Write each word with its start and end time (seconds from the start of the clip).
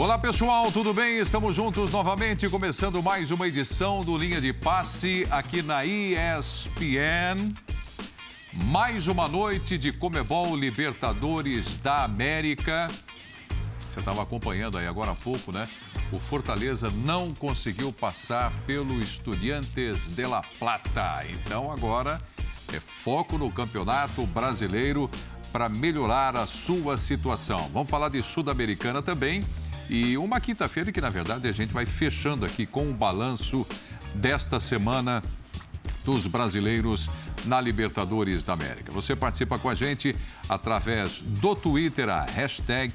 Olá 0.00 0.18
pessoal, 0.18 0.72
tudo 0.72 0.94
bem? 0.94 1.18
Estamos 1.18 1.54
juntos 1.54 1.90
novamente, 1.90 2.48
começando 2.48 3.02
mais 3.02 3.30
uma 3.30 3.46
edição 3.46 4.02
do 4.02 4.16
Linha 4.16 4.40
de 4.40 4.50
Passe 4.50 5.26
aqui 5.30 5.60
na 5.60 5.84
ESPN. 5.84 7.54
Mais 8.52 9.08
uma 9.08 9.28
noite 9.28 9.76
de 9.76 9.92
Comebol 9.92 10.56
Libertadores 10.56 11.76
da 11.76 12.02
América. 12.04 12.90
Você 13.86 14.00
estava 14.00 14.22
acompanhando 14.22 14.78
aí 14.78 14.86
agora 14.86 15.10
há 15.10 15.14
pouco, 15.14 15.52
né? 15.52 15.68
O 16.12 16.18
Fortaleza 16.18 16.90
não 16.90 17.32
conseguiu 17.32 17.92
passar 17.92 18.52
pelo 18.66 19.00
Estudiantes 19.00 20.08
de 20.08 20.26
La 20.26 20.42
Plata. 20.58 21.24
Então 21.28 21.70
agora 21.70 22.20
é 22.72 22.80
foco 22.80 23.38
no 23.38 23.50
Campeonato 23.50 24.26
Brasileiro 24.26 25.08
para 25.52 25.68
melhorar 25.68 26.36
a 26.36 26.46
sua 26.46 26.96
situação. 26.96 27.70
Vamos 27.72 27.88
falar 27.88 28.08
de 28.08 28.22
Sul-Americana 28.22 29.00
também 29.00 29.44
e 29.88 30.16
uma 30.16 30.40
quinta-feira 30.40 30.90
que, 30.90 31.00
na 31.00 31.10
verdade, 31.10 31.48
a 31.48 31.52
gente 31.52 31.72
vai 31.72 31.86
fechando 31.86 32.44
aqui 32.44 32.66
com 32.66 32.90
o 32.90 32.94
balanço 32.94 33.66
desta 34.14 34.58
semana 34.58 35.22
dos 36.04 36.26
brasileiros 36.26 37.10
na 37.44 37.60
Libertadores 37.60 38.44
da 38.44 38.52
América. 38.52 38.92
Você 38.92 39.14
participa 39.14 39.58
com 39.58 39.68
a 39.68 39.74
gente 39.74 40.16
através 40.48 41.22
do 41.22 41.54
Twitter, 41.54 42.08
a 42.08 42.22
hashtag 42.22 42.94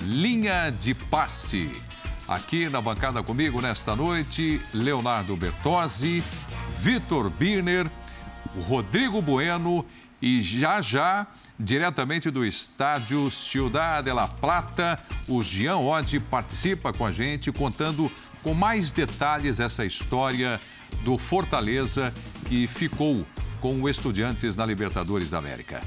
Linha 0.00 0.70
de 0.70 0.94
Passe. 0.94 1.70
Aqui 2.30 2.68
na 2.68 2.80
bancada 2.80 3.24
comigo 3.24 3.60
nesta 3.60 3.96
noite, 3.96 4.60
Leonardo 4.72 5.36
Bertozzi, 5.36 6.22
Vitor 6.78 7.28
Birner, 7.28 7.90
Rodrigo 8.68 9.20
Bueno 9.20 9.84
e 10.22 10.40
já 10.40 10.80
já 10.80 11.26
diretamente 11.58 12.30
do 12.30 12.44
estádio 12.44 13.28
Ciudad 13.32 14.04
de 14.04 14.12
la 14.12 14.28
Plata. 14.28 14.96
O 15.26 15.42
Jean 15.42 15.78
Oddi 15.78 16.20
participa 16.20 16.92
com 16.92 17.04
a 17.04 17.10
gente, 17.10 17.50
contando 17.50 18.08
com 18.44 18.54
mais 18.54 18.92
detalhes 18.92 19.58
essa 19.58 19.84
história 19.84 20.60
do 21.02 21.18
Fortaleza 21.18 22.14
que 22.46 22.68
ficou 22.68 23.26
com 23.60 23.82
o 23.82 23.88
Estudiantes 23.88 24.54
na 24.54 24.64
Libertadores 24.64 25.30
da 25.30 25.38
América. 25.38 25.82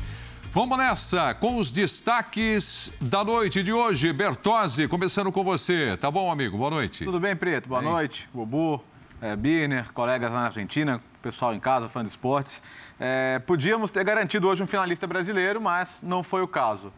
Vamos 0.54 0.78
nessa 0.78 1.34
com 1.34 1.58
os 1.58 1.72
destaques 1.72 2.94
da 3.02 3.23
noite 3.23 3.64
de 3.64 3.73
hoje. 3.73 4.14
Bertozzi, 4.14 4.88
começando 4.88 5.32
com 5.32 5.44
você. 5.44 5.98
Tá 5.98 6.12
bom, 6.12 6.32
amigo? 6.32 6.60
Boa 6.60 6.70
noite. 6.70 7.04
Tudo 7.04 7.20
bem, 7.20 7.36
Preto? 7.36 7.68
Boa 7.68 7.82
bem. 7.82 7.90
noite. 7.90 8.30
Bobu, 8.32 8.80
é, 9.20 9.36
Birner, 9.36 9.92
colegas 9.94 10.32
lá 10.32 10.42
na 10.42 10.45
Argentina, 10.45 11.02
pessoal 11.23 11.56
em 11.56 11.60
casa, 11.60 11.90
fã 11.90 12.04
de 12.04 12.10
esportes. 12.10 12.62
É, 13.00 13.40
podíamos 13.40 13.90
ter 13.90 14.04
garantido 14.04 14.48
hoje 14.48 14.62
um 14.62 14.68
finalista 14.68 15.08
brasileiro, 15.08 15.60
mas 15.60 16.02
não 16.04 16.22
foi 16.22 16.44
o 16.44 16.48
caso. 16.48 16.94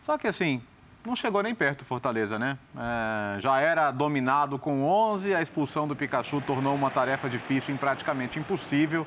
Só 0.00 0.18
que 0.18 0.26
assim, 0.26 0.60
não 1.04 1.14
chegou 1.14 1.44
nem 1.44 1.54
perto 1.54 1.82
o 1.82 1.84
Fortaleza, 1.84 2.40
né? 2.40 2.58
É, 2.76 3.40
já 3.40 3.60
era 3.60 3.92
dominado 3.92 4.58
com 4.58 4.82
11, 4.82 5.32
a 5.32 5.40
expulsão 5.40 5.86
do 5.86 5.94
Pikachu 5.94 6.40
tornou 6.40 6.74
uma 6.74 6.90
tarefa 6.90 7.30
difícil 7.30 7.72
e 7.72 7.78
praticamente 7.78 8.40
impossível. 8.40 9.06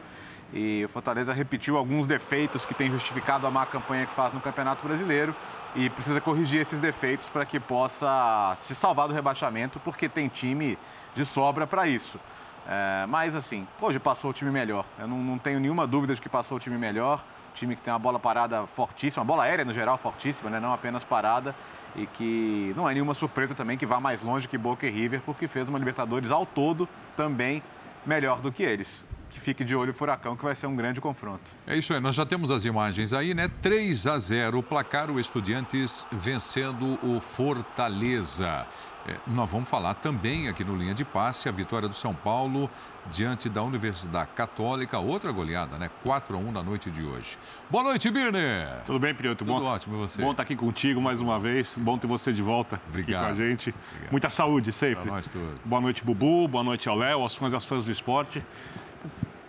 E 0.52 0.83
o 0.83 0.89
Fortaleza 0.89 1.31
repetiu 1.31 1.78
alguns 1.78 2.08
defeitos 2.08 2.66
que 2.66 2.73
tem 2.73 2.89
justificado 2.89 3.45
a 3.45 3.52
má 3.52 3.66
campanha 3.66 4.05
que 4.05 4.14
faz 4.14 4.33
no 4.33 4.42
Campeonato 4.42 4.86
Brasileiro 4.86 5.36
e 5.75 5.89
precisa 5.89 6.19
corrigir 6.19 6.59
esses 6.59 6.80
defeitos 6.80 7.30
para 7.30 7.45
que 7.45 7.59
possa 7.59 8.53
se 8.56 8.73
salvar 8.73 9.08
do 9.08 9.14
rebaixamento, 9.14 9.80
porque 9.80 10.09
tem 10.09 10.28
time 10.28 10.78
de 11.14 11.23
sobra 11.23 11.67
para 11.67 11.88
isso. 11.88 12.19
É, 12.67 13.06
mas, 13.08 13.36
assim, 13.36 13.67
hoje 13.80 14.00
passou 14.00 14.31
o 14.31 14.33
time 14.33 14.50
melhor. 14.50 14.86
Eu 14.97 15.08
não, 15.08 15.17
não, 15.17 15.38
tenho 15.38 15.59
nenhuma 15.59 15.86
dúvida 15.86 16.16
de 16.16 16.22
que 16.22 16.30
passou 16.30 16.58
o 16.58 16.59
time 16.59 16.78
melhor. 16.78 17.23
Time 17.53 17.75
que 17.75 17.81
tem 17.81 17.91
uma 17.91 18.00
bola 18.00 18.19
parada 18.19 18.66
fortíssima, 18.66 19.22
uma 19.22 19.28
bola 19.28 19.44
aérea 19.44 19.66
no 19.66 19.73
geral 19.73 19.97
fortíssima, 19.97 20.50
né? 20.50 20.59
não 20.59 20.73
apenas 20.73 21.03
parada. 21.03 21.56
E 21.96 22.06
que 22.07 22.73
não 22.75 22.90
é 22.90 22.94
nenhuma 22.94 23.13
surpresa 23.13 23.53
também 23.53 23.78
que 23.78 23.85
vá 23.85 24.00
mais 24.00 24.22
longe 24.22 24.47
que 24.47 24.57
Boca 24.57 24.85
e 24.85 24.90
River, 24.90 25.22
porque 25.25 25.47
fez 25.47 25.68
uma 25.68 25.78
Libertadores 25.78 26.31
ao 26.31 26.46
todo 26.46 26.88
também 27.16 27.63
melhor 28.06 28.40
do 28.40 28.52
que 28.52 28.63
eles 28.63 29.03
que 29.29 29.40
fique 29.40 29.63
de 29.63 29.75
olho 29.75 29.91
o 29.91 29.94
Furacão, 29.94 30.35
que 30.35 30.44
vai 30.44 30.56
ser 30.56 30.67
um 30.67 30.75
grande 30.75 31.00
confronto. 31.00 31.51
É 31.67 31.78
isso 31.78 31.94
aí, 31.94 32.00
nós 32.00 32.16
já 32.16 32.25
temos 32.25 32.51
as 32.51 32.66
imagens 32.66 33.13
aí, 33.13 33.34
né? 33.34 33.50
3 33.62 34.07
a 34.07 34.17
0, 34.17 34.57
o 34.57 34.63
placar, 34.63 35.12
o 35.12 35.19
Estudiantes 35.19 36.07
vencendo 36.12 37.00
o 37.03 37.19
Fortaleza. 37.22 38.67
É, 39.07 39.16
nós 39.28 39.50
vamos 39.50 39.69
falar 39.69 39.94
também 39.95 40.50
aqui 40.50 40.63
no 40.63 40.75
Linha 40.75 40.94
de 40.94 41.06
Passe 41.06 41.47
a 41.47 41.51
vitória 41.51 41.88
do 41.88 41.95
São 41.95 42.13
Paulo 42.13 42.69
diante 43.09 43.50
da 43.50 43.63
Universidade 43.63 44.29
Católica, 44.35 45.00
outra 45.00 45.31
goleada, 45.31 45.78
né? 45.78 45.90
4 46.03 46.35
a 46.35 46.40
1 46.40 46.51
na 46.51 46.61
noite 46.61 46.91
de 46.91 47.03
hoje. 47.03 47.38
Boa 47.69 47.84
noite, 47.84 48.11
Birner. 48.11 48.81
Tudo 48.85 49.00
bem, 49.00 49.16
Prioto? 49.16 49.46
Tudo 49.46 49.57
bom, 49.57 49.63
ótimo, 49.63 49.96
e 49.96 50.00
você? 50.00 50.22
Bom 50.22 50.31
estar 50.31 50.44
aqui 50.44 50.56
contigo 50.56 51.01
mais 51.01 51.22
uma 51.22 51.40
vez. 51.40 51.75
Bom 51.78 51.97
ter 51.97 52.07
você 52.07 52.34
de 52.34 52.41
volta 52.41 52.79
Obrigado. 52.90 53.23
aqui 53.23 53.38
com 53.38 53.41
a 53.41 53.47
gente. 53.47 53.69
Obrigado. 53.69 54.11
Muita 54.11 54.29
saúde 54.29 54.72
sempre. 54.73 55.03
Para 55.03 55.13
nós 55.13 55.29
todos. 55.29 55.59
Boa 55.66 55.81
noite, 55.81 56.03
Bubu. 56.03 56.47
Boa 56.47 56.63
noite 56.63 56.90
ao 56.90 56.96
Léo, 56.96 57.22
aos 57.22 57.35
fãs 57.35 57.53
e 57.53 57.56
às 57.56 57.66
fãs 57.66 57.85
do 57.85 57.91
esporte. 57.91 58.44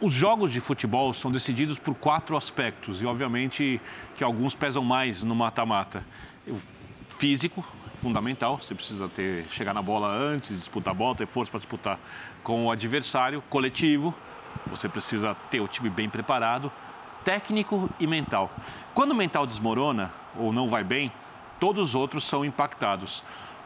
Os 0.02 0.14
jogos 0.14 0.50
de 0.50 0.62
futebol 0.62 1.12
são 1.12 1.30
decididos 1.30 1.78
por 1.78 1.94
quatro 1.94 2.34
aspectos 2.34 3.02
e, 3.02 3.06
obviamente, 3.06 3.78
que 4.16 4.24
alguns 4.24 4.54
pesam 4.54 4.82
mais 4.82 5.22
no 5.22 5.34
mata-mata. 5.34 6.02
Físico, 7.10 7.62
fundamental. 7.96 8.56
Você 8.56 8.74
precisa 8.74 9.10
ter 9.10 9.44
chegar 9.50 9.74
na 9.74 9.82
bola 9.82 10.08
antes, 10.08 10.56
disputar 10.56 10.92
a 10.92 10.94
bola, 10.94 11.14
ter 11.16 11.26
força 11.26 11.50
para 11.50 11.58
disputar 11.58 11.98
com 12.42 12.64
o 12.64 12.70
adversário. 12.70 13.42
Coletivo, 13.50 14.14
você 14.66 14.88
precisa 14.88 15.34
ter 15.50 15.60
o 15.60 15.68
time 15.68 15.90
bem 15.90 16.08
preparado. 16.08 16.72
Técnico 17.22 17.90
e 18.00 18.06
mental. 18.06 18.50
Quando 18.94 19.10
o 19.10 19.14
mental 19.14 19.46
desmorona 19.46 20.10
ou 20.34 20.50
não 20.50 20.70
vai 20.70 20.82
bem, 20.82 21.12
todos 21.58 21.90
os 21.90 21.94
outros 21.94 22.24
são 22.24 22.42
impactados. 22.42 23.22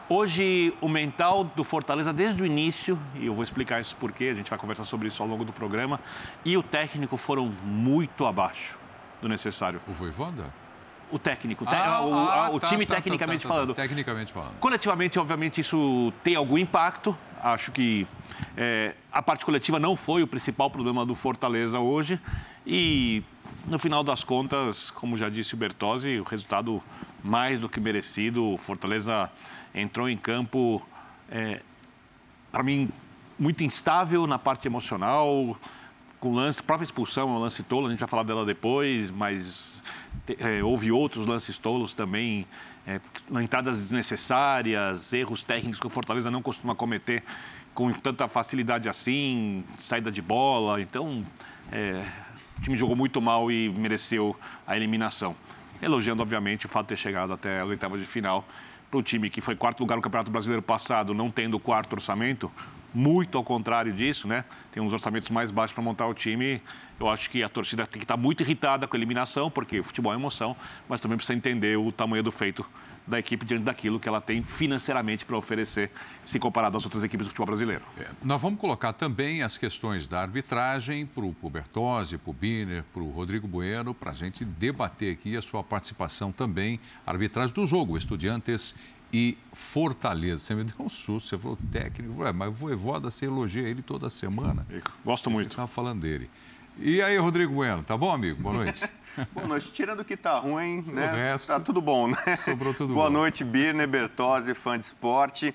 Hoje, 0.07 0.71
o 0.81 0.87
mental 0.87 1.43
do 1.43 1.63
Fortaleza, 1.63 2.13
desde 2.13 2.43
o 2.43 2.45
início, 2.45 2.99
e 3.15 3.25
eu 3.25 3.33
vou 3.33 3.43
explicar 3.43 3.81
isso 3.81 3.95
porque 3.99 4.25
a 4.25 4.35
gente 4.35 4.49
vai 4.49 4.59
conversar 4.59 4.83
sobre 4.83 5.07
isso 5.07 5.23
ao 5.23 5.27
longo 5.27 5.43
do 5.43 5.51
programa, 5.51 5.99
e 6.43 6.55
o 6.55 6.61
técnico 6.61 7.17
foram 7.17 7.51
muito 7.63 8.27
abaixo 8.27 8.77
do 9.19 9.27
necessário. 9.27 9.81
O 9.87 9.91
Voivoda? 9.91 10.53
O 11.11 11.17
técnico, 11.17 11.65
ah, 11.67 12.01
o, 12.01 12.13
ah, 12.13 12.49
o 12.51 12.59
tá, 12.59 12.67
time 12.67 12.85
tá, 12.85 12.95
tá 12.95 13.01
tecnicamente 13.01 13.43
tá, 13.43 13.49
tá, 13.49 13.55
falando. 13.55 13.73
Tecnicamente 13.73 14.31
falando. 14.31 14.55
Coletivamente, 14.59 15.17
obviamente, 15.17 15.61
isso 15.61 16.13
tem 16.23 16.35
algum 16.35 16.57
impacto. 16.57 17.17
Acho 17.41 17.71
que 17.71 18.07
é, 18.57 18.95
a 19.11 19.21
parte 19.21 19.45
coletiva 19.45 19.79
não 19.79 19.95
foi 19.95 20.21
o 20.21 20.27
principal 20.27 20.69
problema 20.69 21.05
do 21.05 21.15
Fortaleza 21.15 21.79
hoje. 21.79 22.19
E, 22.65 23.23
no 23.67 23.79
final 23.79 24.03
das 24.03 24.23
contas, 24.23 24.91
como 24.91 25.15
já 25.15 25.29
disse 25.29 25.53
o 25.53 25.57
Bertozzi, 25.57 26.19
o 26.19 26.23
resultado 26.23 26.81
mais 27.23 27.59
do 27.59 27.69
que 27.69 27.79
merecido. 27.79 28.53
O 28.53 28.57
Fortaleza 28.57 29.31
entrou 29.75 30.09
em 30.09 30.17
campo, 30.17 30.81
é, 31.29 31.61
para 32.51 32.63
mim, 32.63 32.89
muito 33.37 33.63
instável 33.63 34.25
na 34.25 34.39
parte 34.39 34.67
emocional 34.67 35.57
com 36.25 36.33
lance, 36.33 36.63
própria 36.63 36.85
expulsão, 36.85 37.29
um 37.29 37.37
lance 37.37 37.61
tolo, 37.61 37.85
a 37.85 37.89
gente 37.91 37.99
vai 37.99 38.07
falar 38.07 38.23
dela 38.23 38.43
depois, 38.43 39.11
mas 39.11 39.83
é, 40.39 40.63
houve 40.63 40.91
outros 40.91 41.27
lances 41.27 41.59
tolos 41.59 41.93
também, 41.93 42.47
é, 42.87 42.99
entradas 43.41 43.79
desnecessárias, 43.79 45.13
erros 45.13 45.43
técnicos 45.43 45.79
que 45.79 45.85
o 45.85 45.89
Fortaleza 45.89 46.31
não 46.31 46.41
costuma 46.41 46.73
cometer 46.73 47.23
com 47.75 47.91
tanta 47.91 48.27
facilidade 48.27 48.89
assim, 48.89 49.63
saída 49.77 50.11
de 50.11 50.21
bola, 50.21 50.81
então 50.81 51.23
é, 51.71 52.03
o 52.57 52.61
time 52.61 52.75
jogou 52.75 52.95
muito 52.95 53.21
mal 53.21 53.51
e 53.51 53.69
mereceu 53.69 54.35
a 54.65 54.75
eliminação. 54.75 55.35
Elogiando, 55.79 56.23
obviamente, 56.23 56.65
o 56.65 56.69
fato 56.69 56.85
de 56.85 56.89
ter 56.89 56.97
chegado 56.97 57.33
até 57.33 57.59
a 57.59 57.65
oitava 57.65 57.99
de 57.99 58.05
final 58.05 58.43
para 58.95 58.99
o 58.99 59.03
time 59.03 59.29
que 59.29 59.41
foi 59.41 59.55
quarto 59.55 59.81
lugar 59.81 59.97
no 59.97 60.01
Campeonato 60.01 60.31
Brasileiro 60.31 60.61
passado, 60.61 61.13
não 61.13 61.29
tendo 61.29 61.59
quarto 61.59 61.93
orçamento, 61.93 62.49
muito 62.93 63.37
ao 63.37 63.43
contrário 63.43 63.91
disso, 63.91 64.25
né? 64.25 64.45
Tem 64.71 64.81
uns 64.81 64.93
orçamentos 64.93 65.29
mais 65.29 65.51
baixos 65.51 65.73
para 65.73 65.83
montar 65.83 66.07
o 66.07 66.13
time. 66.13 66.61
Eu 66.97 67.09
acho 67.09 67.29
que 67.29 67.43
a 67.43 67.49
torcida 67.49 67.85
tem 67.85 67.99
que 67.99 68.05
estar 68.05 68.15
muito 68.15 68.41
irritada 68.41 68.87
com 68.87 68.95
a 68.95 68.97
eliminação, 68.97 69.51
porque 69.51 69.83
futebol 69.83 70.13
é 70.13 70.15
emoção, 70.15 70.55
mas 70.87 71.01
também 71.01 71.17
precisa 71.17 71.37
entender 71.37 71.77
o 71.77 71.91
tamanho 71.91 72.23
do 72.23 72.31
feito 72.31 72.65
da 73.07 73.19
equipe 73.19 73.45
diante 73.45 73.63
daquilo 73.63 73.99
que 73.99 74.09
ela 74.09 74.19
tem 74.19 74.43
financeiramente 74.43 75.25
para 75.25 75.37
oferecer, 75.37 75.91
se 76.25 76.39
comparado 76.39 76.77
às 76.77 76.83
outras 76.83 77.03
equipes 77.03 77.27
do 77.27 77.29
futebol 77.29 77.47
brasileiro. 77.47 77.83
É, 77.99 78.07
nós 78.23 78.41
vamos 78.41 78.59
colocar 78.59 78.93
também 78.93 79.43
as 79.43 79.57
questões 79.57 80.07
da 80.07 80.21
arbitragem 80.21 81.05
para 81.05 81.23
o 81.23 81.49
Bertozzi, 81.49 82.17
para 82.17 82.29
o 82.29 82.33
Biner, 82.33 82.83
para 82.93 83.01
o 83.01 83.09
Rodrigo 83.09 83.47
Bueno, 83.47 83.93
para 83.93 84.11
a 84.11 84.13
gente 84.13 84.43
debater 84.43 85.13
aqui 85.13 85.37
a 85.37 85.41
sua 85.41 85.63
participação 85.63 86.31
também, 86.31 86.79
arbitragem 87.05 87.53
do 87.53 87.67
jogo, 87.67 87.97
Estudiantes 87.97 88.75
e 89.13 89.37
Fortaleza. 89.53 90.39
Você 90.39 90.55
me 90.55 90.63
deu 90.63 90.75
um 90.79 90.89
susto, 90.89 91.29
você 91.29 91.37
falou 91.37 91.57
técnico, 91.71 92.21
Ué, 92.21 92.33
mas 92.33 92.49
o 92.49 92.51
Voivoda, 92.51 93.11
você 93.11 93.25
elogia 93.25 93.67
ele 93.67 93.81
toda 93.81 94.09
semana. 94.09 94.65
Gosto 95.03 95.29
muito. 95.29 95.47
Você 95.47 95.53
estava 95.53 95.67
falando 95.67 96.01
dele. 96.01 96.29
E 96.77 97.01
aí, 97.01 97.17
Rodrigo 97.17 97.53
Bueno, 97.53 97.83
tá 97.83 97.95
bom, 97.95 98.11
amigo? 98.11 98.41
Boa 98.41 98.55
noite. 98.55 98.83
Boa 99.33 99.47
noite. 99.47 99.71
Tirando 99.71 100.03
que 100.03 100.17
tá 100.17 100.37
ruim, 100.39 100.81
né? 100.87 101.11
O 101.11 101.15
resto, 101.15 101.47
tá 101.47 101.59
tudo 101.59 101.81
bom, 101.81 102.07
né? 102.07 102.35
Sobrou 102.35 102.73
tudo 102.73 102.93
Boa 102.93 103.07
bom. 103.07 103.13
noite, 103.13 103.43
Birner 103.43 103.87
Bertozzi, 103.87 104.53
fã 104.53 104.77
de 104.77 104.85
esporte. 104.85 105.53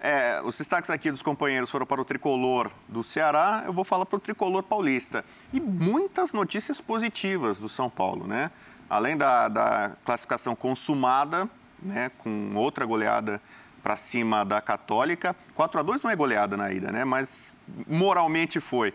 é, 0.00 0.40
os 0.44 0.56
destaques 0.56 0.88
aqui 0.90 1.10
dos 1.10 1.22
companheiros 1.22 1.70
foram 1.70 1.84
para 1.86 2.00
o 2.00 2.04
tricolor 2.04 2.70
do 2.88 3.02
Ceará, 3.02 3.64
eu 3.66 3.72
vou 3.72 3.84
falar 3.84 4.06
para 4.06 4.16
o 4.16 4.20
tricolor 4.20 4.62
paulista. 4.62 5.24
E 5.52 5.60
muitas 5.60 6.32
notícias 6.32 6.80
positivas 6.80 7.58
do 7.58 7.68
São 7.68 7.90
Paulo, 7.90 8.26
né? 8.26 8.50
Além 8.88 9.16
da, 9.16 9.48
da 9.48 9.92
classificação 10.04 10.56
consumada, 10.56 11.48
né, 11.82 12.10
com 12.18 12.52
outra 12.56 12.84
goleada 12.84 13.40
para 13.82 13.96
cima 13.96 14.44
da 14.44 14.60
Católica. 14.60 15.34
4 15.54 15.80
a 15.80 15.82
2 15.82 16.02
não 16.02 16.10
é 16.10 16.16
goleada 16.16 16.56
na 16.56 16.70
ida, 16.72 16.90
né? 16.92 17.04
Mas 17.04 17.54
moralmente 17.88 18.60
foi. 18.60 18.92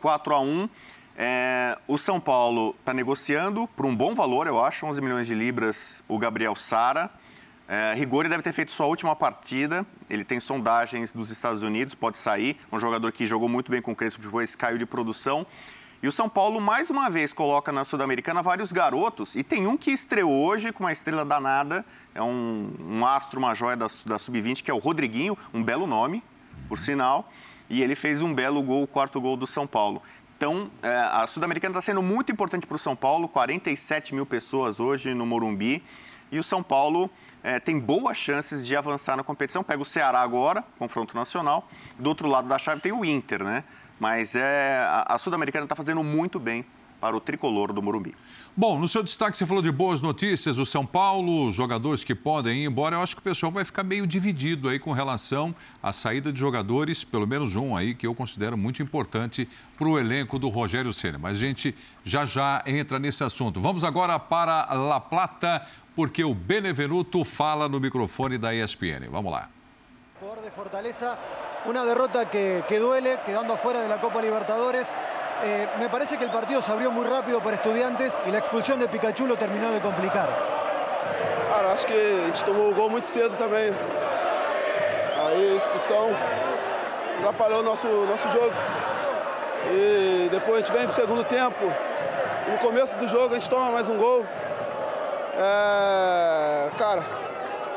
4 0.00 0.34
a 0.34 0.40
1 0.40 0.68
é, 1.16 1.78
o 1.88 1.96
São 1.96 2.20
Paulo 2.20 2.76
está 2.78 2.92
negociando 2.92 3.66
por 3.68 3.86
um 3.86 3.96
bom 3.96 4.14
valor, 4.14 4.46
eu 4.46 4.62
acho, 4.62 4.84
11 4.84 5.00
milhões 5.00 5.26
de 5.26 5.34
libras, 5.34 6.04
o 6.06 6.18
Gabriel 6.18 6.54
Sara. 6.54 7.10
É, 7.68 7.94
deve 8.28 8.42
ter 8.42 8.52
feito 8.52 8.70
sua 8.70 8.86
última 8.86 9.16
partida. 9.16 9.84
Ele 10.10 10.24
tem 10.24 10.38
sondagens 10.38 11.12
dos 11.12 11.30
Estados 11.30 11.62
Unidos, 11.62 11.94
pode 11.94 12.18
sair. 12.18 12.58
Um 12.70 12.78
jogador 12.78 13.10
que 13.12 13.24
jogou 13.24 13.48
muito 13.48 13.72
bem 13.72 13.80
com 13.80 13.92
o 13.92 13.96
Crespo, 13.96 14.22
depois 14.22 14.54
caiu 14.54 14.76
de 14.76 14.84
produção. 14.84 15.46
E 16.02 16.06
o 16.06 16.12
São 16.12 16.28
Paulo, 16.28 16.60
mais 16.60 16.90
uma 16.90 17.08
vez, 17.08 17.32
coloca 17.32 17.72
na 17.72 17.82
Sul-Americana 17.82 18.42
vários 18.42 18.70
garotos. 18.70 19.34
E 19.34 19.42
tem 19.42 19.66
um 19.66 19.76
que 19.76 19.90
estreou 19.90 20.30
hoje 20.30 20.70
com 20.70 20.84
uma 20.84 20.92
estrela 20.92 21.24
danada. 21.24 21.84
É 22.14 22.22
um, 22.22 22.70
um 22.78 23.06
astro, 23.06 23.38
uma 23.38 23.54
joia 23.54 23.76
da, 23.76 23.86
da 24.04 24.18
Sub-20, 24.18 24.62
que 24.62 24.70
é 24.70 24.74
o 24.74 24.78
Rodriguinho. 24.78 25.36
Um 25.52 25.64
belo 25.64 25.86
nome, 25.86 26.22
por 26.68 26.78
sinal. 26.78 27.32
E 27.68 27.82
ele 27.82 27.96
fez 27.96 28.22
um 28.22 28.32
belo 28.32 28.62
gol, 28.62 28.82
o 28.82 28.86
quarto 28.86 29.20
gol 29.20 29.36
do 29.36 29.46
São 29.46 29.66
Paulo. 29.66 30.02
Então, 30.36 30.70
é, 30.82 30.88
a 31.12 31.26
Sul-Americana 31.26 31.72
está 31.72 31.80
sendo 31.80 32.02
muito 32.02 32.30
importante 32.30 32.66
para 32.66 32.74
o 32.74 32.78
São 32.78 32.94
Paulo. 32.94 33.26
47 33.26 34.14
mil 34.14 34.26
pessoas 34.26 34.78
hoje 34.78 35.14
no 35.14 35.24
Morumbi. 35.24 35.82
E 36.30 36.38
o 36.38 36.42
São 36.42 36.62
Paulo 36.62 37.10
é, 37.42 37.58
tem 37.58 37.78
boas 37.78 38.18
chances 38.18 38.66
de 38.66 38.76
avançar 38.76 39.16
na 39.16 39.24
competição. 39.24 39.64
Pega 39.64 39.80
o 39.80 39.84
Ceará 39.84 40.20
agora, 40.20 40.62
confronto 40.78 41.16
nacional. 41.16 41.66
Do 41.98 42.10
outro 42.10 42.28
lado 42.28 42.48
da 42.48 42.58
chave 42.58 42.82
tem 42.82 42.92
o 42.92 43.02
Inter, 43.02 43.42
né? 43.42 43.64
Mas 43.98 44.34
é, 44.34 44.84
a, 44.86 45.14
a 45.14 45.18
Sul-Americana 45.18 45.64
está 45.64 45.74
fazendo 45.74 46.02
muito 46.02 46.38
bem 46.38 46.66
para 47.00 47.16
o 47.16 47.20
tricolor 47.20 47.72
do 47.72 47.82
Morumbi. 47.82 48.14
Bom, 48.58 48.78
no 48.78 48.88
seu 48.88 49.02
destaque 49.02 49.36
você 49.36 49.44
falou 49.44 49.62
de 49.62 49.70
boas 49.70 50.00
notícias, 50.00 50.56
o 50.56 50.64
São 50.64 50.86
Paulo, 50.86 51.52
jogadores 51.52 52.02
que 52.02 52.14
podem 52.14 52.62
ir 52.62 52.64
embora. 52.64 52.96
Eu 52.96 53.02
acho 53.02 53.14
que 53.14 53.20
o 53.20 53.22
pessoal 53.22 53.52
vai 53.52 53.66
ficar 53.66 53.84
meio 53.84 54.06
dividido 54.06 54.70
aí 54.70 54.78
com 54.78 54.92
relação 54.92 55.54
à 55.82 55.92
saída 55.92 56.32
de 56.32 56.40
jogadores, 56.40 57.04
pelo 57.04 57.26
menos 57.26 57.54
um 57.54 57.76
aí 57.76 57.94
que 57.94 58.06
eu 58.06 58.14
considero 58.14 58.56
muito 58.56 58.82
importante 58.82 59.46
para 59.76 59.86
o 59.86 59.98
elenco 59.98 60.38
do 60.38 60.48
Rogério 60.48 60.90
Ceni. 60.94 61.18
Mas 61.18 61.36
a 61.36 61.40
gente 61.40 61.74
já 62.02 62.24
já 62.24 62.62
entra 62.64 62.98
nesse 62.98 63.22
assunto. 63.22 63.60
Vamos 63.60 63.84
agora 63.84 64.18
para 64.18 64.72
La 64.72 65.00
Plata, 65.00 65.60
porque 65.94 66.24
o 66.24 66.34
Benevenuto 66.34 67.26
fala 67.26 67.68
no 67.68 67.78
microfone 67.78 68.38
da 68.38 68.54
ESPN. 68.54 69.10
Vamos 69.10 69.32
lá. 69.32 69.50
De 70.42 70.50
Fortaleza, 70.50 71.18
una 71.66 71.84
derrota 71.84 72.24
que, 72.24 72.64
que 72.66 72.78
duele, 72.78 73.18
quedando 73.18 73.52
afuera 73.52 73.82
de 73.82 73.88
la 73.88 73.98
Copa 74.00 74.22
Libertadores. 74.22 74.94
Eh, 75.42 75.68
me 75.78 75.88
parece 75.88 76.16
que 76.16 76.24
el 76.24 76.30
partido 76.30 76.62
se 76.62 76.72
abrió 76.72 76.90
muy 76.90 77.06
rápido 77.06 77.40
para 77.40 77.56
estudiantes 77.56 78.18
y 78.26 78.30
la 78.30 78.38
expulsión 78.38 78.78
de 78.78 78.88
Pikachu 78.88 79.26
lo 79.26 79.36
terminó 79.36 79.70
de 79.70 79.80
complicar. 79.80 80.28
Cara, 81.50 81.72
acho 81.72 81.86
que 81.86 81.92
a 81.92 82.26
gente 82.26 82.44
tomou 82.44 82.70
o 82.70 82.74
gol 82.74 82.88
muito 82.88 83.06
cedo 83.06 83.36
também. 83.36 83.72
Aí 85.26 85.52
a 85.52 85.56
expulsão 85.56 86.10
atrapalhou 87.18 87.62
nosso, 87.62 87.86
nosso 87.86 88.30
jogo. 88.30 88.52
E 89.70 90.28
depois 90.30 90.56
a 90.56 90.58
gente 90.58 90.72
vem 90.72 90.86
pro 90.86 90.94
segundo 90.94 91.24
tempo. 91.24 91.70
No 92.48 92.58
começo 92.58 92.96
do 92.96 93.06
jogo 93.06 93.34
a 93.34 93.34
gente 93.34 93.50
toma 93.50 93.70
mais 93.70 93.88
um 93.88 93.98
gol. 93.98 94.24
É, 95.38 96.70
cara, 96.78 97.02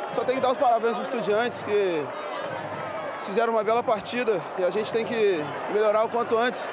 só 0.08 0.24
tem 0.24 0.36
que 0.36 0.42
dar 0.42 0.52
os 0.52 0.58
parabéns 0.58 0.94
para 0.94 1.02
os 1.02 1.08
estudiantes 1.08 1.62
que 1.64 2.06
fizeram 3.20 3.52
uma 3.52 3.64
bela 3.66 3.84
partida 3.84 4.40
e 4.58 4.64
a 4.64 4.70
gente 4.70 4.94
tem 4.94 5.04
que 5.04 5.44
melhorar 5.74 6.06
o 6.06 6.10
quanto 6.10 6.38
antes. 6.38 6.70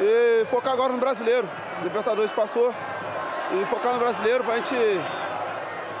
E 0.00 0.44
focar 0.46 0.74
agora 0.74 0.92
no 0.92 0.98
brasileiro. 0.98 1.48
O 1.80 1.84
Libertadores 1.84 2.32
passou. 2.32 2.74
E 3.52 3.64
focar 3.66 3.94
no 3.94 3.98
brasileiro 3.98 4.44
para 4.44 4.54
a 4.54 4.56
gente 4.56 4.74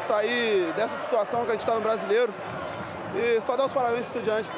sair 0.06 0.72
dessa 0.74 0.96
situação 0.96 1.44
que 1.44 1.48
a 1.48 1.52
gente 1.52 1.60
está 1.60 1.74
no 1.74 1.80
brasileiro. 1.80 2.32
E 3.14 3.40
só 3.40 3.56
dar 3.56 3.66
os 3.66 3.72
parabéns 3.72 4.06
para 4.06 4.18
o 4.18 4.20
estudiante. 4.20 4.50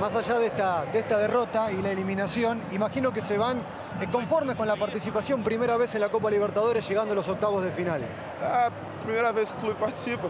Más 0.00 0.16
allá 0.16 0.38
de 0.38 0.46
esta, 0.46 0.84
de 0.86 0.98
esta 0.98 1.18
derrota 1.18 1.70
y 1.70 1.80
la 1.80 1.92
eliminación, 1.92 2.60
imagino 2.72 3.12
que 3.12 3.22
se 3.22 3.38
van 3.38 3.58
eh, 4.00 4.08
conformes 4.10 4.56
con 4.56 4.66
la 4.66 4.76
participación 4.76 5.44
primera 5.44 5.76
vez 5.76 5.94
en 5.94 6.00
la 6.00 6.08
Copa 6.08 6.30
Libertadores 6.30 6.88
llegando 6.88 7.12
a 7.12 7.14
los 7.14 7.28
octavos 7.28 7.62
de 7.62 7.70
final. 7.70 8.00
É 8.02 8.44
a 8.44 8.72
primeira 9.02 9.32
vez 9.32 9.52
que 9.52 9.58
o 9.58 9.60
clube 9.60 9.78
participa. 9.78 10.28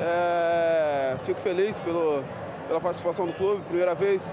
É, 0.00 1.16
fico 1.24 1.40
feliz 1.40 1.78
pelo, 1.78 2.24
pela 2.66 2.80
participação 2.80 3.26
do 3.26 3.32
clube, 3.34 3.62
primeira 3.68 3.94
vez. 3.94 4.32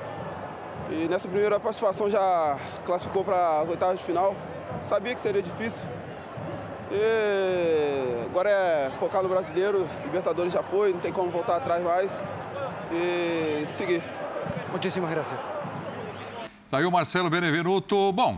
E 0.94 1.07
nessa 1.10 1.28
primeira 1.28 1.60
participação 1.60 2.07
já 2.07 2.56
classificou 2.86 3.24
para 3.24 3.62
as 3.62 3.69
oitavas 3.69 3.98
de 3.98 4.06
final. 4.06 4.36
Sabia 4.80 5.16
que 5.16 5.22
seria 5.22 5.42
difícil. 5.42 5.84
E 6.92 8.25
agora 8.25 8.50
é 8.50 8.92
focar 9.00 9.24
no 9.24 9.30
brasileiro, 9.30 9.90
Libertadores 10.04 10.54
já 10.54 10.62
foi, 10.62 10.94
não 10.94 11.00
tem 11.00 11.12
como 11.12 11.31
voltar 11.31 11.57
atrás 11.57 11.84
mais. 11.84 12.12
E 12.92 13.66
seguir. 13.68 14.04
Muchísimas 14.72 15.10
gracias. 15.10 15.42
Tá 16.69 16.78
aí 16.78 16.86
o 16.86 16.92
Marcelo 16.92 17.28
Benevenuto. 17.28 18.13
Bom, 18.13 18.38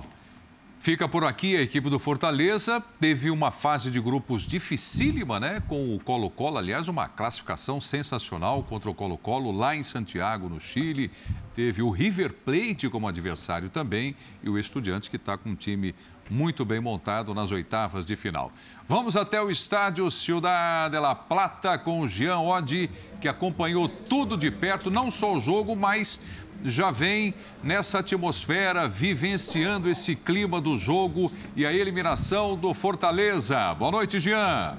fica 0.85 1.09
por 1.09 1.23
aqui 1.23 1.57
a 1.57 1.63
equipe 1.63 1.89
do 1.89 1.97
Fortaleza. 1.97 2.79
Teve 2.99 3.31
uma 3.31 3.49
fase 3.49 3.89
de 3.89 3.99
grupos 3.99 4.45
dificílima, 4.45 5.39
né? 5.39 5.59
Com 5.67 5.95
o 5.95 5.99
Colo-Colo, 5.99 6.59
aliás, 6.59 6.87
uma 6.87 7.09
classificação 7.09 7.81
sensacional 7.81 8.61
contra 8.61 8.87
o 8.87 8.93
Colo-Colo 8.93 9.51
lá 9.51 9.75
em 9.75 9.81
Santiago, 9.81 10.47
no 10.47 10.61
Chile. 10.61 11.09
Teve 11.55 11.81
o 11.81 11.89
River 11.89 12.31
Plate 12.31 12.87
como 12.87 13.07
adversário 13.07 13.67
também 13.67 14.15
e 14.43 14.49
o 14.49 14.59
Estudiantes, 14.59 15.09
que 15.09 15.15
está 15.15 15.35
com 15.35 15.49
um 15.49 15.55
time 15.55 15.95
muito 16.29 16.65
bem 16.65 16.79
montado 16.79 17.33
nas 17.33 17.51
oitavas 17.51 18.05
de 18.05 18.15
final. 18.15 18.51
Vamos 18.87 19.15
até 19.15 19.41
o 19.41 19.49
estádio 19.49 20.09
Ciudad 20.09 20.89
de 20.89 20.99
La 20.99 21.15
Plata 21.15 21.77
com 21.77 22.01
o 22.01 22.07
Jean 22.07 22.39
Oddi, 22.39 22.89
que 23.21 23.27
acompanhou 23.27 23.87
tudo 23.87 24.37
de 24.37 24.49
perto, 24.49 24.89
não 24.89 25.09
só 25.11 25.35
o 25.35 25.39
jogo, 25.39 25.75
mas 25.75 26.19
já 26.63 26.91
vem 26.91 27.33
nessa 27.63 27.99
atmosfera, 27.99 28.87
vivenciando 28.87 29.89
esse 29.89 30.15
clima 30.15 30.59
do 30.59 30.77
jogo 30.77 31.31
e 31.55 31.65
a 31.65 31.73
eliminação 31.73 32.55
do 32.55 32.73
Fortaleza. 32.73 33.73
Boa 33.75 33.91
noite, 33.91 34.19
Jean. 34.19 34.75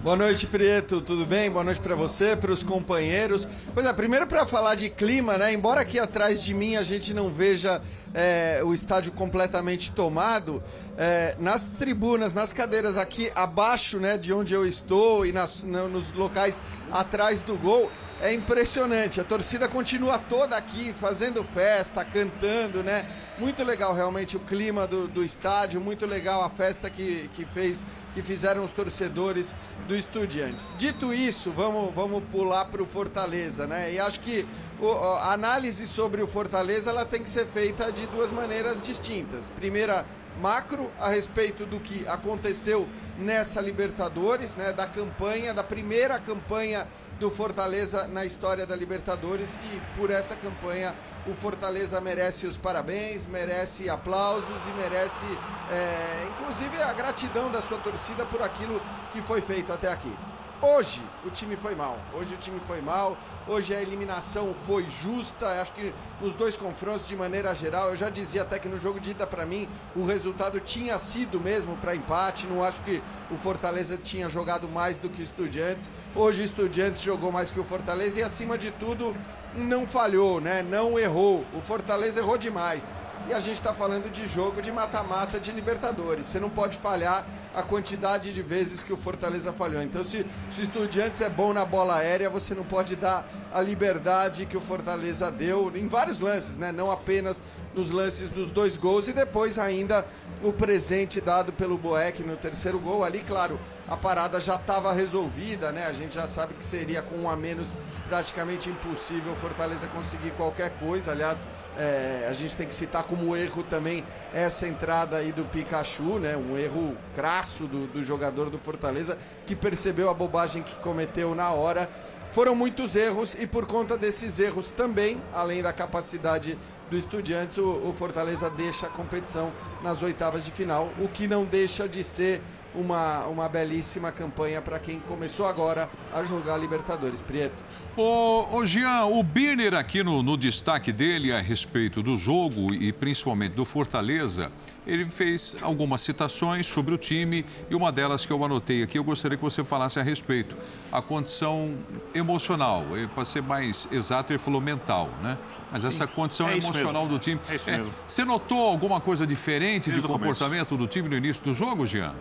Boa 0.00 0.14
noite, 0.14 0.46
Prieto. 0.46 1.00
Tudo 1.00 1.26
bem? 1.26 1.50
Boa 1.50 1.64
noite 1.64 1.80
para 1.80 1.96
você, 1.96 2.36
para 2.36 2.52
os 2.52 2.62
companheiros. 2.62 3.48
Pois 3.74 3.84
é, 3.84 3.92
primeiro 3.92 4.28
para 4.28 4.46
falar 4.46 4.76
de 4.76 4.88
clima, 4.88 5.36
né? 5.36 5.52
Embora 5.52 5.80
aqui 5.80 5.98
atrás 5.98 6.40
de 6.40 6.54
mim 6.54 6.76
a 6.76 6.82
gente 6.82 7.12
não 7.12 7.30
veja 7.30 7.82
é, 8.14 8.60
o 8.64 8.72
estádio 8.72 9.10
completamente 9.10 9.90
tomado, 9.90 10.62
é, 10.96 11.34
nas 11.40 11.68
tribunas, 11.68 12.32
nas 12.32 12.52
cadeiras 12.52 12.96
aqui 12.96 13.30
abaixo, 13.34 13.98
né, 13.98 14.16
de 14.16 14.32
onde 14.32 14.54
eu 14.54 14.66
estou 14.66 15.26
e 15.26 15.32
nas, 15.32 15.62
nos 15.62 16.12
locais 16.12 16.62
atrás 16.92 17.42
do 17.42 17.56
gol, 17.56 17.90
é 18.20 18.32
impressionante. 18.32 19.20
A 19.20 19.24
torcida 19.24 19.68
continua 19.68 20.18
toda 20.18 20.56
aqui 20.56 20.92
fazendo 20.92 21.42
festa, 21.44 22.04
cantando, 22.04 22.82
né? 22.82 23.08
Muito 23.38 23.62
legal 23.62 23.94
realmente 23.94 24.36
o 24.36 24.40
clima 24.40 24.86
do, 24.86 25.06
do 25.06 25.24
estádio, 25.24 25.80
muito 25.80 26.04
legal 26.04 26.42
a 26.42 26.50
festa 26.50 26.90
que, 26.90 27.30
que 27.34 27.44
fez, 27.44 27.84
que 28.14 28.22
fizeram 28.22 28.64
os 28.64 28.72
torcedores 28.72 29.54
do 29.86 29.96
Estudiantes. 29.98 30.74
Dito 30.78 31.12
isso, 31.12 31.50
vamos, 31.50 31.92
vamos 31.94 32.22
pular 32.30 32.64
para 32.66 32.82
o 32.82 32.86
Fortaleza, 32.86 33.66
né? 33.66 33.92
E 33.92 33.98
acho 33.98 34.20
que 34.20 34.46
o, 34.80 34.90
a 34.90 35.32
análise 35.32 35.86
sobre 35.86 36.22
o 36.22 36.26
Fortaleza 36.26 36.90
ela 36.90 37.04
tem 37.04 37.22
que 37.22 37.28
ser 37.28 37.46
feita 37.46 37.90
de 37.90 38.06
duas 38.06 38.32
maneiras 38.32 38.80
distintas. 38.80 39.50
Primeira, 39.50 40.06
macro 40.38 40.90
a 40.98 41.08
respeito 41.08 41.66
do 41.66 41.80
que 41.80 42.06
aconteceu 42.06 42.88
nessa 43.18 43.60
Libertadores, 43.60 44.54
né, 44.54 44.72
da 44.72 44.86
campanha, 44.86 45.52
da 45.52 45.64
primeira 45.64 46.18
campanha 46.18 46.86
do 47.18 47.30
Fortaleza 47.30 48.06
na 48.06 48.24
história 48.24 48.64
da 48.64 48.76
Libertadores 48.76 49.58
e 49.72 49.98
por 49.98 50.10
essa 50.10 50.36
campanha 50.36 50.94
o 51.26 51.34
Fortaleza 51.34 52.00
merece 52.00 52.46
os 52.46 52.56
parabéns, 52.56 53.26
merece 53.26 53.90
aplausos 53.90 54.66
e 54.66 54.70
merece, 54.80 55.26
é, 55.70 56.28
inclusive, 56.28 56.80
a 56.80 56.92
gratidão 56.92 57.50
da 57.50 57.60
sua 57.60 57.78
torcida 57.78 58.24
por 58.24 58.40
aquilo 58.40 58.80
que 59.10 59.20
foi 59.20 59.40
feito 59.40 59.72
até 59.72 59.90
aqui. 59.90 60.14
Hoje 60.60 61.00
o 61.24 61.30
time 61.30 61.54
foi 61.54 61.76
mal. 61.76 61.96
Hoje 62.12 62.34
o 62.34 62.36
time 62.36 62.60
foi 62.66 62.80
mal. 62.80 63.16
Hoje 63.46 63.72
a 63.72 63.80
eliminação 63.80 64.52
foi 64.64 64.84
justa. 64.90 65.46
Acho 65.60 65.72
que 65.72 65.94
nos 66.20 66.32
dois 66.32 66.56
confrontos, 66.56 67.06
de 67.06 67.14
maneira 67.14 67.54
geral, 67.54 67.90
eu 67.90 67.96
já 67.96 68.10
dizia 68.10 68.42
até 68.42 68.58
que 68.58 68.68
no 68.68 68.76
jogo 68.76 68.98
de 68.98 69.12
ida 69.12 69.24
para 69.24 69.46
mim 69.46 69.68
o 69.94 70.04
resultado 70.04 70.58
tinha 70.58 70.98
sido 70.98 71.38
mesmo 71.38 71.76
para 71.76 71.94
empate. 71.94 72.48
Não 72.48 72.64
acho 72.64 72.80
que 72.80 73.00
o 73.30 73.36
Fortaleza 73.36 73.96
tinha 73.96 74.28
jogado 74.28 74.68
mais 74.68 74.96
do 74.96 75.08
que 75.08 75.22
o 75.22 75.24
Estudiantes. 75.24 75.92
Hoje 76.12 76.42
o 76.42 76.44
Estudiantes 76.44 77.02
jogou 77.02 77.30
mais 77.30 77.52
que 77.52 77.60
o 77.60 77.64
Fortaleza 77.64 78.18
e 78.18 78.22
acima 78.24 78.58
de 78.58 78.72
tudo 78.72 79.14
não 79.54 79.86
falhou, 79.86 80.40
né? 80.40 80.62
Não 80.62 80.98
errou. 80.98 81.44
O 81.54 81.60
Fortaleza 81.60 82.18
errou 82.18 82.36
demais. 82.36 82.92
E 83.28 83.34
a 83.34 83.40
gente 83.40 83.56
está 83.56 83.74
falando 83.74 84.10
de 84.10 84.26
jogo 84.26 84.62
de 84.62 84.72
mata-mata 84.72 85.38
de 85.38 85.52
Libertadores. 85.52 86.24
Você 86.24 86.40
não 86.40 86.48
pode 86.48 86.78
falhar 86.78 87.26
a 87.54 87.62
quantidade 87.62 88.32
de 88.32 88.40
vezes 88.40 88.82
que 88.82 88.90
o 88.90 88.96
Fortaleza 88.96 89.52
falhou. 89.52 89.82
Então, 89.82 90.02
se, 90.02 90.24
o 90.24 90.62
Estudiantes 90.62 91.20
é 91.20 91.28
bom 91.28 91.52
na 91.52 91.62
bola 91.62 91.96
aérea, 91.96 92.30
você 92.30 92.54
não 92.54 92.64
pode 92.64 92.96
dar 92.96 93.28
a 93.52 93.60
liberdade 93.60 94.46
que 94.46 94.56
o 94.56 94.62
Fortaleza 94.62 95.30
deu 95.30 95.70
em 95.76 95.86
vários 95.88 96.20
lances, 96.20 96.56
né? 96.56 96.72
Não 96.72 96.90
apenas 96.90 97.42
nos 97.74 97.90
lances 97.90 98.30
dos 98.30 98.50
dois 98.50 98.78
gols 98.78 99.08
e 99.08 99.12
depois 99.12 99.58
ainda 99.58 100.06
o 100.42 100.50
presente 100.50 101.20
dado 101.20 101.52
pelo 101.52 101.76
Boeck 101.76 102.22
no 102.22 102.34
terceiro 102.34 102.78
gol. 102.78 103.04
Ali, 103.04 103.20
claro, 103.20 103.60
a 103.86 103.96
parada 103.96 104.40
já 104.40 104.54
estava 104.54 104.90
resolvida, 104.92 105.70
né? 105.70 105.86
A 105.86 105.92
gente 105.92 106.14
já 106.14 106.26
sabe 106.26 106.54
que 106.54 106.64
seria 106.64 107.02
com 107.02 107.16
um 107.18 107.30
a 107.30 107.36
menos 107.36 107.74
praticamente 108.08 108.70
impossível 108.70 109.32
o 109.32 109.36
Fortaleza 109.36 109.86
conseguir 109.88 110.30
qualquer 110.30 110.70
coisa. 110.78 111.12
Aliás, 111.12 111.46
é, 111.78 112.26
a 112.28 112.32
gente 112.32 112.56
tem 112.56 112.66
que 112.66 112.74
citar 112.74 113.04
como 113.04 113.36
erro 113.36 113.62
também 113.62 114.04
essa 114.34 114.66
entrada 114.66 115.16
aí 115.16 115.30
do 115.30 115.44
Pikachu, 115.44 116.18
né? 116.18 116.36
Um 116.36 116.58
erro 116.58 116.96
crasso 117.14 117.66
do, 117.66 117.86
do 117.86 118.02
jogador 118.02 118.50
do 118.50 118.58
Fortaleza 118.58 119.16
que 119.46 119.54
percebeu 119.54 120.10
a 120.10 120.14
bobagem 120.14 120.62
que 120.62 120.74
cometeu 120.76 121.34
na 121.34 121.50
hora. 121.50 121.88
Foram 122.32 122.54
muitos 122.54 122.94
erros 122.94 123.34
e 123.38 123.46
por 123.46 123.64
conta 123.64 123.96
desses 123.96 124.38
erros 124.38 124.70
também, 124.70 125.22
além 125.32 125.62
da 125.62 125.72
capacidade 125.72 126.58
do 126.90 126.96
Estudiantes, 126.96 127.58
o, 127.58 127.88
o 127.88 127.92
Fortaleza 127.92 128.50
deixa 128.50 128.86
a 128.86 128.90
competição 128.90 129.52
nas 129.82 130.02
oitavas 130.02 130.44
de 130.44 130.50
final, 130.50 130.90
o 130.98 131.08
que 131.08 131.26
não 131.26 131.44
deixa 131.44 131.88
de 131.88 132.02
ser 132.02 132.42
uma, 132.78 133.26
uma 133.26 133.48
belíssima 133.48 134.12
campanha 134.12 134.62
para 134.62 134.78
quem 134.78 135.00
começou 135.00 135.46
agora 135.46 135.90
a 136.14 136.22
jogar 136.22 136.56
Libertadores. 136.56 137.20
Prieto. 137.20 137.54
Ô, 137.96 138.56
ô 138.56 138.64
Jean, 138.64 139.06
o 139.06 139.22
Birner 139.22 139.74
aqui 139.74 140.04
no, 140.04 140.22
no 140.22 140.36
destaque 140.36 140.92
dele 140.92 141.32
a 141.32 141.40
respeito 141.40 142.00
do 142.02 142.16
jogo 142.16 142.72
e 142.72 142.92
principalmente 142.92 143.54
do 143.54 143.64
Fortaleza, 143.64 144.52
ele 144.86 145.10
fez 145.10 145.56
algumas 145.60 146.00
citações 146.00 146.66
sobre 146.66 146.94
o 146.94 146.98
time 146.98 147.44
e 147.68 147.74
uma 147.74 147.90
delas 147.90 148.24
que 148.24 148.32
eu 148.32 148.42
anotei 148.44 148.84
aqui, 148.84 148.96
eu 148.96 149.04
gostaria 149.04 149.36
que 149.36 149.42
você 149.42 149.64
falasse 149.64 149.98
a 149.98 150.02
respeito. 150.02 150.56
A 150.92 151.02
condição 151.02 151.76
emocional, 152.14 152.84
para 153.14 153.24
ser 153.24 153.42
mais 153.42 153.88
exato, 153.90 154.32
ele 154.32 154.38
falou 154.38 154.60
mental, 154.60 155.10
né? 155.20 155.36
Mas 155.72 155.82
Sim. 155.82 155.88
essa 155.88 156.06
condição 156.06 156.48
é 156.48 156.56
emocional 156.56 157.02
mesmo. 157.02 157.18
do 157.18 157.18
time. 157.18 157.40
É 157.48 157.56
isso 157.56 157.68
mesmo. 157.68 157.92
Você 158.06 158.24
notou 158.24 158.68
alguma 158.68 159.00
coisa 159.00 159.26
diferente 159.26 159.90
Desde 159.90 160.00
de 160.00 160.06
comportamento 160.06 160.76
do 160.76 160.86
time 160.86 161.08
no 161.08 161.16
início 161.16 161.42
do 161.42 161.52
jogo, 161.52 161.84
Jean? 161.84 162.14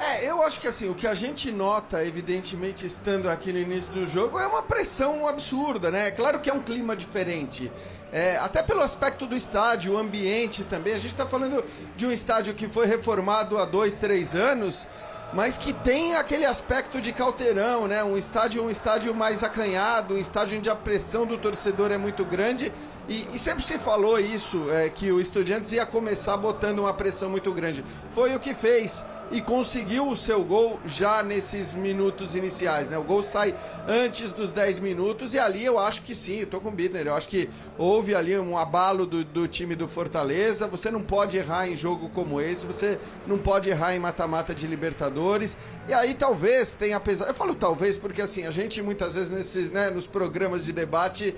É, 0.00 0.24
eu 0.24 0.42
acho 0.42 0.58
que 0.58 0.66
assim, 0.66 0.88
o 0.88 0.94
que 0.94 1.06
a 1.06 1.12
gente 1.12 1.52
nota, 1.52 2.02
evidentemente, 2.02 2.86
estando 2.86 3.28
aqui 3.28 3.52
no 3.52 3.58
início 3.58 3.92
do 3.92 4.06
jogo, 4.06 4.38
é 4.38 4.46
uma 4.46 4.62
pressão 4.62 5.28
absurda, 5.28 5.90
né? 5.90 6.08
É 6.08 6.10
claro 6.10 6.40
que 6.40 6.48
é 6.48 6.54
um 6.54 6.62
clima 6.62 6.96
diferente. 6.96 7.70
É, 8.10 8.38
até 8.38 8.62
pelo 8.62 8.80
aspecto 8.80 9.26
do 9.26 9.36
estádio, 9.36 9.92
o 9.92 9.98
ambiente 9.98 10.64
também. 10.64 10.94
A 10.94 10.96
gente 10.96 11.12
está 11.12 11.26
falando 11.26 11.62
de 11.94 12.06
um 12.06 12.10
estádio 12.10 12.54
que 12.54 12.66
foi 12.66 12.86
reformado 12.86 13.58
há 13.58 13.66
dois, 13.66 13.92
três 13.92 14.34
anos, 14.34 14.88
mas 15.34 15.58
que 15.58 15.72
tem 15.72 16.16
aquele 16.16 16.46
aspecto 16.46 16.98
de 16.98 17.12
calteirão, 17.12 17.86
né? 17.86 18.02
Um 18.02 18.16
estádio, 18.16 18.64
um 18.64 18.70
estádio 18.70 19.14
mais 19.14 19.44
acanhado, 19.44 20.14
um 20.14 20.18
estádio 20.18 20.58
onde 20.58 20.70
a 20.70 20.74
pressão 20.74 21.26
do 21.26 21.36
torcedor 21.36 21.92
é 21.92 21.98
muito 21.98 22.24
grande. 22.24 22.72
E, 23.06 23.28
e 23.34 23.38
sempre 23.38 23.62
se 23.62 23.78
falou 23.78 24.18
isso, 24.18 24.70
é, 24.70 24.88
que 24.88 25.12
o 25.12 25.20
Estudiantes 25.20 25.70
ia 25.72 25.84
começar 25.84 26.38
botando 26.38 26.78
uma 26.78 26.94
pressão 26.94 27.28
muito 27.28 27.52
grande. 27.52 27.84
Foi 28.12 28.34
o 28.34 28.40
que 28.40 28.54
fez 28.54 29.04
e 29.30 29.40
conseguiu 29.40 30.08
o 30.08 30.16
seu 30.16 30.44
gol 30.44 30.80
já 30.84 31.22
nesses 31.22 31.74
minutos 31.74 32.34
iniciais, 32.34 32.88
né? 32.88 32.98
O 32.98 33.04
gol 33.04 33.22
sai 33.22 33.54
antes 33.88 34.32
dos 34.32 34.50
10 34.50 34.80
minutos 34.80 35.34
e 35.34 35.38
ali 35.38 35.64
eu 35.64 35.78
acho 35.78 36.02
que 36.02 36.14
sim, 36.14 36.40
eu 36.40 36.46
tô 36.46 36.60
com 36.60 36.68
o 36.68 36.72
Bidner, 36.72 37.06
eu 37.06 37.14
acho 37.14 37.28
que 37.28 37.48
houve 37.78 38.14
ali 38.14 38.36
um 38.38 38.58
abalo 38.58 39.06
do, 39.06 39.24
do 39.24 39.46
time 39.46 39.76
do 39.76 39.86
Fortaleza, 39.86 40.66
você 40.66 40.90
não 40.90 41.02
pode 41.02 41.36
errar 41.36 41.68
em 41.68 41.76
jogo 41.76 42.08
como 42.08 42.40
esse, 42.40 42.66
você 42.66 42.98
não 43.26 43.38
pode 43.38 43.70
errar 43.70 43.94
em 43.94 43.98
mata-mata 43.98 44.54
de 44.54 44.66
Libertadores, 44.66 45.56
e 45.88 45.94
aí 45.94 46.14
talvez 46.14 46.74
tenha 46.74 46.98
pesado, 46.98 47.30
eu 47.30 47.34
falo 47.34 47.54
talvez 47.54 47.96
porque 47.96 48.22
assim, 48.22 48.46
a 48.46 48.50
gente 48.50 48.82
muitas 48.82 49.14
vezes 49.14 49.30
nesse, 49.30 49.60
né, 49.68 49.90
nos 49.90 50.06
programas 50.06 50.64
de 50.64 50.72
debate 50.72 51.34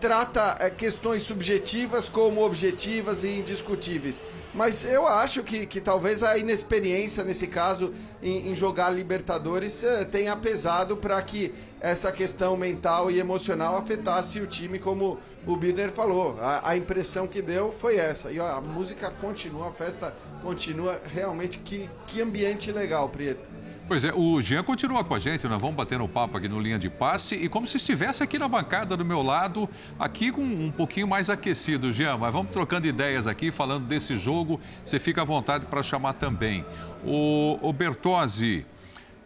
trata 0.00 0.56
é, 0.58 0.70
questões 0.70 1.22
subjetivas 1.22 2.08
como 2.08 2.42
objetivas 2.42 3.22
e 3.22 3.38
indiscutíveis. 3.38 4.20
Mas 4.52 4.84
eu 4.84 5.06
acho 5.06 5.44
que, 5.44 5.64
que 5.64 5.80
talvez 5.80 6.22
a 6.24 6.36
inexperiência, 6.36 7.22
nesse 7.22 7.46
caso, 7.46 7.92
em, 8.20 8.50
em 8.50 8.56
jogar 8.56 8.90
Libertadores, 8.90 9.84
é, 9.84 10.04
tenha 10.04 10.34
pesado 10.36 10.96
para 10.96 11.20
que 11.22 11.54
essa 11.80 12.10
questão 12.10 12.56
mental 12.56 13.10
e 13.10 13.20
emocional 13.20 13.76
afetasse 13.76 14.40
o 14.40 14.46
time, 14.46 14.78
como 14.78 15.18
o 15.46 15.56
Birner 15.56 15.90
falou. 15.90 16.36
A, 16.40 16.70
a 16.70 16.76
impressão 16.76 17.28
que 17.28 17.40
deu 17.40 17.72
foi 17.72 17.96
essa. 17.96 18.32
E 18.32 18.40
ó, 18.40 18.56
a 18.56 18.60
música 18.60 19.10
continua, 19.20 19.68
a 19.68 19.72
festa 19.72 20.14
continua. 20.42 21.00
Realmente, 21.14 21.58
que, 21.58 21.88
que 22.06 22.20
ambiente 22.20 22.72
legal, 22.72 23.08
Prieto. 23.08 23.59
Pois 23.90 24.04
é, 24.04 24.12
o 24.14 24.40
Jean 24.40 24.62
continua 24.62 25.02
com 25.02 25.16
a 25.16 25.18
gente, 25.18 25.48
nós 25.48 25.60
vamos 25.60 25.74
bater 25.74 25.98
no 25.98 26.08
papo 26.08 26.38
aqui 26.38 26.48
no 26.48 26.60
Linha 26.60 26.78
de 26.78 26.88
Passe 26.88 27.34
e 27.34 27.48
como 27.48 27.66
se 27.66 27.76
estivesse 27.76 28.22
aqui 28.22 28.38
na 28.38 28.46
bancada 28.46 28.96
do 28.96 29.04
meu 29.04 29.20
lado, 29.20 29.68
aqui 29.98 30.30
com 30.30 30.42
um 30.42 30.70
pouquinho 30.70 31.08
mais 31.08 31.28
aquecido, 31.28 31.92
Jean, 31.92 32.16
mas 32.16 32.32
vamos 32.32 32.52
trocando 32.52 32.86
ideias 32.86 33.26
aqui, 33.26 33.50
falando 33.50 33.88
desse 33.88 34.16
jogo, 34.16 34.60
você 34.84 35.00
fica 35.00 35.22
à 35.22 35.24
vontade 35.24 35.66
para 35.66 35.82
chamar 35.82 36.12
também. 36.12 36.64
O, 37.04 37.58
o 37.60 37.72
Bertozzi, 37.72 38.64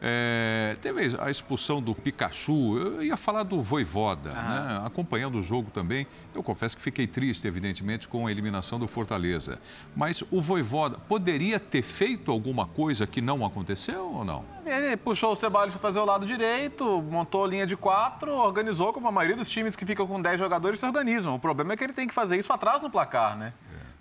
é, 0.06 0.76
teve 0.82 1.16
a 1.18 1.30
expulsão 1.30 1.80
do 1.80 1.94
Pikachu, 1.94 2.76
eu 2.76 3.02
ia 3.02 3.16
falar 3.16 3.42
do 3.42 3.62
Voivoda, 3.62 4.32
né? 4.32 4.82
acompanhando 4.84 5.38
o 5.38 5.42
jogo 5.42 5.70
também. 5.70 6.06
Eu 6.34 6.42
confesso 6.42 6.76
que 6.76 6.82
fiquei 6.82 7.06
triste, 7.06 7.48
evidentemente, 7.48 8.06
com 8.06 8.26
a 8.26 8.30
eliminação 8.30 8.78
do 8.78 8.86
Fortaleza. 8.86 9.58
Mas 9.96 10.22
o 10.30 10.42
Voivoda 10.42 10.98
poderia 11.08 11.58
ter 11.58 11.80
feito 11.80 12.30
alguma 12.30 12.66
coisa 12.66 13.06
que 13.06 13.22
não 13.22 13.46
aconteceu 13.46 14.12
ou 14.12 14.26
não? 14.26 14.44
Ele 14.66 14.94
puxou 14.98 15.32
o 15.32 15.36
Ceballos 15.36 15.72
para 15.72 15.80
fazer 15.80 16.00
o 16.00 16.04
lado 16.04 16.26
direito, 16.26 16.84
montou 17.02 17.46
linha 17.46 17.66
de 17.66 17.74
quatro, 17.74 18.30
organizou 18.30 18.92
como 18.92 19.08
a 19.08 19.12
maioria 19.12 19.36
dos 19.36 19.48
times 19.48 19.74
que 19.74 19.86
ficam 19.86 20.06
com 20.06 20.20
10 20.20 20.38
jogadores 20.38 20.80
se 20.80 20.84
organizam. 20.84 21.34
O 21.34 21.38
problema 21.38 21.72
é 21.72 21.76
que 21.78 21.84
ele 21.84 21.94
tem 21.94 22.06
que 22.06 22.12
fazer 22.12 22.38
isso 22.38 22.52
atrás 22.52 22.82
no 22.82 22.90
placar, 22.90 23.38
né? 23.38 23.54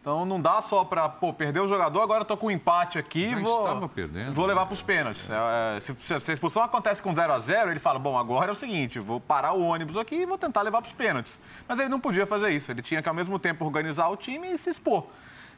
Então 0.04 0.26
não 0.26 0.42
dá 0.42 0.60
só 0.60 0.84
para, 0.84 1.08
pô, 1.08 1.32
perder 1.32 1.62
o 1.62 1.68
jogador, 1.70 2.02
agora 2.02 2.24
eu 2.24 2.26
tô 2.26 2.36
com 2.36 2.48
um 2.48 2.52
empate 2.52 3.00
aqui, 3.00 3.30
Já 3.30 3.40
vou, 3.40 3.62
estava 3.62 3.88
perdendo, 3.88 4.34
vou 4.34 4.46
né? 4.46 4.54
levar 4.54 4.66
para 4.66 4.74
os 4.74 4.82
pênaltis. 4.82 5.30
É, 5.30 5.80
se, 5.80 5.96
se, 5.96 6.30
a 6.30 6.34
expulsão 6.34 6.62
acontece 6.62 7.02
com 7.02 7.16
0 7.16 7.32
a 7.32 7.40
0 7.40 7.72
ele 7.72 7.80
fala, 7.80 7.98
bom, 7.98 8.18
agora 8.18 8.50
é 8.50 8.52
o 8.52 8.56
seguinte, 8.56 9.00
vou 9.00 9.22
parar 9.22 9.54
o 9.54 9.64
ônibus 9.64 9.96
aqui 9.96 10.16
e 10.16 10.26
vou 10.26 10.38
tentar 10.38 10.62
levar 10.62 10.82
para 10.82 10.90
os 10.90 10.94
pênaltis. 10.94 11.40
Mas 11.66 11.80
ele 11.80 11.88
não 11.88 12.02
podia 12.02 12.28
fazer 12.28 12.50
isso, 12.50 12.70
ele 12.70 12.82
tinha 12.82 13.02
que 13.02 13.08
ao 13.08 13.16
mesmo 13.16 13.40
tempo 13.40 13.64
organizar 13.64 14.10
o 14.10 14.18
time 14.18 14.52
e 14.52 14.58
se 14.58 14.72
expor. 14.72 15.06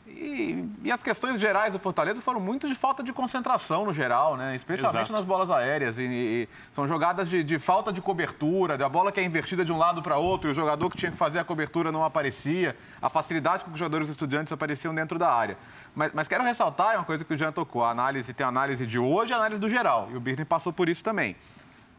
E, 0.08 0.70
e, 0.84 0.92
as 0.92 1.02
questões 1.02 1.42
gerais 1.42 1.74
do 1.74 1.80
Fortaleza 1.80 2.22
foram 2.22 2.40
muito 2.40 2.68
de 2.68 2.76
falta 2.76 3.02
de 3.02 3.12
concentração 3.12 3.86
no 3.86 3.94
geral, 3.94 4.38
né? 4.38 4.54
especialmente 4.54 5.06
Exato. 5.06 5.14
nas 5.14 5.26
bolas 5.26 5.50
aéreas. 5.50 5.98
E, 5.98 6.04
e 6.04 6.50
são 6.70 6.88
jogadas 6.88 7.28
de, 7.28 7.44
de, 7.44 7.58
falta 7.58 7.92
de 7.92 8.02
cobertura, 8.02 8.78
da 8.78 8.88
bola 8.88 9.12
que 9.12 9.20
é 9.20 9.24
invertida 9.24 9.66
de 9.66 9.74
um 9.74 9.78
lado 9.78 10.04
para 10.04 10.18
outro 10.18 10.50
e 10.50 10.52
o 10.52 10.54
jogador 10.54 10.92
que 10.92 10.98
tinha 10.98 11.12
que 11.12 11.18
fazer 11.18 11.40
a 11.40 11.44
cobertura 11.44 11.92
não 11.92 12.06
aparecia, 12.06 12.78
a 13.02 13.10
facilidade 13.10 13.64
com 13.64 13.72
que 13.72 13.74
os 13.74 13.80
jogadores 13.80 14.08
estudantes 14.08 14.54
apareciam 14.54 14.94
dentro 14.94 15.18
da 15.18 15.32
área. 15.34 15.58
Mas, 15.96 16.12
mas 16.14 16.28
quero 16.28 16.44
ressaltar, 16.44 16.94
é 16.94 16.98
uma 16.98 17.06
coisa 17.06 17.26
que 17.26 17.34
o 17.34 17.38
Jean 17.38 17.52
tocou, 17.52 17.84
a 17.84 17.90
análise 17.90 18.32
tem 18.32 18.46
a 18.46 18.50
análise 18.50 18.86
de 18.86 19.00
hoje 19.00 19.32
e 19.32 19.34
a 19.34 19.38
análise 19.38 19.60
do 19.60 19.70
geral. 19.70 20.10
E 20.12 20.16
o 20.16 20.20
Birney 20.20 20.46
passou 20.46 20.72
por 20.72 20.88
isso 20.88 21.04
também. 21.04 21.36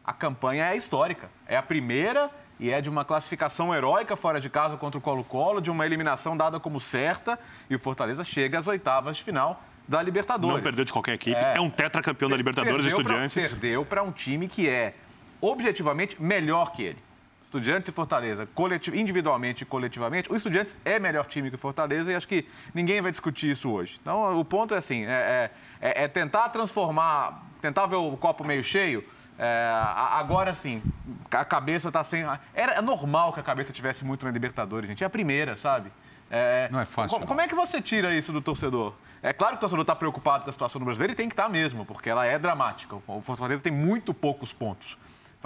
A 0.04 0.12
campanha 0.12 0.66
é 0.66 0.76
histórica, 0.76 1.28
é 1.48 1.56
a 1.56 1.62
primeira 1.62 2.30
e 2.58 2.70
é 2.70 2.80
de 2.80 2.88
uma 2.88 3.04
classificação 3.04 3.74
heróica 3.74 4.16
fora 4.16 4.40
de 4.40 4.48
casa 4.48 4.76
contra 4.76 4.98
o 4.98 5.00
Colo-Colo, 5.00 5.60
de 5.60 5.70
uma 5.70 5.84
eliminação 5.84 6.36
dada 6.36 6.58
como 6.58 6.80
certa, 6.80 7.38
e 7.68 7.74
o 7.74 7.78
Fortaleza 7.78 8.24
chega 8.24 8.58
às 8.58 8.66
oitavas 8.66 9.18
de 9.18 9.22
final 9.22 9.62
da 9.86 10.02
Libertadores. 10.02 10.56
Não 10.56 10.62
perdeu 10.62 10.84
de 10.84 10.92
qualquer 10.92 11.14
equipe, 11.14 11.36
é, 11.36 11.56
é 11.56 11.60
um 11.60 11.70
tetracampeão 11.70 12.28
da 12.28 12.36
Libertadores, 12.36 12.86
perdeu 12.86 13.00
Estudiantes. 13.00 13.34
Pra, 13.34 13.48
perdeu 13.48 13.84
para 13.84 14.02
um 14.02 14.10
time 14.10 14.48
que 14.48 14.68
é 14.68 14.94
objetivamente 15.40 16.20
melhor 16.20 16.72
que 16.72 16.82
ele. 16.82 17.06
Estudiantes 17.44 17.88
e 17.88 17.92
Fortaleza, 17.92 18.48
individualmente 18.92 19.62
e 19.62 19.66
coletivamente, 19.66 20.30
o 20.30 20.34
Estudiantes 20.34 20.76
é 20.84 20.98
melhor 20.98 21.26
time 21.26 21.48
que 21.48 21.54
o 21.54 21.58
Fortaleza 21.58 22.10
e 22.10 22.14
acho 22.16 22.26
que 22.26 22.44
ninguém 22.74 23.00
vai 23.00 23.12
discutir 23.12 23.48
isso 23.48 23.70
hoje. 23.70 23.98
Então, 24.02 24.38
o 24.38 24.44
ponto 24.44 24.74
é 24.74 24.78
assim, 24.78 25.04
é, 25.06 25.50
é, 25.80 26.04
é 26.04 26.08
tentar 26.08 26.48
transformar, 26.48 27.46
tentar 27.60 27.86
ver 27.86 27.94
o 27.96 28.16
copo 28.16 28.44
meio 28.44 28.64
cheio, 28.64 29.04
é, 29.38 29.70
agora 30.12 30.54
sim, 30.54 30.82
a 31.30 31.44
cabeça 31.44 31.88
está 31.88 32.02
sem. 32.02 32.24
Era 32.54 32.74
é 32.74 32.80
normal 32.80 33.32
que 33.32 33.40
a 33.40 33.42
cabeça 33.42 33.72
tivesse 33.72 34.04
muito 34.04 34.24
na 34.24 34.32
Libertadores, 34.32 34.88
gente. 34.88 35.02
É 35.04 35.06
a 35.06 35.10
primeira, 35.10 35.56
sabe? 35.56 35.92
É, 36.30 36.68
não 36.72 36.80
é 36.80 36.84
fácil. 36.84 37.16
Como, 37.16 37.26
como, 37.26 37.40
é 37.40 37.48
que 37.48 37.54
você 37.54 37.80
tira 37.80 38.14
isso 38.14 38.32
do 38.32 38.40
torcedor? 38.40 38.94
É 39.22 39.32
claro 39.32 39.54
que 39.54 39.58
o 39.58 39.60
torcedor 39.60 39.82
está 39.82 39.94
preocupado 39.94 40.44
com 40.44 40.50
a 40.50 40.52
situação 40.52 40.78
do 40.78 40.84
brasileiro 40.84 41.12
e 41.12 41.16
tem 41.16 41.28
que 41.28 41.32
estar 41.32 41.44
tá 41.44 41.48
mesmo, 41.48 41.84
porque 41.84 42.08
ela 42.08 42.24
é 42.24 42.38
dramática. 42.38 42.96
O 43.06 43.20
Fortaleza 43.20 43.62
tem 43.62 43.72
muito 43.72 44.14
poucos 44.14 44.52
pontos. 44.52 44.96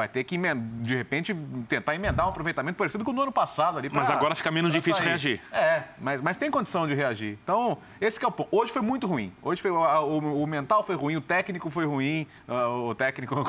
Vai 0.00 0.08
ter 0.08 0.24
que, 0.24 0.38
de 0.38 0.96
repente, 0.96 1.34
tentar 1.68 1.94
emendar 1.94 2.24
um 2.24 2.30
aproveitamento 2.30 2.78
parecido 2.78 3.04
com 3.04 3.10
o 3.10 3.14
do 3.14 3.20
ano 3.20 3.32
passado 3.32 3.78
ali. 3.78 3.90
Pra, 3.90 4.00
mas 4.00 4.08
agora 4.08 4.34
fica 4.34 4.50
menos 4.50 4.72
difícil 4.72 5.02
sair. 5.02 5.08
reagir. 5.08 5.40
É, 5.52 5.82
mas, 6.00 6.22
mas 6.22 6.38
tem 6.38 6.50
condição 6.50 6.86
de 6.86 6.94
reagir. 6.94 7.38
Então, 7.44 7.76
esse 8.00 8.22
é 8.24 8.26
o 8.26 8.30
ponto. 8.30 8.48
Hoje 8.50 8.72
foi 8.72 8.80
muito 8.80 9.06
ruim. 9.06 9.30
Hoje 9.42 9.60
foi, 9.60 9.70
o, 9.70 9.78
o, 9.78 10.42
o 10.42 10.46
mental 10.46 10.82
foi 10.82 10.96
ruim, 10.96 11.16
o 11.16 11.20
técnico 11.20 11.68
foi 11.68 11.84
ruim, 11.84 12.26
o 12.48 12.94
técnico... 12.94 13.34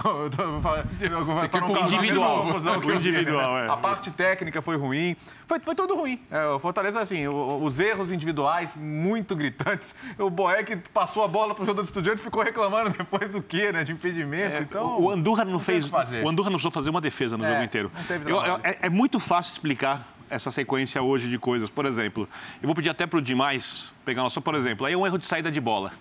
individual. 1.83 2.45
o 2.45 2.91
individual, 2.91 3.57
é. 3.57 3.69
A 3.69 3.77
parte 3.77 4.11
técnica 4.11 4.61
foi 4.61 4.75
ruim. 4.75 5.15
Foi, 5.47 5.59
foi 5.59 5.75
tudo 5.75 5.95
ruim. 5.95 6.21
É, 6.29 6.47
o 6.47 6.59
Fortaleza, 6.59 6.99
assim, 6.99 7.27
os 7.27 7.79
erros 7.79 8.11
individuais 8.11 8.75
muito 8.75 9.35
gritantes. 9.35 9.95
O 10.17 10.29
Boeck 10.29 10.75
passou 10.93 11.23
a 11.23 11.27
bola 11.27 11.55
pro 11.55 11.65
jogador 11.65 11.83
do 11.83 11.85
Estudiante 11.85 12.19
e 12.19 12.23
ficou 12.23 12.43
reclamando 12.43 12.89
depois 12.89 13.31
do 13.31 13.41
quê, 13.41 13.71
né? 13.71 13.83
De 13.83 13.93
impedimento. 13.93 14.57
É, 14.57 14.61
então, 14.61 15.01
o 15.01 15.09
Andurra 15.09 15.45
não, 15.45 15.53
não 15.53 15.59
fez... 15.59 15.89
O 16.23 16.29
Andurra 16.29 16.40
não 16.49 16.57
precisou 16.57 16.71
fazer 16.71 16.89
uma 16.89 17.01
defesa 17.01 17.37
no 17.37 17.45
é, 17.45 17.51
jogo 17.51 17.63
inteiro. 17.63 17.91
Eu, 18.25 18.43
eu, 18.43 18.59
é, 18.63 18.77
é 18.83 18.89
muito 18.89 19.19
fácil 19.19 19.51
explicar 19.51 20.07
essa 20.29 20.49
sequência 20.49 21.01
hoje 21.01 21.29
de 21.29 21.37
coisas. 21.37 21.69
Por 21.69 21.85
exemplo, 21.85 22.27
eu 22.61 22.67
vou 22.67 22.75
pedir 22.75 22.89
até 22.89 23.05
para 23.05 23.19
o 23.19 23.21
Demais 23.21 23.93
pegar 24.05 24.23
nosso, 24.23 24.41
por 24.41 24.55
exemplo, 24.55 24.85
aí 24.85 24.93
é 24.93 24.97
um 24.97 25.05
erro 25.05 25.17
de 25.17 25.25
saída 25.25 25.51
de 25.51 25.59
bola. 25.59 25.91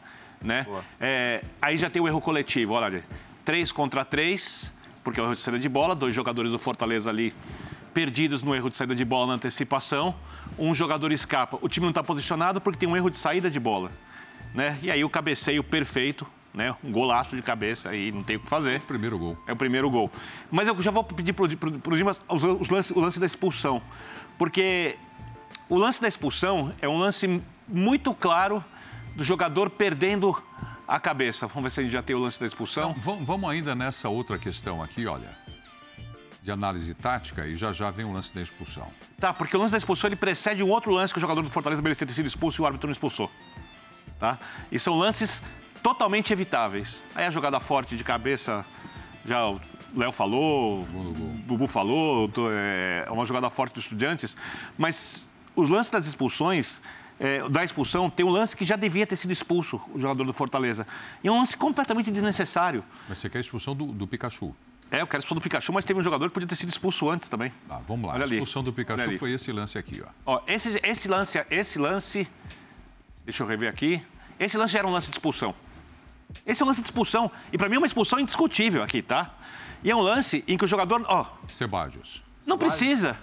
Né? 0.40 0.66
É, 0.98 1.42
aí 1.60 1.76
já 1.76 1.90
tem 1.90 2.00
o 2.00 2.08
erro 2.08 2.20
coletivo, 2.20 2.72
olha, 2.72 3.04
três 3.44 3.70
contra 3.70 4.04
três, 4.04 4.72
porque 5.04 5.20
é 5.20 5.22
o 5.22 5.26
erro 5.26 5.34
de 5.34 5.40
saída 5.42 5.58
de 5.58 5.68
bola, 5.68 5.94
dois 5.94 6.14
jogadores 6.14 6.52
do 6.52 6.58
Fortaleza 6.58 7.10
ali 7.10 7.34
perdidos 7.92 8.42
no 8.42 8.54
erro 8.54 8.70
de 8.70 8.76
saída 8.76 8.94
de 8.94 9.04
bola 9.04 9.26
na 9.26 9.32
antecipação, 9.34 10.14
um 10.58 10.74
jogador 10.74 11.10
escapa, 11.12 11.58
o 11.60 11.68
time 11.68 11.84
não 11.84 11.90
está 11.90 12.02
posicionado 12.02 12.60
porque 12.60 12.78
tem 12.78 12.88
um 12.88 12.96
erro 12.96 13.10
de 13.10 13.16
saída 13.16 13.50
de 13.50 13.58
bola. 13.58 13.90
Né? 14.54 14.78
E 14.82 14.90
aí 14.90 15.04
o 15.04 15.10
cabeceio 15.10 15.62
perfeito, 15.62 16.26
né? 16.52 16.74
Um 16.82 16.90
golaço 16.90 17.36
de 17.36 17.42
cabeça 17.42 17.90
aí, 17.90 18.10
não 18.12 18.22
tem 18.22 18.36
o 18.36 18.40
que 18.40 18.48
fazer. 18.48 18.74
É 18.74 18.76
o 18.78 18.80
primeiro 18.80 19.18
gol. 19.18 19.38
É 19.46 19.52
o 19.52 19.56
primeiro 19.56 19.90
gol. 19.90 20.10
Mas 20.50 20.68
eu 20.68 20.80
já 20.82 20.90
vou 20.90 21.04
pedir 21.04 21.32
para 21.32 21.44
o 21.44 21.96
Dimas 21.96 22.20
o 22.28 23.00
lance 23.00 23.20
da 23.20 23.26
expulsão. 23.26 23.80
Porque 24.36 24.98
o 25.68 25.76
lance 25.76 26.00
da 26.00 26.08
expulsão 26.08 26.74
é 26.80 26.88
um 26.88 26.98
lance 26.98 27.42
muito 27.68 28.12
claro 28.14 28.64
do 29.14 29.22
jogador 29.22 29.70
perdendo 29.70 30.36
a 30.86 30.98
cabeça. 30.98 31.46
Vamos 31.46 31.64
ver 31.64 31.70
se 31.70 31.80
a 31.80 31.82
gente 31.84 31.92
já 31.92 32.02
tem 32.02 32.16
o 32.16 32.18
lance 32.18 32.40
da 32.40 32.46
expulsão. 32.46 32.96
Não, 33.04 33.24
vamos 33.24 33.48
ainda 33.48 33.74
nessa 33.74 34.08
outra 34.08 34.38
questão 34.38 34.82
aqui, 34.82 35.06
olha. 35.06 35.38
De 36.42 36.50
análise 36.50 36.94
tática 36.94 37.46
e 37.46 37.54
já 37.54 37.72
já 37.72 37.90
vem 37.90 38.04
o 38.04 38.12
lance 38.12 38.34
da 38.34 38.40
expulsão. 38.40 38.90
Tá, 39.18 39.32
porque 39.32 39.56
o 39.56 39.60
lance 39.60 39.72
da 39.72 39.78
expulsão 39.78 40.08
ele 40.08 40.16
precede 40.16 40.62
um 40.62 40.70
outro 40.70 40.90
lance 40.90 41.12
que 41.12 41.18
o 41.18 41.20
jogador 41.20 41.42
do 41.42 41.50
Fortaleza 41.50 41.82
merecia 41.82 42.06
ter 42.06 42.14
sido 42.14 42.26
expulso 42.26 42.60
e 42.60 42.62
o 42.62 42.66
árbitro 42.66 42.88
não 42.88 42.92
expulsou. 42.92 43.30
Tá? 44.18 44.38
E 44.72 44.78
são 44.78 44.98
lances 44.98 45.42
totalmente 45.82 46.32
evitáveis. 46.32 47.02
Aí 47.14 47.24
a 47.24 47.30
jogada 47.30 47.60
forte 47.60 47.96
de 47.96 48.04
cabeça, 48.04 48.64
já 49.24 49.48
o 49.48 49.60
Léo 49.96 50.12
falou, 50.12 50.82
o 50.82 51.42
Bubu 51.46 51.66
falou, 51.66 52.30
é, 52.52 53.04
é 53.06 53.10
uma 53.10 53.26
jogada 53.26 53.50
forte 53.50 53.74
dos 53.74 53.84
estudiantes, 53.84 54.36
mas 54.78 55.28
os 55.56 55.68
lances 55.68 55.90
das 55.90 56.06
expulsões, 56.06 56.80
é, 57.18 57.46
da 57.48 57.64
expulsão, 57.64 58.08
tem 58.08 58.24
um 58.24 58.30
lance 58.30 58.56
que 58.56 58.64
já 58.64 58.76
devia 58.76 59.06
ter 59.06 59.16
sido 59.16 59.32
expulso, 59.32 59.80
o 59.92 60.00
jogador 60.00 60.24
do 60.24 60.32
Fortaleza. 60.32 60.86
E 61.22 61.28
é 61.28 61.32
um 61.32 61.38
lance 61.38 61.56
completamente 61.56 62.10
desnecessário. 62.10 62.84
Mas 63.08 63.18
você 63.18 63.28
quer 63.28 63.38
a 63.38 63.40
expulsão 63.40 63.74
do, 63.74 63.86
do 63.86 64.06
Pikachu? 64.06 64.54
É, 64.90 65.00
eu 65.00 65.06
quero 65.06 65.18
a 65.18 65.20
expulsão 65.20 65.36
do 65.36 65.42
Pikachu, 65.42 65.72
mas 65.72 65.84
teve 65.84 66.00
um 66.00 66.02
jogador 66.02 66.28
que 66.28 66.34
podia 66.34 66.48
ter 66.48 66.56
sido 66.56 66.68
expulso 66.68 67.08
antes 67.10 67.28
também. 67.28 67.52
Ah, 67.68 67.80
vamos 67.86 68.08
lá, 68.08 68.14
Olha 68.14 68.24
a 68.24 68.26
expulsão 68.26 68.60
ali. 68.62 68.70
do 68.70 68.72
Pikachu 68.72 69.18
foi 69.18 69.32
esse 69.32 69.52
lance 69.52 69.78
aqui, 69.78 70.02
ó. 70.02 70.34
ó 70.34 70.42
esse, 70.46 70.80
esse 70.82 71.08
lance, 71.08 71.44
esse 71.50 71.78
lance, 71.78 72.28
deixa 73.24 73.42
eu 73.42 73.46
rever 73.46 73.68
aqui, 73.68 74.02
esse 74.38 74.56
lance 74.56 74.72
já 74.72 74.80
era 74.80 74.88
um 74.88 74.90
lance 74.90 75.08
de 75.08 75.14
expulsão. 75.14 75.54
Esse 76.46 76.62
é 76.62 76.64
um 76.64 76.68
lance 76.68 76.80
de 76.80 76.86
expulsão. 76.86 77.30
E 77.52 77.58
para 77.58 77.68
mim 77.68 77.76
é 77.76 77.78
uma 77.78 77.86
expulsão 77.86 78.18
indiscutível 78.18 78.82
aqui, 78.82 79.02
tá? 79.02 79.34
E 79.82 79.90
é 79.90 79.96
um 79.96 80.00
lance 80.00 80.44
em 80.46 80.56
que 80.56 80.64
o 80.64 80.68
jogador. 80.68 81.02
Ó. 81.06 81.26
Sebadios. 81.48 82.22
Não 82.46 82.58
precisa. 82.58 83.16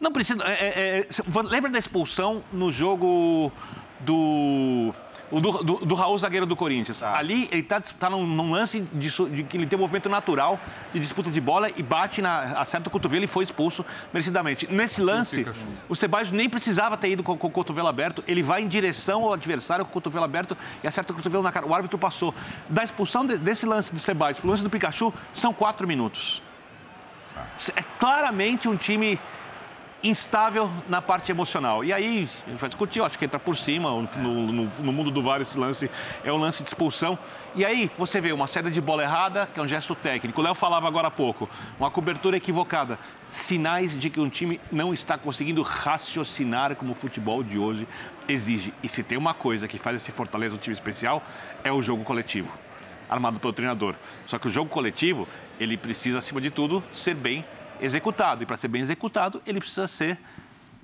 Não 0.00 0.12
precisa. 0.12 0.44
É, 0.44 0.52
é, 0.52 0.98
é, 1.00 1.42
lembra 1.48 1.70
da 1.70 1.78
expulsão 1.78 2.44
no 2.52 2.70
jogo 2.70 3.52
do 4.00 4.94
o 5.30 5.40
do, 5.40 5.52
do, 5.62 5.74
do, 5.86 5.94
Raul 5.94 6.18
zagueiro 6.18 6.46
do 6.46 6.56
Corinthians. 6.56 7.00
Tá. 7.00 7.16
Ali 7.16 7.48
ele 7.50 7.60
está 7.60 7.80
tá 7.80 8.08
num, 8.08 8.26
num, 8.26 8.50
lance 8.50 8.80
de, 8.92 9.08
de, 9.08 9.42
que 9.44 9.56
ele 9.56 9.66
tem 9.66 9.78
um 9.78 9.82
movimento 9.82 10.08
natural 10.08 10.58
de 10.92 10.98
disputa 10.98 11.30
de 11.30 11.40
bola 11.40 11.68
e 11.76 11.82
bate 11.82 12.22
na 12.22 12.60
acerta 12.60 12.88
o 12.88 12.90
cotovelo 12.90 13.24
e 13.24 13.28
foi 13.28 13.44
expulso 13.44 13.84
merecidamente. 14.12 14.66
Nesse 14.70 15.02
lance, 15.02 15.46
o 15.88 15.94
Sebastião 15.94 16.36
nem 16.36 16.48
precisava 16.48 16.96
ter 16.96 17.10
ido 17.10 17.22
com, 17.22 17.36
com, 17.36 17.46
o 17.46 17.50
cotovelo 17.50 17.88
aberto. 17.88 18.24
Ele 18.26 18.42
vai 18.42 18.62
em 18.62 18.68
direção 18.68 19.24
ao 19.24 19.32
adversário 19.32 19.84
com 19.84 19.90
o 19.90 19.94
cotovelo 19.94 20.24
aberto 20.24 20.56
e 20.82 20.86
acerta 20.86 21.12
o 21.12 21.16
cotovelo 21.16 21.42
na 21.42 21.52
cara. 21.52 21.66
O 21.66 21.74
árbitro 21.74 21.98
passou. 21.98 22.34
Da 22.68 22.82
expulsão 22.82 23.26
de, 23.26 23.36
desse 23.38 23.66
lance 23.66 23.92
do 23.92 24.00
Sebastião 24.00 24.42
para 24.42 24.48
o 24.48 24.50
lance 24.50 24.62
do 24.62 24.70
Pikachu 24.70 25.12
são 25.32 25.52
quatro 25.52 25.86
minutos. 25.86 26.42
É 27.74 27.82
claramente 27.98 28.68
um 28.68 28.76
time 28.76 29.18
instável 30.02 30.70
na 30.88 31.02
parte 31.02 31.32
emocional. 31.32 31.84
E 31.84 31.92
aí, 31.92 32.28
a 32.46 32.50
gente 32.50 32.60
vai 32.60 32.68
discutir, 32.68 33.02
acho 33.02 33.18
que 33.18 33.24
entra 33.24 33.38
por 33.38 33.56
cima, 33.56 33.90
no, 33.90 34.52
no, 34.52 34.64
no, 34.64 34.92
mundo 34.92 35.10
do 35.10 35.22
VAR 35.22 35.40
esse 35.40 35.58
lance 35.58 35.90
é 36.24 36.32
um 36.32 36.36
lance 36.36 36.62
de 36.62 36.68
expulsão. 36.68 37.18
E 37.54 37.64
aí, 37.64 37.90
você 37.98 38.20
vê 38.20 38.32
uma 38.32 38.46
saída 38.46 38.70
de 38.70 38.80
bola 38.80 39.02
errada, 39.02 39.48
que 39.52 39.58
é 39.58 39.62
um 39.62 39.68
gesto 39.68 39.94
técnico. 39.94 40.40
O 40.40 40.44
Léo 40.44 40.54
falava 40.54 40.86
agora 40.86 41.08
há 41.08 41.10
pouco, 41.10 41.48
uma 41.78 41.90
cobertura 41.90 42.36
equivocada. 42.36 42.98
Sinais 43.30 43.98
de 43.98 44.08
que 44.08 44.20
um 44.20 44.28
time 44.28 44.60
não 44.70 44.94
está 44.94 45.18
conseguindo 45.18 45.62
raciocinar 45.62 46.74
como 46.76 46.92
o 46.92 46.94
futebol 46.94 47.42
de 47.42 47.58
hoje 47.58 47.86
exige. 48.28 48.72
E 48.82 48.88
se 48.88 49.02
tem 49.02 49.18
uma 49.18 49.34
coisa 49.34 49.66
que 49.66 49.78
faz 49.78 49.96
esse 49.96 50.12
Fortaleza 50.12 50.54
um 50.54 50.58
time 50.58 50.72
especial, 50.72 51.22
é 51.64 51.72
o 51.72 51.82
jogo 51.82 52.04
coletivo, 52.04 52.52
armado 53.08 53.40
pelo 53.40 53.52
treinador. 53.52 53.94
Só 54.26 54.38
que 54.38 54.46
o 54.46 54.50
jogo 54.50 54.70
coletivo, 54.70 55.28
ele 55.58 55.76
precisa, 55.76 56.18
acima 56.18 56.40
de 56.40 56.50
tudo, 56.50 56.82
ser 56.92 57.14
bem 57.14 57.44
executado. 57.80 58.42
E 58.42 58.46
para 58.46 58.56
ser 58.56 58.68
bem 58.68 58.82
executado, 58.82 59.42
ele 59.46 59.60
precisa 59.60 59.86
ser 59.86 60.18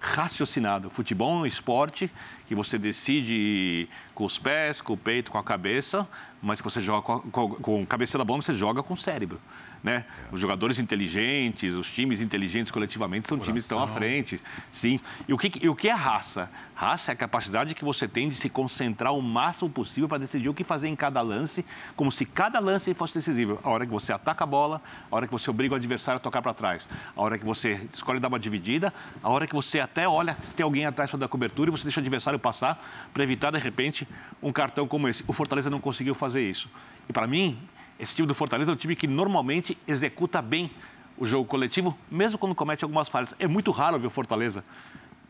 raciocinado. 0.01 0.91
Futebol 0.91 1.39
é 1.39 1.43
um 1.43 1.47
esporte 1.47 2.11
que 2.47 2.55
você 2.55 2.79
decide 2.79 3.89
com 4.15 4.25
os 4.25 4.39
pés, 4.39 4.81
com 4.81 4.93
o 4.93 4.97
peito, 4.97 5.31
com 5.31 5.39
a 5.39 5.43
cabeça, 5.43 6.07
mas 6.43 6.61
que 6.61 6.65
você 6.65 6.81
joga 6.81 7.03
com, 7.03 7.21
com, 7.31 7.49
com 7.55 7.83
a 7.83 7.87
cabeça 7.87 8.19
da 8.19 8.25
bola, 8.25 8.43
você 8.43 8.53
joga 8.53 8.83
com 8.83 8.93
o 8.93 8.97
cérebro. 8.97 9.41
Né? 9.85 10.07
Os 10.33 10.41
jogadores 10.41 10.79
inteligentes, 10.79 11.75
os 11.75 11.93
times 11.93 12.23
inteligentes 12.23 12.73
coletivamente 12.73 13.29
são 13.29 13.37
Coração. 13.37 13.53
times 13.53 13.65
que 13.65 13.67
estão 13.67 13.83
à 13.83 13.87
frente. 13.87 14.41
Sim. 14.73 14.99
E 15.29 15.35
o 15.35 15.37
que, 15.37 15.63
e 15.63 15.69
o 15.69 15.77
que 15.77 15.91
é 15.91 15.93
raça? 15.93 16.49
Raça 16.75 17.13
é 17.13 17.15
a 17.15 17.17
capacidade 17.17 17.75
que 17.75 17.85
você 17.85 18.09
tem 18.09 18.31
de 18.31 18.35
se 18.35 18.49
concentrar 18.49 19.13
o 19.13 19.21
máximo 19.21 19.69
possível 19.69 20.09
para 20.09 20.17
decidir 20.17 20.49
o 20.49 20.55
que 20.55 20.65
fazer 20.65 20.89
em 20.89 20.97
cada 20.97 21.21
lance, 21.21 21.67
como 21.95 22.11
se 22.11 22.25
cada 22.25 22.59
lance 22.61 22.95
fosse 22.95 23.13
decisivo. 23.13 23.61
A 23.63 23.69
hora 23.69 23.85
que 23.85 23.93
você 23.93 24.11
ataca 24.11 24.45
a 24.45 24.47
bola, 24.47 24.81
a 25.11 25.17
hora 25.17 25.27
que 25.27 25.33
você 25.33 25.51
obriga 25.51 25.75
o 25.75 25.77
adversário 25.77 26.17
a 26.17 26.21
tocar 26.21 26.41
para 26.41 26.55
trás, 26.55 26.89
a 27.15 27.21
hora 27.21 27.39
que 27.39 27.45
você 27.45 27.87
escolhe 27.93 28.19
dar 28.19 28.29
uma 28.29 28.41
dividida, 28.41 28.91
a 29.23 29.29
hora 29.29 29.47
que 29.47 29.55
você 29.55 29.81
até 29.81 30.09
olha 30.09 30.35
se 30.43 30.57
tem 30.57 30.65
alguém 30.65 30.87
atrás 30.87 31.13
da 31.13 31.29
cobertura 31.29 31.69
e 31.69 31.71
você 31.71 31.83
deixa 31.83 32.01
o 32.01 32.03
adversário 32.03 32.39
passar 32.39 32.83
para 33.13 33.23
evitar, 33.23 33.51
de 33.51 33.59
repente, 33.59 34.09
um 34.43 34.51
cartão 34.51 34.89
como 34.89 35.09
esse. 35.09 35.23
O 35.27 35.35
Fortaleza 35.35 35.69
não 35.69 35.79
conseguiu 35.79 36.15
fazer 36.15 36.41
isso. 36.41 36.71
E 37.07 37.13
para 37.13 37.27
mim, 37.27 37.59
esse 37.99 38.15
time 38.15 38.27
do 38.27 38.35
Fortaleza 38.35 38.71
é 38.71 38.75
um 38.75 38.77
time 38.77 38.97
que 38.97 39.07
normalmente 39.07 39.79
executa 39.87 40.43
bem 40.43 40.71
o 41.17 41.27
jogo 41.27 41.45
coletivo, 41.45 41.97
mesmo 42.11 42.39
quando 42.39 42.55
comete 42.55 42.85
algumas 42.85 43.09
falhas. 43.09 43.35
É 43.39 43.47
muito 43.47 43.71
raro 43.71 43.99
ver 43.99 44.07
o 44.07 44.11
Fortaleza 44.11 44.65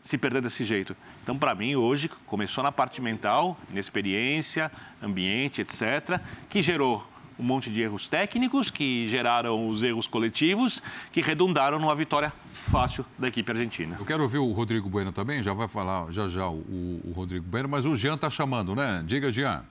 se 0.01 0.17
perder 0.17 0.41
desse 0.41 0.63
jeito. 0.63 0.95
Então, 1.23 1.37
para 1.37 1.55
mim, 1.55 1.75
hoje, 1.75 2.09
começou 2.27 2.63
na 2.63 2.71
parte 2.71 3.01
mental, 3.01 3.57
inexperiência, 3.71 4.71
ambiente, 5.01 5.61
etc., 5.61 6.19
que 6.47 6.61
gerou 6.61 7.05
um 7.37 7.43
monte 7.43 7.69
de 7.69 7.81
erros 7.81 8.07
técnicos, 8.07 8.69
que 8.69 9.07
geraram 9.09 9.67
os 9.67 9.83
erros 9.83 10.07
coletivos, 10.07 10.81
que 11.11 11.21
redundaram 11.21 11.79
numa 11.79 11.95
vitória 11.95 12.31
fácil 12.53 13.05
da 13.17 13.27
equipe 13.27 13.51
argentina. 13.51 13.97
Eu 13.99 14.05
quero 14.05 14.23
ouvir 14.23 14.37
o 14.37 14.51
Rodrigo 14.51 14.89
Bueno 14.89 15.11
também, 15.11 15.43
já 15.43 15.53
vai 15.53 15.67
falar 15.67 16.11
já 16.11 16.27
já 16.27 16.47
o, 16.47 17.01
o 17.03 17.11
Rodrigo 17.13 17.45
Bueno, 17.45 17.67
mas 17.67 17.85
o 17.85 17.95
Jean 17.95 18.13
está 18.13 18.29
chamando, 18.29 18.75
né? 18.75 19.03
Diga, 19.05 19.31
Jean. 19.31 19.63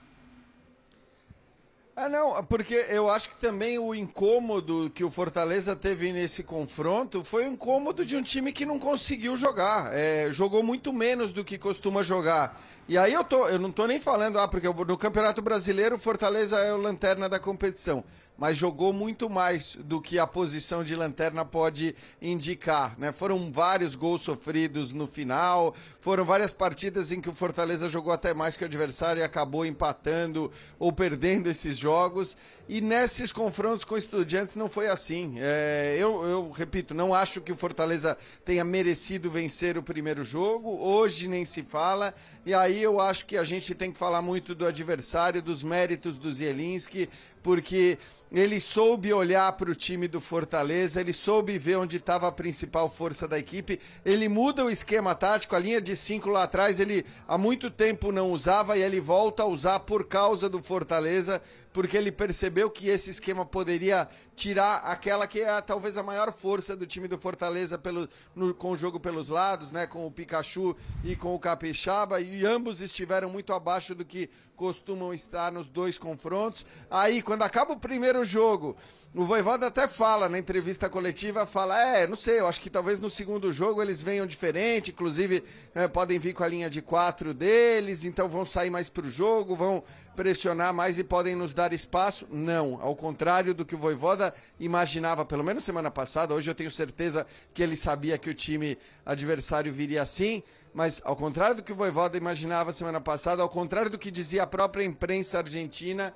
Ah, 1.97 2.09
não, 2.09 2.43
porque 2.43 2.73
eu 2.89 3.09
acho 3.09 3.29
que 3.29 3.37
também 3.37 3.79
o 3.79 3.95
incômodo 3.95 4.91
que 4.93 5.01
o 5.01 5.09
Fortaleza 5.09 5.77
teve 5.77 6.11
nesse 6.11 6.43
confronto 6.43 7.23
foi 7.23 7.47
o 7.47 7.53
incômodo 7.53 8.03
de 8.03 8.17
um 8.17 8.21
time 8.21 8.51
que 8.51 8.65
não 8.65 8.77
conseguiu 8.77 9.37
jogar. 9.37 9.93
É, 9.93 10.29
jogou 10.29 10.61
muito 10.61 10.91
menos 10.91 11.31
do 11.31 11.41
que 11.41 11.57
costuma 11.57 12.03
jogar. 12.03 12.61
E 12.87 12.99
aí 12.99 13.13
eu, 13.13 13.23
tô, 13.23 13.47
eu 13.47 13.57
não 13.57 13.71
tô 13.71 13.87
nem 13.87 13.99
falando, 13.99 14.37
ah, 14.37 14.47
porque 14.47 14.67
no 14.67 14.95
Campeonato 14.95 15.41
Brasileiro 15.41 15.95
o 15.95 15.99
Fortaleza 15.99 16.59
é 16.59 16.71
o 16.71 16.77
lanterna 16.77 17.27
da 17.27 17.39
competição, 17.39 18.03
mas 18.37 18.57
jogou 18.57 18.93
muito 18.93 19.27
mais 19.27 19.75
do 19.75 19.99
que 19.99 20.19
a 20.19 20.27
posição 20.27 20.83
de 20.83 20.95
lanterna 20.95 21.43
pode 21.43 21.95
indicar, 22.21 22.93
né? 22.99 23.11
Foram 23.11 23.51
vários 23.51 23.95
gols 23.95 24.21
sofridos 24.21 24.93
no 24.93 25.07
final, 25.07 25.73
foram 25.99 26.23
várias 26.23 26.53
partidas 26.53 27.11
em 27.11 27.19
que 27.19 27.27
o 27.27 27.33
Fortaleza 27.33 27.89
jogou 27.89 28.13
até 28.13 28.35
mais 28.35 28.55
que 28.55 28.63
o 28.63 28.67
adversário 28.67 29.19
e 29.19 29.23
acabou 29.23 29.65
empatando 29.65 30.51
ou 30.77 30.93
perdendo 30.93 31.49
esses 31.49 31.75
jogos. 31.75 32.37
E 32.67 32.81
nesses 32.81 33.31
confrontos 33.31 33.85
com 33.85 33.95
estudiantes 33.95 34.55
não 34.55 34.67
foi 34.67 34.87
assim. 34.87 35.35
É, 35.37 35.95
eu, 35.99 36.23
eu 36.23 36.49
repito, 36.49 36.95
não 36.95 37.13
acho 37.13 37.39
que 37.39 37.51
o 37.51 37.55
Fortaleza 37.55 38.17
tenha 38.43 38.63
merecido 38.63 39.29
vencer 39.29 39.77
o 39.77 39.83
primeiro 39.83 40.23
jogo, 40.23 40.75
hoje 40.81 41.27
nem 41.27 41.45
se 41.45 41.61
fala, 41.61 42.13
e 42.43 42.55
aí 42.55 42.81
eu 42.81 42.99
acho 42.99 43.27
que 43.27 43.37
a 43.37 43.43
gente 43.43 43.75
tem 43.75 43.91
que 43.91 43.99
falar 43.99 44.21
muito 44.23 44.55
do 44.55 44.65
adversário, 44.65 45.43
dos 45.43 45.61
méritos 45.61 46.17
do 46.17 46.33
Zielinski, 46.33 47.07
porque 47.45 47.99
ele 48.31 48.59
soube 48.59 49.13
olhar 49.13 49.51
para 49.51 49.69
o 49.69 49.75
time 49.75 50.07
do 50.07 50.19
Fortaleza, 50.19 50.99
ele 50.99 51.13
soube 51.13 51.59
ver 51.59 51.75
onde 51.75 51.97
estava 51.97 52.27
a 52.27 52.31
principal 52.31 52.89
força 52.89 53.27
da 53.27 53.37
equipe, 53.37 53.79
ele 54.03 54.27
muda 54.27 54.65
o 54.65 54.69
esquema 54.69 55.13
tático, 55.13 55.55
a 55.55 55.59
linha 55.59 55.79
de 55.79 55.95
cinco 55.95 56.29
lá 56.29 56.41
atrás 56.41 56.79
ele 56.79 57.05
há 57.27 57.37
muito 57.37 57.69
tempo 57.69 58.11
não 58.11 58.31
usava 58.31 58.75
e 58.75 58.81
ele 58.81 58.99
volta 58.99 59.43
a 59.43 59.45
usar 59.45 59.81
por 59.81 60.05
causa 60.07 60.49
do 60.49 60.63
Fortaleza, 60.63 61.39
porque 61.71 61.95
ele 61.95 62.11
percebeu 62.11 62.67
que 62.67 62.89
esse 62.89 63.11
esquema 63.11 63.45
poderia 63.45 64.09
tirar 64.35 64.77
aquela 64.77 65.25
que 65.25 65.41
é 65.41 65.61
talvez 65.61 65.97
a 65.97 66.03
maior 66.03 66.31
força 66.33 66.75
do 66.75 66.85
time 66.85 67.07
do 67.07 67.17
Fortaleza 67.17 67.77
pelo, 67.77 68.07
no, 68.35 68.53
com 68.53 68.71
o 68.71 68.77
jogo 68.77 68.99
pelos 68.99 69.29
lados, 69.29 69.71
né, 69.71 69.87
com 69.87 70.05
o 70.05 70.11
Pikachu 70.11 70.75
e 71.03 71.15
com 71.15 71.33
o 71.33 71.39
Capixaba, 71.39 72.19
e 72.19 72.45
ambos 72.45 72.81
estiveram 72.81 73.29
muito 73.29 73.53
abaixo 73.53 73.95
do 73.95 74.03
que 74.03 74.29
costumam 74.55 75.13
estar 75.13 75.51
nos 75.51 75.67
dois 75.67 75.97
confrontos. 75.97 76.65
Aí, 76.89 77.21
quando 77.21 77.43
acaba 77.43 77.73
o 77.73 77.79
primeiro 77.79 78.23
jogo, 78.23 78.75
o 79.13 79.25
Voivoda 79.25 79.67
até 79.67 79.87
fala 79.87 80.27
na 80.27 80.39
entrevista 80.39 80.89
coletiva, 80.89 81.45
fala, 81.45 81.81
é, 81.81 82.07
não 82.07 82.15
sei, 82.15 82.39
eu 82.39 82.47
acho 82.47 82.61
que 82.61 82.69
talvez 82.69 82.99
no 82.99 83.09
segundo 83.09 83.51
jogo 83.51 83.81
eles 83.81 84.01
venham 84.01 84.25
diferente, 84.25 84.91
inclusive 84.91 85.43
é, 85.73 85.87
podem 85.87 86.19
vir 86.19 86.33
com 86.33 86.43
a 86.43 86.47
linha 86.47 86.69
de 86.69 86.81
quatro 86.81 87.33
deles, 87.33 88.05
então 88.05 88.27
vão 88.27 88.45
sair 88.45 88.69
mais 88.69 88.89
pro 88.89 89.09
jogo, 89.09 89.55
vão 89.55 89.83
pressionar 90.15 90.73
mais 90.73 90.97
e 90.97 91.03
podem 91.03 91.35
nos 91.35 91.53
dar 91.53 91.73
espaço? 91.73 92.25
Não, 92.31 92.79
ao 92.81 92.95
contrário 92.95 93.53
do 93.53 93.65
que 93.65 93.75
o 93.75 93.77
Voivoda 93.77 94.33
imaginava, 94.59 95.25
pelo 95.25 95.43
menos 95.43 95.63
semana 95.63 95.91
passada, 95.91 96.33
hoje 96.33 96.49
eu 96.49 96.55
tenho 96.55 96.71
certeza 96.71 97.27
que 97.53 97.61
ele 97.61 97.75
sabia 97.75 98.17
que 98.17 98.29
o 98.29 98.33
time 98.33 98.77
adversário 99.05 99.71
viria 99.71 100.01
assim, 100.01 100.41
mas 100.73 101.01
ao 101.03 101.15
contrário 101.15 101.57
do 101.57 101.63
que 101.63 101.73
o 101.73 101.75
Voivoda 101.75 102.17
imaginava 102.17 102.71
semana 102.71 103.01
passada, 103.01 103.41
ao 103.41 103.49
contrário 103.49 103.89
do 103.89 103.97
que 103.97 104.09
dizia 104.09 104.43
a 104.43 104.47
própria 104.47 104.83
imprensa 104.83 105.39
argentina, 105.39 106.13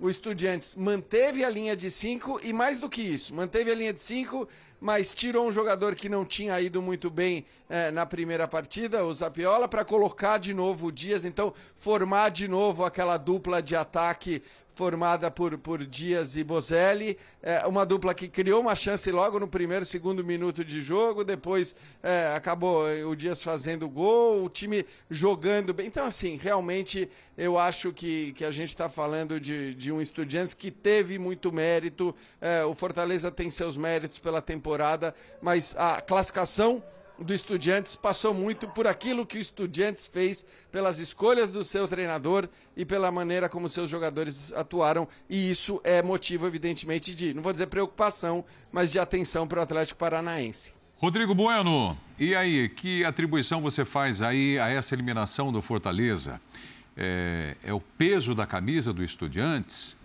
o 0.00 0.10
Estudiantes 0.10 0.74
manteve 0.74 1.44
a 1.44 1.48
linha 1.48 1.76
de 1.76 1.90
5 1.90 2.40
e 2.42 2.52
mais 2.52 2.78
do 2.78 2.88
que 2.88 3.02
isso, 3.02 3.34
manteve 3.34 3.70
a 3.70 3.74
linha 3.74 3.92
de 3.92 4.02
5, 4.02 4.48
mas 4.82 5.14
tirou 5.14 5.46
um 5.46 5.52
jogador 5.52 5.94
que 5.94 6.08
não 6.08 6.24
tinha 6.24 6.60
ido 6.60 6.82
muito 6.82 7.08
bem 7.08 7.46
eh, 7.70 7.92
na 7.92 8.04
primeira 8.04 8.48
partida, 8.48 9.04
o 9.04 9.14
Zapiola, 9.14 9.68
para 9.68 9.84
colocar 9.84 10.38
de 10.38 10.52
novo 10.52 10.88
o 10.88 10.92
Dias, 10.92 11.24
então 11.24 11.54
formar 11.76 12.30
de 12.30 12.48
novo 12.48 12.84
aquela 12.84 13.16
dupla 13.16 13.62
de 13.62 13.76
ataque 13.76 14.42
formada 14.74 15.30
por, 15.30 15.58
por 15.58 15.84
Dias 15.84 16.36
e 16.36 16.44
Bozelli, 16.44 17.18
é, 17.42 17.66
uma 17.66 17.84
dupla 17.84 18.14
que 18.14 18.28
criou 18.28 18.60
uma 18.60 18.74
chance 18.74 19.10
logo 19.10 19.38
no 19.38 19.46
primeiro, 19.46 19.84
segundo 19.84 20.24
minuto 20.24 20.64
de 20.64 20.80
jogo, 20.80 21.24
depois 21.24 21.76
é, 22.02 22.32
acabou 22.34 22.86
o 23.06 23.14
Dias 23.14 23.42
fazendo 23.42 23.88
gol, 23.88 24.44
o 24.44 24.48
time 24.48 24.86
jogando 25.10 25.74
bem. 25.74 25.86
Então, 25.86 26.06
assim, 26.06 26.36
realmente 26.36 27.08
eu 27.36 27.58
acho 27.58 27.92
que, 27.92 28.32
que 28.32 28.44
a 28.44 28.50
gente 28.50 28.70
está 28.70 28.88
falando 28.88 29.38
de, 29.38 29.74
de 29.74 29.92
um 29.92 30.00
Estudiantes 30.00 30.54
que 30.54 30.70
teve 30.70 31.18
muito 31.18 31.52
mérito, 31.52 32.14
é, 32.40 32.64
o 32.64 32.74
Fortaleza 32.74 33.30
tem 33.30 33.50
seus 33.50 33.76
méritos 33.76 34.18
pela 34.18 34.40
temporada, 34.40 35.14
mas 35.40 35.76
a 35.76 36.00
classificação 36.00 36.82
do 37.18 37.32
Estudiantes 37.32 37.96
passou 37.96 38.34
muito 38.34 38.68
por 38.68 38.86
aquilo 38.86 39.26
que 39.26 39.38
o 39.38 39.40
Estudiantes 39.40 40.06
fez, 40.06 40.44
pelas 40.70 40.98
escolhas 40.98 41.50
do 41.50 41.62
seu 41.62 41.86
treinador 41.86 42.48
e 42.76 42.84
pela 42.84 43.10
maneira 43.10 43.48
como 43.48 43.68
seus 43.68 43.88
jogadores 43.90 44.52
atuaram. 44.52 45.06
E 45.28 45.50
isso 45.50 45.80
é 45.84 46.02
motivo, 46.02 46.46
evidentemente, 46.46 47.14
de, 47.14 47.34
não 47.34 47.42
vou 47.42 47.52
dizer 47.52 47.66
preocupação, 47.66 48.44
mas 48.70 48.90
de 48.90 48.98
atenção 48.98 49.46
para 49.46 49.60
o 49.60 49.62
Atlético 49.62 49.98
Paranaense. 49.98 50.74
Rodrigo 50.96 51.34
Bueno, 51.34 51.98
e 52.18 52.34
aí, 52.34 52.68
que 52.68 53.04
atribuição 53.04 53.60
você 53.60 53.84
faz 53.84 54.22
aí 54.22 54.58
a 54.58 54.68
essa 54.68 54.94
eliminação 54.94 55.50
do 55.50 55.60
Fortaleza? 55.60 56.40
É, 56.96 57.56
é 57.64 57.72
o 57.72 57.80
peso 57.80 58.34
da 58.34 58.46
camisa 58.46 58.92
do 58.92 59.02
Estudiantes? 59.02 59.96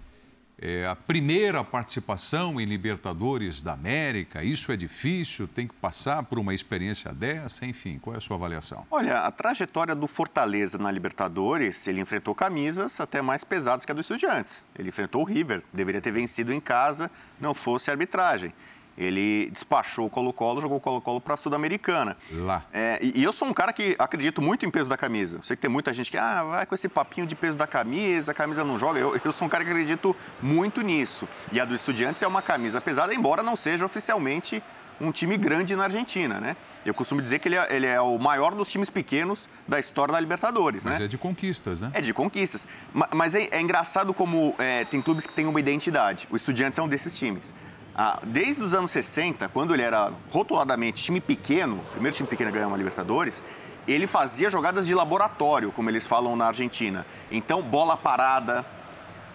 É 0.60 0.88
a 0.88 0.96
primeira 0.96 1.64
participação 1.64 2.60
em 2.60 2.66
Libertadores 2.66 3.62
da 3.62 3.74
América, 3.74 4.44
isso 4.44 4.72
é 4.72 4.76
difícil, 4.76 5.48
tem 5.48 5.68
que 5.68 5.76
passar 5.76 6.24
por 6.24 6.40
uma 6.40 6.52
experiência 6.52 7.14
dessa, 7.14 7.64
enfim, 7.64 8.00
qual 8.00 8.16
é 8.16 8.18
a 8.18 8.20
sua 8.20 8.38
avaliação? 8.38 8.84
Olha, 8.90 9.20
a 9.20 9.30
trajetória 9.30 9.94
do 9.94 10.08
Fortaleza 10.08 10.80
na 10.80 10.90
Libertadores, 10.90 11.88
ele 11.88 12.02
enfrentou 12.02 12.34
camisas 12.34 13.00
até 13.00 13.22
mais 13.22 13.44
pesadas 13.44 13.86
que 13.86 13.92
a 13.92 13.96
do 13.96 14.02
Estudiantes. 14.02 14.66
Ele 14.76 14.90
enfrentou 14.90 15.22
o 15.22 15.26
River, 15.26 15.62
deveria 15.72 16.02
ter 16.02 16.12
vencido 16.12 16.52
em 16.52 16.60
casa, 16.60 17.12
não 17.40 17.54
fosse 17.54 17.92
a 17.92 17.94
arbitragem. 17.94 18.52
Ele 18.98 19.50
despachou 19.52 20.08
o 20.08 20.10
Colo-Colo, 20.10 20.60
jogou 20.60 20.78
o 20.78 20.82
Colo-Colo 20.82 21.22
para 21.22 21.36
a 21.36 21.38
Sul-Americana. 21.38 22.18
Lá. 22.32 22.64
É, 22.74 23.00
e, 23.02 23.24
eu 23.24 23.32
sou 23.32 23.48
um 23.48 23.54
cara 23.54 23.72
que 23.72 23.96
acredito 24.00 24.42
muito 24.42 24.66
em 24.66 24.72
peso 24.72 24.90
da 24.90 24.98
camisa. 24.98 25.38
Eu 25.38 25.44
sei 25.44 25.56
que 25.56 25.62
tem 25.62 25.70
muita 25.70 25.94
gente 25.94 26.10
que 26.10 26.18
ah, 26.18 26.44
vai 26.44 26.66
com 26.66 26.74
esse 26.74 26.90
papinho 26.90 27.28
de 27.28 27.36
peso 27.36 27.58
da 27.58 27.68
camisa, 27.68 28.32
a 28.32 28.34
camisa 28.34 28.64
não 28.64 28.80
joga. 28.80 29.00
Eu, 29.00 29.20
eu 29.24 29.32
sou 29.32 29.46
um 29.46 29.50
cara 29.50 29.64
que 29.64 29.70
acredito 29.70 30.16
muito 30.42 30.82
nisso. 30.82 31.28
E 31.52 31.60
a 31.60 31.66
do 31.66 31.76
Estudiantes 31.76 32.24
é 32.24 32.28
uma 32.28 32.42
camisa 32.42 32.82
pesada, 32.82 33.14
embora 33.14 33.44
não 33.44 33.56
seja 33.56 33.86
oficialmente 33.86 34.64
um 35.00 35.12
time 35.12 35.38
grande 35.38 35.76
na 35.76 35.84
Argentina, 35.84 36.40
né? 36.40 36.58
Eu 36.84 36.92
costumo 36.92 37.22
dizer 37.22 37.38
que 37.38 37.48
ele 37.48 37.56
é, 37.56 37.68
ele 37.76 37.86
é, 37.86 38.02
o 38.02 38.18
maior 38.18 38.56
dos 38.56 38.68
times 38.68 38.90
pequenos 38.90 39.48
da 39.68 39.78
história 39.78 40.12
da 40.12 40.20
Libertadores, 40.20 40.84
Mas 40.84 40.98
né? 40.98 41.06
é 41.06 41.08
de 41.08 41.20
conquistas, 41.20 41.82
né? 41.82 41.92
É 41.94 42.02
de 42.02 42.16
conquistas. 42.16 42.68
Ma- 42.92 43.08
Mas 43.14 43.36
é, 43.36 43.48
é 43.52 43.62
engraçado 43.62 44.12
como 44.12 44.56
é, 44.58 44.86
tem 44.86 45.00
clubes 45.00 45.28
que 45.28 45.34
têm 45.34 45.46
uma 45.46 45.60
identidade. 45.60 46.28
O 46.32 46.36
Estudiantes 46.36 46.80
é 46.80 46.82
um 46.82 46.88
desses 46.88 47.14
times. 47.14 47.54
Ah, 47.98 48.20
desde 48.24 48.62
os 48.62 48.74
anos 48.76 48.92
60, 48.92 49.50
quando 49.50 49.74
ele 49.74 49.82
era 49.82 50.12
rotuladamente 50.30 51.02
time 51.04 51.20
pequeno, 51.20 51.84
primeiro 51.92 52.16
time 52.16 52.30
pequeno 52.30 52.50
a 52.50 52.54
ganhar 52.54 52.68
uma 52.68 52.78
Libertadores, 52.78 53.42
ele 53.88 54.06
fazia 54.06 54.50
jogadas 54.50 54.86
de 54.86 54.94
laboratório, 54.94 55.72
como 55.72 55.90
eles 55.90 56.06
falam 56.06 56.36
na 56.36 56.46
Argentina. 56.48 57.08
Então, 57.32 57.62
bola 57.64 57.98
parada, 57.98 58.64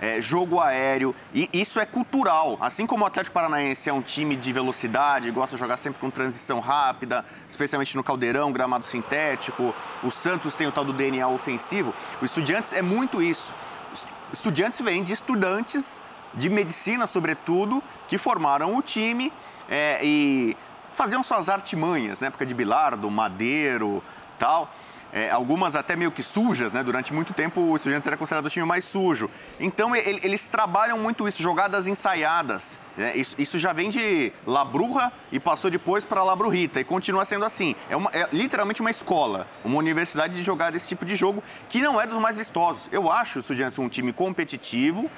é, 0.00 0.20
jogo 0.20 0.60
aéreo, 0.60 1.12
e 1.34 1.48
isso 1.52 1.80
é 1.80 1.86
cultural. 1.86 2.56
Assim 2.60 2.86
como 2.86 3.02
o 3.02 3.06
Atlético 3.06 3.34
Paranaense 3.34 3.88
é 3.90 3.92
um 3.92 4.02
time 4.02 4.36
de 4.36 4.52
velocidade, 4.52 5.30
gosta 5.32 5.56
de 5.56 5.60
jogar 5.60 5.76
sempre 5.76 5.98
com 6.00 6.08
transição 6.10 6.60
rápida, 6.60 7.24
especialmente 7.48 7.96
no 7.96 8.04
caldeirão, 8.04 8.52
gramado 8.52 8.84
sintético. 8.84 9.74
O 10.04 10.10
Santos 10.10 10.54
tem 10.54 10.66
o 10.68 10.72
tal 10.72 10.84
do 10.84 10.92
DNA 10.92 11.26
ofensivo. 11.26 11.92
O 12.20 12.24
Estudiantes 12.24 12.72
é 12.72 12.82
muito 12.82 13.20
isso. 13.22 13.52
Est- 13.92 14.06
Estudiantes 14.32 14.80
vem 14.80 15.02
de 15.02 15.12
estudantes 15.12 16.00
de 16.34 16.48
medicina, 16.50 17.06
sobretudo, 17.06 17.82
que 18.08 18.18
formaram 18.18 18.76
o 18.76 18.82
time 18.82 19.32
é, 19.68 19.98
e 20.02 20.56
faziam 20.94 21.22
suas 21.22 21.48
artimanhas, 21.48 22.20
né? 22.20 22.28
Época 22.28 22.44
de 22.46 22.54
Bilardo, 22.54 23.10
Madeiro, 23.10 24.02
tal. 24.38 24.72
É, 25.14 25.30
algumas 25.30 25.76
até 25.76 25.94
meio 25.94 26.10
que 26.10 26.22
sujas, 26.22 26.72
né? 26.72 26.82
Durante 26.82 27.12
muito 27.12 27.34
tempo 27.34 27.60
o 27.60 27.76
Estudiantes 27.76 28.06
era 28.06 28.16
considerado 28.16 28.46
o 28.46 28.48
time 28.48 28.64
mais 28.64 28.82
sujo. 28.86 29.28
Então 29.60 29.94
e- 29.94 29.98
eles 30.22 30.48
trabalham 30.48 30.96
muito 30.98 31.28
isso, 31.28 31.42
jogadas 31.42 31.86
ensaiadas. 31.86 32.78
né? 32.96 33.14
Isso, 33.14 33.36
isso 33.38 33.58
já 33.58 33.74
vem 33.74 33.90
de 33.90 34.32
Labrurra 34.46 35.12
e 35.30 35.38
passou 35.38 35.70
depois 35.70 36.02
para 36.02 36.22
Labrurrita 36.22 36.80
e 36.80 36.84
continua 36.84 37.26
sendo 37.26 37.44
assim. 37.44 37.74
É, 37.90 37.96
uma- 37.96 38.08
é 38.14 38.26
literalmente 38.32 38.80
uma 38.80 38.88
escola, 38.90 39.46
uma 39.62 39.76
universidade 39.76 40.34
de 40.34 40.42
jogar 40.42 40.74
esse 40.74 40.88
tipo 40.88 41.04
de 41.04 41.14
jogo 41.14 41.42
que 41.68 41.82
não 41.82 42.00
é 42.00 42.06
dos 42.06 42.16
mais 42.18 42.38
vistosos. 42.38 42.88
Eu 42.90 43.12
acho 43.12 43.38
o 43.38 43.40
Estudiantes 43.40 43.78
um 43.78 43.90
time 43.90 44.14
competitivo, 44.14 45.10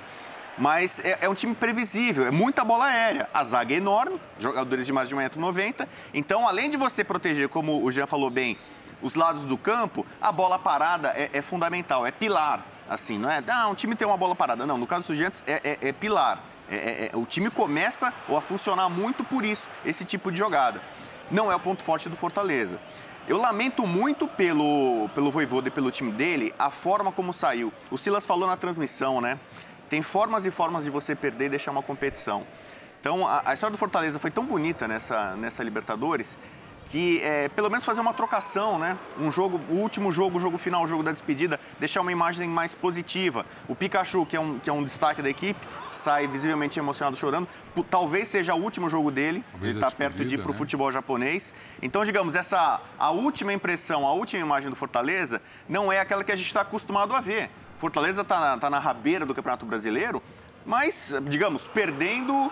mas 0.56 1.00
é, 1.00 1.18
é 1.22 1.28
um 1.28 1.34
time 1.34 1.54
previsível, 1.54 2.26
é 2.26 2.30
muita 2.30 2.64
bola 2.64 2.86
aérea. 2.86 3.28
A 3.32 3.42
zaga 3.44 3.74
é 3.74 3.78
enorme, 3.78 4.20
jogadores 4.38 4.86
de 4.86 4.92
mais 4.92 5.08
de 5.08 5.16
1,90m. 5.16 5.86
Então, 6.12 6.46
além 6.48 6.70
de 6.70 6.76
você 6.76 7.02
proteger, 7.02 7.48
como 7.48 7.82
o 7.84 7.90
Jean 7.90 8.06
falou 8.06 8.30
bem, 8.30 8.56
os 9.02 9.14
lados 9.14 9.44
do 9.44 9.58
campo, 9.58 10.06
a 10.20 10.32
bola 10.32 10.58
parada 10.58 11.08
é, 11.08 11.30
é 11.32 11.42
fundamental, 11.42 12.06
é 12.06 12.10
pilar. 12.10 12.64
Assim, 12.88 13.18
não 13.18 13.30
é? 13.30 13.42
Ah, 13.48 13.66
um 13.68 13.74
time 13.74 13.96
tem 13.96 14.06
uma 14.06 14.16
bola 14.16 14.34
parada. 14.36 14.66
Não, 14.66 14.76
no 14.76 14.86
caso 14.86 15.00
dos 15.00 15.10
Estudiantes, 15.10 15.42
é, 15.46 15.60
é- 15.64 15.88
é 15.88 15.92
pilar. 15.92 16.38
É- 16.70 17.10
é- 17.12 17.16
o 17.16 17.24
time 17.24 17.48
começa 17.50 18.12
a 18.28 18.40
funcionar 18.42 18.90
muito 18.90 19.24
por 19.24 19.42
isso, 19.44 19.68
esse 19.86 20.04
tipo 20.04 20.30
de 20.30 20.38
jogada. 20.38 20.80
Não 21.30 21.50
é 21.50 21.56
o 21.56 21.60
ponto 21.60 21.82
forte 21.82 22.10
do 22.10 22.16
Fortaleza. 22.16 22.78
Eu 23.26 23.38
lamento 23.38 23.86
muito 23.86 24.28
pelo, 24.28 25.08
pelo 25.14 25.30
Voivoda 25.30 25.68
e 25.68 25.70
pelo 25.70 25.90
time 25.90 26.12
dele 26.12 26.54
a 26.58 26.68
forma 26.68 27.10
como 27.10 27.32
saiu. 27.32 27.72
O 27.90 27.96
Silas 27.96 28.26
falou 28.26 28.46
na 28.46 28.56
transmissão, 28.56 29.18
né? 29.18 29.38
Tem 29.94 30.02
formas 30.02 30.44
e 30.44 30.50
formas 30.50 30.83
de 30.83 30.90
você 30.90 31.14
perder 31.14 31.44
e 31.44 31.48
deixar 31.50 31.70
uma 31.70 31.80
competição. 31.80 32.44
Então, 33.00 33.28
a, 33.28 33.42
a 33.46 33.54
história 33.54 33.70
do 33.70 33.78
Fortaleza 33.78 34.18
foi 34.18 34.28
tão 34.28 34.44
bonita 34.44 34.88
nessa, 34.88 35.37
nessa 35.37 35.62
Libertadores 35.62 36.37
que, 36.87 37.20
é, 37.22 37.48
pelo 37.48 37.70
menos, 37.70 37.85
fazer 37.85 38.00
uma 38.00 38.12
trocação, 38.12 38.76
né? 38.76 38.98
Um 39.16 39.30
jogo, 39.30 39.61
o 39.70 39.74
último 39.74 40.11
jogo, 40.11 40.38
o 40.38 40.40
jogo 40.40 40.59
final, 40.59 40.83
o 40.83 40.87
jogo 40.88 41.04
da 41.04 41.12
despedida, 41.12 41.61
deixar 41.78 42.00
uma 42.00 42.11
imagem 42.11 42.48
mais 42.48 42.74
positiva. 42.74 43.46
O 43.68 43.76
Pikachu, 43.76 44.26
que 44.26 44.37
é 44.37 44.40
um, 44.40 44.59
que 44.59 44.68
é 44.68 44.72
um 44.72 44.83
destaque 44.83 45.22
da 45.22 45.30
equipe, 45.30 45.61
sai 45.92 46.26
visivelmente 46.26 46.76
emocionado, 46.76 47.16
chorando. 47.16 47.46
Talvez 47.88 48.26
seja 48.26 48.52
o 48.52 48.61
último 48.61 48.90
jogo 48.90 49.12
dele. 49.12 49.44
Talvez 49.52 49.76
Ele 49.76 49.85
está 49.85 49.96
perto 49.96 50.24
de 50.24 50.35
ir 50.35 50.38
para 50.38 50.50
o 50.50 50.52
né? 50.52 50.59
futebol 50.59 50.90
japonês. 50.90 51.54
Então, 51.80 52.02
digamos, 52.02 52.35
essa 52.35 52.80
a 52.98 53.11
última 53.12 53.52
impressão, 53.52 54.04
a 54.09 54.12
última 54.12 54.42
imagem 54.42 54.70
do 54.70 54.76
Fortaleza 54.76 55.40
não 55.68 55.92
é 55.92 56.00
aquela 56.00 56.24
que 56.24 56.33
a 56.33 56.37
gente 56.37 56.46
está 56.46 56.62
acostumado 56.62 57.14
a 57.14 57.20
ver. 57.20 57.48
Fortaleza 57.84 58.22
está 58.22 58.56
tá 58.56 58.70
na 58.70 58.78
rabeira 58.78 59.26
do 59.26 59.34
Campeonato 59.34 59.66
Brasileiro, 59.66 60.22
mas, 60.64 61.14
digamos, 61.24 61.68
perdendo 61.68 62.50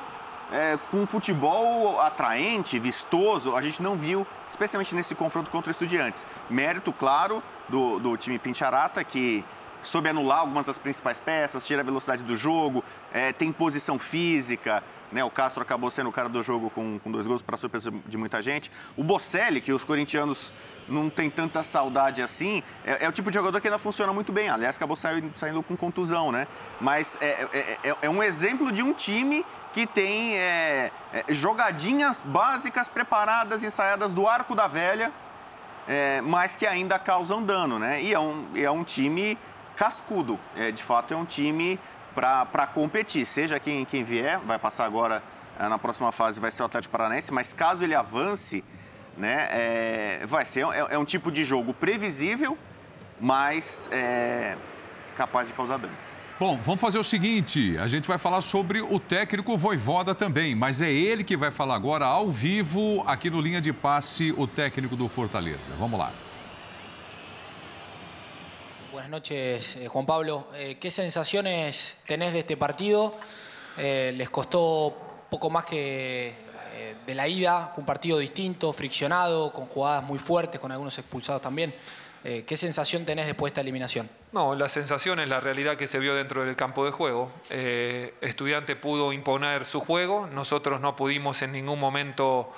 é, 0.53 0.79
com 0.91 0.99
um 0.99 1.07
futebol 1.07 1.99
atraente, 2.03 2.79
vistoso, 2.79 3.57
a 3.57 3.63
gente 3.63 3.83
não 3.83 3.97
viu, 3.97 4.27
especialmente 4.47 4.95
nesse 4.95 5.15
confronto 5.15 5.51
contra 5.51 5.71
o 5.71 5.73
Estudiantes. 5.73 6.27
Mérito, 6.51 6.93
claro, 6.93 7.43
do, 7.67 7.99
do 7.99 8.15
time 8.19 8.39
Pincharata, 8.39 9.03
que 9.03 9.43
soube 9.83 10.11
anular 10.11 10.41
algumas 10.41 10.67
das 10.67 10.77
principais 10.77 11.19
peças, 11.19 11.67
tira 11.67 11.81
a 11.81 11.85
velocidade 11.85 12.23
do 12.23 12.37
jogo, 12.37 12.85
é, 13.11 13.33
tem 13.33 13.51
posição 13.51 13.99
física. 13.99 14.85
Né? 15.11 15.25
O 15.25 15.31
Castro 15.31 15.63
acabou 15.63 15.91
sendo 15.91 16.09
o 16.09 16.13
cara 16.13 16.29
do 16.29 16.43
jogo 16.43 16.71
com, 16.71 16.99
com 16.99 17.11
dois 17.11 17.27
gols, 17.27 17.43
para 17.43 17.57
surpresa 17.57 17.93
de 18.07 18.17
muita 18.19 18.41
gente. 18.43 18.71
O 18.97 19.03
Bocelli, 19.03 19.61
que 19.61 19.73
os 19.73 19.83
corintianos 19.83 20.53
não 20.93 21.09
têm 21.09 21.31
tanta 21.31 21.63
saudade 21.63 22.23
assim, 22.23 22.63
é, 22.85 23.05
é, 23.05 23.09
o 23.09 23.13
tipo 23.13 23.31
de 23.31 23.35
jogador 23.35 23.61
que 23.61 23.67
ainda 23.67 23.79
funciona 23.79 24.13
muito 24.13 24.33
bem. 24.33 24.49
Aliás, 24.49 24.77
acabou 24.77 24.97
saindo, 24.97 25.31
saindo 25.35 25.63
com 25.63 25.77
contusão, 25.77 26.31
né? 26.31 26.47
Mas 26.81 27.19
é, 27.21 27.49
é, 27.53 27.91
é, 27.91 27.97
é 28.03 28.11
um 28.11 28.23
exemplo 28.23 28.71
de 28.71 28.83
um 28.83 28.93
time 28.93 29.45
que 29.73 29.87
tem 29.87 30.37
é, 30.37 30.91
jogadinhas 31.29 32.21
básicas 32.25 32.89
preparadas, 32.89 33.63
ensaiadas 33.63 34.13
do 34.13 34.29
arco 34.29 34.55
da 34.55 34.67
velha, 34.67 35.11
mas 36.25 36.55
que 36.55 36.67
ainda 36.67 36.99
causam 36.99 37.43
dano, 37.43 37.79
né? 37.79 38.01
E 38.03 38.13
é 38.13 38.21
um, 38.21 38.47
é 38.55 38.71
um 38.71 38.85
time 38.85 39.37
cascudo. 39.75 40.39
de 40.75 40.83
fato, 40.83 41.13
é 41.13 41.17
um 41.17 41.25
time 41.25 41.81
para 42.15 42.67
competir. 42.67 43.25
Seja 43.27 43.59
quem, 43.59 43.85
quem 43.87 44.05
vier, 44.05 44.39
vai 44.41 44.59
passar 44.59 44.85
agora 44.85 45.23
na 45.59 45.79
próxima 45.79 46.13
fase, 46.13 46.39
vai 46.39 46.51
ser 46.51 46.63
o 46.63 46.67
Atlético 46.67 46.93
Paranaense, 46.93 47.33
mas 47.33 47.53
caso 47.53 47.83
ele 47.83 47.95
avance, 47.95 48.63
né, 49.17 49.49
é, 49.51 50.27
vai 50.27 50.45
ser 50.45 50.67
é, 50.67 50.95
é, 50.95 50.99
um 50.99 51.05
tipo 51.05 51.31
de 51.31 51.45
jogo 51.45 51.75
previsível, 51.75 52.57
mas 53.21 53.89
é, 53.93 54.57
capaz 55.17 55.49
de 55.49 55.55
causar 55.55 55.79
dano. 55.79 55.97
Bom, 56.41 56.59
vamos 56.63 56.81
fazer 56.81 56.99
o 56.99 57.05
seguinte: 57.05 57.79
a 57.79 57.87
gente 57.87 58.09
vai 58.09 58.19
falar 58.19 58.41
sobre 58.41 58.81
o 58.81 58.99
técnico 58.99 59.57
Voivoda 59.57 60.15
também, 60.15 60.55
mas 60.55 60.81
é 60.81 60.91
ele 60.91 61.23
que 61.23 61.37
vai 61.37 61.53
falar 61.53 61.77
agora 61.77 62.05
ao 62.05 62.31
vivo, 62.31 63.05
aqui 63.07 63.31
no 63.31 63.41
Linha 63.41 63.61
de 63.61 63.73
Passe, 63.73 64.35
o 64.37 64.47
técnico 64.47 64.97
do 64.97 65.09
Fortaleza. 65.09 65.73
Vamos 65.79 65.99
lá. 65.99 66.13
Buenas 68.91 69.11
noches, 69.11 69.77
eh, 69.77 69.89
Juan 69.89 70.05
Pablo. 70.05 70.49
Eh, 70.55 70.77
¿Qué 70.79 70.91
sensaciones 70.91 72.01
tenés 72.07 72.33
de 72.33 72.41
este 72.41 72.57
partido? 72.57 73.15
Eh, 73.79 74.13
les 74.17 74.29
costó 74.29 74.95
poco 75.31 75.49
más 75.49 75.65
que 75.65 76.35
de 77.07 77.15
la 77.15 77.29
ida, 77.29 77.71
fue 77.75 77.83
un 77.83 77.87
partido 77.87 78.19
distinto, 78.19 78.73
friccionado, 78.73 79.53
con 79.53 79.67
jugadas 79.67 80.05
muy 80.05 80.19
fuertes, 80.19 80.61
con 80.61 80.73
algunos 80.73 80.99
expulsados 80.99 81.43
también. 81.43 81.75
¿Qué 82.23 82.57
sensación 82.57 83.05
tenés 83.05 83.27
después 83.27 83.51
de 83.51 83.55
esta 83.55 83.61
eliminación? 83.63 84.09
No, 84.31 84.55
la 84.55 84.69
sensación 84.69 85.19
es 85.19 85.29
la 85.29 85.41
realidad 85.41 85.77
que 85.77 85.89
se 85.89 85.99
vio 85.99 86.15
dentro 86.15 86.45
del 86.45 86.55
campo 86.55 86.85
de 86.85 86.93
juego. 86.93 87.33
estudiante 87.51 88.77
pudo 88.77 89.13
imponer 89.13 89.65
su 89.65 89.81
juego, 89.81 90.29
nosotros 90.29 90.81
no 90.81 90.95
pudimos 90.95 91.43
en 91.43 91.51
ningún 91.51 91.81
momento 91.81 92.53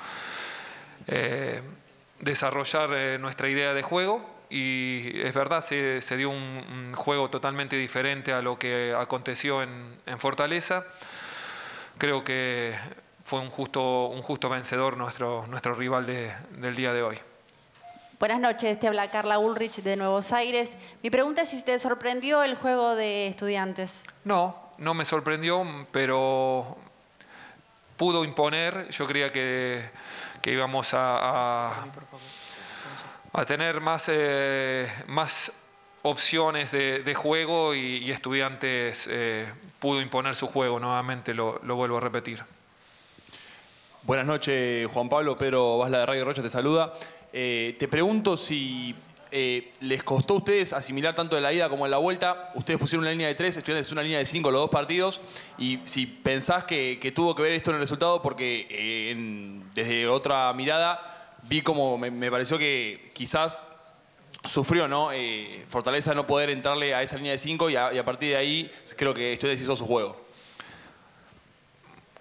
desarrollar 2.20 3.18
nuestra 3.18 3.48
idea 3.48 3.72
de 3.72 3.80
juego 3.80 4.35
y 4.50 5.20
es 5.20 5.35
verdad, 5.35 5.62
se, 5.62 6.00
se 6.00 6.16
dio 6.16 6.30
un, 6.30 6.37
un, 6.37 6.94
juego 6.94 7.28
totalmente 7.28 7.76
diferente 7.76 8.33
a 8.33 8.40
lo 8.40 8.57
que 8.57 8.94
aconteció 8.96 9.62
en, 9.64 9.96
en, 10.07 10.18
Fortaleza. 10.20 10.87
Creo 11.98 12.22
que 12.22 12.72
fue 13.35 13.40
un 13.40 13.51
justo, 13.51 14.07
un 14.07 14.23
justo 14.23 14.49
vencedor 14.49 14.97
nuestro, 14.97 15.44
nuestro 15.49 15.75
rival 15.75 16.07
de, 16.07 16.33
del 16.51 16.77
día 16.77 16.92
de 16.92 17.03
hoy. 17.03 17.18
Buenas 18.20 18.38
noches, 18.38 18.79
te 18.79 18.87
habla 18.87 19.11
Carla 19.11 19.40
Ulrich 19.40 19.83
de 19.83 19.97
Nuevos 19.97 20.33
Aires. 20.33 20.77
Mi 21.03 21.11
pregunta 21.11 21.42
es 21.42 21.49
si 21.49 21.61
te 21.64 21.77
sorprendió 21.81 22.44
el 22.44 22.55
juego 22.55 22.94
de 22.94 23.27
estudiantes. 23.27 24.05
No, 24.23 24.57
no 24.79 24.94
me 24.94 25.05
sorprendió, 25.05 25.66
pero 25.90 26.79
pudo 27.97 28.25
imponer. 28.25 28.88
Yo 28.90 29.05
creía 29.05 29.33
que, 29.33 29.90
que 30.40 30.53
íbamos 30.53 30.94
a, 30.94 31.70
a 31.73 31.87
a 33.33 33.44
tener 33.44 33.81
más, 33.81 34.09
eh, 34.12 34.88
más 35.09 35.53
opciones 36.03 36.70
de, 36.70 37.03
de 37.03 37.14
juego 37.16 37.75
y, 37.75 37.97
y 37.97 38.12
Estudiantes 38.12 39.09
eh, 39.11 39.53
pudo 39.81 40.01
imponer 40.01 40.37
su 40.37 40.47
juego, 40.47 40.79
nuevamente 40.79 41.35
lo, 41.35 41.59
lo, 41.64 41.75
vuelvo 41.75 41.97
a 41.97 42.01
repetir. 42.01 42.44
Buenas 44.07 44.27
noches, 44.27 44.87
Juan 44.93 45.09
Pablo. 45.09 45.35
Pedro 45.35 45.79
Vasla 45.79 46.01
de 46.01 46.05
Radio 46.05 46.27
Rocha 46.27 46.43
te 46.43 46.51
saluda. 46.51 46.93
Eh, 47.33 47.75
te 47.79 47.88
pregunto 47.88 48.37
si 48.37 48.95
eh, 49.31 49.73
les 49.81 50.05
costó 50.05 50.35
a 50.35 50.37
ustedes 50.37 50.75
asimilar 50.75 51.14
tanto 51.14 51.38
en 51.38 51.43
la 51.43 51.55
ida 51.55 51.71
como 51.71 51.87
en 51.87 51.90
la 51.90 51.97
vuelta. 51.97 52.53
Ustedes 52.55 52.79
pusieron 52.79 53.05
una 53.05 53.12
línea 53.12 53.29
de 53.29 53.35
tres, 53.35 53.57
Estudiantes 53.57 53.90
una 53.93 54.03
línea 54.03 54.19
de 54.19 54.27
cinco 54.27 54.51
los 54.51 54.61
dos 54.61 54.69
partidos. 54.69 55.23
Y 55.57 55.81
si 55.85 56.05
pensás 56.05 56.64
que, 56.64 57.12
tuvo 57.14 57.35
que 57.35 57.45
ver 57.45 57.53
esto 57.53 57.71
en 57.71 57.77
el 57.77 57.81
resultado, 57.81 58.21
porque 58.21 58.67
eh, 58.69 59.17
desde 59.75 60.07
otra 60.07 60.53
mirada 60.53 61.38
vi 61.45 61.62
como 61.62 61.97
me, 61.97 62.31
pareció 62.31 62.59
que 62.59 63.11
quizás 63.14 63.67
sufrió, 64.45 64.87
¿no? 64.87 65.09
Fortaleza 65.69 66.12
no 66.12 66.27
poder 66.27 66.51
entrarle 66.51 66.95
a 66.95 67.03
esa 67.03 67.17
línea 67.17 67.33
de 67.33 67.38
5 67.38 67.71
y, 67.71 67.77
a 67.77 68.05
partir 68.05 68.33
de 68.33 68.37
ahí 68.37 68.71
creo 68.99 69.14
que 69.14 69.33
esto 69.33 69.51
hizo 69.51 69.75
su 69.75 69.87
juego. 69.87 70.23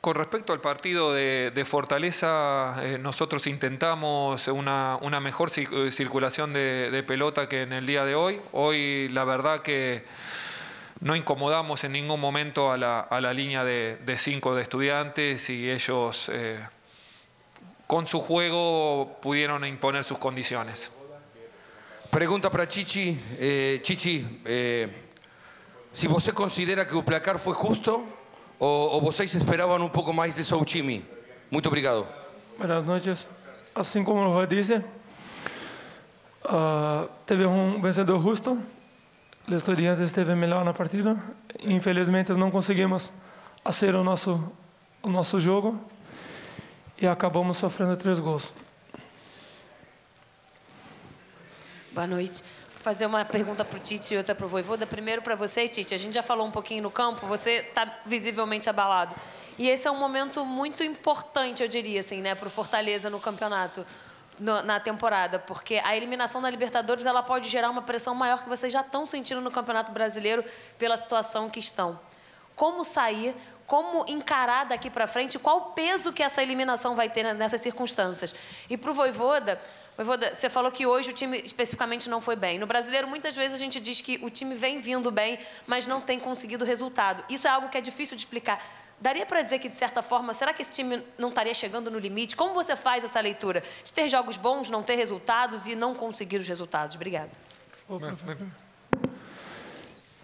Con 0.03 0.15
respecto 0.15 0.51
al 0.51 0.59
partido 0.59 1.13
de, 1.13 1.63
Fortaleza, 1.65 2.75
eh, 2.81 2.97
nosotros 2.97 3.47
intentamos 3.47 4.49
una, 4.49 4.99
mejor 5.21 5.49
circulación 5.49 6.51
de, 6.51 7.05
pelota 7.07 7.47
que 7.47 7.61
en 7.61 7.71
el 7.71 7.85
día 7.85 8.03
de 8.03 8.13
hoy. 8.13 8.41
Hoy 8.51 9.07
la 9.07 9.23
verdad 9.23 9.61
que 9.61 10.03
no 10.99 11.15
incomodamos 11.15 11.85
en 11.85 11.93
ningún 11.93 12.19
momento 12.19 12.69
a 12.69 12.77
la, 12.77 13.33
línea 13.33 13.63
de, 13.63 14.17
cinco 14.17 14.53
de 14.53 14.63
estudiantes 14.63 15.49
y 15.49 15.71
ellos 15.71 16.29
eh, 16.33 16.59
con 17.87 18.05
su 18.05 18.19
juego 18.19 19.19
pudieron 19.21 19.63
imponer 19.63 20.03
sus 20.03 20.17
condiciones. 20.17 20.91
Pregunta 22.11 22.49
para 22.49 22.67
Chichi. 22.67 23.17
Eh, 23.39 23.79
Chichi, 23.81 24.41
eh, 24.43 24.89
si 25.93 26.07
você 26.07 26.33
considera 26.33 26.85
que 26.85 26.93
o 26.93 27.03
placar 27.03 27.39
foi 27.39 27.53
justo 27.53 28.21
ou, 28.63 28.93
ou 28.93 29.02
vocês 29.02 29.34
esperavam 29.34 29.78
um 29.84 29.89
pouco 29.89 30.13
mais 30.13 30.36
de 30.36 30.43
seu 30.45 30.63
time? 30.63 31.06
Muito 31.52 31.67
obrigado. 31.67 32.08
Buenas 32.58 32.86
noches. 32.86 33.28
Assim 33.76 34.06
como 34.06 34.21
o 34.21 34.34
Juan 34.34 34.47
disse, 34.47 34.76
uh, 36.45 37.10
teve 37.26 37.45
um 37.45 37.82
vencedor 37.82 38.23
justo. 38.23 38.63
O 39.49 39.54
Estudiantes 39.54 40.06
esteve 40.06 40.34
melhor 40.36 40.63
na 40.63 40.73
partida. 40.73 41.21
Infelizmente, 41.62 42.32
não 42.32 42.49
conseguimos 42.49 43.12
fazer 43.65 43.95
o 43.95 44.04
nosso, 44.04 44.41
o 45.02 45.10
nosso 45.10 45.41
jogo 45.41 45.78
e 46.97 47.06
acabamos 47.06 47.58
sofrendo 47.58 47.97
três 47.97 48.17
gols. 48.17 48.54
Boa 51.91 52.08
noite. 52.08 52.41
Fazer 52.84 53.06
uma 53.06 53.24
pergunta 53.24 53.63
para 53.63 53.78
o 53.78 53.80
Tite 53.80 54.13
e 54.13 54.17
outra 54.17 54.36
para 54.36 54.46
o 54.46 54.50
Voivoda. 54.50 54.86
Primeiro 54.86 55.22
para 55.22 55.36
você, 55.36 55.69
Tite. 55.69 55.93
A 55.96 55.98
gente 55.98 56.15
já 56.15 56.22
falou 56.22 56.46
um 56.46 56.52
pouquinho 56.52 56.84
no 56.84 56.91
campo, 56.91 57.26
você 57.26 57.65
está 57.65 58.02
visivelmente 58.06 58.69
abalado. 58.69 59.15
E 59.58 59.69
esse 59.69 59.88
é 59.88 59.91
um 59.91 59.98
momento 59.98 60.43
muito 60.43 60.84
importante, 60.84 61.63
eu 61.63 61.69
diria, 61.69 62.02
assim, 62.02 62.22
né, 62.22 62.36
para 62.36 62.46
o 62.46 62.52
Fortaleza 62.52 63.10
no 63.10 63.22
campeonato, 63.22 63.88
no, 64.38 64.62
na 64.63 64.82
temporada, 64.82 65.39
porque 65.39 65.80
a 65.82 65.96
eliminação 65.96 66.41
da 66.41 66.50
Libertadores 66.50 67.06
ela 67.06 67.24
pode 67.24 67.48
gerar 67.48 67.69
uma 67.69 67.84
pressão 67.84 68.13
maior 68.13 68.43
que 68.43 68.50
vocês 68.50 68.74
já 68.74 68.82
estão 68.82 69.06
sentindo 69.06 69.39
no 69.39 69.50
Campeonato 69.50 69.93
Brasileiro 69.93 70.43
pela 70.78 70.98
situação 70.98 71.50
que 71.50 71.62
estão. 71.62 71.98
Como 72.54 72.84
sair 72.84 73.34
como 73.73 74.05
encarar 74.07 74.65
daqui 74.65 74.88
para 74.88 75.07
frente, 75.07 75.39
qual 75.39 75.57
o 75.57 75.62
peso 75.71 76.13
que 76.13 76.21
essa 76.21 76.43
eliminação 76.43 76.93
vai 76.93 77.09
ter 77.09 77.33
nessas 77.33 77.59
circunstâncias. 77.59 78.36
E 78.69 78.77
para 78.77 78.91
o 78.91 78.93
Voivoda, 78.93 79.59
Voivoda, 79.97 80.31
você 80.31 80.47
falou 80.47 80.71
que 80.71 80.86
hoje 80.86 81.09
o 81.09 81.13
time 81.13 81.39
especificamente 81.39 82.07
não 82.07 82.21
foi 82.21 82.36
bem. 82.36 82.59
No 82.59 82.67
brasileiro, 82.67 83.07
muitas 83.07 83.36
vezes 83.36 83.55
a 83.55 83.57
gente 83.57 83.79
diz 83.79 83.99
que 83.99 84.19
o 84.21 84.29
time 84.29 84.53
vem 84.53 84.79
vindo 84.79 85.09
bem, 85.09 85.39
mas 85.65 85.88
não 85.88 85.99
tem 85.99 86.19
conseguido 86.19 86.63
resultado. 86.63 87.23
Isso 87.27 87.47
é 87.47 87.49
algo 87.49 87.67
que 87.67 87.75
é 87.75 87.81
difícil 87.81 88.15
de 88.15 88.21
explicar. 88.21 88.63
Daria 89.01 89.25
para 89.25 89.41
dizer 89.41 89.57
que, 89.57 89.67
de 89.67 89.75
certa 89.75 90.03
forma, 90.03 90.36
será 90.36 90.53
que 90.53 90.62
esse 90.62 90.71
time 90.71 91.03
não 91.17 91.29
estaria 91.29 91.55
chegando 91.55 91.89
no 91.89 91.97
limite? 91.97 92.36
Como 92.36 92.53
você 92.53 92.75
faz 92.75 93.03
essa 93.03 93.19
leitura? 93.21 93.63
De 93.83 93.91
ter 93.91 94.07
jogos 94.07 94.38
bons, 94.38 94.69
não 94.69 94.83
ter 94.83 94.97
resultados 94.97 95.65
e 95.65 95.73
não 95.73 95.95
conseguir 95.95 96.38
os 96.38 96.47
resultados? 96.47 96.95
Obrigada. 96.95 97.31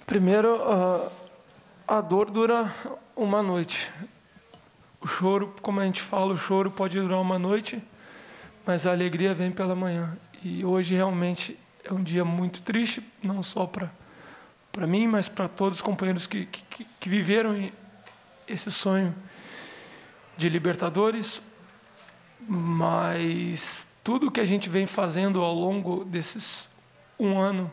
Primeiro, 0.06 0.56
uh, 0.56 1.29
a 1.90 2.02
dor 2.02 2.30
dura 2.30 2.72
uma 3.16 3.42
noite. 3.42 3.92
O 5.02 5.08
choro, 5.08 5.56
como 5.60 5.80
a 5.80 5.86
gente 5.86 6.04
fala, 6.04 6.32
o 6.34 6.38
choro 6.38 6.70
pode 6.70 7.00
durar 7.00 7.20
uma 7.20 7.40
noite, 7.40 7.82
mas 8.64 8.86
a 8.86 8.92
alegria 8.92 9.34
vem 9.34 9.50
pela 9.50 9.74
manhã. 9.74 10.16
E 10.44 10.64
hoje 10.64 10.94
realmente 10.94 11.58
é 11.84 11.92
um 11.92 12.04
dia 12.04 12.24
muito 12.24 12.62
triste, 12.62 13.04
não 13.24 13.42
só 13.42 13.66
para 13.66 13.90
para 14.72 14.86
mim, 14.86 15.08
mas 15.08 15.28
para 15.28 15.48
todos 15.48 15.80
os 15.80 15.82
companheiros 15.82 16.28
que, 16.28 16.46
que, 16.46 16.86
que 17.00 17.10
viveram 17.10 17.72
esse 18.48 18.70
sonho 18.70 19.16
de 20.38 20.48
Libertadores. 20.48 21.42
Mas 22.48 23.88
tudo 24.04 24.30
que 24.30 24.40
a 24.40 24.46
gente 24.46 24.70
vem 24.70 24.86
fazendo 24.86 25.42
ao 25.42 25.56
longo 25.56 26.06
desses 26.06 26.70
um 27.20 27.40
ano 27.40 27.70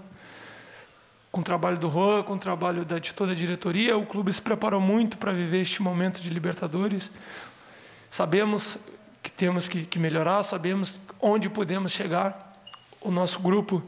com 1.37 1.43
o 1.43 1.45
trabalho 1.45 1.77
do 1.77 1.91
Juan, 1.91 2.23
com 2.23 2.33
o 2.33 2.39
trabalho 2.39 2.83
da, 2.83 2.99
de 2.99 3.13
toda 3.13 3.33
a 3.33 3.35
diretoria. 3.35 3.95
O 3.95 4.07
clube 4.07 4.33
se 4.33 4.41
preparou 4.41 4.81
muito 4.81 5.19
para 5.19 5.33
viver 5.33 5.61
este 5.61 5.83
momento 5.83 6.19
de 6.19 6.31
Libertadores. 6.31 7.11
Sabemos 8.11 8.79
que 9.23 9.31
temos 9.31 9.69
que, 9.69 9.85
que 9.85 9.99
melhorar, 9.99 10.43
sabemos 10.45 10.99
onde 11.21 11.51
podemos 11.51 11.93
chegar. 11.93 12.55
O 13.03 13.11
nosso 13.11 13.39
grupo 13.41 13.83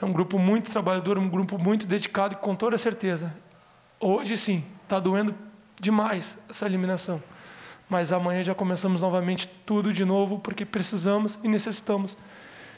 É 0.00 0.06
um 0.06 0.12
grupo 0.12 0.38
muito 0.38 0.70
trabalhador, 0.70 1.18
um 1.18 1.28
grupo 1.28 1.58
muito 1.58 1.86
dedicado 1.86 2.32
e 2.32 2.36
com 2.38 2.56
toda 2.56 2.78
certeza. 2.78 3.30
Hoje 4.00 4.38
sim, 4.38 4.64
está 4.84 4.98
doendo 4.98 5.34
demais 5.78 6.38
essa 6.48 6.64
eliminação. 6.64 7.22
Mas 7.90 8.10
amanhã 8.10 8.42
já 8.42 8.54
começamos 8.54 9.02
novamente 9.02 9.46
tudo 9.66 9.92
de 9.92 10.06
novo, 10.06 10.38
porque 10.38 10.64
precisamos 10.64 11.38
e 11.44 11.48
necessitamos 11.48 12.16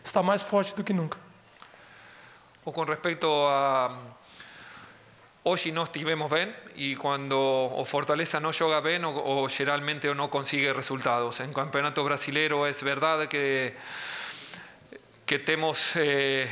estar 0.03 0.25
mais 0.25 0.43
forte 0.43 0.75
do 0.75 0.83
que 0.83 0.93
nunca. 0.93 1.17
O 2.65 2.73
con 2.73 2.87
respecto 2.87 3.49
a 3.51 3.91
hoy 5.45 5.73
no 5.73 5.83
estivemos 5.83 6.31
bien 6.31 6.55
y 6.77 6.95
cuando 6.95 7.41
o 7.41 7.85
Fortaleza 7.85 8.39
no 8.39 8.53
juega 8.53 8.81
bien 8.81 9.05
o, 9.05 9.11
o 9.11 9.49
generalmente 9.49 10.15
no 10.15 10.31
consigue 10.31 10.73
resultados. 10.73 11.41
En 11.41 11.53
campeonato 11.53 12.05
brasilero 12.05 12.67
es 12.67 12.83
verdad 12.85 13.27
que 13.27 13.75
que 15.27 15.39
temos 15.41 15.97
eh, 15.97 16.49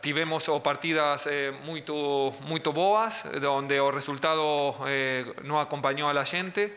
tivemos 0.00 0.48
o 0.48 0.62
partidas 0.62 1.26
eh, 1.26 1.52
muito 1.64 2.32
muito 2.46 2.72
boas 2.72 3.28
donde 3.40 3.80
o 3.80 3.90
resultado 3.90 4.76
eh, 4.86 5.26
no 5.42 5.60
acompañó 5.60 6.08
a 6.08 6.14
la 6.14 6.24
gente. 6.24 6.76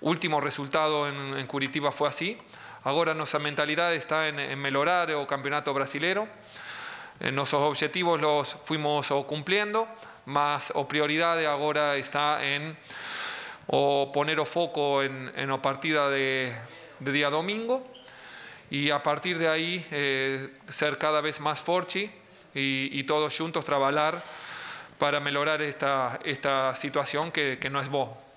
Último 0.00 0.40
resultado 0.40 1.08
en, 1.08 1.46
Curitiba 1.46 1.90
fue 1.90 2.08
así. 2.08 2.38
Ahora 2.84 3.14
nuestra 3.14 3.40
mentalidad 3.40 3.92
está 3.94 4.28
en, 4.28 4.38
en 4.38 4.58
mejorar 4.58 5.10
o 5.12 5.26
campeonato 5.26 5.74
brasilero. 5.74 6.24
Eh, 6.24 6.39
nuestros 7.32 7.62
objetivos 7.62 8.20
los 8.20 8.48
fuimos 8.64 9.06
cumpliendo 9.26 9.86
mas 10.26 10.72
o 10.74 10.86
prioridad 10.86 11.44
ahora 11.46 11.96
está 11.96 12.44
en 12.44 12.76
poner 14.12 14.40
o 14.40 14.44
foco 14.44 15.02
en, 15.02 15.30
en 15.36 15.48
la 15.48 15.60
partida 15.62 16.10
de, 16.10 16.52
día 17.00 17.30
domingo 17.30 17.86
y 18.70 18.90
a 18.90 19.02
partir 19.02 19.38
de 19.38 19.48
ahí 19.48 19.84
eh, 19.90 20.50
ser 20.68 20.98
cada 20.98 21.20
vez 21.20 21.40
más 21.40 21.60
forchi 21.60 22.10
y, 22.54 23.02
todos 23.04 23.36
juntos 23.36 23.64
trabajar 23.64 24.22
para 24.98 25.20
mejorar 25.20 25.62
esta, 25.62 26.18
situación 26.74 27.30
que, 27.32 27.58
que 27.58 27.70
no 27.70 27.80
es 27.80 27.88
boa. 27.88 28.29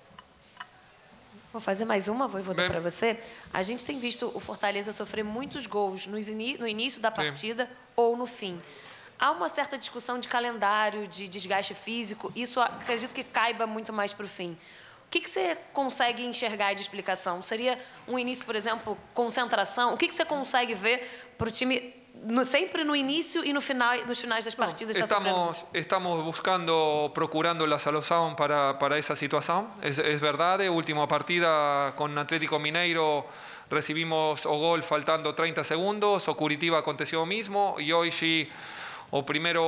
Vou 1.54 1.60
fazer 1.60 1.84
mais 1.84 2.08
uma, 2.08 2.26
vou 2.26 2.42
voltar 2.42 2.66
para 2.66 2.80
você. 2.80 3.16
A 3.52 3.62
gente 3.62 3.84
tem 3.84 3.96
visto 3.96 4.28
o 4.34 4.40
Fortaleza 4.40 4.90
sofrer 4.90 5.22
muitos 5.22 5.68
gols 5.68 6.04
no, 6.04 6.18
início 6.18 7.00
da 7.00 7.12
partida 7.12 7.70
ou 7.94 8.16
no 8.16 8.26
fim. 8.26 8.60
Há 9.20 9.30
uma 9.30 9.48
certa 9.48 9.78
discussão 9.78 10.18
de 10.18 10.26
calendário, 10.26 11.06
de 11.06 11.28
desgaste 11.28 11.72
físico. 11.72 12.32
Isso 12.34 12.60
acredito 12.60 13.14
que 13.14 13.22
caiba 13.22 13.68
muito 13.68 13.92
mais 13.92 14.12
para 14.12 14.26
o 14.26 14.28
fim. 14.28 14.56
O 15.06 15.10
que, 15.10 15.20
que 15.20 15.30
você 15.30 15.56
consegue 15.72 16.26
enxergar 16.26 16.74
de 16.74 16.80
explicação? 16.80 17.40
Seria 17.40 17.78
um 18.08 18.18
início, 18.18 18.44
por 18.44 18.56
exemplo, 18.56 18.98
concentração? 19.14 19.94
O 19.94 19.96
que, 19.96 20.08
que 20.08 20.14
você 20.16 20.24
consegue 20.24 20.74
ver 20.74 21.32
para 21.38 21.46
o 21.46 21.52
time 21.52 21.94
no- 22.22 22.44
sempre 22.44 22.84
no 22.84 22.94
início 22.94 23.42
e 23.44 23.52
no 23.52 23.60
final, 23.60 24.00
nos 24.06 24.20
finais 24.20 24.44
das 24.44 24.54
partidas? 24.54 24.96
está 24.96 25.06
sofrendo 25.06 25.50
Estamos, 25.50 25.66
estamos 25.72 26.24
buscando, 26.24 27.10
procurando 27.14 27.66
la 27.66 27.78
solución 27.78 28.36
para, 28.36 28.78
para 28.78 28.96
esa 28.98 29.14
situación. 29.16 29.68
Es, 29.82 29.98
es 29.98 30.20
verdad, 30.20 30.60
eh, 30.62 30.68
última 30.70 31.06
partida 31.08 31.92
con 31.96 32.16
Atlético 32.16 32.58
Mineiro 32.58 33.26
recibimos 33.70 34.46
o 34.46 34.52
gol 34.58 34.82
faltando 34.82 35.34
30 35.34 35.64
segundos, 35.64 36.28
o 36.28 36.36
Curitiba 36.36 36.78
aconteció 36.78 37.20
lo 37.20 37.26
mismo, 37.26 37.76
y 37.80 37.90
hoy 37.92 38.10
sí, 38.10 38.48
o 39.10 39.24
primero, 39.26 39.62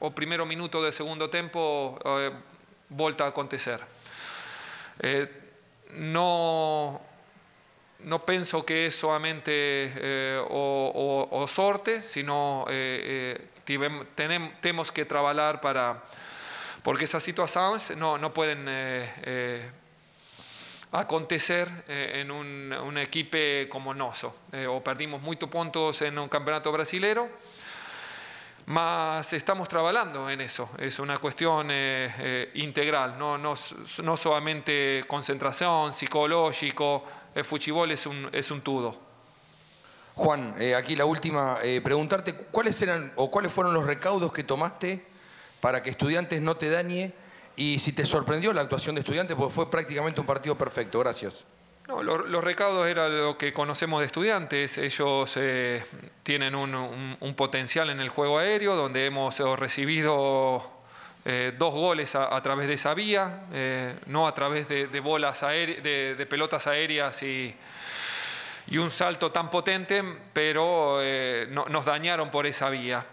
o 0.00 0.10
primero 0.14 0.44
minuto 0.46 0.82
del 0.82 0.92
segundo 0.92 1.28
tiempo, 1.30 1.98
eh, 2.04 2.30
volta 2.90 3.24
a 3.24 3.28
acontecer. 3.28 3.80
Eh, 5.00 5.26
no, 5.96 7.00
no 8.04 8.24
pienso 8.24 8.64
que 8.64 8.86
es 8.86 8.94
solamente 8.94 9.50
eh, 9.52 10.40
o, 10.50 11.28
o- 11.30 11.46
sorte, 11.46 12.02
sino 12.02 12.66
eh, 12.68 13.38
eh, 13.66 14.04
tenemos 14.60 14.92
que 14.92 15.04
trabajar 15.04 15.60
para... 15.60 16.02
Porque 16.82 17.04
esas 17.04 17.22
situaciones 17.22 17.96
no, 17.96 18.18
no 18.18 18.32
pueden 18.34 18.66
eh, 18.68 19.70
acontecer 20.92 21.68
en 21.88 22.30
un, 22.30 22.72
un 22.72 22.98
equipo 22.98 23.38
como 23.70 23.94
noso. 23.94 24.36
Eh, 24.52 24.66
o 24.66 24.82
perdimos 24.84 25.22
muchos 25.22 25.48
puntos 25.48 26.02
en 26.02 26.18
un 26.18 26.28
campeonato 26.28 26.70
brasilero, 26.70 27.28
mas 28.66 29.32
estamos 29.32 29.68
trabajando 29.68 30.28
en 30.30 30.40
eso. 30.42 30.70
Es 30.78 30.98
una 30.98 31.16
cuestión 31.16 31.70
integral, 32.54 33.18
no, 33.18 33.38
no, 33.38 33.54
no 34.02 34.16
solamente 34.16 35.02
concentración, 35.06 35.92
psicológico. 35.92 37.04
El 37.34 37.44
fútbol 37.44 37.90
es 37.90 38.06
un, 38.06 38.28
es 38.32 38.50
un 38.50 38.60
todo. 38.60 38.96
Juan, 40.14 40.54
eh, 40.58 40.74
aquí 40.76 40.94
la 40.94 41.04
última, 41.06 41.58
eh, 41.62 41.80
preguntarte 41.82 42.34
cuáles 42.34 42.80
eran 42.82 43.12
o 43.16 43.30
cuáles 43.30 43.50
fueron 43.52 43.74
los 43.74 43.84
recaudos 43.86 44.32
que 44.32 44.44
tomaste 44.44 45.04
para 45.60 45.82
que 45.82 45.90
Estudiantes 45.90 46.40
no 46.40 46.54
te 46.56 46.70
dañe 46.70 47.12
y 47.56 47.78
si 47.80 47.92
te 47.92 48.06
sorprendió 48.06 48.52
la 48.52 48.60
actuación 48.60 48.94
de 48.94 49.00
Estudiantes, 49.00 49.36
porque 49.36 49.52
fue 49.54 49.70
prácticamente 49.70 50.20
un 50.20 50.26
partido 50.26 50.56
perfecto. 50.56 51.00
Gracias. 51.00 51.46
No, 51.88 52.02
lo- 52.02 52.18
los 52.18 52.42
recaudos 52.44 52.86
era 52.86 53.08
lo 53.08 53.36
que 53.36 53.52
conocemos 53.52 54.00
de 54.00 54.06
estudiantes. 54.06 54.78
Ellos 54.78 55.32
eh, 55.36 55.84
tienen 56.22 56.54
un, 56.54 56.74
un- 56.74 57.16
un 57.20 57.34
potencial 57.34 57.90
en 57.90 58.00
el 58.00 58.08
juego 58.08 58.38
aéreo, 58.38 58.76
donde 58.76 59.06
hemos 59.06 59.38
recibido 59.58 60.70
eh, 61.26 61.54
dos 61.56 61.72
goles 61.72 62.14
a, 62.16 62.40
través 62.42 62.68
de 62.68 62.74
esa 62.74 62.92
vía, 62.92 63.44
eh, 63.50 63.98
no 64.06 64.28
a 64.28 64.34
través 64.34 64.68
de, 64.68 65.00
bolas 65.00 65.40
de, 65.40 66.26
pelotas 66.28 66.66
aéreas 66.66 67.22
y, 67.22 67.54
y 68.66 68.76
un 68.76 68.90
salto 68.90 69.32
tan 69.32 69.48
potente, 69.48 70.04
pero 70.34 70.98
eh, 71.00 71.46
no- 71.50 71.64
nos 71.70 71.86
dañaron 71.86 72.30
por 72.30 72.44
esa 72.46 72.68
vía. 72.68 73.06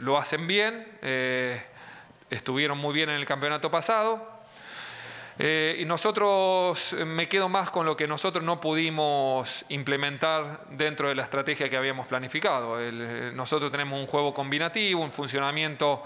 Lo 0.00 0.16
hacen 0.16 0.46
bien, 0.46 0.86
estuvieron 2.30 2.78
muy 2.78 2.94
bien 2.94 3.10
en 3.10 3.16
el 3.16 3.26
campeonato 3.26 3.68
pasado. 3.68 4.38
Y 5.38 5.84
nosotros, 5.86 6.94
me 7.04 7.26
quedo 7.26 7.48
más 7.48 7.70
con 7.70 7.86
lo 7.86 7.96
que 7.96 8.06
nosotros 8.06 8.44
no 8.44 8.60
pudimos 8.60 9.64
implementar 9.70 10.66
dentro 10.68 11.08
de 11.08 11.14
la 11.14 11.22
estrategia 11.22 11.68
que 11.70 11.78
habíamos 11.78 12.06
planificado. 12.06 12.76
Nosotros 13.32 13.72
tenemos 13.72 13.98
un 13.98 14.06
juego 14.06 14.34
combinativo, 14.34 15.02
un 15.02 15.10
funcionamiento 15.12 16.04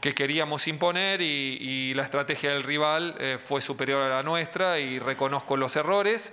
que 0.00 0.14
queríamos 0.14 0.68
imponer 0.68 1.20
y, 1.20 1.58
y 1.60 1.94
la 1.94 2.04
estrategia 2.04 2.50
del 2.50 2.62
rival 2.62 3.16
eh, 3.18 3.38
fue 3.44 3.60
superior 3.60 4.02
a 4.02 4.08
la 4.08 4.22
nuestra 4.22 4.78
y 4.78 4.98
reconozco 4.98 5.56
los 5.56 5.74
errores. 5.76 6.32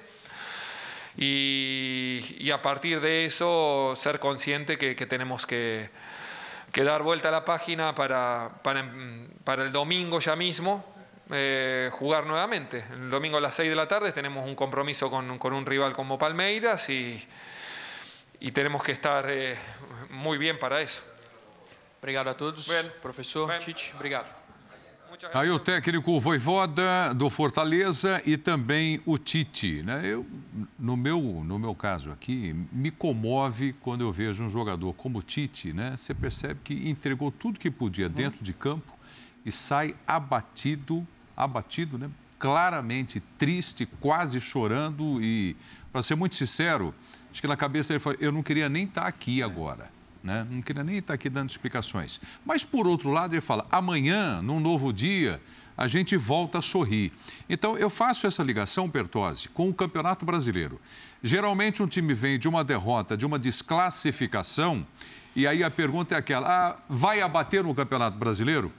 Y, 1.17 2.51
a 2.51 2.61
partir 2.61 3.01
de 3.01 3.25
eso 3.25 3.93
ser 3.95 4.19
consciente 4.19 4.77
que, 4.77 4.95
tenemos 5.05 5.45
que, 5.45 5.89
dar 6.73 7.03
vuelta 7.03 7.29
a 7.29 7.31
la 7.31 7.45
página 7.45 7.95
para, 7.95 8.51
para, 8.61 8.93
para 9.43 9.63
el 9.63 9.71
domingo 9.71 10.19
ya 10.19 10.35
mismo 10.35 10.85
eh, 11.31 11.89
jugar 11.93 12.25
nuevamente. 12.25 12.85
El 12.91 13.09
domingo 13.09 13.37
a 13.37 13.41
las 13.41 13.55
6 13.55 13.69
de 13.69 13.75
la 13.75 13.87
tarde 13.87 14.11
tenemos 14.11 14.45
un 14.45 14.55
compromiso 14.55 15.09
con, 15.09 15.39
con 15.39 15.53
un 15.53 15.65
rival 15.65 15.93
como 15.93 16.19
Palmeiras 16.19 16.89
y, 16.89 17.25
y 18.39 18.51
tenemos 18.51 18.83
que 18.83 18.91
estar 18.91 19.25
eh, 19.29 19.57
muy 20.09 20.37
bien 20.37 20.59
para 20.59 20.81
eso. 20.81 21.01
Obrigado 22.05 22.27
a 22.27 22.35
todos. 22.35 22.69
Professor 23.01 23.57
Tite, 23.57 23.91
obrigado. 23.95 24.27
Aí 25.33 25.49
o 25.49 25.57
técnico 25.57 26.19
Voivoda 26.19 27.11
do 27.15 27.31
Fortaleza 27.31 28.21
e 28.27 28.37
também 28.37 29.01
o 29.07 29.17
Tite. 29.17 29.81
Né? 29.81 30.01
Eu, 30.05 30.23
no, 30.77 30.95
meu, 30.95 31.19
no 31.19 31.57
meu 31.57 31.73
caso 31.73 32.11
aqui, 32.11 32.53
me 32.71 32.91
comove 32.91 33.73
quando 33.81 34.01
eu 34.01 34.11
vejo 34.11 34.43
um 34.43 34.49
jogador 34.51 34.93
como 34.93 35.17
o 35.17 35.21
Tite. 35.23 35.73
Né? 35.73 35.95
Você 35.97 36.13
percebe 36.13 36.59
que 36.63 36.87
entregou 36.87 37.31
tudo 37.31 37.59
que 37.59 37.71
podia 37.71 38.07
dentro 38.07 38.43
de 38.43 38.53
campo 38.53 38.95
e 39.43 39.51
sai 39.51 39.95
abatido, 40.05 41.07
abatido, 41.35 41.97
né? 41.97 42.11
claramente 42.37 43.19
triste, 43.35 43.87
quase 43.99 44.39
chorando. 44.39 45.19
E, 45.23 45.57
para 45.91 46.03
ser 46.03 46.13
muito 46.13 46.35
sincero, 46.35 46.93
acho 47.31 47.41
que 47.41 47.47
na 47.47 47.57
cabeça 47.57 47.93
ele 47.93 47.99
falou: 47.99 48.19
eu 48.21 48.31
não 48.31 48.43
queria 48.43 48.69
nem 48.69 48.83
estar 48.83 49.07
aqui 49.07 49.41
agora. 49.41 49.94
Né? 50.25 50.45
Não 50.49 50.59
queria 50.59 50.83
nem 50.83 50.97
estar 50.97 51.13
aqui 51.13 51.29
dando 51.29 51.51
explicações. 51.51 52.19
Mas, 52.43 52.63
por 52.63 52.87
outro 52.87 53.11
lado, 53.11 53.35
ele 53.35 53.41
fala: 53.41 53.67
amanhã, 53.71 54.41
num 54.41 54.59
novo 54.59 54.91
dia, 54.91 55.39
a 55.77 55.87
gente 55.87 56.17
volta 56.17 56.57
a 56.57 56.61
sorrir. 56.63 57.11
Então, 57.47 57.77
eu 57.77 57.91
faço 57.91 58.25
essa 58.25 58.41
ligação, 58.41 58.89
Pertose, 58.89 59.47
com 59.49 59.69
o 59.69 59.73
Campeonato 59.73 60.25
Brasileiro. 60.25 60.81
Geralmente, 61.21 61.83
um 61.83 61.87
time 61.87 62.11
vem 62.15 62.39
de 62.39 62.49
uma 62.49 62.63
derrota, 62.63 63.15
de 63.15 63.23
uma 63.23 63.37
desclassificação, 63.37 64.85
e 65.35 65.45
aí 65.45 65.63
a 65.63 65.69
pergunta 65.69 66.15
é 66.15 66.17
aquela: 66.17 66.47
ah, 66.49 66.77
vai 66.89 67.21
abater 67.21 67.63
no 67.63 67.75
Campeonato 67.75 68.17
Brasileiro? 68.17 68.73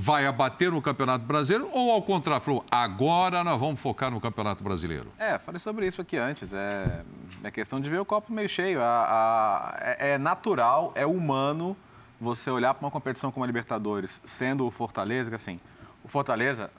Vai 0.00 0.26
abater 0.26 0.70
no 0.70 0.80
Campeonato 0.80 1.24
Brasileiro 1.24 1.68
ou, 1.72 1.90
ao 1.90 2.00
contrário, 2.00 2.40
falou: 2.40 2.64
agora 2.70 3.42
nós 3.42 3.58
vamos 3.58 3.80
focar 3.82 4.12
no 4.12 4.20
Campeonato 4.20 4.62
Brasileiro? 4.62 5.10
É, 5.18 5.38
falei 5.40 5.58
sobre 5.58 5.88
isso 5.88 6.00
aqui 6.00 6.16
antes. 6.16 6.52
É, 6.52 7.02
é 7.42 7.50
questão 7.50 7.80
de 7.80 7.90
ver 7.90 7.98
o 7.98 8.04
copo 8.04 8.32
meio 8.32 8.48
cheio. 8.48 8.80
A- 8.80 8.84
a- 8.84 9.76
é, 9.80 10.10
é 10.12 10.18
natural, 10.18 10.92
é 10.94 11.04
humano 11.04 11.76
você 12.20 12.48
olhar 12.48 12.74
para 12.74 12.84
uma 12.86 12.92
competição 12.92 13.32
como 13.32 13.42
a 13.42 13.46
Libertadores, 13.48 14.22
sendo 14.24 14.64
o 14.64 14.70
Fortaleza, 14.70 15.30
que 15.30 15.34
assim, 15.34 15.58
o 16.04 16.06
Fortaleza, 16.08 16.70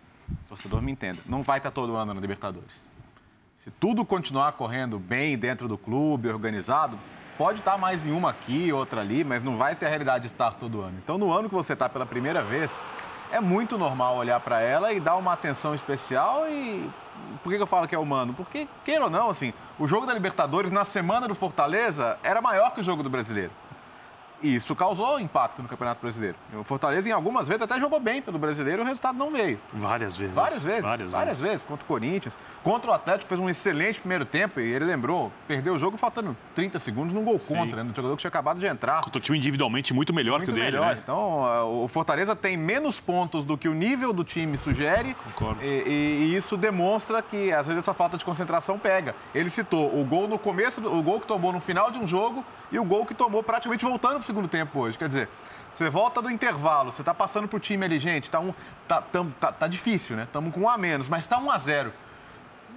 torcedor 0.47 0.81
me 0.81 0.91
entenda, 0.93 1.19
não 1.25 1.41
vai 1.43 1.57
estar 1.59 1.71
todo 1.71 1.97
ano 1.97 2.13
na 2.13 2.21
Libertadores. 2.21 2.87
Se 3.53 3.69
tudo 3.69 4.05
continuar 4.05 4.53
correndo 4.53 4.97
bem 4.97 5.37
dentro 5.37 5.67
do 5.67 5.77
clube, 5.77 6.29
organizado, 6.29 6.97
pode 7.37 7.59
estar 7.59 7.77
mais 7.77 8.05
em 8.05 8.11
uma 8.11 8.29
aqui, 8.29 8.71
outra 8.71 9.01
ali, 9.01 9.25
mas 9.25 9.43
não 9.43 9.57
vai 9.57 9.75
ser 9.75 9.87
a 9.87 9.89
realidade 9.89 10.21
de 10.21 10.27
estar 10.31 10.53
todo 10.53 10.79
ano. 10.81 10.97
Então, 11.03 11.17
no 11.17 11.31
ano 11.33 11.49
que 11.49 11.55
você 11.55 11.73
está 11.73 11.89
pela 11.89 12.05
primeira 12.05 12.41
vez, 12.41 12.81
é 13.31 13.39
muito 13.39 13.77
normal 13.77 14.15
olhar 14.15 14.39
para 14.39 14.61
ela 14.61 14.91
e 14.91 14.99
dar 14.99 15.15
uma 15.15 15.33
atenção 15.33 15.73
especial 15.75 16.47
e 16.49 16.89
por 17.43 17.53
que, 17.53 17.61
eu 17.61 17.67
falo 17.67 17.87
que 17.87 17.95
é 17.95 17.99
humano? 17.99 18.33
Porque, 18.33 18.67
queira 18.83 19.05
ou 19.05 19.09
não, 19.09 19.29
assim, 19.29 19.53
o 19.77 19.87
jogo 19.87 20.05
da 20.05 20.13
Libertadores 20.13 20.71
na 20.71 20.83
semana 20.83 21.27
do 21.27 21.35
Fortaleza 21.35 22.17
era 22.23 22.41
maior 22.41 22.73
que 22.73 22.81
o 22.81 22.83
jogo 22.83 23.03
do 23.03 23.09
Brasileiro. 23.09 23.51
E 24.41 24.55
isso 24.55 24.75
causou 24.75 25.19
impacto 25.19 25.61
no 25.61 25.67
Campeonato 25.67 26.01
Brasileiro. 26.01 26.35
O 26.53 26.63
Fortaleza, 26.63 27.09
em 27.09 27.11
algumas 27.11 27.47
vezes, 27.47 27.61
até 27.61 27.79
jogou 27.79 27.99
bem 27.99 28.21
pelo 28.21 28.39
brasileiro 28.39 28.81
e 28.81 28.83
o 28.83 28.85
resultado 28.85 29.17
não 29.17 29.31
veio. 29.31 29.59
Várias 29.73 30.15
vezes. 30.15 30.35
Várias 30.35 30.63
vezes. 30.63 30.83
Várias, 30.83 31.11
várias 31.11 31.37
vezes. 31.37 31.51
vezes. 31.51 31.63
Contra 31.67 31.83
o 31.83 31.87
Corinthians. 31.87 32.37
Contra 32.63 32.91
o 32.91 32.93
Atlético, 32.93 33.27
fez 33.27 33.39
um 33.39 33.49
excelente 33.49 33.99
primeiro 33.99 34.25
tempo 34.25 34.59
e 34.59 34.71
ele 34.71 34.85
lembrou, 34.85 35.31
perdeu 35.47 35.73
o 35.73 35.77
jogo 35.77 35.97
faltando 35.97 36.35
30 36.55 36.79
segundos 36.79 37.13
num 37.13 37.23
gol 37.23 37.39
Sim. 37.39 37.55
contra, 37.55 37.83
né? 37.83 37.89
Do 37.91 37.95
jogador 37.95 38.15
que 38.15 38.21
tinha 38.21 38.29
acabado 38.29 38.59
de 38.59 38.65
entrar. 38.65 39.01
Contra 39.01 39.17
o 39.17 39.21
time 39.21 39.37
individualmente 39.37 39.93
muito 39.93 40.13
melhor 40.13 40.37
Muito 40.39 40.45
que 40.45 40.51
o 40.51 40.55
dele, 40.55 40.77
melhor. 40.77 40.95
né? 40.95 40.99
Então, 41.03 41.83
o 41.83 41.87
Fortaleza 41.87 42.35
tem 42.35 42.55
menos 42.55 43.01
pontos 43.01 43.43
do 43.43 43.57
que 43.57 43.67
o 43.67 43.73
nível 43.73 44.13
do 44.13 44.23
time 44.23 44.57
sugere. 44.57 45.13
Concordo. 45.25 45.61
E, 45.63 45.67
e- 46.31 46.35
isso 46.35 46.55
demonstra 46.55 47.21
que, 47.21 47.51
às 47.51 47.67
vezes, 47.67 47.83
essa 47.83 47.93
falta 47.93 48.17
de 48.17 48.23
concentração 48.23 48.77
pega. 48.79 49.15
Ele 49.35 49.49
citou 49.49 49.99
o 49.99 50.05
gol 50.05 50.27
no 50.27 50.39
começo, 50.39 50.79
o 50.87 51.01
gol 51.03 51.19
que 51.19 51.27
tomou 51.27 51.51
no 51.51 51.59
final 51.59 51.91
de 51.91 51.97
um 51.99 52.07
jogo 52.07 52.45
e 52.71 52.79
o 52.79 52.83
gol 52.85 53.05
que 53.05 53.13
tomou 53.13 53.41
praticamente 53.43 53.83
voltando 53.83 54.13
para 54.13 54.21
o 54.21 54.23
segundo 54.29 54.47
tempo 54.47 54.79
hoje. 54.79 54.97
Quer 54.97 55.07
dizer, 55.07 55.29
você 55.75 55.89
volta 55.89 56.21
do 56.21 56.29
intervalo, 56.29 56.91
você 56.91 57.01
está 57.01 57.13
passando 57.13 57.47
para 57.47 57.57
o 57.57 57.59
time 57.59 57.83
ali, 57.85 57.99
gente, 57.99 58.29
tá, 58.29 58.39
um, 58.39 58.53
tá, 58.87 59.01
tam- 59.01 59.31
tá- 59.39 59.51
tá 59.51 59.67
difícil, 59.67 60.15
né? 60.15 60.23
Estamos 60.23 60.53
com 60.53 60.61
um 60.61 60.69
a 60.69 60.77
menos, 60.77 61.09
mas 61.09 61.25
está 61.25 61.37
um 61.39 61.49
a 61.49 61.57
zero 61.57 61.91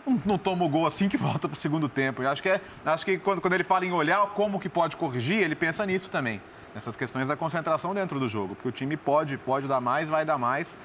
não, 0.07 0.21
não 0.25 0.39
toma 0.39 0.65
o 0.65 0.69
gol 0.69 0.87
assim 0.87 1.09
que 1.09 1.17
volta 1.17 1.49
para 1.49 1.57
o 1.57 1.59
segundo 1.59 1.89
tempo. 1.89 2.23
Eu 2.23 2.31
acho 2.31 2.43
que, 2.43 2.49
é, 2.49 2.61
acho 2.85 3.05
que 3.05 3.19
quando, 3.19 3.41
quando 3.41 3.53
ele 3.55 3.65
fala 3.65 3.85
em 3.85 3.93
olhar 3.93 4.21
como 4.29 4.59
que 4.59 4.69
pode 4.69 4.97
corrigir, 4.97 5.39
ele 5.43 5.55
pensa 5.55 5.85
nisso 5.87 6.11
também. 6.11 6.41
Nessas 6.75 6.97
questões 6.97 7.29
da 7.29 7.37
concentração 7.37 7.95
dentro 7.95 8.19
do 8.19 8.29
jogo. 8.29 8.55
Porque 8.55 8.69
o 8.69 8.73
time 8.73 8.97
pode, 8.97 9.37
pode 9.37 9.69
dar 9.69 9.81
mais, 9.81 10.09
vai 10.09 10.25
dar 10.25 10.39
mais. 10.39 10.77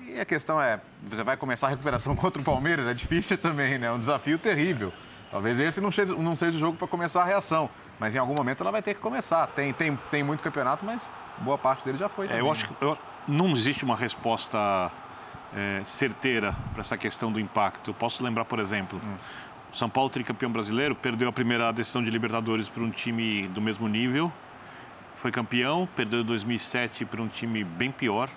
E 0.00 0.18
a 0.18 0.24
questão 0.24 0.60
é, 0.60 0.80
você 1.04 1.22
vai 1.22 1.36
começar 1.36 1.68
a 1.68 1.70
recuperação 1.70 2.14
contra 2.16 2.40
o 2.40 2.44
Palmeiras, 2.44 2.86
é 2.86 2.94
difícil 2.94 3.38
também, 3.38 3.78
né? 3.78 3.86
É 3.86 3.92
um 3.92 4.00
desafio 4.00 4.38
terrível. 4.38 4.92
Talvez 5.30 5.58
esse 5.60 5.80
não 5.80 5.90
seja, 5.90 6.14
não 6.14 6.34
seja 6.36 6.56
o 6.56 6.60
jogo 6.60 6.76
para 6.78 6.88
começar 6.88 7.22
a 7.22 7.24
reação. 7.24 7.68
Mas 7.98 8.14
em 8.14 8.18
algum 8.18 8.34
momento 8.34 8.62
ela 8.62 8.70
vai 8.70 8.82
ter 8.82 8.94
que 8.94 9.00
começar. 9.00 9.46
Tem, 9.48 9.72
tem, 9.72 9.96
tem 10.10 10.22
muito 10.22 10.42
campeonato, 10.42 10.84
mas 10.84 11.08
boa 11.38 11.56
parte 11.56 11.84
dele 11.84 11.96
já 11.98 12.08
foi. 12.08 12.26
É, 12.28 12.40
eu 12.40 12.50
acho 12.50 12.68
que 12.68 12.74
eu- 12.84 12.96
não 13.26 13.50
existe 13.50 13.84
uma 13.84 13.96
resposta 13.96 14.90
é, 15.56 15.80
certeira 15.84 16.54
para 16.72 16.80
essa 16.82 16.96
questão 16.98 17.32
do 17.32 17.40
impacto. 17.40 17.90
Eu 17.90 17.94
posso 17.94 18.22
lembrar, 18.22 18.44
por 18.44 18.58
exemplo, 18.58 19.00
o 19.72 19.76
São 19.76 19.88
Paulo, 19.88 20.10
tricampeão 20.10 20.50
brasileiro, 20.50 20.94
perdeu 20.94 21.28
a 21.28 21.32
primeira 21.32 21.72
decisão 21.72 22.02
de 22.04 22.10
Libertadores 22.10 22.68
para 22.68 22.82
um 22.82 22.90
time 22.90 23.48
do 23.48 23.60
mesmo 23.60 23.88
nível. 23.88 24.30
Foi 25.14 25.30
campeão, 25.30 25.88
perdeu 25.96 26.20
em 26.20 26.24
2007 26.24 27.04
para 27.06 27.22
um 27.22 27.28
time 27.28 27.64
bem 27.64 27.90
pior. 27.90 28.28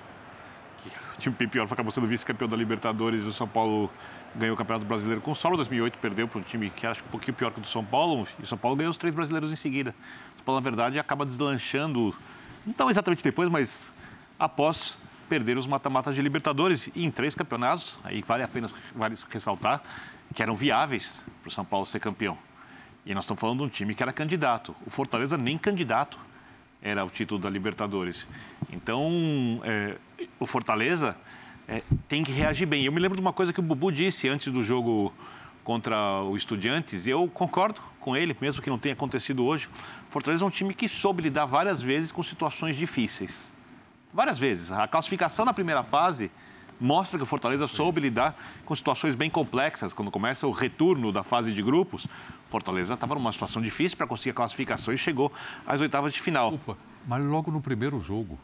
O 1.18 1.22
time 1.22 1.36
bem 1.38 1.50
pior 1.50 1.68
acabou 1.70 1.92
sendo 1.92 2.08
vice-campeão 2.08 2.48
da 2.48 2.56
Libertadores. 2.56 3.26
O 3.26 3.34
São 3.34 3.46
Paulo 3.46 3.92
ganhou 4.36 4.54
o 4.54 4.58
Campeonato 4.58 4.86
Brasileiro 4.86 5.22
com 5.22 5.34
solo. 5.34 5.56
Em 5.56 5.58
2008 5.58 5.98
perdeu 5.98 6.28
para 6.28 6.40
um 6.40 6.44
time 6.44 6.70
que 6.70 6.86
acho 6.86 7.02
que 7.02 7.08
um 7.08 7.12
pouquinho 7.12 7.36
pior 7.36 7.52
que 7.52 7.60
o 7.60 7.62
do 7.62 7.68
São 7.68 7.84
Paulo. 7.84 8.28
E 8.40 8.44
o 8.44 8.48
São 8.48 8.58
Paulo 8.58 8.78
ganhou 8.78 8.92
os 8.92 8.98
três 8.98 9.14
brasileiros 9.14 9.52
em 9.52 9.56
seguida. 9.56 9.92
O 10.34 10.38
São 10.38 10.46
Paulo, 10.46 10.62
na 10.62 10.64
verdade, 10.64 11.00
acaba 11.00 11.26
deslanchando, 11.26 12.16
não 12.78 12.90
exatamente 12.90 13.24
depois, 13.24 13.50
mas 13.50 13.92
após 14.38 14.98
perder 15.28 15.58
os 15.58 15.68
mata-matas 15.68 16.16
de 16.16 16.22
Libertadores 16.22 16.90
e 16.96 17.06
em 17.06 17.12
três 17.12 17.36
campeonatos, 17.36 18.00
aí 18.04 18.22
vale 18.22 18.44
a 18.44 18.48
pena 18.48 18.68
vale 18.96 19.16
ressaltar, 19.30 19.82
que 20.34 20.42
eram 20.42 20.56
viáveis 20.56 21.24
para 21.42 21.50
o 21.50 21.52
São 21.52 21.64
Paulo 21.64 21.86
ser 21.86 22.00
campeão. 22.00 22.38
E 23.06 23.14
nós 23.14 23.24
estamos 23.24 23.40
falando 23.40 23.60
de 23.60 23.64
um 23.64 23.70
time 23.70 23.94
que 23.94 24.04
era 24.04 24.12
candidato. 24.12 24.76
O 24.86 24.90
Fortaleza 24.90 25.38
nem 25.38 25.58
candidato 25.58 26.18
era 26.82 27.04
o 27.04 27.10
título 27.10 27.40
da 27.40 27.50
Libertadores. 27.50 28.28
Então, 28.72 29.62
é, 29.64 29.98
o 30.40 30.46
Fortaleza 30.46 31.16
é, 31.70 31.84
tem 32.08 32.24
que 32.24 32.32
reagir 32.32 32.66
bem. 32.66 32.84
Eu 32.84 32.92
me 32.92 33.00
lembro 33.00 33.16
de 33.16 33.22
uma 33.22 33.32
coisa 33.32 33.54
que 33.54 33.60
o 33.60 33.64
Bubu 33.64 33.92
disse 33.92 34.28
antes 34.28 34.52
do 34.52 34.64
jogo 34.64 35.14
contra 35.64 36.24
o 36.24 36.36
Estudiantes, 36.36 37.06
e 37.06 37.12
eu 37.12 37.28
concordo 37.28 37.80
com 38.00 38.18
ele, 38.18 38.36
mesmo 38.42 38.60
que 38.60 38.70
não 38.72 38.80
tenha 38.80 38.94
acontecido 38.94 39.46
hoje. 39.46 39.70
Fortaleza 40.10 40.44
é 40.44 40.48
um 40.48 40.50
time 40.50 40.74
que 40.74 40.90
soube 40.90 41.22
lidar 41.22 41.46
várias 41.46 41.80
vezes 41.80 42.12
com 42.12 42.24
situações 42.24 42.76
difíceis. 42.76 43.54
Várias 44.12 44.40
vezes. 44.40 44.72
A 44.72 44.88
classificação 44.88 45.46
na 45.46 45.54
primeira 45.54 45.84
fase 45.84 46.32
mostra 46.80 47.20
que 47.20 47.24
o 47.24 47.28
Fortaleza 47.28 47.68
soube 47.68 48.02
lidar 48.02 48.36
com 48.66 48.74
situações 48.74 49.14
bem 49.16 49.30
complexas. 49.30 49.94
Quando 49.94 50.10
começa 50.10 50.48
o 50.48 50.52
retorno 50.52 51.12
da 51.12 51.22
fase 51.22 51.54
de 51.54 51.62
grupos, 51.62 52.08
Fortaleza 52.48 52.96
estava 52.96 53.14
numa 53.14 53.32
situação 53.32 53.62
difícil 53.62 53.96
para 53.96 54.08
conseguir 54.08 54.32
a 54.32 54.34
classificação 54.34 54.92
e 54.92 54.98
chegou 54.98 55.32
às 55.68 55.82
oitavas 55.82 56.14
de 56.14 56.22
final. 56.22 56.52
Opa, 56.52 56.76
mas 57.08 57.24
logo 57.24 57.52
no 57.52 57.62
primeiro 57.62 58.00
jogo, 58.00 58.40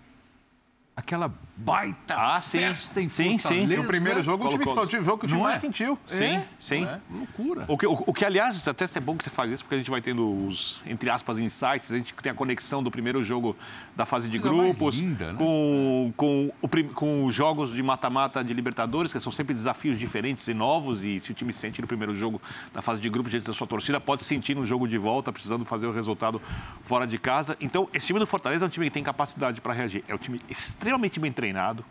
aquela 0.95 1.31
baita 1.57 2.15
Ah, 2.17 2.39
sim. 2.41 2.59
festa 2.59 3.01
em 3.01 3.09
Sim, 3.09 3.37
sim. 3.37 3.65
No 3.67 3.83
primeiro 3.85 4.21
jogo, 4.23 4.45
o 4.45 4.49
time, 4.49 4.63
o 4.65 5.05
jogo 5.05 5.19
que 5.19 5.25
o 5.25 5.27
time 5.27 5.39
Não 5.39 5.47
é? 5.47 5.51
mais 5.51 5.61
sentiu. 5.61 5.97
Sim, 6.05 6.23
É? 6.23 6.43
sim. 6.57 6.85
É, 6.85 6.99
loucura. 7.09 7.65
O 7.67 7.77
que, 7.77 7.85
o, 7.85 7.93
o 8.07 8.13
que, 8.13 8.25
aliás, 8.25 8.65
até 8.67 8.85
é 8.85 8.99
bom 8.99 9.17
que 9.17 9.23
você 9.23 9.29
faz 9.29 9.51
isso, 9.51 9.63
porque 9.63 9.75
a 9.75 9.77
gente 9.77 9.89
vai 9.89 10.01
tendo 10.01 10.47
os, 10.47 10.81
entre 10.85 11.09
aspas, 11.09 11.37
insights, 11.39 11.91
a 11.91 11.97
gente 11.97 12.13
tem 12.13 12.31
a 12.31 12.35
conexão 12.35 12.81
do 12.81 12.89
primeiro 12.91 13.21
jogo 13.23 13.55
da 13.95 14.05
fase 14.05 14.29
de 14.29 14.37
grupos, 14.37 14.97
linda, 14.97 15.33
né? 15.33 15.37
com, 15.37 16.13
com, 16.15 16.51
o 16.61 16.93
com 16.93 17.25
os 17.25 17.33
jogos 17.33 17.71
de 17.73 17.81
mata-mata 17.83 18.43
de 18.43 18.53
Libertadores, 18.53 19.11
que 19.11 19.19
são 19.19 19.31
sempre 19.31 19.53
desafios 19.53 19.97
diferentes 19.97 20.47
e 20.47 20.53
novos, 20.53 21.03
e 21.03 21.19
se 21.19 21.31
o 21.31 21.33
time 21.33 21.51
sente 21.53 21.81
no 21.81 21.87
primeiro 21.87 22.15
jogo 22.15 22.41
da 22.73 22.81
fase 22.81 22.99
de 23.01 23.09
grupos 23.09 23.31
diante 23.31 23.47
da 23.47 23.53
sua 23.53 23.67
torcida, 23.67 23.99
pode 23.99 24.23
sentir 24.23 24.55
no 24.55 24.65
jogo 24.65 24.87
de 24.87 24.97
volta, 24.97 25.31
precisando 25.31 25.63
fazer 25.65 25.87
o 25.87 25.91
resultado 25.91 26.41
fora 26.83 27.05
de 27.07 27.17
casa. 27.17 27.57
Então, 27.61 27.89
esse 27.93 28.07
time 28.07 28.19
do 28.19 28.27
Fortaleza 28.27 28.65
é 28.65 28.67
um 28.67 28.69
time 28.69 28.85
que 28.87 28.91
tem 28.91 29.03
capacidade 29.03 29.61
para 29.61 29.73
reagir. 29.73 30.03
É 30.07 30.13
um 30.15 30.17
time 30.17 30.39
extremamente 30.49 30.84
bem 31.19 31.31
treinado, 31.31 31.85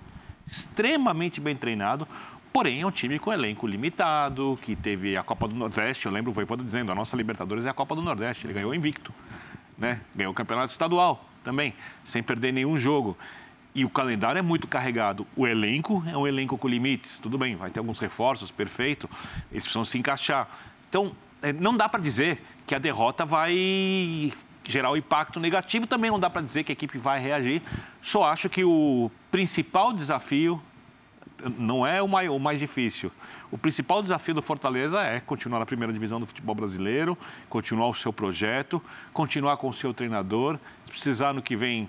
extremamente 0.46 1.40
bem 1.40 1.56
treinado, 1.56 2.06
Porém, 2.54 2.82
é 2.82 2.86
um 2.86 2.90
time 2.92 3.18
com 3.18 3.32
elenco 3.32 3.66
limitado, 3.66 4.56
que 4.62 4.76
teve 4.76 5.16
a 5.16 5.24
Copa 5.24 5.48
do 5.48 5.56
Nordeste. 5.56 6.06
Eu 6.06 6.12
lembro 6.12 6.30
o 6.30 6.32
Voivoda 6.32 6.62
dizendo, 6.62 6.92
a 6.92 6.94
nossa 6.94 7.16
Libertadores 7.16 7.66
é 7.66 7.68
a 7.68 7.74
Copa 7.74 7.96
do 7.96 8.00
Nordeste. 8.00 8.46
Ele 8.46 8.54
ganhou 8.54 8.72
invicto, 8.72 9.12
né? 9.76 10.00
Ganhou 10.14 10.30
o 10.30 10.34
campeonato 10.34 10.70
estadual 10.70 11.28
também, 11.42 11.74
sem 12.04 12.22
perder 12.22 12.52
nenhum 12.52 12.78
jogo. 12.78 13.18
E 13.74 13.84
o 13.84 13.90
calendário 13.90 14.38
é 14.38 14.42
muito 14.42 14.68
carregado. 14.68 15.26
O 15.34 15.48
elenco 15.48 16.04
é 16.06 16.16
um 16.16 16.28
elenco 16.28 16.56
com 16.56 16.68
limites. 16.68 17.18
Tudo 17.18 17.36
bem, 17.36 17.56
vai 17.56 17.70
ter 17.70 17.80
alguns 17.80 17.98
reforços, 17.98 18.52
perfeito. 18.52 19.10
Eles 19.50 19.64
precisam 19.64 19.84
se 19.84 19.98
encaixar. 19.98 20.48
Então, 20.88 21.10
eh, 21.42 21.52
não 21.52 21.76
dá 21.76 21.88
para 21.88 22.00
dizer 22.00 22.40
que 22.64 22.72
a 22.72 22.78
derrota 22.78 23.24
vai 23.24 24.32
gerar 24.66 24.90
um 24.90 24.96
impacto 24.96 25.38
negativo. 25.40 25.86
Também 25.86 26.10
não 26.10 26.18
dá 26.18 26.28
para 26.30 26.42
dizer 26.42 26.64
que 26.64 26.72
a 26.72 26.74
equipe 26.74 26.98
vai 26.98 27.20
reagir. 27.20 27.62
Só 28.00 28.24
acho 28.24 28.48
que 28.48 28.64
o 28.64 29.10
principal 29.30 29.92
desafio 29.92 30.60
não 31.58 31.86
é 31.86 32.00
o 32.00 32.08
mais, 32.08 32.28
o 32.28 32.38
mais 32.38 32.58
difícil. 32.58 33.10
O 33.50 33.58
principal 33.58 34.02
desafio 34.02 34.34
do 34.34 34.42
Fortaleza 34.42 35.00
é 35.02 35.20
continuar 35.20 35.58
na 35.58 35.66
primeira 35.66 35.92
divisão 35.92 36.18
do 36.18 36.26
futebol 36.26 36.54
brasileiro, 36.54 37.16
continuar 37.48 37.88
o 37.88 37.94
seu 37.94 38.12
projeto, 38.12 38.82
continuar 39.12 39.56
com 39.56 39.68
o 39.68 39.72
seu 39.72 39.92
treinador. 39.92 40.58
Se 40.84 40.90
precisar 40.90 41.32
no 41.32 41.42
que 41.42 41.56
vem 41.56 41.88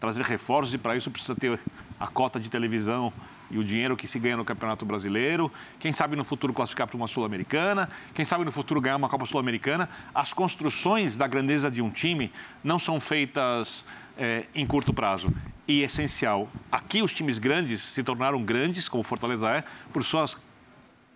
trazer 0.00 0.22
reforços 0.24 0.74
e 0.74 0.78
para 0.78 0.96
isso 0.96 1.10
precisa 1.10 1.34
ter 1.34 1.58
a 1.98 2.06
cota 2.06 2.38
de 2.38 2.48
televisão 2.50 3.12
e 3.50 3.58
o 3.58 3.64
dinheiro 3.64 3.96
que 3.96 4.06
se 4.06 4.18
ganha 4.18 4.36
no 4.36 4.44
Campeonato 4.44 4.84
Brasileiro. 4.84 5.50
Quem 5.78 5.92
sabe 5.92 6.16
no 6.16 6.24
futuro 6.24 6.52
classificar 6.52 6.86
para 6.86 6.96
uma 6.96 7.08
Sul-Americana, 7.08 7.88
quem 8.14 8.24
sabe 8.24 8.44
no 8.44 8.52
futuro 8.52 8.80
ganhar 8.80 8.96
uma 8.96 9.08
Copa 9.08 9.26
Sul-Americana. 9.26 9.88
As 10.14 10.32
construções 10.32 11.16
da 11.16 11.26
grandeza 11.26 11.70
de 11.70 11.82
um 11.82 11.90
time 11.90 12.32
não 12.62 12.78
são 12.78 13.00
feitas 13.00 13.84
é, 14.16 14.46
em 14.54 14.66
curto 14.66 14.92
prazo. 14.92 15.32
E 15.66 15.82
essencial, 15.82 16.48
aqui 16.72 17.02
os 17.02 17.12
times 17.12 17.38
grandes 17.38 17.82
se 17.82 18.02
tornaram 18.02 18.42
grandes, 18.42 18.88
como 18.88 19.02
Fortaleza 19.02 19.48
é, 19.50 19.64
por 19.92 20.02
suas 20.02 20.40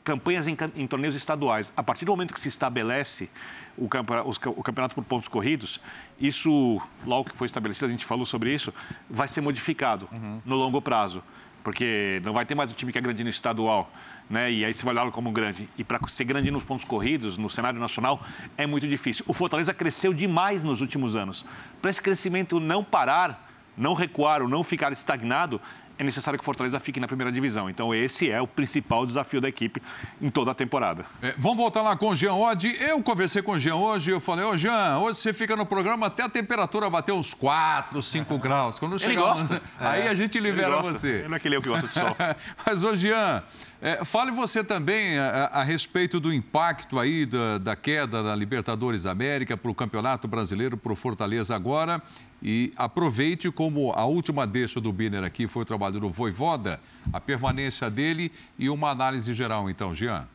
campanhas 0.04 0.46
em, 0.46 0.56
em, 0.76 0.86
torneios 0.86 1.14
estaduais. 1.14 1.72
A 1.76 1.82
partir 1.82 2.04
do 2.04 2.12
momento 2.12 2.34
que 2.34 2.40
se 2.40 2.48
estabelece 2.48 3.30
o, 3.76 3.88
campeonato, 3.88 4.28
os, 4.28 4.36
o 4.36 4.62
campeonato 4.62 4.94
por 4.94 5.04
pontos 5.04 5.28
corridos, 5.28 5.80
isso, 6.20 6.80
logo 7.06 7.30
que 7.30 7.36
foi 7.36 7.46
estabelecido, 7.46 7.86
a 7.86 7.90
gente 7.90 8.04
falou 8.04 8.24
sobre 8.24 8.52
isso, 8.52 8.72
vai 9.08 9.28
ser 9.28 9.40
modificado 9.40 10.08
uhum. 10.12 10.40
no 10.44 10.56
longo 10.56 10.80
prazo. 10.82 11.22
Porque 11.62 12.20
não 12.24 12.32
vai 12.32 12.44
ter 12.44 12.54
mais 12.54 12.72
um 12.72 12.74
time 12.74 12.92
que 12.92 12.98
é 12.98 13.00
grande 13.00 13.22
no 13.22 13.30
estadual, 13.30 13.90
né? 14.28 14.50
E 14.50 14.64
aí 14.64 14.74
você 14.74 14.84
vai 14.84 14.94
olhar 14.94 15.10
como 15.10 15.30
grande. 15.30 15.68
E 15.78 15.84
para 15.84 16.00
ser 16.08 16.24
grande 16.24 16.50
nos 16.50 16.64
pontos 16.64 16.84
corridos, 16.84 17.38
no 17.38 17.48
cenário 17.48 17.78
nacional, 17.78 18.20
é 18.56 18.66
muito 18.66 18.88
difícil. 18.88 19.24
O 19.28 19.32
Fortaleza 19.32 19.72
cresceu 19.72 20.12
demais 20.12 20.64
nos 20.64 20.80
últimos 20.80 21.14
anos. 21.14 21.44
Para 21.80 21.90
esse 21.90 22.02
crescimento 22.02 22.58
não 22.58 22.82
parar, 22.82 23.48
não 23.76 23.94
recuar 23.94 24.42
ou 24.42 24.48
não 24.48 24.64
ficar 24.64 24.92
estagnado, 24.92 25.60
é 26.02 26.04
necessário 26.04 26.38
que 26.38 26.42
o 26.42 26.44
Fortaleza 26.44 26.78
fique 26.80 26.98
na 27.00 27.06
primeira 27.06 27.30
divisão. 27.32 27.70
Então, 27.70 27.94
esse 27.94 28.30
é 28.30 28.40
o 28.40 28.46
principal 28.46 29.06
desafio 29.06 29.40
da 29.40 29.48
equipe 29.48 29.80
em 30.20 30.28
toda 30.30 30.50
a 30.50 30.54
temporada. 30.54 31.04
É, 31.22 31.34
vamos 31.38 31.56
voltar 31.56 31.80
lá 31.82 31.96
com 31.96 32.08
o 32.10 32.16
Jean 32.16 32.34
Oddi. 32.34 32.76
Eu 32.80 33.02
conversei 33.02 33.40
com 33.42 33.52
o 33.52 33.58
Jean 33.58 33.76
hoje 33.76 34.10
e 34.10 34.12
eu 34.12 34.20
falei, 34.20 34.44
ô 34.44 34.56
Jean, 34.56 34.98
hoje 34.98 35.18
você 35.18 35.32
fica 35.32 35.56
no 35.56 35.64
programa 35.64 36.06
até 36.06 36.22
a 36.24 36.28
temperatura 36.28 36.90
bater 36.90 37.12
uns 37.12 37.32
4, 37.34 38.02
5 38.02 38.36
graus. 38.38 38.78
Quando 38.78 38.92
Ele 38.96 38.98
chegar 39.14 39.20
gosta. 39.20 39.62
lá, 39.80 39.90
aí 39.92 40.08
a 40.08 40.14
gente 40.14 40.38
libera 40.40 40.68
Ele 40.74 40.76
gosta. 40.82 40.98
você. 40.98 41.08
Ele 41.08 41.28
não 41.28 41.34
é 41.34 41.36
aquele 41.36 41.56
eu 41.56 41.62
que 41.62 41.68
gosta 41.68 41.86
de 41.86 41.94
sol. 41.94 42.16
Mas, 42.66 42.84
ô 42.84 42.96
Jean, 42.96 43.42
é, 43.80 44.04
fale 44.04 44.30
você 44.32 44.62
também 44.64 45.18
a, 45.18 45.28
a- 45.52 45.60
a 45.60 45.62
respeito 45.62 46.18
do 46.18 46.32
impacto 46.32 46.98
aí 46.98 47.24
da, 47.26 47.58
da 47.58 47.76
queda 47.76 48.22
da 48.22 48.34
Libertadores 48.34 49.06
América 49.06 49.56
para 49.56 49.70
o 49.70 49.74
Campeonato 49.74 50.26
Brasileiro, 50.26 50.76
para 50.76 50.92
o 50.92 50.96
Fortaleza 50.96 51.54
agora. 51.54 52.02
E 52.42 52.72
aproveite 52.76 53.50
como 53.52 53.92
a 53.92 54.04
última 54.04 54.46
deixa 54.46 54.80
do 54.80 54.92
Biner 54.92 55.22
aqui 55.22 55.46
foi 55.46 55.62
o 55.62 55.66
trabalho 55.66 56.00
do 56.00 56.10
Voivoda, 56.10 56.80
a 57.12 57.20
permanência 57.20 57.88
dele 57.88 58.32
e 58.58 58.68
uma 58.68 58.90
análise 58.90 59.32
geral, 59.32 59.70
então, 59.70 59.94
Jean. 59.94 60.26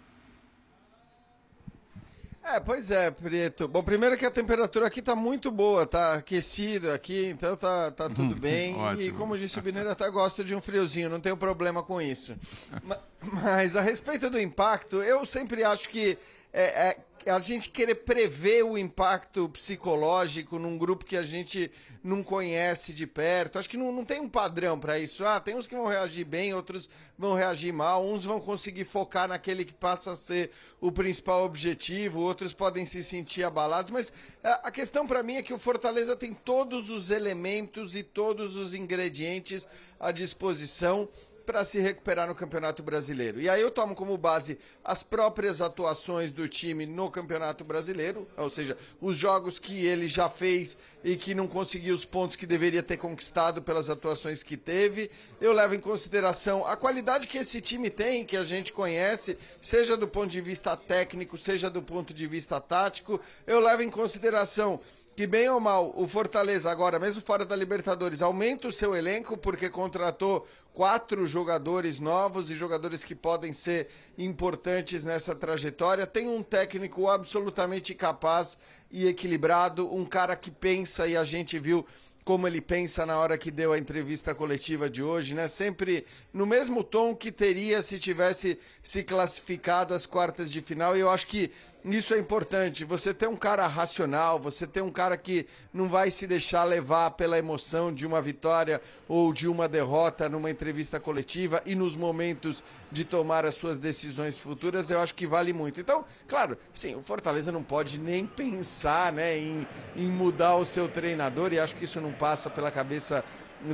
É, 2.43 2.61
pois 2.61 2.89
é, 2.91 3.11
Preto. 3.11 3.67
Bom, 3.67 3.83
primeiro 3.83 4.15
que 4.17 4.25
a 4.25 4.31
temperatura 4.31 4.87
aqui 4.87 5.01
tá 5.01 5.13
muito 5.13 5.51
boa, 5.51 5.85
tá 5.85 6.13
aquecido 6.13 6.91
aqui, 6.91 7.25
então 7.25 7.57
tá, 7.57 7.91
tá 7.91 8.07
tudo 8.09 8.35
bem. 8.35 8.73
e 8.97 9.11
como 9.11 9.37
disse 9.37 9.59
o 9.59 9.61
Bineiro, 9.61 9.91
até 9.91 10.09
gosto 10.09 10.45
de 10.45 10.55
um 10.55 10.61
friozinho, 10.61 11.09
não 11.09 11.19
tenho 11.19 11.35
problema 11.35 11.83
com 11.83 12.01
isso. 12.01 12.37
Ma- 12.85 12.99
Mas 13.43 13.75
a 13.75 13.81
respeito 13.81 14.29
do 14.29 14.39
impacto, 14.39 15.03
eu 15.03 15.25
sempre 15.25 15.61
acho 15.61 15.89
que 15.89 16.17
é, 16.53 16.63
é, 16.63 16.97
a 17.29 17.39
gente 17.39 17.69
querer 17.69 17.95
prever 17.95 18.63
o 18.63 18.77
impacto 18.77 19.49
psicológico 19.49 20.57
num 20.57 20.77
grupo 20.77 21.05
que 21.05 21.17
a 21.17 21.23
gente 21.23 21.71
não 22.03 22.23
conhece 22.23 22.93
de 22.93 23.05
perto, 23.05 23.59
acho 23.59 23.69
que 23.69 23.77
não, 23.77 23.91
não 23.91 24.05
tem 24.05 24.19
um 24.19 24.29
padrão 24.29 24.79
para 24.79 24.97
isso. 24.97 25.25
Ah, 25.25 25.39
tem 25.39 25.55
uns 25.55 25.67
que 25.67 25.75
vão 25.75 25.85
reagir 25.85 26.25
bem, 26.25 26.53
outros 26.53 26.89
vão 27.17 27.35
reagir 27.35 27.73
mal, 27.73 28.05
uns 28.05 28.23
vão 28.23 28.39
conseguir 28.39 28.85
focar 28.85 29.27
naquele 29.27 29.65
que 29.65 29.73
passa 29.73 30.11
a 30.11 30.15
ser 30.15 30.51
o 30.79 30.91
principal 30.91 31.43
objetivo, 31.43 32.21
outros 32.21 32.53
podem 32.53 32.85
se 32.85 33.03
sentir 33.03 33.43
abalados, 33.43 33.91
mas 33.91 34.11
a 34.43 34.71
questão 34.71 35.05
para 35.05 35.23
mim 35.23 35.35
é 35.35 35.43
que 35.43 35.53
o 35.53 35.59
Fortaleza 35.59 36.15
tem 36.15 36.33
todos 36.33 36.89
os 36.89 37.09
elementos 37.09 37.95
e 37.95 38.03
todos 38.03 38.55
os 38.55 38.73
ingredientes 38.73 39.67
à 39.99 40.11
disposição 40.11 41.09
para 41.47 41.63
se 41.63 41.79
recuperar 41.79 42.27
no 42.27 42.35
Campeonato 42.35 42.83
Brasileiro. 42.83 43.39
E 43.39 43.49
aí 43.49 43.61
eu 43.61 43.71
tomo 43.71 43.95
como 43.95 44.17
base 44.17 44.59
as 44.83 45.01
próprias 45.01 45.61
atuações 45.61 46.29
do 46.29 46.45
time 46.45 46.85
no 46.85 47.09
Campeonato 47.09 47.63
Brasileiro, 47.63 48.27
ou 48.35 48.49
seja, 48.49 48.77
os 48.99 49.15
jogos 49.17 49.57
que 49.57 49.85
ele 49.85 50.09
já 50.09 50.29
fez 50.29 50.77
e 51.05 51.15
que 51.15 51.33
não 51.33 51.47
conseguiu 51.47 51.95
os 51.95 52.03
pontos 52.03 52.35
que 52.35 52.45
deveria 52.45 52.83
ter 52.83 52.97
conquistado 52.97 53.61
pelas 53.61 53.89
atuações 53.89 54.43
que 54.43 54.57
teve. 54.57 55.09
Eu 55.39 55.53
levo 55.53 55.73
em 55.73 55.79
consideração 55.79 56.67
a 56.67 56.75
qualidade 56.75 57.29
que 57.29 57.37
esse 57.37 57.61
time 57.61 57.89
tem, 57.89 58.25
que 58.25 58.35
a 58.35 58.43
gente 58.43 58.73
conhece, 58.73 59.37
seja 59.61 59.95
do 59.95 60.07
ponto 60.07 60.29
de 60.29 60.41
vista 60.41 60.75
técnico, 60.75 61.37
seja 61.37 61.69
do 61.69 61.81
ponto 61.81 62.13
de 62.13 62.27
vista 62.27 62.59
tático. 62.59 63.21
Eu 63.47 63.61
levo 63.61 63.83
em 63.83 63.89
consideração 63.89 64.81
que 65.17 65.25
bem 65.25 65.49
ou 65.49 65.59
mal, 65.59 65.91
o 65.97 66.07
Fortaleza 66.07 66.69
agora, 66.69 66.99
mesmo 66.99 67.23
fora 67.23 67.43
da 67.43 67.55
Libertadores, 67.55 68.21
aumenta 68.21 68.67
o 68.67 68.71
seu 68.71 68.95
elenco 68.95 69.35
porque 69.35 69.67
contratou 69.67 70.47
quatro 70.77 71.25
jogadores 71.25 71.99
novos 71.99 72.51
e 72.51 72.53
jogadores 72.53 73.03
que 73.03 73.15
podem 73.15 73.51
ser 73.51 73.87
importantes 74.15 75.03
nessa 75.03 75.33
trajetória. 75.33 76.05
Tem 76.05 76.29
um 76.29 76.43
técnico 76.43 77.09
absolutamente 77.09 77.95
capaz 77.95 78.59
e 78.91 79.07
equilibrado, 79.07 79.91
um 79.91 80.05
cara 80.05 80.35
que 80.35 80.51
pensa 80.51 81.07
e 81.07 81.17
a 81.17 81.23
gente 81.23 81.57
viu 81.57 81.83
como 82.23 82.45
ele 82.45 82.61
pensa 82.61 83.07
na 83.07 83.17
hora 83.17 83.39
que 83.39 83.49
deu 83.49 83.73
a 83.73 83.77
entrevista 83.79 84.35
coletiva 84.35 84.87
de 84.87 85.01
hoje, 85.01 85.33
né? 85.33 85.47
Sempre 85.47 86.05
no 86.31 86.45
mesmo 86.45 86.83
tom 86.83 87.15
que 87.15 87.31
teria 87.31 87.81
se 87.81 87.97
tivesse 87.97 88.59
se 88.83 89.01
classificado 89.01 89.95
às 89.95 90.05
quartas 90.05 90.51
de 90.51 90.61
final. 90.61 90.95
E 90.95 90.99
eu 90.99 91.09
acho 91.09 91.25
que 91.25 91.49
isso 91.95 92.13
é 92.13 92.19
importante. 92.19 92.83
Você 92.83 93.13
ter 93.13 93.27
um 93.27 93.35
cara 93.35 93.65
racional, 93.67 94.39
você 94.39 94.67
ter 94.67 94.81
um 94.81 94.91
cara 94.91 95.15
que 95.15 95.45
não 95.73 95.87
vai 95.87 96.11
se 96.11 96.27
deixar 96.27 96.63
levar 96.63 97.11
pela 97.11 97.37
emoção 97.37 97.93
de 97.93 98.05
uma 98.05 98.21
vitória 98.21 98.81
ou 99.07 99.31
de 99.31 99.47
uma 99.47 99.67
derrota 99.67 100.27
numa 100.27 100.49
entrevista 100.49 100.99
coletiva 100.99 101.61
e 101.65 101.75
nos 101.75 101.95
momentos 101.95 102.63
de 102.91 103.05
tomar 103.05 103.45
as 103.45 103.55
suas 103.55 103.77
decisões 103.77 104.39
futuras, 104.39 104.89
eu 104.89 104.99
acho 104.99 105.13
que 105.13 105.27
vale 105.27 105.53
muito. 105.53 105.79
Então, 105.79 106.03
claro, 106.27 106.57
sim, 106.73 106.95
o 106.95 107.01
Fortaleza 107.01 107.51
não 107.51 107.63
pode 107.63 107.99
nem 107.99 108.25
pensar 108.25 109.13
né, 109.13 109.37
em, 109.37 109.67
em 109.95 110.07
mudar 110.07 110.55
o 110.55 110.65
seu 110.65 110.89
treinador 110.89 111.53
e 111.53 111.59
acho 111.59 111.75
que 111.75 111.85
isso 111.85 112.01
não 112.01 112.11
passa 112.11 112.49
pela 112.49 112.71
cabeça 112.71 113.23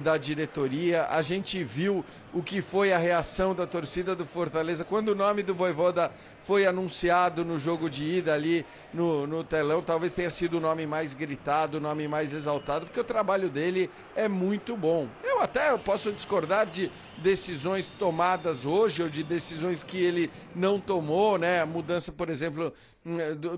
da 0.01 0.17
diretoria. 0.17 1.07
A 1.09 1.21
gente 1.21 1.63
viu 1.63 2.03
o 2.33 2.41
que 2.41 2.61
foi 2.61 2.91
a 2.91 2.97
reação 2.97 3.53
da 3.53 3.67
torcida 3.67 4.15
do 4.15 4.25
Fortaleza 4.25 4.83
quando 4.83 5.09
o 5.09 5.15
nome 5.15 5.43
do 5.43 5.53
Voivoda 5.53 6.11
foi 6.41 6.65
anunciado 6.65 7.45
no 7.45 7.57
jogo 7.57 7.89
de 7.89 8.03
ida 8.03 8.33
ali 8.33 8.65
no, 8.93 9.27
no 9.27 9.43
telão. 9.43 9.81
Talvez 9.81 10.13
tenha 10.13 10.29
sido 10.29 10.57
o 10.57 10.59
nome 10.59 10.85
mais 10.85 11.13
gritado, 11.13 11.77
o 11.77 11.81
nome 11.81 12.07
mais 12.07 12.33
exaltado, 12.33 12.85
porque 12.85 12.99
o 12.99 13.03
trabalho 13.03 13.49
dele 13.49 13.89
é 14.15 14.27
muito 14.27 14.75
bom. 14.75 15.07
Eu 15.23 15.41
até 15.41 15.75
posso 15.77 16.11
discordar 16.11 16.65
de 16.65 16.91
decisões 17.17 17.87
tomadas 17.87 18.65
hoje 18.65 19.03
ou 19.03 19.09
de 19.09 19.23
decisões 19.23 19.83
que 19.83 20.03
ele 20.03 20.31
não 20.55 20.79
tomou, 20.79 21.37
né? 21.37 21.61
A 21.61 21.65
mudança, 21.65 22.11
por 22.11 22.29
exemplo, 22.29 22.73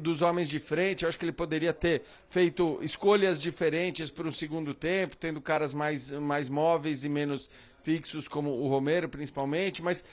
dos 0.01 0.21
homens 0.21 0.49
de 0.49 0.59
frente. 0.59 1.03
Eu 1.03 1.09
acho 1.09 1.17
que 1.17 1.25
ele 1.25 1.31
poderia 1.31 1.73
ter 1.73 2.01
feito 2.29 2.79
escolhas 2.81 3.41
diferentes 3.41 4.09
para 4.09 4.27
o 4.27 4.31
segundo 4.31 4.73
tempo, 4.73 5.15
tendo 5.15 5.39
caras 5.39 5.73
mais, 5.73 6.11
mais 6.11 6.49
móveis 6.49 7.03
e 7.03 7.09
menos 7.09 7.49
fixos, 7.83 8.27
como 8.27 8.49
o 8.49 8.67
Romero, 8.67 9.07
principalmente, 9.07 9.81
mas. 9.81 10.03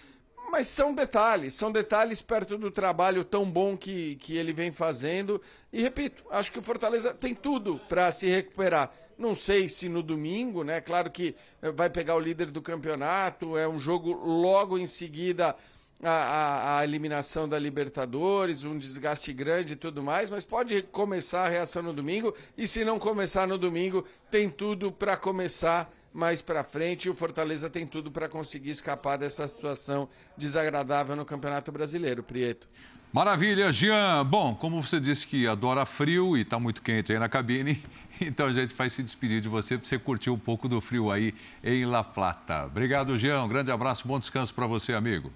Mas 0.51 0.67
são 0.67 0.95
detalhes, 0.95 1.55
são 1.55 1.73
detalhes 1.73 2.21
perto 2.21 2.59
do 2.59 2.71
trabalho 2.71 3.25
tão 3.25 3.51
bom 3.51 3.75
que, 3.75 4.17
que 4.17 4.37
ele 4.37 4.53
vem 4.53 4.71
fazendo. 4.71 5.41
E 5.73 5.81
repito, 5.81 6.23
acho 6.31 6.53
que 6.53 6.59
o 6.59 6.63
Fortaleza 6.63 7.15
tem 7.15 7.35
tudo 7.35 7.81
para 7.89 8.13
se 8.13 8.29
recuperar. 8.29 8.93
Não 9.17 9.35
sei 9.35 9.67
se 9.67 9.89
no 9.89 10.03
domingo, 10.03 10.63
né? 10.63 10.79
Claro 10.83 11.11
que 11.11 11.35
eh, 11.63 11.71
vai 11.71 11.89
pegar 11.89 12.17
o 12.17 12.21
líder 12.21 12.51
do 12.51 12.61
campeonato, 12.61 13.57
é 13.57 13.67
um 13.67 13.81
jogo 13.81 14.13
logo 14.13 14.77
em 14.77 14.87
seguida 14.87 15.57
a, 16.03 16.11
a- 16.11 16.79
a 16.79 16.85
eliminação 16.85 17.49
da 17.49 17.59
Libertadores, 17.59 18.65
um 18.65 18.77
desgaste 18.77 19.33
grande 19.33 19.75
e 19.75 19.77
tudo 19.77 20.03
mais, 20.03 20.29
mas 20.31 20.45
pode 20.45 20.83
começar 20.83 21.45
a 21.47 21.49
reação 21.49 21.83
no 21.83 21.93
domingo. 21.93 22.35
E 22.59 22.67
se 22.67 22.85
não 22.85 22.99
começar 22.99 23.47
no 23.47 23.57
domingo, 23.57 24.05
tem 24.31 24.51
tudo 24.51 24.91
para 24.91 25.17
começar 25.17 25.91
mais 26.13 26.43
para 26.43 26.63
frente. 26.65 27.09
O 27.09 27.15
Fortaleza 27.15 27.71
tem 27.71 27.87
tudo 27.87 28.11
para 28.11 28.29
conseguir 28.29 28.71
escapar 28.71 29.17
dessa 29.17 29.47
situação 29.49 30.09
desagradável 30.37 31.15
no 31.17 31.25
Campeonato 31.25 31.71
Brasileiro, 31.73 32.23
Prieto. 32.23 32.67
Maravilha, 33.13 33.71
Jean. 33.73 34.25
Bom, 34.25 34.55
como 34.55 34.81
você 34.83 34.99
disse 34.99 35.27
que 35.27 35.47
adora 35.47 35.85
frio 35.87 36.37
e 36.37 36.41
está 36.43 36.59
muito 36.59 36.83
quente 36.83 37.13
aí 37.13 37.19
na 37.19 37.29
cabine, 37.29 37.83
então 38.21 38.47
a 38.47 38.53
gente 38.53 38.75
vai 38.75 38.89
se 38.89 39.03
despedir 39.03 39.41
de 39.41 39.49
você 39.49 39.77
para 39.77 39.87
você 39.87 39.99
curtir 39.99 40.31
um 40.31 40.39
pouco 40.39 40.67
do 40.67 40.81
frio 40.81 41.11
aí 41.11 41.35
em 41.63 41.85
La 41.85 42.03
Plata. 42.03 42.65
Obrigado, 42.65 43.19
Jean. 43.19 43.43
Um 43.45 43.49
grande 43.49 43.71
abraço, 43.71 44.09
bom 44.09 44.19
descanso 44.19 44.55
para 44.55 44.67
você, 44.67 44.95
amigo. 44.95 45.31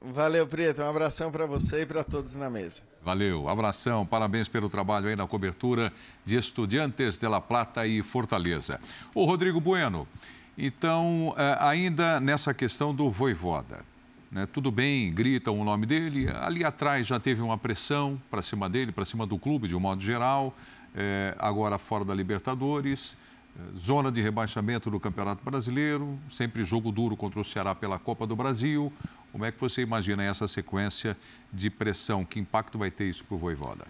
Valeu, 0.00 0.46
Prieto. 0.46 0.82
Um 0.82 0.88
abração 0.88 1.30
para 1.30 1.46
você 1.46 1.82
e 1.82 1.86
para 1.86 2.02
todos 2.02 2.34
na 2.34 2.48
mesa. 2.50 2.82
Valeu, 3.02 3.48
abração, 3.48 4.04
parabéns 4.04 4.48
pelo 4.48 4.68
trabalho 4.68 5.08
aí 5.08 5.16
na 5.16 5.26
cobertura 5.26 5.92
de 6.24 6.36
Estudiantes 6.36 7.18
de 7.18 7.28
La 7.28 7.40
Plata 7.40 7.86
e 7.86 8.02
Fortaleza. 8.02 8.80
Ô, 9.14 9.24
Rodrigo 9.24 9.60
Bueno, 9.60 10.06
então, 10.56 11.34
eh, 11.38 11.56
ainda 11.60 12.18
nessa 12.18 12.52
questão 12.52 12.92
do 12.92 13.08
Voivoda, 13.08 13.84
né? 14.30 14.46
tudo 14.52 14.72
bem, 14.72 15.12
gritam 15.12 15.58
o 15.58 15.64
nome 15.64 15.86
dele, 15.86 16.26
ali 16.40 16.64
atrás 16.64 17.06
já 17.06 17.20
teve 17.20 17.40
uma 17.40 17.56
pressão 17.56 18.20
para 18.28 18.42
cima 18.42 18.68
dele, 18.68 18.90
para 18.90 19.04
cima 19.04 19.24
do 19.24 19.38
clube 19.38 19.68
de 19.68 19.76
um 19.76 19.80
modo 19.80 20.02
geral, 20.02 20.52
eh, 20.94 21.34
agora 21.38 21.78
fora 21.78 22.04
da 22.04 22.12
Libertadores, 22.12 23.16
eh, 23.56 23.60
zona 23.76 24.10
de 24.10 24.20
rebaixamento 24.20 24.90
do 24.90 24.98
Campeonato 24.98 25.44
Brasileiro, 25.44 26.18
sempre 26.28 26.64
jogo 26.64 26.90
duro 26.90 27.16
contra 27.16 27.40
o 27.40 27.44
Ceará 27.44 27.72
pela 27.74 27.98
Copa 27.98 28.26
do 28.26 28.34
Brasil. 28.34 28.92
Como 29.32 29.44
é 29.44 29.52
que 29.52 29.60
você 29.60 29.82
imagina 29.82 30.24
essa 30.24 30.48
sequência 30.48 31.16
de 31.52 31.70
pressão? 31.70 32.24
Que 32.24 32.38
impacto 32.40 32.78
vai 32.78 32.90
ter 32.90 33.04
isso 33.04 33.24
para 33.24 33.34
o 33.34 33.38
Voivoda? 33.38 33.86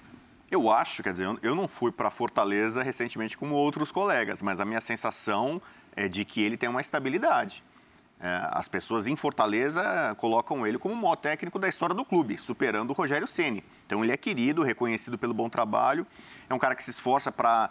Eu 0.50 0.70
acho, 0.70 1.02
quer 1.02 1.12
dizer, 1.12 1.28
eu- 1.42 1.54
não 1.54 1.68
fui 1.68 1.92
para 1.92 2.10
Fortaleza 2.10 2.82
recentemente 2.82 3.36
como 3.36 3.54
outros 3.54 3.92
colegas, 3.92 4.40
mas 4.42 4.60
a 4.60 4.64
minha 4.64 4.80
sensação 4.80 5.60
é 5.94 6.08
de 6.08 6.24
que 6.24 6.40
ele 6.42 6.56
tem 6.56 6.68
uma 6.68 6.80
estabilidade. 6.80 7.62
É, 8.20 8.48
as 8.50 8.66
pessoas 8.66 9.06
em 9.06 9.14
Fortaleza 9.14 10.16
colocam 10.18 10.66
ele 10.66 10.76
como 10.76 10.92
o 10.92 10.96
maior 10.96 11.14
técnico 11.14 11.56
da 11.56 11.68
história 11.68 11.94
do 11.94 12.04
clube, 12.04 12.36
superando 12.36 12.90
o 12.90 12.92
Rogério 12.92 13.28
Ceni. 13.28 13.62
Então 13.86 14.02
ele 14.02 14.10
é 14.10 14.16
querido, 14.16 14.64
reconhecido 14.64 15.16
pelo 15.16 15.32
bom 15.32 15.48
trabalho. 15.48 16.04
É 16.50 16.54
um 16.54 16.58
cara 16.58 16.74
que 16.74 16.82
se 16.82 16.90
esforça 16.90 17.30
para 17.30 17.70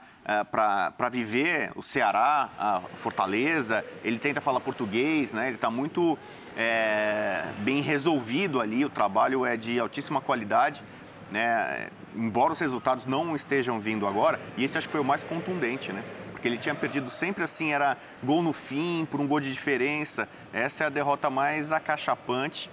para 0.49 1.09
viver 1.09 1.72
o 1.76 1.84
Ceará, 1.84 2.49
a 2.57 2.80
Fortaleza. 2.93 3.84
Ele 4.05 4.18
tenta 4.20 4.39
falar 4.39 4.61
português, 4.61 5.34
né? 5.34 5.47
Ele 5.47 5.55
está 5.55 5.70
muito 5.70 6.18
é, 6.58 7.53
bem 7.60 7.82
resolvido 7.82 8.60
ali. 8.60 8.84
O 8.84 8.89
trabalho 8.89 9.45
é 9.45 9.55
de 9.55 9.80
altíssima 9.80 10.20
qualidade 10.20 10.84
né? 11.32 11.89
Embora 12.16 12.53
os 12.53 12.60
resultados 12.60 13.05
não 13.05 13.36
estejam 13.36 13.80
vindo 13.80 14.08
agora, 14.08 14.39
e 14.55 14.64
esse 14.64 14.78
acho 14.78 14.88
que 14.88 14.91
foi 14.91 15.01
o 15.01 15.05
mais 15.05 15.24
contundente, 15.24 15.91
né? 15.91 16.03
porque 16.32 16.47
ele 16.47 16.58
tinha 16.58 16.76
perdido 16.76 17.10
sempre 17.10 17.43
assim, 17.43 17.74
era 17.74 17.97
gol 18.24 18.43
no 18.43 18.53
fim, 18.53 19.08
por 19.10 19.20
um 19.20 19.28
gol 19.28 19.39
de 19.39 19.51
diferença. 19.51 20.30
Essa 20.53 20.84
é 20.84 20.88
a 20.88 20.89
derrota 20.89 21.32
mais 21.32 21.72
acachapante. 21.72 22.70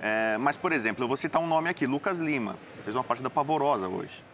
É, 0.00 0.38
mas, 0.38 0.56
por 0.56 0.70
exemplo, 0.70 1.02
eu 1.02 1.08
vou 1.08 1.16
citar 1.16 1.42
um 1.42 1.46
nome 1.46 1.68
aqui, 1.68 1.88
Lucas 1.88 2.20
Lima. 2.20 2.56
Fez 2.84 2.94
uma 2.94 3.02
partida 3.02 3.28
pavorosa 3.28 3.88
hoje. 3.88 4.24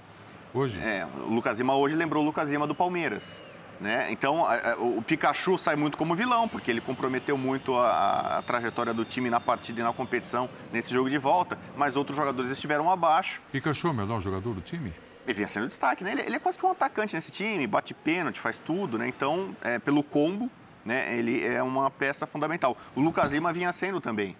Hoje? 0.52 0.78
É, 0.78 1.06
o 1.20 1.32
Lucas 1.32 1.58
Lima 1.58 1.74
hoje 1.74 1.96
lembrou 1.96 2.22
o 2.22 2.26
Lucas 2.26 2.50
Lima 2.50 2.66
do 2.66 2.74
Palmeiras. 2.74 3.42
Né? 3.80 4.10
Então, 4.10 4.44
o 4.78 5.02
Pikachu 5.02 5.58
sai 5.58 5.76
muito 5.76 5.98
como 5.98 6.14
vilão, 6.14 6.48
porque 6.48 6.70
ele 6.70 6.80
comprometeu 6.80 7.36
muito 7.36 7.76
a, 7.76 8.38
a, 8.38 8.42
trajetória 8.42 8.94
do 8.94 9.04
time 9.04 9.28
na 9.28 9.38
partida 9.38 9.80
e 9.80 9.84
na 9.84 9.92
competição 9.92 10.48
nesse 10.72 10.92
jogo 10.92 11.10
de 11.10 11.18
volta, 11.18 11.58
mas 11.76 11.94
outros 11.94 12.16
jogadores 12.16 12.50
estiveram 12.50 12.90
abaixo. 12.90 13.42
Pikachu 13.52 13.88
é 13.88 13.90
o 13.90 13.94
melhor 13.94 14.20
jogador 14.20 14.54
do 14.54 14.60
time? 14.62 14.94
Ele 15.26 15.34
vinha 15.34 15.48
sendo 15.48 15.66
destaque, 15.66 16.04
né? 16.04 16.12
Ele, 16.12 16.22
ele, 16.22 16.36
é 16.36 16.38
quase 16.38 16.58
que 16.58 16.64
um 16.64 16.70
atacante 16.70 17.14
nesse 17.14 17.30
time, 17.30 17.66
bate 17.66 17.92
pênalti, 17.92 18.40
faz 18.40 18.58
tudo, 18.58 18.96
né? 18.96 19.08
Então, 19.08 19.54
é, 19.60 19.78
pelo 19.78 20.02
combo, 20.02 20.50
né, 20.84 21.18
ele 21.18 21.44
é 21.44 21.62
uma 21.62 21.90
peça 21.90 22.26
fundamental. 22.26 22.76
O 22.94 23.00
Lucas 23.00 23.32
Lima 23.32 23.52
vinha 23.52 23.72
sendo 23.72 24.00
também. 24.00 24.36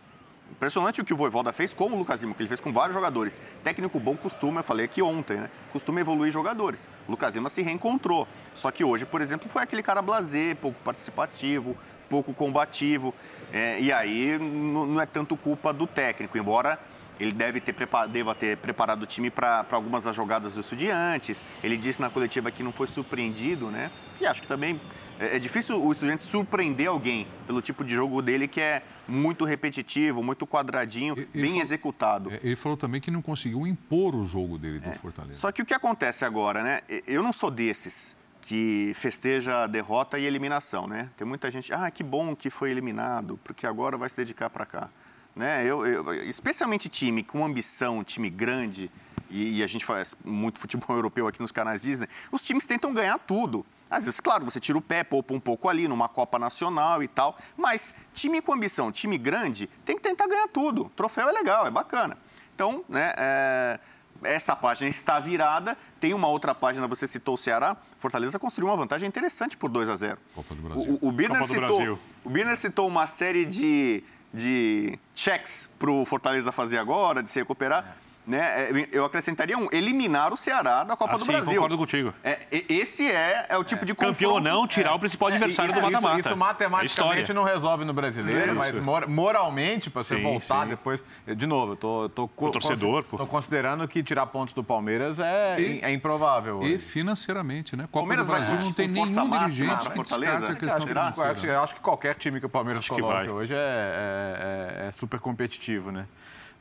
Impressionante 0.51 1.01
o 1.01 1.05
que 1.05 1.13
o 1.13 1.17
Voivoda 1.17 1.53
fez 1.53 1.75
com 1.75 1.85
o 1.85 1.99
Lucas 1.99 2.23
Lima, 2.23 2.35
que 2.35 2.41
ele 2.43 2.49
fez 2.49 2.61
com 2.61 2.73
vários 2.73 2.95
jogadores. 2.95 3.43
Técnico 3.63 4.01
bom 4.01 4.17
costuma, 4.17 4.61
eu 4.61 4.65
falei 4.65 4.87
aqui 4.87 5.03
ontem, 5.03 5.37
né? 5.37 5.51
Costuma 5.73 6.01
evoluir 6.01 6.33
jogadores. 6.33 6.89
O 7.07 7.11
Lucas 7.11 7.35
Lima 7.35 7.49
se 7.49 7.61
reencontrou. 7.61 8.27
Só 8.55 8.71
que 8.71 8.83
hoje, 8.83 9.05
por 9.05 9.21
exemplo, 9.21 9.51
foi 9.51 9.63
aquele 9.63 9.83
cara 9.83 10.01
blazer, 10.01 10.57
pouco 10.57 10.81
participativo, 10.83 11.77
pouco 12.09 12.33
combativo. 12.33 13.15
É, 13.53 13.79
e 13.81 13.93
aí 13.93 14.39
não 14.39 15.01
é 15.01 15.05
tanto 15.07 15.37
culpa 15.37 15.73
do 15.73 15.87
técnico, 15.87 16.39
embora 16.39 16.79
ele 17.19 17.33
deve 17.33 17.61
ter 17.61 17.75
deva 18.11 18.35
ter 18.35 18.57
preparado 18.59 19.03
o 19.03 19.07
time 19.07 19.31
para 19.31 19.65
algumas 19.71 20.05
das 20.05 20.15
jogadas 20.15 20.55
dos 20.55 20.65
estudiantes. 20.65 21.45
Ele 21.63 21.77
disse 21.77 22.01
na 22.01 22.11
coletiva 22.11 22.51
que 22.51 22.63
não 22.63 22.73
foi 22.73 22.87
surpreendido, 22.87 23.71
né? 23.71 23.91
E 24.21 24.27
acho 24.27 24.43
que 24.43 24.49
também 24.49 24.81
é, 25.19 25.37
é 25.37 25.39
difícil 25.39 25.83
o 25.83 25.93
estudante 25.93 26.23
surpreender 26.23 26.89
alguém 26.89 27.27
pelo 27.47 27.63
tipo 27.63 27.85
de 27.85 27.95
jogo 27.95 28.21
dele 28.21 28.47
que 28.47 28.61
é 28.61 28.83
muito 29.09 29.45
repetitivo, 29.45 30.23
muito 30.23 30.47
quadradinho, 30.47 31.15
ele 31.17 31.29
bem 31.33 31.61
executado. 31.61 32.31
É, 32.33 32.41
ele 32.43 32.57
falou 32.57 32.77
também 32.77 33.01
que 33.01 33.11
não 33.11 33.23
conseguiu 33.23 33.67
impor 33.67 34.15
o 34.15 34.25
jogo 34.25 34.59
dele 34.59 34.81
do 34.81 34.89
é. 34.91 34.95
Fortaleza. 34.95 35.41
Só 35.41 35.53
que 35.53 35.63
o 35.63 35.67
que 35.67 35.75
acontece 35.75 36.25
agora, 36.25 36.63
né? 36.63 36.81
Eu 37.07 37.23
não 37.23 37.33
sou 37.33 37.51
desses 37.51 38.17
que 38.41 38.93
festeja 38.95 39.65
a 39.65 39.67
derrota 39.67 40.19
e 40.19 40.25
eliminação, 40.25 40.87
né? 40.87 41.11
Tem 41.17 41.27
muita 41.27 41.51
gente, 41.51 41.73
ah, 41.73 41.91
que 41.91 42.05
bom 42.05 42.37
que 42.37 42.49
foi 42.49 42.71
eliminado, 42.71 43.41
porque 43.43 43.67
agora 43.67 43.97
vai 43.97 44.09
se 44.09 44.17
dedicar 44.17 44.49
para 44.51 44.65
cá. 44.65 44.89
Né? 45.35 45.65
Eu, 45.67 45.85
eu, 45.85 46.15
especialmente 46.25 46.89
time 46.89 47.23
com 47.23 47.45
ambição, 47.45 48.05
time 48.05 48.31
grande, 48.31 48.91
e, 49.29 49.59
e, 49.59 49.63
a 49.63 49.67
gente 49.67 49.85
faz 49.85 50.17
muito 50.25 50.61
futebol 50.61 50.95
europeu 50.97 51.27
aqui 51.27 51.41
nos 51.41 51.51
canais 51.51 51.83
Disney, 51.83 52.09
os 52.31 52.43
times 52.43 52.65
tentam 52.65 52.95
ganhar 52.95 53.19
tudo. 53.19 53.67
Às 53.91 54.05
vezes, 54.05 54.21
claro, 54.21 54.45
você 54.45 54.59
tira 54.59 54.77
o 54.77 54.83
pé, 54.83 55.05
poupa 55.05 55.33
um 55.33 55.41
pouco 55.41 55.69
ali 55.69 55.87
numa 55.87 56.09
Copa 56.09 56.39
Nacional 56.39 57.03
e 57.03 57.09
tal, 57.09 57.37
mas 57.57 57.95
time 58.13 58.43
com 58.43 58.53
ambição, 58.53 58.91
time 58.91 59.17
grande, 59.17 59.69
tem 59.85 59.97
que 59.97 60.03
tentar 60.03 60.27
ganhar 60.27 60.49
tudo. 60.49 60.91
Troféu 60.97 61.29
é 61.29 61.33
legal, 61.33 61.67
é 61.67 61.71
bacana. 61.71 62.19
Então, 62.55 62.85
né, 62.89 63.13
é, 63.17 63.79
essa 64.23 64.57
página 64.57 64.89
está 64.89 65.21
virada. 65.21 65.77
Tem 66.01 66.15
uma 66.15 66.27
outra 66.27 66.55
página, 66.55 66.89
você 66.89 67.07
citou 67.07 67.35
o 67.35 67.39
Ceará. 67.39 67.77
Fortaleza 67.99 68.39
construiu 68.39 68.71
uma 68.71 68.77
vantagem 68.77 69.09
interessante 69.09 69.57
por 69.57 69.71
2 69.71 69.89
a 69.89 69.97
0. 69.97 70.19
Copa 70.35 70.55
do 70.55 70.63
Brasil. 70.63 70.99
O, 71.01 71.09
o, 71.09 71.13
Birner, 71.13 71.39
Copa 71.39 71.49
do 71.49 71.55
citou, 71.55 71.77
Brasil. 71.77 71.99
o 72.25 72.31
Birner 72.31 72.57
citou 72.57 72.89
uma 72.89 73.07
série 73.07 73.45
de, 73.45 74.03
de 74.33 74.99
checks 75.15 75.69
para 75.79 75.91
o 75.91 76.05
Fortaleza 76.05 76.51
fazer 76.51 76.79
agora, 76.79 77.23
de 77.23 77.31
se 77.31 77.39
recuperar. 77.39 77.97
Né? 78.27 78.69
Eu 78.91 79.05
acrescentaria 79.05 79.57
um, 79.57 79.69
eliminar 79.71 80.33
o 80.33 80.37
Ceará 80.37 80.83
da 80.83 80.97
Copa 80.97 81.15
ah, 81.15 81.17
do 81.17 81.25
sim, 81.25 81.31
Brasil. 81.31 81.53
concordo 81.55 81.79
contigo. 81.79 82.13
É, 82.25 82.41
esse 82.69 83.09
é, 83.09 83.47
é 83.51 83.57
o 83.57 83.63
tipo 83.63 83.87
de 83.87 83.95
confronto. 83.95 84.15
Campeão 84.15 84.33
ou 84.33 84.41
não, 84.41 84.67
tirar 84.67 84.95
o 84.95 84.99
principal 84.99 85.29
adversário 85.29 85.71
isso, 85.71 85.81
do 85.81 85.85
mata-mata. 85.87 86.19
Isso, 86.19 86.29
isso 86.31 86.37
matematicamente 86.37 87.33
não 87.33 87.45
resolve 87.45 87.85
no 87.85 87.93
brasileiro, 87.93 88.51
É 88.51 88.53
mas 88.53 88.75
moralmente, 89.09 89.89
para 89.91 90.03
você 90.03 90.17
Sim, 90.17 90.23
voltar 90.25 90.65
sim. 90.65 90.71
depois. 90.71 91.05
De 91.25 91.47
novo, 91.47 91.73
eu 91.73 91.77
tô, 91.77 92.09
tô, 92.09 92.27
co- 92.29 92.51
torcedor, 92.51 93.05
pô. 93.05 93.17
tô 93.17 93.27
considerando 93.27 93.87
que 93.87 94.03
tirar 94.03 94.27
pontos 94.27 94.53
do 94.55 94.65
Palmeiras 94.65 95.21
é, 95.21 95.61
E- 95.61 95.81
é 95.83 95.93
improvável. 95.93 96.61
E 96.65 96.81
financeiramente, 96.81 97.77
né? 97.77 97.85
Copa 97.85 98.01
Palmeiras 98.01 98.27
do 98.27 98.31
vai 98.33 98.41
Brasil 98.41 98.59
com 98.59 98.65
não 98.65 98.73
tem 98.73 98.89
força 98.89 99.21
nenhum 99.21 99.29
máxima 99.29 99.47
dirigente 99.47 99.89
que 99.89 99.95
Fortaleza? 99.95 100.33
descarte 100.33 100.53
a 100.53 100.57
questão 100.57 100.77
Acho 100.79 100.87
que, 100.87 100.93
financeira. 101.21 101.53
eu 101.53 101.63
acho 101.63 101.75
que 101.77 101.81
qualquer 101.81 102.15
time 102.17 102.41
que 102.41 102.47
o 102.47 102.49
Palmeiras 102.49 102.83
Acho 102.83 102.93
coloca 102.95 103.15
vai. 103.15 103.29
hoje 103.29 103.55
é, 103.55 103.57
é- 103.57 104.89
é 104.89 104.91
super 104.91 105.21
competitivo, 105.21 105.93
né? 105.93 106.07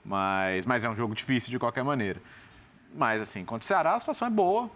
Mas, 0.05 0.65
mas 0.65 0.83
é 0.83 0.89
um 0.89 0.95
jogo 0.95 1.15
difícil 1.15 1.49
de 1.49 1.57
qualquer 1.57 1.83
maneira. 1.83 2.21
Mas, 2.95 3.21
assim, 3.21 3.43
contra 3.43 3.65
o 3.65 3.67
Ceará, 3.67 3.95
a 3.95 3.99
situação 3.99 4.27
é 4.27 4.31
boa. 4.31 4.69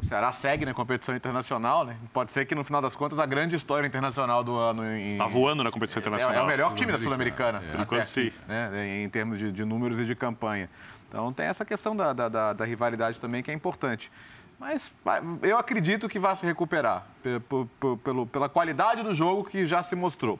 O 0.00 0.06
Ceará 0.06 0.30
segue 0.30 0.64
na 0.64 0.72
competição 0.72 1.16
internacional, 1.16 1.84
né? 1.84 1.96
Pode 2.12 2.30
ser 2.30 2.44
que, 2.46 2.54
no 2.54 2.62
final 2.62 2.80
das 2.80 2.94
contas, 2.94 3.18
a 3.18 3.26
grande 3.26 3.56
história 3.56 3.84
internacional 3.86 4.44
do 4.44 4.54
ano 4.56 4.86
em... 4.86 5.18
Tá 5.18 5.26
voando 5.26 5.64
na 5.64 5.72
competição 5.72 5.98
É, 5.98 6.02
internacional. 6.02 6.38
é 6.38 6.42
o 6.42 6.46
melhor 6.46 6.72
time 6.74 6.92
da 6.92 6.98
Sul-Americana. 6.98 7.58
Por 7.60 7.80
enquanto, 7.80 8.04
sim. 8.04 8.30
né? 8.46 9.02
Em 9.02 9.08
termos 9.08 9.38
de, 9.40 9.50
de 9.50 9.64
números 9.64 9.98
e 9.98 10.04
de 10.04 10.14
campanha. 10.14 10.70
Então, 11.08 11.32
tem 11.32 11.46
essa 11.46 11.64
questão 11.64 11.96
da, 11.96 12.12
da- 12.12 12.28
da- 12.28 12.52
da 12.52 12.64
rivalidade 12.64 13.20
também 13.20 13.42
que 13.42 13.50
é 13.50 13.54
importante. 13.54 14.10
Mas 14.60 14.92
eu 15.42 15.58
acredito 15.58 16.08
que 16.08 16.18
vai 16.18 16.34
se 16.36 16.46
recuperar 16.46 17.04
pe- 17.22 17.40
pe- 17.40 17.66
pe- 17.80 17.96
pelo- 18.04 18.26
pela 18.26 18.48
qualidade 18.48 19.02
do 19.02 19.12
jogo 19.14 19.44
que 19.44 19.64
já 19.66 19.82
se 19.82 19.96
mostrou, 19.96 20.38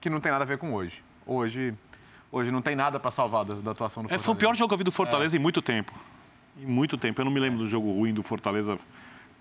que 0.00 0.10
não 0.10 0.20
tem 0.20 0.32
nada 0.32 0.42
a 0.44 0.46
ver 0.46 0.58
com 0.58 0.72
hoje. 0.72 1.02
Hoje, 1.26 1.74
hoje 2.30 2.50
não 2.50 2.60
tem 2.62 2.74
nada 2.76 2.98
para 3.00 3.10
salvar 3.10 3.44
da, 3.44 3.54
da 3.54 3.70
atuação 3.72 4.02
do 4.02 4.06
É, 4.06 4.10
Fortaleza. 4.10 4.24
foi 4.24 4.34
o 4.34 4.36
pior 4.36 4.54
jogo 4.54 4.68
que 4.68 4.74
eu 4.74 4.78
vi 4.78 4.84
do 4.84 4.92
Fortaleza 4.92 5.36
É. 5.36 5.38
em 5.38 5.42
muito 5.42 5.60
tempo. 5.62 5.92
Em 6.60 6.66
muito 6.66 6.96
tempo. 6.98 7.20
Eu 7.20 7.24
não 7.24 7.32
me 7.32 7.40
lembro 7.40 7.58
do 7.58 7.66
jogo 7.66 7.92
ruim 7.92 8.12
do 8.12 8.22
Fortaleza 8.22 8.78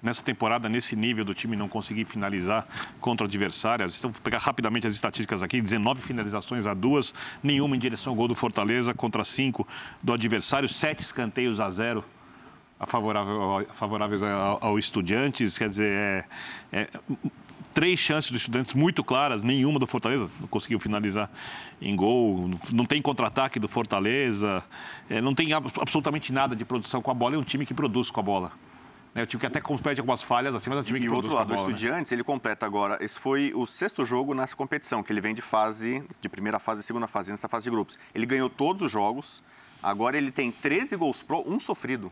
nessa 0.01 0.23
temporada, 0.23 0.69
nesse 0.69 0.95
nível 0.95 1.25
do 1.25 1.33
time 1.33 1.55
não 1.55 1.67
conseguir 1.67 2.05
finalizar 2.05 2.67
contra 3.01 3.25
o 3.25 3.27
adversário. 3.27 3.85
Então, 3.87 4.11
vou 4.11 4.21
pegar 4.21 4.37
rapidamente 4.37 4.85
as 4.85 4.93
estatísticas 4.93 5.41
aqui: 5.41 5.59
19 5.61 6.01
finalizações 6.01 6.65
a 6.67 6.73
duas, 6.73 7.13
nenhuma 7.41 7.75
em 7.75 7.79
direção 7.79 8.11
ao 8.13 8.15
gol 8.17 8.27
do 8.27 8.35
Fortaleza 8.35 8.93
contra 8.93 9.23
cinco 9.23 9.67
do 10.01 10.13
adversário, 10.13 10.69
sete 10.69 11.01
escanteios 11.01 11.59
a 11.59 11.69
zero 11.71 12.05
a 12.79 12.85
favorável, 12.85 13.65
favoráveis 13.73 14.21
ao, 14.21 14.59
ao 14.63 14.77
Estudiantes. 14.77 15.57
Quer 15.57 15.69
dizer, 15.69 15.89
é- 15.91 16.25
é 16.71 16.89
três 17.77 17.99
chances 17.99 18.31
dos 18.31 18.41
estudantes 18.41 18.73
muito 18.73 19.03
claras, 19.03 19.43
nenhuma 19.43 19.77
do 19.77 19.85
Fortaleza 19.85 20.31
não 20.41 20.47
conseguiu 20.47 20.79
finalizar 20.79 21.29
em 21.79 21.95
gol, 21.95 22.49
não 22.73 22.85
tem 22.85 22.99
contra-ataque 23.03 23.59
do 23.59 23.67
Fortaleza, 23.67 24.63
é, 25.07 25.21
não 25.21 25.35
tem 25.35 25.53
ab- 25.53 25.71
absolutamente 25.79 26.33
nada 26.33 26.55
de 26.55 26.65
produção 26.65 27.03
com 27.03 27.11
a 27.11 27.13
bola, 27.13 27.35
é 27.35 27.37
um 27.37 27.43
time 27.43 27.67
que 27.67 27.75
produz 27.75 28.09
com 28.09 28.19
a 28.19 28.23
bola. 28.23 28.51
É 29.13 29.21
um 29.21 29.25
time 29.27 29.39
que 29.39 29.45
até 29.45 29.61
compete 29.61 29.99
algumas 29.99 30.23
falhas 30.23 30.55
assim, 30.55 30.71
mas 30.71 30.79
é 30.79 30.81
um 30.81 30.85
time 30.85 30.99
que 30.99 31.05
E 31.05 31.09
o 31.09 31.11
produz 31.11 31.31
outro 31.33 31.37
lado, 31.37 31.47
com 31.49 31.53
a 31.53 31.55
o 31.55 31.57
bola. 31.57 31.69
né? 31.69 31.75
Estudiantes, 31.75 32.11
ele 32.11 32.23
completa 32.23 32.65
agora. 32.65 32.97
Esse 32.99 33.19
foi 33.19 33.51
o 33.55 33.67
sexto 33.67 34.03
jogo 34.03 34.33
nessa 34.33 34.55
competição, 34.55 35.03
que 35.03 35.13
ele 35.13 35.21
vem 35.21 35.35
de 35.35 35.41
fase, 35.43 36.03
de 36.19 36.27
primeira 36.29 36.57
fase 36.57 36.81
e 36.81 36.83
segunda 36.83 37.07
fase, 37.07 37.29
nessa 37.29 37.47
fase 37.47 37.65
de 37.65 37.69
grupos. 37.69 37.99
Ele 38.15 38.25
ganhou 38.25 38.49
todos 38.49 38.81
os 38.81 38.91
jogos, 38.91 39.43
agora 39.83 40.17
ele 40.17 40.31
tem 40.31 40.51
13 40.51 40.95
gols 40.95 41.21
pro, 41.21 41.43
um 41.47 41.59
sofrido. 41.59 42.11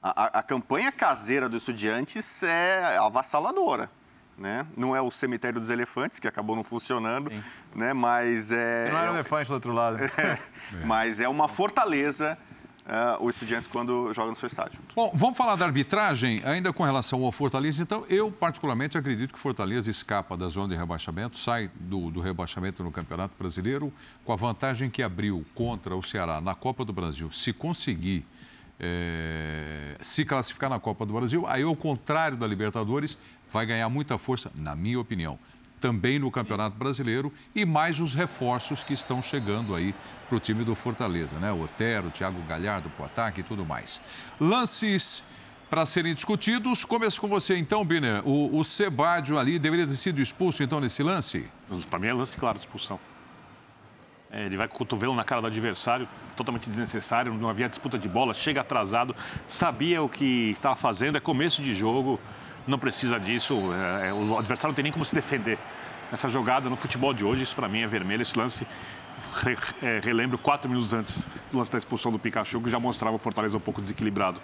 A, 0.00 0.22
a- 0.24 0.38
a 0.38 0.42
campanha 0.44 0.92
caseira 0.92 1.48
do 1.48 1.56
Estudiantes 1.56 2.44
é 2.44 2.96
avassaladora. 2.98 3.90
Né? 4.38 4.64
Não 4.76 4.94
é 4.94 5.02
o 5.02 5.10
cemitério 5.10 5.58
dos 5.58 5.68
elefantes, 5.68 6.20
que 6.20 6.28
acabou 6.28 6.54
não 6.54 6.62
funcionando, 6.62 7.30
né? 7.74 7.92
mas 7.92 8.52
é. 8.52 8.88
Não 8.88 8.98
era 8.98 9.06
é- 9.08 9.10
um 9.10 9.14
elefante 9.14 9.48
do 9.48 9.54
outro 9.54 9.72
lado. 9.72 9.98
mas 10.86 11.18
é 11.18 11.28
uma 11.28 11.48
fortaleza 11.48 12.38
ah, 12.90 13.18
o 13.20 13.28
Estudiantes 13.28 13.68
quando 13.68 14.10
joga 14.14 14.30
no 14.30 14.36
seu 14.36 14.46
estádio. 14.46 14.80
Bom, 14.96 15.12
vamos 15.14 15.36
falar 15.36 15.56
da 15.56 15.66
arbitragem, 15.66 16.40
ainda 16.42 16.72
com 16.72 16.82
relação 16.82 17.22
ao 17.22 17.30
Fortaleza. 17.30 17.82
Então, 17.82 18.02
eu 18.08 18.32
particularmente 18.32 18.96
acredito 18.96 19.30
que 19.30 19.38
o 19.38 19.40
Fortaleza 19.40 19.90
escapa 19.90 20.38
da 20.38 20.48
zona 20.48 20.68
de 20.68 20.76
rebaixamento, 20.76 21.36
sai 21.36 21.70
do, 21.78 22.10
do 22.10 22.20
rebaixamento 22.20 22.82
no 22.82 22.90
Campeonato 22.90 23.34
Brasileiro, 23.38 23.92
com 24.24 24.32
a 24.32 24.36
vantagem 24.36 24.88
que 24.88 25.02
abriu 25.02 25.44
contra 25.54 25.94
o 25.94 26.02
Ceará 26.02 26.40
na 26.40 26.54
Copa 26.54 26.82
do 26.82 26.92
Brasil. 26.92 27.30
Se 27.30 27.52
conseguir 27.52 28.24
eh, 28.80 29.96
se 30.00 30.24
classificar 30.24 30.70
na 30.70 30.80
Copa 30.80 31.04
do 31.04 31.12
Brasil, 31.12 31.46
aí, 31.46 31.64
ao 31.64 31.76
contrário 31.76 32.38
da 32.38 32.46
Libertadores, 32.46 33.18
vai 33.50 33.66
ganhar 33.66 33.88
muita 33.88 34.18
força, 34.18 34.50
na 34.54 34.74
minha 34.76 35.00
opinião. 35.00 35.38
Também 35.80 36.18
no 36.18 36.30
Campeonato 36.30 36.76
Brasileiro 36.76 37.32
e 37.54 37.64
mais 37.64 38.00
os 38.00 38.12
reforços 38.12 38.82
que 38.82 38.92
estão 38.92 39.22
chegando 39.22 39.74
aí 39.74 39.94
para 40.28 40.36
o 40.36 40.40
time 40.40 40.64
do 40.64 40.74
Fortaleza, 40.74 41.38
né? 41.38 41.52
O 41.52 41.62
Otero, 41.62 42.08
o 42.08 42.10
Thiago 42.10 42.42
Galhardo 42.42 42.90
para 42.90 43.02
o 43.02 43.06
ataque 43.06 43.40
e 43.40 43.44
tudo 43.44 43.64
mais. 43.64 44.02
Lances 44.40 45.22
para 45.70 45.86
serem 45.86 46.14
discutidos. 46.14 46.84
Começo 46.84 47.20
com 47.20 47.28
você 47.28 47.56
então, 47.56 47.84
Biner. 47.84 48.22
O, 48.26 48.58
o 48.58 48.64
Sebádio 48.64 49.38
ali 49.38 49.58
deveria 49.58 49.86
ter 49.86 49.94
sido 49.94 50.20
expulso 50.20 50.62
então 50.62 50.80
nesse 50.80 51.02
lance? 51.02 51.48
Para 51.88 51.98
mim 51.98 52.08
é 52.08 52.12
lance 52.12 52.36
claro 52.36 52.58
de 52.58 52.64
expulsão. 52.64 52.98
É, 54.30 54.44
ele 54.44 54.56
vai 54.56 54.68
com 54.68 54.74
o 54.74 54.78
cotovelo 54.78 55.14
na 55.14 55.24
cara 55.24 55.40
do 55.40 55.46
adversário, 55.46 56.06
totalmente 56.36 56.68
desnecessário, 56.68 57.32
não 57.32 57.48
havia 57.48 57.66
disputa 57.68 57.98
de 57.98 58.08
bola, 58.08 58.34
chega 58.34 58.60
atrasado, 58.60 59.16
sabia 59.46 60.02
o 60.02 60.08
que 60.08 60.50
estava 60.50 60.76
fazendo, 60.76 61.16
é 61.16 61.20
começo 61.20 61.62
de 61.62 61.74
jogo, 61.74 62.20
não 62.68 62.78
precisa 62.78 63.18
disso, 63.18 63.54
é, 63.72 64.08
é, 64.08 64.12
o 64.12 64.38
adversário 64.38 64.70
não 64.70 64.74
tem 64.74 64.82
nem 64.82 64.92
como 64.92 65.04
se 65.04 65.14
defender. 65.14 65.58
Nessa 66.10 66.28
jogada, 66.28 66.70
no 66.70 66.76
futebol 66.76 67.12
de 67.12 67.24
hoje, 67.24 67.42
isso 67.42 67.54
para 67.54 67.68
mim 67.68 67.80
é 67.80 67.86
vermelho, 67.86 68.22
esse 68.22 68.38
lance, 68.38 68.66
é, 69.82 70.00
relembro 70.02 70.38
quatro 70.38 70.68
minutos 70.68 70.94
antes 70.94 71.26
do 71.50 71.58
lance 71.58 71.70
da 71.70 71.78
expulsão 71.78 72.12
do 72.12 72.18
Pikachu, 72.18 72.60
que 72.60 72.70
já 72.70 72.78
mostrava 72.78 73.16
o 73.16 73.18
Fortaleza 73.18 73.56
um 73.56 73.60
pouco 73.60 73.80
desequilibrado. 73.80 74.40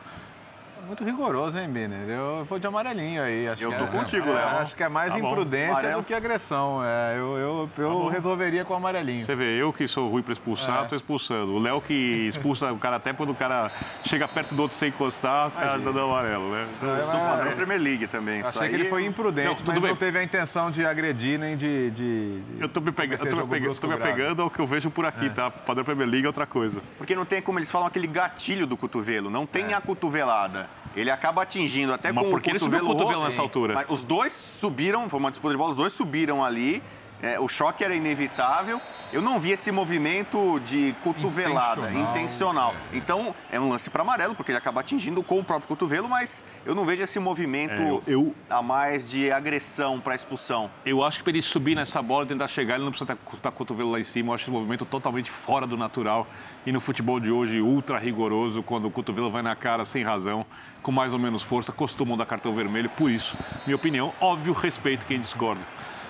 Muito 0.87 1.03
rigoroso, 1.05 1.59
hein, 1.59 1.69
Biner? 1.69 2.09
Eu 2.09 2.45
vou 2.45 2.59
de 2.59 2.67
amarelinho 2.67 3.23
aí. 3.23 3.49
Acho 3.49 3.63
Eu 3.63 3.71
que 3.73 3.79
tô 3.79 3.85
é- 3.85 3.87
contigo, 3.89 4.29
é, 4.29 4.33
Léo. 4.33 4.47
Acho 4.59 4.75
que 4.77 4.83
é 4.83 4.89
mais 4.89 5.13
Tá 5.13 5.19
imprudência 5.19 5.73
Amarelo. 5.81 6.03
do 6.03 6.05
que 6.07 6.15
agressão. 6.15 6.81
É, 6.85 7.17
eu 7.19 7.35
eu, 7.37 7.71
eu 7.79 8.07
resolveria 8.09 8.65
com 8.65 8.75
o 8.75 8.77
amarelinho. 8.77 9.25
Você 9.25 9.35
vê, 9.35 9.61
eu 9.61 9.73
que 9.73 9.87
sou 9.89 10.09
ruim 10.11 10.23
para 10.23 10.33
expulsar, 10.33 10.85
É. 10.85 10.87
tô 10.87 10.95
expulsando. 10.97 11.53
O 11.55 11.59
Léo 11.59 11.81
que 11.81 11.95
expulsa 12.29 12.73
o 12.73 12.79
cara 12.79 12.97
até 12.97 13.13
quando 13.13 13.31
o 13.31 13.35
cara 13.35 13.71
chega 14.05 14.27
perto 14.29 14.55
do 14.55 14.63
outro 14.63 14.77
sem 14.77 14.89
encostar, 14.89 15.49
o 15.49 15.51
cara 15.53 15.71
tá 15.73 15.79
dando 15.79 15.99
amarelo, 16.01 16.51
né? 16.53 16.69
Eu 16.83 17.03
sou 17.03 17.19
padrão 17.21 17.53
Premier 17.53 17.81
League 17.81 18.07
também. 18.07 18.41
Isso 18.41 18.51
Achei 18.51 18.69
que 18.69 18.75
aí- 18.77 18.81
ele 18.83 18.89
foi 18.91 19.05
imprudente, 19.05 19.49
Não, 19.49 19.55
tudo 19.55 19.73
mas 19.73 19.81
bem. 19.81 19.91
não 19.91 19.97
teve 19.97 20.19
a 20.19 20.23
intenção 20.23 20.71
de 20.71 20.85
agredir 20.85 21.39
nem 21.39 21.57
de. 21.57 21.91
de 21.91 22.43
Eu 22.61 22.69
tô 22.69 22.81
me, 22.81 22.93
pega... 22.93 23.15
eu 23.17 23.29
tô 23.31 23.37
me, 23.37 23.47
pega... 23.49 23.75
tô 23.75 23.89
me 23.89 23.95
apegando 23.95 24.43
ao 24.43 24.51
que 24.51 24.59
eu 24.61 24.67
vejo 24.67 24.91
por 24.91 25.07
aqui, 25.07 25.31
tá? 25.31 25.51
Padrão 25.51 25.85
Premier 25.85 26.09
League 26.09 26.25
é 26.25 26.29
outra 26.29 26.47
coisa. 26.47 26.83
Porque 26.99 27.15
não 27.15 27.25
tem 27.25 27.41
como 27.41 27.59
eles 27.59 27.71
falam 27.71 27.87
aquele 27.89 28.07
gatilho 28.07 28.67
do 28.67 28.77
cotovelo, 28.77 29.31
não 29.31 29.47
tem 29.47 29.73
a 29.75 29.81
cotovelada. 29.81 30.69
Ele 30.97 31.11
acaba 31.11 31.43
atingindo 31.43 31.93
até 31.93 32.13
Mas 32.13 32.25
com 32.25 32.31
por 32.31 32.41
que 32.41 32.51
o 32.51 32.53
ele 32.53 32.59
cotovelo, 32.59 32.83
subiu 32.83 32.91
o 32.91 32.97
cotovelo 32.97 33.21
rosto. 33.21 33.31
nessa 33.31 33.43
altura? 33.43 33.75
Mas 33.75 33.87
os 33.89 34.03
dois 34.03 34.33
subiram, 34.33 35.09
foi 35.09 35.19
uma 35.19 35.31
disputa 35.31 35.53
de 35.53 35.59
bola, 35.59 35.71
os 35.71 35.77
dois 35.77 35.93
subiram 35.93 36.45
ali. 36.45 36.83
É, 37.25 37.41
o 37.41 37.49
choque 37.49 37.83
era 37.83 37.95
inevitável. 37.95 38.81
Eu 39.13 39.23
não 39.23 39.39
vi 39.41 39.53
esse 39.53 39.71
movimento 39.73 40.61
de 40.61 40.95
cotovelada, 41.03 41.83
Intencional, 41.91 42.11
intencional. 42.13 42.75
Então, 42.93 43.35
é 43.51 43.59
um 43.61 43.69
lance 43.69 43.89
para 43.89 44.03
amarelo, 44.03 44.35
porque 44.35 44.51
ele 44.51 44.59
acaba 44.59 44.81
atingindo 44.81 45.23
com 45.23 45.39
o 45.39 45.45
próprio 45.45 45.69
cotovelo, 45.69 46.09
mas 46.09 46.45
eu 46.67 46.75
não 46.75 46.85
vejo 46.85 47.03
esse 47.03 47.19
movimento 47.19 47.73
É, 47.81 47.89
eu- 47.91 48.03
eu- 48.07 48.35
a 48.51 48.61
mais 48.63 49.09
de 49.09 49.31
agressão 49.33 50.01
para 50.01 50.15
expulsão. 50.15 50.71
Eu 50.85 51.03
acho 51.03 51.19
que 51.19 51.25
para 51.25 51.33
ele 51.33 51.43
subir 51.43 51.75
nessa 51.75 52.03
bola 52.03 52.25
e 52.25 52.29
tentar 52.29 52.49
chegar, 52.49 52.75
ele 52.75 52.85
não 52.85 52.91
precisa 52.91 53.13
estar 53.35 53.51
com 53.51 53.63
o 53.63 53.65
cotovelo 53.65 53.91
lá 53.93 54.01
em 54.01 54.05
cima. 54.05 54.31
Eu 54.31 54.35
acho 54.35 54.45
esse 54.45 54.51
movimento 54.51 54.85
totalmente 54.85 55.31
fora 55.31 55.67
do 55.67 55.77
natural. 55.77 56.27
E 56.67 56.73
no 56.73 56.81
futebol 56.81 57.21
de 57.21 57.31
hoje, 57.31 57.61
ultra 57.61 57.99
rigoroso, 57.99 58.63
quando 58.63 58.87
o 58.87 58.91
cotovelo 58.91 59.31
vai 59.31 59.43
na 59.43 59.55
cara 59.55 59.85
sem 59.85 60.03
razão, 60.03 60.45
com 60.83 60.91
mais 60.93 61.13
ou 61.13 61.19
menos 61.19 61.43
força, 61.43 61.71
costumam 61.73 62.17
dar 62.17 62.27
cartão 62.27 62.53
vermelho. 62.55 62.91
Por 62.91 63.11
isso, 63.11 63.37
minha 63.65 63.77
opinião, 63.77 64.13
óbvio, 64.21 64.53
respeito 64.53 65.07
quem 65.07 65.21
discorda. 65.21 65.63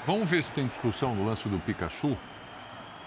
Vamos 0.07 0.29
ver 0.29 0.43
se 0.43 0.53
tem 0.53 0.67
discussão 0.67 1.15
no 1.15 1.25
lance 1.25 1.49
do 1.49 1.59
Pikachu? 1.59 2.17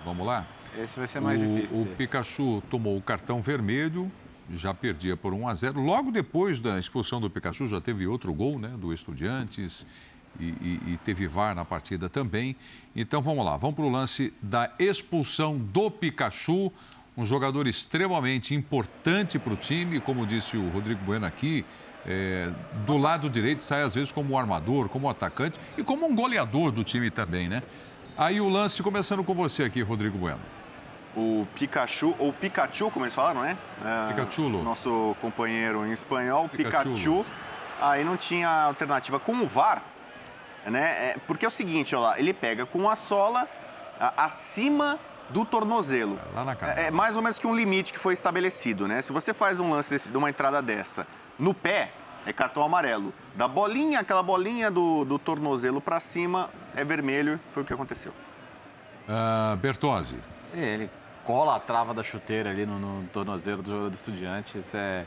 Vamos 0.03 0.25
lá? 0.25 0.47
Esse 0.77 0.97
vai 0.97 1.07
ser 1.07 1.19
mais 1.19 1.39
o, 1.39 1.43
difícil. 1.55 1.81
O 1.81 1.85
Pikachu 1.85 2.63
tomou 2.69 2.97
o 2.97 3.01
cartão 3.01 3.41
vermelho, 3.41 4.11
já 4.51 4.73
perdia 4.73 5.15
por 5.15 5.33
1 5.33 5.47
a 5.47 5.53
0. 5.53 5.79
Logo 5.81 6.11
depois 6.11 6.59
da 6.61 6.79
expulsão 6.79 7.19
do 7.21 7.29
Pikachu, 7.29 7.67
já 7.67 7.79
teve 7.81 8.07
outro 8.07 8.33
gol 8.33 8.57
né, 8.57 8.69
do 8.69 8.93
Estudiantes 8.93 9.85
e, 10.39 10.45
e- 10.45 10.79
e 10.93 10.97
teve 11.03 11.27
VAR 11.27 11.53
na 11.55 11.65
partida 11.65 12.09
também. 12.09 12.55
Então 12.95 13.21
vamos 13.21 13.45
lá, 13.45 13.57
vamos 13.57 13.75
para 13.75 13.85
o 13.85 13.89
lance 13.89 14.33
da 14.41 14.71
expulsão 14.79 15.57
do 15.57 15.91
Pikachu, 15.91 16.71
um 17.15 17.25
jogador 17.25 17.67
extremamente 17.67 18.53
importante 18.55 19.37
para 19.39 19.53
o 19.53 19.57
time, 19.57 19.99
como 19.99 20.25
disse 20.25 20.55
o 20.57 20.69
Rodrigo 20.69 21.03
Bueno 21.03 21.25
aqui. 21.25 21.65
É, 22.07 22.49
do 22.85 22.97
lado 22.97 23.29
direito 23.29 23.63
sai 23.63 23.83
às 23.83 23.95
vezes 23.95 24.11
como 24.11 24.33
um 24.33 24.37
armador, 24.37 24.87
como 24.87 25.07
um 25.07 25.09
atacante 25.09 25.59
e 25.77 25.83
como 25.83 26.05
um 26.05 26.15
goleador 26.15 26.71
do 26.71 26.83
time 26.83 27.11
também, 27.11 27.49
né? 27.49 27.61
Aí 28.17 28.39
o 28.39 28.49
lance 28.49 28.81
começando 28.81 29.23
com 29.23 29.33
você 29.33 29.63
aqui, 29.63 29.81
Rodrigo 29.81 30.17
Bueno. 30.17 30.39
O 31.15 31.47
Pikachu, 31.55 32.15
ou 32.17 32.31
Pikachu, 32.31 32.89
como 32.91 33.05
eles 33.05 33.13
falaram, 33.13 33.41
né? 33.41 33.57
É, 33.83 34.13
Pikachulo. 34.13 34.63
Nosso 34.63 35.15
companheiro 35.19 35.85
em 35.85 35.91
espanhol, 35.91 36.47
Pikachulo. 36.47 36.95
Pikachu. 36.95 37.25
Aí 37.81 38.03
não 38.03 38.15
tinha 38.15 38.49
alternativa. 38.49 39.19
Com 39.19 39.33
o 39.33 39.47
VAR, 39.47 39.83
né? 40.65 41.11
é- 41.11 41.17
porque 41.27 41.45
é 41.45 41.47
o 41.47 41.51
seguinte, 41.51 41.95
ó 41.95 41.99
lá, 41.99 42.19
ele 42.19 42.33
pega 42.33 42.65
com 42.65 42.89
a 42.89 42.95
sola 42.95 43.47
acima 44.15 44.99
do 45.29 45.43
tornozelo. 45.43 46.19
Lá 46.33 46.45
na 46.45 46.55
cara. 46.55 46.79
É, 46.79 46.87
é 46.87 46.91
mais 46.91 47.15
ou 47.15 47.21
menos 47.21 47.37
que 47.37 47.45
um 47.47 47.55
limite 47.55 47.91
que 47.91 47.99
foi 47.99 48.13
estabelecido, 48.13 48.87
né? 48.87 49.01
Se 49.01 49.11
você 49.11 49.33
faz 49.33 49.59
um 49.59 49.71
lance 49.71 49.89
desse, 49.89 50.09
de 50.09 50.17
uma 50.17 50.29
entrada 50.29 50.61
dessa 50.61 51.05
no 51.39 51.53
pé, 51.53 51.91
é 52.25 52.33
cartão 52.33 52.63
amarelo. 52.63 53.13
Da 53.35 53.47
bolinha, 53.47 53.99
aquela 53.99 54.23
bolinha 54.23 54.69
do, 54.71 55.05
do 55.05 55.17
tornozelo 55.19 55.79
para 55.79 55.99
cima, 55.99 56.49
é 56.75 56.83
vermelho. 56.83 57.39
Foi 57.51 57.63
o 57.63 57.65
que 57.65 57.73
aconteceu. 57.73 58.11
Ah, 59.07 59.57
Bertozzi. 59.61 60.17
E 60.53 60.59
Ele 60.59 60.89
cola 61.23 61.55
a 61.55 61.59
trava 61.59 61.93
da 61.93 62.03
chuteira 62.03 62.49
ali 62.49 62.65
no, 62.65 62.79
no 62.79 63.07
tornozelo 63.09 63.61
do 63.61 63.69
jogador 63.69 63.89
do 63.89 63.93
Estudiantes. 63.93 64.73
É, 64.75 65.05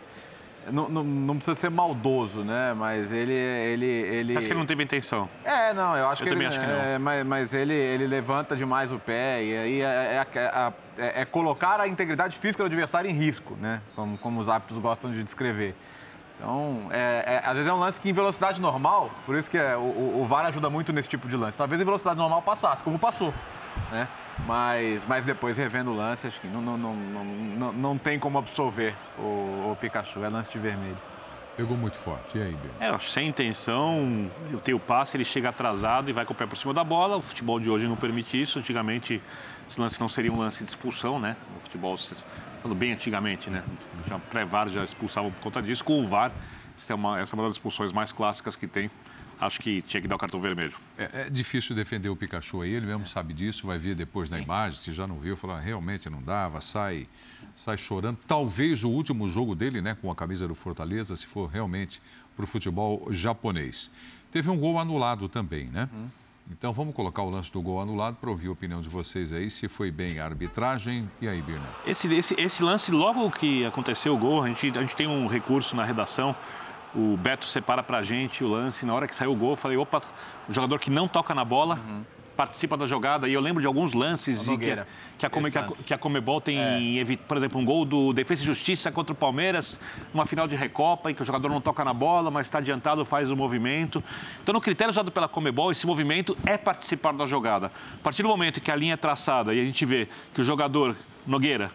não, 0.71 0.89
não, 0.89 1.03
não 1.03 1.37
precisa 1.37 1.55
ser 1.55 1.71
maldoso, 1.71 2.45
né? 2.45 2.73
Mas 2.75 3.11
ele... 3.11 3.33
ele, 3.33 3.87
ele... 3.87 4.33
Você 4.33 4.39
acha 4.39 4.47
que 4.47 4.53
ele 4.53 4.61
não 4.61 4.67
teve 4.67 4.83
intenção? 4.85 5.29
É, 5.45 5.73
não, 5.75 5.97
eu 5.97 6.09
acho 6.09 6.23
Eu 6.23 6.27
que 6.27 6.31
também 6.33 6.47
ele, 6.47 6.57
acho 6.57 6.61
que 6.65 6.71
não. 6.73 6.81
é, 6.83 6.99
mas, 6.99 7.27
mas 7.27 7.55
ele, 7.55 7.73
ele 7.75 8.07
levanta 8.07 8.55
demais 8.55 8.93
o 8.93 8.99
pé 8.99 9.43
e 9.43 9.57
aí 9.57 9.81
é, 9.83 9.85
é- 9.85 10.27
é- 10.39 10.73
é- 10.99 11.21
é 11.23 11.25
colocar 11.25 11.81
a 11.81 11.89
integridade 11.89 12.37
física 12.39 12.63
do 12.63 12.67
adversário 12.67 13.11
em 13.11 13.15
risco, 13.15 13.57
né? 13.61 13.81
Como, 13.97 14.17
como 14.19 14.39
os 14.41 14.49
árbitros 14.49 14.79
gostam 14.79 15.11
de 15.11 15.23
descrever. 15.23 15.75
Então, 16.43 16.87
é- 16.91 17.43
é- 17.45 17.47
às 17.47 17.55
vezes 17.55 17.69
é 17.69 17.73
um 17.73 17.79
lance 17.79 18.01
que 18.01 18.09
em 18.09 18.15
velocidade 18.15 18.61
normal, 18.63 19.11
por 19.27 19.37
isso 19.37 19.51
que 19.51 19.59
é, 19.59 19.77
o, 19.77 19.81
o- 19.81 20.21
o 20.23 20.25
VAR 20.25 20.47
ajuda 20.47 20.71
muito 20.71 20.91
nesse 20.91 21.09
tipo 21.09 21.29
de 21.29 21.37
lance. 21.37 21.59
Talvez 21.59 21.81
em 21.81 21.85
velocidade 21.85 22.17
normal 22.19 22.41
passasse, 22.41 22.83
como 22.83 22.99
passou, 22.99 23.35
né? 23.93 24.09
Mas, 24.47 25.05
mas 25.05 25.23
depois, 25.27 25.59
revendo 25.59 25.91
o 25.91 25.95
lance, 25.97 26.27
acho 26.27 26.41
que 26.41 26.47
não, 26.49 26.63
não, 26.63 26.79
não, 26.79 26.95
não, 26.95 27.25
não, 27.25 27.73
não 27.75 27.99
tem 27.99 28.19
como 28.19 28.39
absolver 28.39 28.95
o, 29.19 29.71
o 29.71 29.77
Pikachu, 29.79 30.25
é 30.25 30.31
lance 30.31 30.51
de 30.51 30.59
vermelho. 30.59 30.97
Pegou 31.59 31.77
muito 31.77 31.99
forte. 31.99 32.39
E 32.39 32.43
aí, 32.43 32.57
Bel? 32.79 32.95
É, 32.95 32.99
sem 33.01 33.29
intenção, 33.29 34.31
eu 34.51 34.59
tenho 34.61 34.79
o 34.79 34.81
passe, 34.81 35.15
ele 35.19 35.27
chega 35.27 35.51
atrasado 35.51 36.09
e 36.09 36.13
vai 36.13 36.25
com 36.25 36.33
o 36.33 36.37
pé 36.37 36.47
por 36.47 36.57
cima 36.57 36.73
da 36.73 36.83
bola. 36.83 37.19
O 37.19 37.21
futebol 37.21 37.61
de 37.61 37.69
hoje 37.69 37.87
não 37.87 37.97
permite 37.97 38.41
isso. 38.41 38.59
Antigamente, 38.59 39.21
esse 39.69 39.79
lance 39.79 40.01
não 40.01 40.09
seria 40.09 40.33
um 40.33 40.39
lance 40.39 40.65
de 40.65 40.71
expulsão, 40.71 41.19
né? 41.19 41.37
O 41.59 41.61
futebol, 41.61 41.99
falando 42.63 42.79
bem 42.79 42.93
antigamente, 42.93 43.51
né? 43.51 43.65
Já 44.07 44.19
pré-VAR 44.19 44.69
já 44.69 44.85
expulsavam 44.85 45.31
por 45.31 45.41
conta 45.41 45.63
disso. 45.63 45.85
Com 45.85 46.03
o 46.03 46.07
VAR, 46.07 46.33
essa 46.77 46.93
é 46.93 46.97
uma, 46.97 47.21
essa 47.21 47.35
é 47.35 47.39
uma 47.39 47.45
das 47.45 47.53
expulsões 47.53 47.93
mais 47.93 48.13
clássicas 48.13 48.57
que 48.57 48.67
tem. 48.67 48.91
Acho 49.41 49.59
que 49.59 49.81
tinha 49.81 50.03
que 50.03 50.07
dar 50.07 50.17
o 50.17 50.19
cartão 50.19 50.39
vermelho. 50.39 50.75
É, 50.99 51.23
é 51.23 51.31
difícil 51.31 51.75
defender 51.75 52.11
o 52.11 52.17
Pikachu 52.17 52.61
aí, 52.61 52.75
ele 52.75 52.85
mesmo 52.87 53.07
sabe 53.07 53.33
disso, 53.33 53.67
vai 53.67 53.79
ver 53.79 53.95
depois 53.95 54.29
na 54.29 54.39
imagem, 54.39 54.79
se 54.79 54.93
já 54.93 55.07
não 55.07 55.19
viu, 55.19 55.35
falar, 55.35 55.61
realmente 55.61 56.11
não 56.11 56.23
dava, 56.23 56.61
sai, 56.61 57.09
sai 57.55 57.79
chorando. 57.79 58.19
Talvez 58.27 58.85
o 58.85 58.91
último 58.91 59.31
jogo 59.31 59.55
dele, 59.55 59.81
né, 59.81 59.97
com 59.99 60.11
a 60.11 60.15
camisa 60.15 60.47
do 60.47 60.55
Fortaleza, 60.55 61.17
se 61.17 61.27
for 61.27 61.49
realmente 61.49 62.03
para 62.37 62.45
o 62.45 62.47
futebol 62.47 63.09
japonês. 63.11 63.91
Teve 64.31 64.51
um 64.51 64.59
gol 64.59 64.79
anulado 64.79 65.27
também, 65.27 65.69
né? 65.69 65.89
Então 66.51 66.73
vamos 66.73 66.93
colocar 66.95 67.23
o 67.23 67.31
lance 67.31 67.53
do 67.53 67.63
gol 67.63 67.81
anulado 67.81 68.17
para 68.17 68.29
ouvir 68.29 68.49
a 68.49 68.51
opinião 68.51 68.81
de 68.81 68.89
vocês 68.89 69.33
aí, 69.33 69.49
se 69.49 69.69
foi 69.69 69.91
bem 69.91 70.19
a 70.19 70.25
arbitragem. 70.25 71.09
E 71.21 71.29
aí, 71.29 71.41
Birna? 71.41 71.67
Esse, 71.87 72.13
esse, 72.13 72.35
esse 72.41 72.63
lance, 72.63 72.91
logo 72.91 73.31
que 73.31 73.65
aconteceu 73.65 74.15
o 74.15 74.19
gol, 74.19 74.43
a 74.43 74.49
gente, 74.49 74.77
a 74.77 74.81
gente 74.81 74.97
tem 74.97 75.07
um 75.07 75.29
recurso 75.29 75.77
na 75.77 75.85
redação. 75.85 76.35
O 76.93 77.17
Beto 77.17 77.47
separa 77.47 77.85
pra 77.85 78.03
gente 78.03 78.43
o 78.43 78.49
lance. 78.49 78.85
Na 78.85 78.93
hora 78.93 79.07
que 79.07 79.15
saiu 79.15 79.33
o 79.33 79.37
gol, 79.37 79.51
eu 79.51 79.57
falei: 79.57 79.77
opa, 79.77 80.01
o 80.49 80.53
jogador 80.53 80.81
que 80.81 80.91
não 80.91 81.07
toca 81.07 81.33
na 81.35 81.45
bola 81.45 81.79
participa 82.41 82.75
da 82.75 82.87
jogada. 82.87 83.29
E 83.29 83.35
eu 83.35 83.41
lembro 83.41 83.61
de 83.61 83.67
alguns 83.67 83.93
lances 83.93 84.37
O 84.37 84.39
de 84.41 84.45
que, 84.47 84.51
Nogueira. 84.51 84.89
que, 85.19 85.27
a, 85.27 85.31
Come- 85.31 85.51
que, 85.51 85.59
a, 85.59 85.63
que 85.67 85.93
a 85.95 85.99
Comebol 85.99 86.41
tem, 86.41 86.97
evi- 86.99 87.19
por 87.19 87.37
exemplo, 87.37 87.61
um 87.61 87.65
gol 87.67 87.85
do 87.85 88.15
Defesa 88.15 88.43
e 88.43 88.47
Justiça 88.47 88.91
contra 88.91 89.13
o 89.13 89.15
Palmeiras, 89.15 89.79
numa 90.15 90.25
final 90.25 90.49
de 90.49 90.57
Recopa, 90.57 91.11
em 91.11 91.15
que 91.15 91.21
o 91.21 91.25
jogador 91.27 91.51
não 91.51 91.61
toca 91.61 91.85
na 91.85 91.93
bola, 91.93 92.31
mas 92.31 92.47
está 92.47 92.57
adiantado, 92.57 93.05
faz 93.05 93.31
o 93.31 93.37
movimento. 93.37 94.03
Então, 94.43 94.55
no 94.55 94.61
critério 94.61 94.91
usado 94.91 95.11
pela 95.13 95.29
Comebol, 95.29 95.71
esse 95.71 95.87
movimento 95.87 96.35
é 96.47 96.57
participar 96.57 97.13
da 97.13 97.27
jogada. 97.27 97.67
A 97.67 98.03
partir 98.03 98.23
do 98.23 98.29
momento 98.31 98.59
que 98.59 98.71
a 98.71 98.77
linha 98.77 98.95
é 98.95 98.97
traçada 98.97 99.53
e 99.53 99.61
a 99.61 99.65
gente 99.65 99.85
vê 99.85 100.09
que 100.33 100.41
o 100.41 100.45
jogador, 100.45 100.97
Nogueira, 101.27 101.71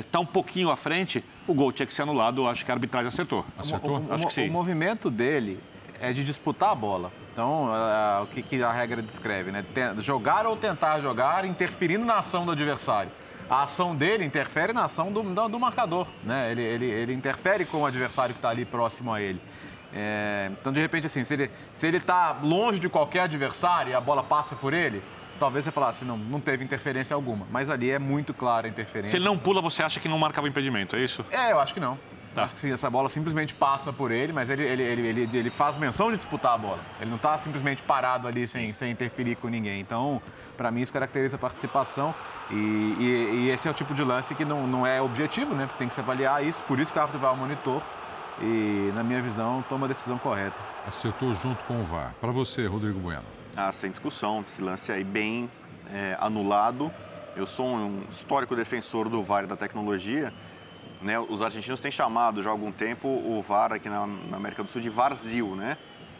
está 0.00 0.20
um 0.20 0.26
pouquinho 0.26 0.70
à 0.70 0.76
frente, 0.76 1.24
o 1.48 1.52
gol 1.52 1.72
tinha 1.72 1.84
que 1.84 1.92
ser 1.92 2.02
anulado. 2.02 2.42
Eu 2.42 2.48
acho 2.48 2.64
que 2.64 2.70
a 2.70 2.74
arbitragem 2.74 3.08
acertou. 3.08 3.44
Acertou? 3.58 3.98
O, 4.08 4.12
Acho 4.12 4.22
mo- 4.22 4.28
que 4.28 4.34
sim. 4.34 4.48
o 4.48 4.52
movimento 4.52 5.10
dele 5.10 5.58
é 6.00 6.12
de 6.12 6.24
disputar 6.24 6.70
a 6.70 6.74
bola. 6.74 7.10
Então, 7.32 7.68
ah, 7.72 8.20
o 8.22 8.26
que, 8.26 8.42
que 8.42 8.62
a 8.62 8.72
regra 8.72 9.00
descreve, 9.02 9.50
né? 9.52 9.64
Ten- 9.74 10.00
Jogar 10.00 10.46
ou 10.46 10.56
tentar 10.56 11.00
jogar, 11.00 11.44
interferindo 11.44 12.04
na 12.04 12.18
ação 12.18 12.44
do 12.44 12.52
adversário. 12.52 13.10
A 13.48 13.62
ação 13.62 13.94
dele 13.96 14.24
interfere 14.24 14.72
na 14.72 14.84
ação 14.84 15.10
do, 15.10 15.22
do, 15.22 15.48
do 15.48 15.58
marcador, 15.60 16.06
né? 16.22 16.50
Ele, 16.50 16.62
ele, 16.62 16.84
ele 16.86 17.12
interfere 17.14 17.64
com 17.64 17.78
o 17.82 17.86
adversário 17.86 18.34
que 18.34 18.38
está 18.38 18.50
ali 18.50 18.64
próximo 18.64 19.12
a 19.12 19.20
ele. 19.22 19.40
É, 19.94 20.50
então, 20.60 20.70
de 20.72 20.80
repente, 20.80 21.06
assim, 21.06 21.24
se 21.24 21.32
ele 21.32 21.50
se 21.72 21.86
ele 21.86 21.96
está 21.96 22.36
longe 22.42 22.78
de 22.78 22.88
qualquer 22.90 23.20
adversário 23.22 23.90
e 23.92 23.94
a 23.94 24.00
bola 24.00 24.22
passa 24.22 24.54
por 24.54 24.74
ele, 24.74 25.02
talvez 25.38 25.64
você 25.64 25.70
falasse, 25.70 26.04
não, 26.04 26.18
não 26.18 26.40
teve 26.40 26.62
interferência 26.62 27.14
alguma. 27.14 27.46
Mas 27.50 27.70
ali 27.70 27.90
é 27.90 27.98
muito 27.98 28.34
clara 28.34 28.66
a 28.66 28.70
interferência. 28.70 29.12
Se 29.12 29.16
ele 29.16 29.24
não 29.24 29.38
pula, 29.38 29.62
você 29.62 29.82
acha 29.82 29.98
que 29.98 30.08
não 30.08 30.18
marcava 30.18 30.46
impedimento, 30.46 30.94
é 30.94 31.00
isso? 31.00 31.24
É, 31.30 31.52
eu 31.52 31.58
acho 31.60 31.72
que 31.72 31.80
não. 31.80 31.98
Tá. 32.38 32.44
Acho 32.44 32.54
que 32.54 32.60
sim, 32.60 32.72
essa 32.72 32.88
bola 32.88 33.08
simplesmente 33.08 33.54
passa 33.54 33.92
por 33.92 34.10
ele, 34.10 34.32
mas 34.32 34.48
ele, 34.50 34.62
ele, 34.64 34.82
ele, 34.82 35.06
ele, 35.08 35.38
ele 35.38 35.50
faz 35.50 35.76
menção 35.76 36.10
de 36.10 36.16
disputar 36.16 36.54
a 36.54 36.58
bola. 36.58 36.80
Ele 37.00 37.10
não 37.10 37.16
está 37.16 37.36
simplesmente 37.38 37.82
parado 37.82 38.26
ali 38.28 38.46
sem, 38.46 38.72
sem 38.72 38.90
interferir 38.90 39.36
com 39.36 39.48
ninguém. 39.48 39.80
Então, 39.80 40.20
para 40.56 40.70
mim, 40.70 40.80
isso 40.80 40.92
caracteriza 40.92 41.36
a 41.36 41.38
participação. 41.38 42.14
E, 42.50 42.54
e- 42.54 43.34
e 43.46 43.50
esse 43.50 43.68
é 43.68 43.70
o 43.70 43.74
tipo 43.74 43.94
de 43.94 44.02
lance 44.02 44.34
que 44.34 44.44
não, 44.44 44.66
não 44.66 44.86
é 44.86 45.00
objetivo, 45.02 45.54
né? 45.54 45.68
Tem 45.78 45.88
que 45.88 45.94
se 45.94 46.00
avaliar 46.00 46.44
isso. 46.44 46.62
Por 46.64 46.78
isso 46.80 46.92
que 46.92 46.98
o 46.98 47.02
árbitro 47.02 47.20
vai 47.20 47.30
ao 47.30 47.36
monitor 47.36 47.82
e, 48.40 48.92
na 48.94 49.02
minha 49.02 49.20
visão, 49.20 49.64
toma 49.68 49.86
a 49.86 49.88
decisão 49.88 50.18
correta. 50.18 50.56
Acertou 50.86 51.34
junto 51.34 51.64
com 51.64 51.80
o 51.80 51.84
VAR. 51.84 52.14
Para 52.20 52.30
você, 52.32 52.66
Rodrigo 52.66 52.98
Bueno. 53.00 53.24
Ah, 53.56 53.72
sem 53.72 53.90
discussão, 53.90 54.44
esse 54.46 54.62
lance 54.62 54.92
aí 54.92 55.02
bem 55.02 55.50
é, 55.92 56.16
anulado. 56.20 56.92
Eu 57.36 57.46
sou 57.46 57.66
um 57.66 58.02
histórico 58.10 58.54
defensor 58.56 59.08
do 59.08 59.22
VAR 59.22 59.44
e 59.44 59.46
da 59.46 59.56
tecnologia 59.56 60.32
né, 61.00 61.18
os 61.18 61.42
argentinos 61.42 61.80
têm 61.80 61.90
chamado 61.90 62.42
já 62.42 62.50
há 62.50 62.52
algum 62.52 62.72
tempo 62.72 63.08
o 63.08 63.40
VAR 63.40 63.72
aqui 63.72 63.88
na, 63.88 64.06
na 64.06 64.36
América 64.36 64.64
do 64.64 64.70
Sul 64.70 64.80
de 64.80 64.90
Varzil, 64.90 65.54
né? 65.54 65.76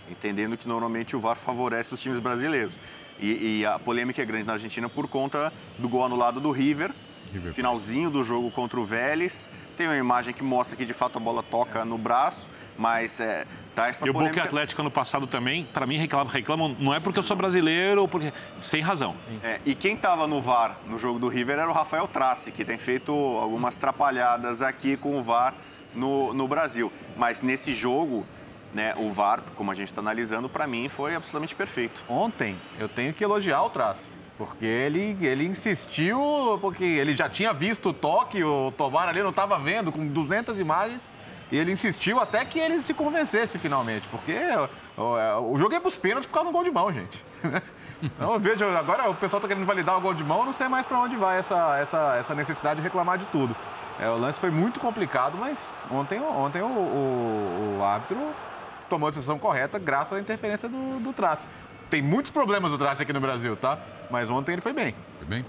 Entendendo 0.09 0.57
que 0.57 0.69
normalmente 0.69 1.17
o 1.17 1.21
VAR 1.21 1.37
favorece 1.37 1.93
os 1.93 2.01
times 2.01 2.19
brasileiros. 2.19 2.79
E, 3.21 3.61
e, 3.61 3.67
a 3.67 3.79
polêmica 3.79 4.23
é 4.23 4.25
grande 4.25 4.45
na 4.45 4.53
Argentina 4.53 4.89
por 4.89 5.09
conta 5.09 5.53
do 5.77 5.89
gol 5.89 6.05
anulado 6.05 6.41
do 6.41 6.53
River, 6.53 6.95
River. 7.33 7.53
finalzinho 7.53 8.11
do 8.11 8.23
jogo 8.23 8.49
contra 8.53 8.79
o 8.79 8.85
Vélez. 8.85 9.49
Tem 9.77 9.89
uma 9.89 9.97
imagem 9.97 10.33
que 10.33 10.43
mostra 10.45 10.77
que 10.77 10.85
de 10.85 10.95
fato 10.95 11.19
a 11.19 11.21
bola 11.21 11.43
toca 11.43 11.85
no 11.85 11.99
braço, 11.99 12.49
mas 12.79 13.19
é, 13.19 13.45
tá 13.79 13.89
essa 13.89 14.09
e 14.09 14.13
polêmica... 14.13 14.41
o 14.41 14.43
Boca 14.43 14.49
Atlético 14.49 14.81
ano 14.81 14.91
passado 14.91 15.27
também, 15.27 15.65
para 15.65 15.87
mim 15.87 15.97
reclamam, 15.97 16.33
reclamam, 16.33 16.77
não 16.79 16.95
é 16.95 17.01
porque 17.01 17.19
eu 17.19 17.23
sou 17.23 17.37
brasileiro, 17.37 18.03
ou 18.03 18.09
porque 18.09 18.33
sem 18.59 18.81
razão. 18.81 19.15
É, 19.43 19.61
e 19.65 19.75
quem 19.75 19.95
estava 19.95 20.27
no 20.27 20.41
VAR 20.41 20.79
no 20.87 20.99
jogo 20.99 21.19
do 21.19 21.29
River 21.29 21.59
era 21.59 21.71
o 21.71 21.73
Rafael 21.73 22.09
Trace, 22.09 22.51
que 22.51 22.65
tem 22.65 22.79
feito 22.79 23.13
algumas 23.13 23.77
trapalhadas 23.77 24.63
aqui 24.63 24.97
com 24.97 25.19
o 25.19 25.23
VAR 25.23 25.55
no, 25.95 26.35
no 26.35 26.49
Brasil. 26.49 26.93
Mas 27.17 27.41
nesse 27.41 27.73
jogo, 27.73 28.27
né, 28.75 28.95
o 28.97 29.11
VAR, 29.13 29.43
como 29.55 29.71
a 29.71 29.75
gente 29.75 29.89
está 29.89 30.01
analisando, 30.01 30.49
para 30.49 30.67
mim 30.67 30.89
foi 30.89 31.15
absolutamente 31.15 31.55
perfeito. 31.55 32.03
Ontem 32.09 32.59
eu 32.79 32.89
tenho 32.89 33.13
que 33.13 33.23
elogiar 33.23 33.63
o 33.63 33.71
Trace. 33.71 34.11
Porque 34.37 34.65
ele, 34.65 35.17
ele 35.21 35.45
insistiu, 35.47 36.59
porque 36.61 36.85
ele 36.85 37.13
já 37.13 37.29
tinha 37.29 37.53
visto 37.53 37.89
o 37.89 37.93
toque, 37.93 38.43
o 38.45 38.73
Tomar 38.77 39.09
ali 39.09 39.21
não 39.21 39.31
estava 39.31 39.59
vendo, 39.59 39.91
com 39.91 40.07
200 40.07 40.61
imagens, 40.61 41.11
e 41.51 41.59
ele 41.59 41.73
insistiu 41.73 42.21
até 42.21 42.45
que 42.45 42.59
ele 42.59 42.81
se 42.81 42.93
convencesse 42.93 43.59
finalmente. 43.59 44.09
Porque 44.09 44.35
o, 44.97 45.59
jogo 45.59 45.75
é 45.75 45.81
para 45.81 45.89
os 45.89 45.99
pênaltis 45.99 46.27
por 46.27 46.35
causa 46.35 46.51
do 46.51 46.53
gol 46.53 46.65
de 46.65 46.71
mão, 46.71 46.93
gente. 46.93 47.25
Então 48.01 48.33
eu 48.33 48.39
vejo, 48.39 48.65
agora 48.65 49.11
o 49.11 49.15
pessoal 49.17 49.39
está 49.39 49.49
querendo 49.49 49.67
validar 49.67 49.99
o 49.99 50.01
gol 50.01 50.15
de 50.15 50.23
mão, 50.23 50.45
não 50.45 50.53
sei 50.53 50.69
mais 50.69 50.87
para 50.87 51.01
onde 51.01 51.17
vai 51.17 51.37
essa, 51.37 51.77
essa, 51.79 52.15
essa 52.17 52.33
necessidade 52.33 52.77
de 52.77 52.85
reclamar 52.85 53.19
de 53.19 53.27
tudo. 53.27 53.57
É, 53.99 54.09
o 54.09 54.17
lance 54.17 54.39
foi 54.39 54.51
muito 54.51 54.79
complicado, 54.79 55.37
mas 55.37 55.75
ontem, 55.91 56.21
ontem 56.21 56.63
o, 56.63 56.67
o, 56.67 57.77
o 57.81 57.83
árbitro 57.83 58.17
tomou 58.89 59.09
a 59.09 59.11
decisão 59.11 59.37
correta 59.37 59.81
graças 59.81 60.17
à 60.17 60.21
interferência 60.21 60.69
do, 60.69 61.01
do 61.01 61.13
Trace. 61.13 61.49
Tem 61.91 62.01
muitos 62.01 62.31
problemas 62.31 62.71
do 62.71 62.79
Trace 62.79 63.03
aqui 63.03 63.13
no 63.13 63.21
Brasil, 63.21 63.57
tá? 63.57 63.79
Mas 64.09 64.31
ontem 64.31 64.53
ele 64.53 64.61
foi 64.61 64.73
bem. 64.73 64.95
Foi 65.19 65.27
bem? 65.27 65.45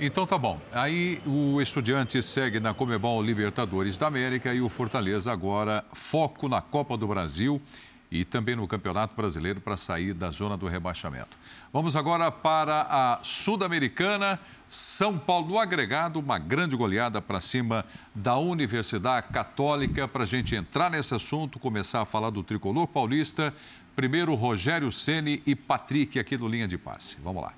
Então 0.00 0.24
tá 0.24 0.38
bom. 0.38 0.60
Aí 0.72 1.20
o 1.26 1.60
Estudiante 1.60 2.22
segue 2.22 2.60
na 2.60 2.72
Comebol 2.72 3.20
Libertadores 3.20 3.98
da 3.98 4.06
América 4.06 4.54
e 4.54 4.60
o 4.60 4.68
Fortaleza 4.68 5.32
agora 5.32 5.84
foco 5.92 6.48
na 6.48 6.60
Copa 6.60 6.96
do 6.96 7.08
Brasil 7.08 7.60
e 8.08 8.24
também 8.24 8.54
no 8.54 8.68
Campeonato 8.68 9.16
Brasileiro 9.16 9.60
para 9.60 9.76
sair 9.76 10.14
da 10.14 10.30
zona 10.30 10.56
do 10.56 10.68
rebaixamento. 10.68 11.36
Vamos 11.72 11.96
agora 11.96 12.30
para 12.30 12.86
a 12.88 13.18
Sul-Americana. 13.24 14.38
São 14.68 15.18
Paulo 15.18 15.48
no 15.48 15.58
agregado, 15.58 16.20
uma 16.20 16.38
grande 16.38 16.76
goleada 16.76 17.20
para 17.20 17.40
cima 17.40 17.84
da 18.14 18.38
Universidade 18.38 19.26
Católica. 19.32 20.06
Para 20.06 20.22
a 20.22 20.26
gente 20.26 20.54
entrar 20.54 20.90
nesse 20.90 21.12
assunto, 21.12 21.58
começar 21.58 22.02
a 22.02 22.06
falar 22.06 22.30
do 22.30 22.44
tricolor 22.44 22.86
paulista. 22.86 23.52
Primeiro, 23.96 24.34
Rogério 24.36 24.92
Ceni 24.92 25.42
e 25.44 25.56
Patrick 25.56 26.20
aqui 26.20 26.38
no 26.38 26.46
Linha 26.46 26.68
de 26.68 26.78
Passe. 26.78 27.18
Vamos 27.20 27.42
lá. 27.42 27.52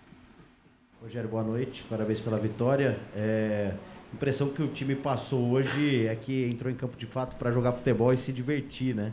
Rogério, 1.03 1.31
boa 1.31 1.43
noite. 1.43 1.83
Parabéns 1.89 2.21
pela 2.21 2.37
vitória. 2.37 2.99
É... 3.17 3.73
A 4.13 4.15
impressão 4.15 4.51
que 4.51 4.63
o 4.63 4.69
time 4.69 4.95
passou 4.95 5.51
hoje 5.51 6.07
é 6.07 6.15
que 6.15 6.45
entrou 6.45 6.71
em 6.71 6.75
campo 6.75 6.95
de 6.95 7.07
fato 7.07 7.37
para 7.37 7.51
jogar 7.51 7.73
futebol 7.73 8.13
e 8.13 8.19
se 8.19 8.31
divertir, 8.31 8.95
né? 8.95 9.11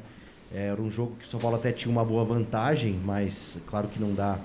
É, 0.54 0.68
era 0.68 0.82
um 0.82 0.92
jogo 0.92 1.16
que 1.18 1.26
o 1.26 1.30
São 1.30 1.40
Paulo 1.40 1.56
até 1.56 1.72
tinha 1.72 1.90
uma 1.90 2.04
boa 2.04 2.26
vantagem, 2.26 3.00
mas 3.06 3.58
claro 3.68 3.88
que 3.88 4.02
não 4.02 4.14
dá 4.14 4.38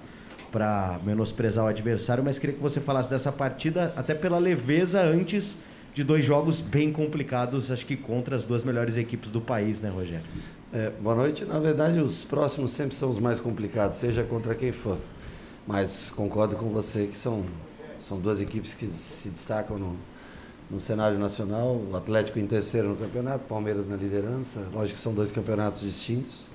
para 0.53 1.01
menosprezar 1.05 1.64
o 1.64 1.66
adversário. 1.66 2.22
Mas 2.22 2.38
queria 2.38 2.55
que 2.55 2.62
você 2.62 2.80
falasse 2.80 3.11
dessa 3.11 3.32
partida, 3.32 3.93
até 3.97 4.14
pela 4.14 4.38
leveza 4.38 5.03
antes 5.03 5.59
de 5.93 6.05
dois 6.05 6.24
jogos 6.24 6.61
bem 6.61 6.93
complicados, 6.93 7.72
acho 7.72 7.84
que 7.84 7.97
contra 7.97 8.36
as 8.36 8.45
duas 8.45 8.62
melhores 8.62 8.97
equipes 8.97 9.32
do 9.32 9.40
país, 9.40 9.82
né, 9.82 9.90
Rogério? 9.90 10.24
É, 10.72 10.90
boa 10.90 11.16
noite. 11.16 11.45
Na 11.45 11.59
verdade, 11.59 11.99
os 11.99 12.22
próximos 12.22 12.70
sempre 12.70 12.95
são 12.95 13.11
os 13.11 13.18
mais 13.18 13.40
complicados, 13.40 13.97
seja 13.97 14.22
contra 14.22 14.55
quem 14.55 14.70
for. 14.70 14.97
Mas 15.67 16.11
concordo 16.11 16.57
com 16.57 16.71
você 16.71 17.07
que 17.07 17.17
são, 17.17 17.45
são 17.99 18.19
duas 18.19 18.41
equipes 18.41 18.75
que 18.75 18.87
se 18.87 19.29
destacam 19.29 19.79
no, 19.79 19.97
no 20.71 20.81
cenário 20.81 21.19
nacional. 21.19 21.81
O 21.91 21.97
Atlético 21.97 22.39
em 22.39 22.47
terceiro 22.47 22.89
no 22.89 22.97
campeonato, 22.97 23.45
Palmeiras 23.47 23.87
na 23.87 23.97
liderança. 23.97 24.67
Lógico 24.73 24.97
que 24.97 25.03
são 25.03 25.15
dois 25.15 25.31
campeonatos 25.31 25.81
distintos. 25.81 26.49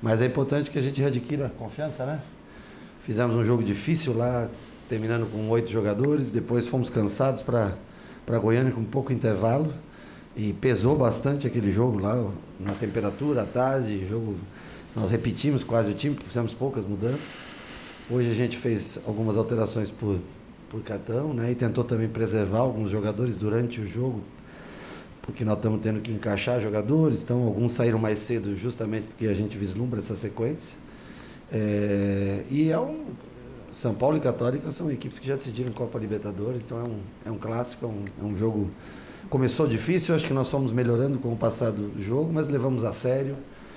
Mas 0.00 0.22
é 0.22 0.26
importante 0.26 0.70
que 0.70 0.78
a 0.78 0.82
gente 0.82 1.00
readquira 1.00 1.52
confiança, 1.58 2.06
né? 2.06 2.22
Fizemos 3.02 3.36
um 3.36 3.44
jogo 3.44 3.62
difícil 3.62 4.16
lá, 4.16 4.48
terminando 4.88 5.30
com 5.30 5.48
oito 5.50 5.70
jogadores. 5.70 6.30
Depois 6.30 6.66
fomos 6.66 6.88
cansados 6.88 7.42
para 7.42 8.38
Goiânia 8.38 8.72
com 8.72 8.84
pouco 8.84 9.12
intervalo. 9.12 9.72
E 10.36 10.52
pesou 10.52 10.96
bastante 10.96 11.46
aquele 11.46 11.72
jogo 11.72 11.98
lá, 11.98 12.30
na 12.60 12.72
temperatura, 12.72 13.42
à 13.42 13.44
tarde. 13.44 14.06
Jogo, 14.06 14.36
nós 14.94 15.10
repetimos 15.10 15.64
quase 15.64 15.90
o 15.90 15.94
time, 15.94 16.16
fizemos 16.26 16.54
poucas 16.54 16.84
mudanças. 16.84 17.40
Hoje 18.10 18.30
a 18.30 18.34
gente 18.34 18.56
fez 18.56 18.98
algumas 19.06 19.36
alterações 19.36 19.90
por, 19.90 20.18
por 20.70 20.80
cartão, 20.80 21.34
né? 21.34 21.52
E 21.52 21.54
tentou 21.54 21.84
também 21.84 22.08
preservar 22.08 22.60
alguns 22.60 22.90
jogadores 22.90 23.36
durante 23.36 23.82
o 23.82 23.86
jogo, 23.86 24.22
porque 25.20 25.44
nós 25.44 25.58
estamos 25.58 25.82
tendo 25.82 26.00
que 26.00 26.10
encaixar 26.10 26.58
jogadores, 26.58 27.22
então 27.22 27.44
alguns 27.44 27.72
saíram 27.72 27.98
mais 27.98 28.18
cedo 28.18 28.56
justamente 28.56 29.08
porque 29.08 29.26
a 29.26 29.34
gente 29.34 29.58
vislumbra 29.58 29.98
essa 29.98 30.16
sequência. 30.16 30.78
É, 31.52 32.44
e 32.48 32.70
é 32.70 32.80
um, 32.80 33.08
São 33.70 33.94
Paulo 33.94 34.16
e 34.16 34.20
Católica 34.20 34.70
são 34.70 34.90
equipes 34.90 35.18
que 35.18 35.26
já 35.26 35.34
decidiram 35.34 35.70
Copa 35.74 35.98
Libertadores, 35.98 36.62
então 36.64 36.78
é 36.78 36.84
um, 36.84 37.00
é 37.26 37.30
um 37.30 37.38
clássico, 37.38 37.84
é 37.84 37.88
um, 37.88 38.04
é 38.22 38.32
um 38.32 38.34
jogo. 38.34 38.70
Começou 39.28 39.66
difícil, 39.66 40.14
acho 40.14 40.26
que 40.26 40.32
nós 40.32 40.50
fomos 40.50 40.72
melhorando 40.72 41.18
com 41.18 41.30
o 41.30 41.36
passar 41.36 41.72
do 41.72 42.00
jogo, 42.00 42.32
mas 42.32 42.48
levamos 42.48 42.84
a 42.84 42.92
sério. 42.94 43.36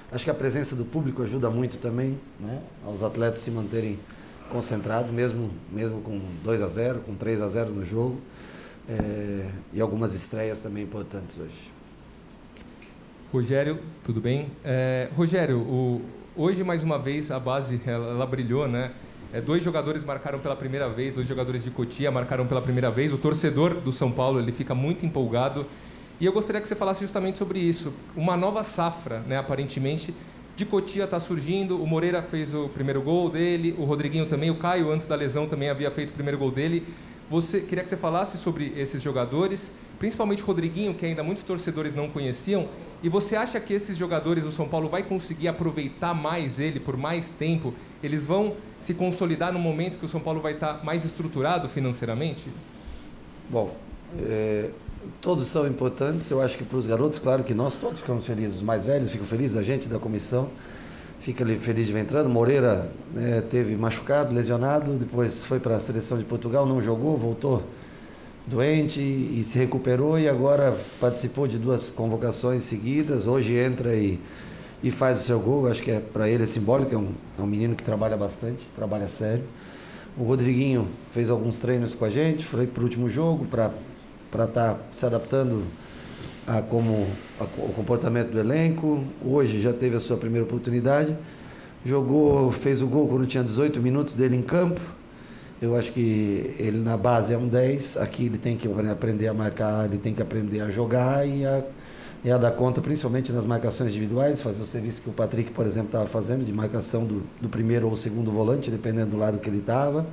Acho 0.10 0.24
que 0.24 0.32
a 0.32 0.34
presença 0.34 0.74
do 0.74 0.86
público 0.86 1.22
ajuda 1.22 1.50
muito 1.50 1.78
também, 1.80 2.18
né? 2.40 2.62
Aos 2.86 3.04
atletas 3.04 3.40
se 3.40 3.52
manterem 3.52 4.00
concentrado, 4.52 5.12
mesmo, 5.12 5.50
mesmo 5.72 6.02
com 6.02 6.20
2 6.44 6.62
a 6.62 6.68
0 6.68 7.00
com 7.00 7.16
3 7.16 7.42
a 7.42 7.48
0 7.48 7.72
no 7.72 7.86
jogo. 7.86 8.20
É, 8.90 9.50
e 9.74 9.80
algumas 9.80 10.14
estreias 10.14 10.60
também 10.60 10.84
importantes 10.84 11.36
hoje. 11.40 11.72
Rogério, 13.32 13.80
tudo 14.04 14.20
bem? 14.20 14.52
É, 14.64 15.10
Rogério, 15.16 15.60
o, 15.60 16.02
hoje 16.36 16.64
mais 16.64 16.84
uma 16.84 17.00
vez 17.00 17.32
a 17.32 17.40
base 17.40 17.80
ela, 17.86 18.10
ela 18.10 18.26
brilhou, 18.26 18.68
né? 18.68 18.92
É, 19.34 19.40
dois 19.40 19.64
jogadores 19.64 20.04
marcaram 20.04 20.40
pela 20.40 20.56
primeira 20.56 20.90
vez, 20.90 21.16
dois 21.16 21.26
jogadores 21.26 21.64
de 21.64 21.72
Cotia 21.72 22.12
marcaram 22.12 22.46
pela 22.46 22.62
primeira 22.62 22.92
vez. 22.92 23.14
O 23.14 23.18
torcedor 23.18 23.76
do 23.76 23.94
São 23.94 24.12
Paulo 24.12 24.40
ele 24.40 24.52
fica 24.52 24.76
muito 24.76 25.06
empolgado. 25.06 25.66
E 26.20 26.26
eu 26.26 26.34
gostaria 26.34 26.60
que 26.60 26.68
você 26.68 26.76
falasse 26.76 27.00
justamente 27.00 27.38
sobre 27.38 27.58
isso. 27.58 27.94
Uma 28.16 28.36
nova 28.36 28.64
safra, 28.64 29.20
né, 29.20 29.38
aparentemente, 29.38 30.14
de 30.56 30.66
Cotia 30.66 31.06
está 31.06 31.20
surgindo, 31.20 31.82
o 31.82 31.88
Moreira 31.88 32.22
fez 32.22 32.54
o 32.54 32.70
primeiro 32.70 33.02
gol 33.02 33.30
dele, 33.30 33.74
o 33.78 33.84
Rodriguinho 33.84 34.26
também, 34.26 34.50
o 34.50 34.56
Caio 34.56 34.92
antes 34.92 35.08
da 35.08 35.16
lesão 35.16 35.48
também 35.48 35.70
havia 35.70 35.90
feito 35.90 36.10
o 36.10 36.14
primeiro 36.14 36.38
gol 36.38 36.52
dele. 36.52 36.86
Você 37.30 37.62
queria 37.62 37.82
que 37.82 37.90
você 37.90 37.96
falasse 37.96 38.38
sobre 38.38 38.74
esses 38.76 39.02
jogadores, 39.02 39.72
principalmente 39.98 40.44
o 40.44 40.46
Rodriguinho, 40.46 40.94
que 40.94 41.06
ainda 41.06 41.24
muitos 41.24 41.46
torcedores 41.46 41.96
não 41.96 42.10
conheciam. 42.10 42.68
E 43.02 43.08
você 43.08 43.38
acha 43.38 43.60
que 43.60 43.74
esses 43.74 43.98
jogadores 43.98 44.44
do 44.44 44.52
São 44.52 44.68
Paulo 44.68 44.90
vai 44.90 45.02
conseguir 45.02 45.48
aproveitar 45.48 46.14
mais 46.14 46.60
ele 46.60 46.80
por 46.80 46.98
mais 46.98 47.30
tempo? 47.30 47.74
Eles 48.04 48.26
vão 48.26 48.58
se 48.80 48.94
consolidar 48.94 49.54
no 49.54 49.60
momento 49.60 49.98
que 49.98 50.06
o 50.06 50.10
São 50.10 50.20
Paulo 50.20 50.42
vai 50.42 50.54
estar 50.54 50.84
mais 50.84 51.06
estruturado 51.06 51.70
financeiramente? 51.70 52.50
Bom, 53.50 53.76
é, 54.20 54.72
Todos 55.20 55.48
são 55.48 55.68
importantes, 55.68 56.30
eu 56.30 56.42
acho 56.42 56.58
que 56.58 56.64
para 56.64 56.78
os 56.78 56.86
garotos, 56.86 57.20
claro 57.20 57.44
que 57.44 57.54
nós 57.54 57.78
todos 57.78 58.00
ficamos 58.00 58.26
felizes, 58.26 58.58
os 58.58 58.62
mais 58.62 58.84
velhos 58.84 59.10
ficam 59.10 59.26
felizes, 59.26 59.58
a 59.58 59.64
gente 59.64 59.88
da 59.88 60.00
comissão 60.00 60.50
fica 61.20 61.46
feliz 61.56 61.88
de 61.88 61.94
ver 61.94 62.02
entrando. 62.02 62.30
Moreira 62.30 62.92
né, 63.14 63.42
teve 63.42 63.76
machucado, 63.76 64.34
lesionado, 64.34 64.94
depois 64.94 65.44
foi 65.44 65.60
para 65.60 65.76
a 65.76 65.80
seleção 65.80 66.18
de 66.18 66.24
Portugal, 66.24 66.66
não 66.66 66.82
jogou, 66.82 67.16
voltou 67.18 67.64
doente 68.46 69.00
e 69.00 69.44
se 69.44 69.58
recuperou 69.60 70.18
e 70.18 70.28
agora 70.28 70.78
participou 71.00 71.48
de 71.48 71.58
duas 71.58 71.90
convocações 71.90 72.64
seguidas. 72.64 73.28
Hoje 73.28 73.56
entra 73.56 73.96
e, 73.96 74.20
e 74.84 74.90
faz 74.90 75.22
o 75.22 75.24
seu 75.24 75.40
gol, 75.40 75.68
acho 75.68 75.82
que 75.82 75.92
é, 75.92 76.00
para 76.00 76.28
ele 76.28 76.44
é 76.44 76.48
simbólico, 76.48 76.94
é 76.94 76.98
um, 76.98 77.12
é 77.38 77.42
um 77.42 77.48
menino 77.48 77.76
que 77.76 77.84
trabalha 77.84 78.18
bastante, 78.18 78.66
trabalha 78.76 79.08
sério. 79.08 79.44
O 80.18 80.24
Rodriguinho 80.24 80.88
fez 81.12 81.30
alguns 81.30 81.60
treinos 81.60 81.96
com 81.96 82.04
a 82.04 82.10
gente, 82.10 82.44
foi 82.44 82.68
para 82.68 82.82
o 82.82 82.84
último 82.84 83.08
jogo 83.08 83.46
para 83.46 83.72
para 84.32 84.46
estar 84.46 84.74
tá 84.74 84.80
se 84.94 85.06
adaptando 85.06 85.66
a 86.48 86.62
como 86.62 87.08
a, 87.40 87.44
o 87.44 87.74
comportamento 87.74 88.32
do 88.32 88.40
elenco. 88.40 89.04
Hoje 89.24 89.62
já 89.62 89.74
teve 89.74 89.96
a 89.98 90.00
sua 90.00 90.18
primeira 90.18 90.46
oportunidade. 90.46 91.16
Jogou, 91.84 92.52
fez 92.52 92.82
o 92.82 92.88
gol 92.88 93.08
quando 93.08 93.26
tinha 93.26 93.44
18 93.44 93.80
minutos 93.82 94.14
dele 94.14 94.36
em 94.36 94.42
campo. 94.42 94.80
Eu 95.62 95.76
acho 95.76 95.92
que 95.92 96.56
ele 96.58 96.80
na 96.80 96.98
base 96.98 97.34
é 97.34 97.38
um 97.38 97.48
10. 97.48 97.98
Aqui 97.98 98.26
ele 98.26 98.38
tem 98.38 98.58
que 98.58 98.68
aprender 98.90 99.28
a 99.28 99.34
marcar, 99.34 99.86
ele 99.86 99.98
tem 99.98 100.14
que 100.14 100.22
aprender 100.22 100.62
a 100.62 100.70
jogar 100.70 101.28
e 101.28 101.46
a, 101.46 101.64
e 102.24 102.32
a 102.32 102.38
dar 102.38 102.52
conta, 102.52 102.82
principalmente 102.82 103.32
nas 103.32 103.46
marcações 103.46 103.92
individuais, 103.92 104.40
fazer 104.40 104.62
o 104.62 104.66
serviço 104.66 105.02
que 105.02 105.10
o 105.10 105.14
Patrick, 105.14 105.52
por 105.52 105.66
exemplo, 105.66 105.90
estava 105.90 106.08
fazendo, 106.08 106.44
de 106.44 106.54
marcação 106.54 107.06
do, 107.06 107.24
do 107.40 107.50
primeiro 107.50 107.88
ou 107.88 107.96
segundo 107.96 108.32
volante, 108.32 108.72
dependendo 108.72 109.12
do 109.12 109.18
lado 109.18 109.38
que 109.38 109.50
ele 109.50 109.60
estava. 109.60 110.06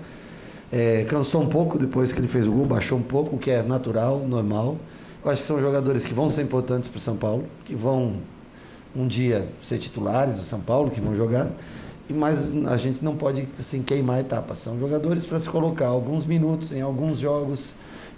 É, 0.70 1.04
cansou 1.08 1.42
um 1.42 1.48
pouco 1.48 1.78
depois 1.78 2.12
que 2.12 2.20
ele 2.20 2.28
fez 2.28 2.46
o 2.46 2.52
gol, 2.52 2.66
baixou 2.66 2.98
um 2.98 3.02
pouco, 3.02 3.36
o 3.36 3.38
que 3.38 3.50
é 3.50 3.62
natural, 3.62 4.20
normal. 4.20 4.76
Eu 5.24 5.30
acho 5.30 5.42
que 5.42 5.48
são 5.48 5.60
jogadores 5.60 6.04
que 6.04 6.12
vão 6.12 6.28
ser 6.28 6.42
importantes 6.42 6.88
para 6.88 6.98
o 6.98 7.00
São 7.00 7.16
Paulo, 7.16 7.44
que 7.64 7.74
vão 7.74 8.16
um 8.94 9.06
dia 9.06 9.48
ser 9.62 9.78
titulares 9.78 10.36
do 10.36 10.42
São 10.42 10.60
Paulo, 10.60 10.90
que 10.90 11.00
vão 11.00 11.14
jogar. 11.16 11.50
Mas 12.10 12.54
a 12.66 12.76
gente 12.76 13.04
não 13.04 13.16
pode 13.16 13.46
assim, 13.58 13.82
queimar 13.82 14.20
etapas. 14.20 14.58
São 14.58 14.78
jogadores 14.78 15.24
para 15.24 15.38
se 15.38 15.48
colocar 15.48 15.86
alguns 15.86 16.24
minutos 16.24 16.72
em 16.72 16.80
alguns 16.80 17.18
jogos 17.18 17.74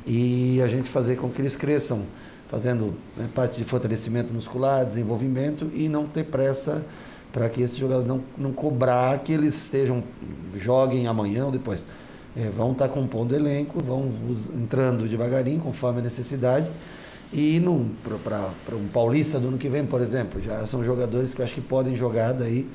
e 0.07 0.61
a 0.63 0.69
gente 0.69 0.89
fazer 0.89 1.17
com 1.17 1.29
que 1.29 1.41
eles 1.41 1.57
cresçam, 1.57 2.03
fazendo 2.49 2.95
né, 3.17 3.29
parte 3.35 3.59
de 3.59 3.65
fortalecimento 3.65 4.33
muscular, 4.33 4.85
desenvolvimento 4.85 5.71
e 5.75 5.89
não 5.89 6.07
ter 6.07 6.25
pressa 6.25 6.85
para 7.33 7.49
que 7.49 7.63
esses 7.63 7.77
jogadores 7.77 8.09
não, 8.09 8.21
não 8.37 8.53
cobrar 8.53 9.19
que 9.19 9.33
eles 9.33 9.55
estejam 9.55 10.03
joguem 10.57 11.07
amanhã 11.07 11.47
ou 11.47 11.53
depois. 11.53 11.85
É, 12.37 12.49
vão 12.49 12.73
estar 12.73 12.89
tá 12.89 12.95
compondo 12.95 13.35
elenco, 13.35 13.83
vão 13.83 14.13
entrando 14.55 15.09
devagarinho 15.09 15.61
conforme 15.61 16.01
a 16.01 16.03
necessidade. 16.03 16.71
E 17.33 17.63
para 18.25 18.77
um 18.77 18.89
paulista 18.89 19.39
do 19.39 19.49
ano 19.49 19.59
que 19.59 19.69
vem, 19.69 19.87
por 19.87 20.01
exemplo, 20.01 20.41
já 20.41 20.67
são 20.67 20.83
jogadores 20.83 21.33
que 21.33 21.41
eu 21.41 21.45
acho 21.45 21.55
que 21.55 21.61
podem 21.61 21.97
jogar 21.97 22.33
daí 22.33 22.69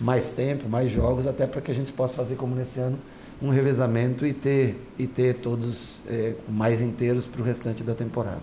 mais 0.00 0.30
tempo, 0.30 0.68
mais 0.68 0.90
jogos, 0.90 1.26
até 1.26 1.46
para 1.46 1.60
que 1.60 1.70
a 1.70 1.74
gente 1.74 1.92
possa 1.92 2.14
fazer 2.14 2.36
como 2.36 2.54
nesse 2.54 2.80
ano 2.80 2.98
um 3.40 3.50
revezamento 3.50 4.26
e 4.26 4.32
ter, 4.32 4.80
e 4.98 5.06
ter 5.06 5.34
todos 5.34 6.00
é, 6.08 6.34
mais 6.48 6.80
inteiros 6.80 7.26
para 7.26 7.40
o 7.40 7.44
restante 7.44 7.82
da 7.82 7.94
temporada. 7.94 8.42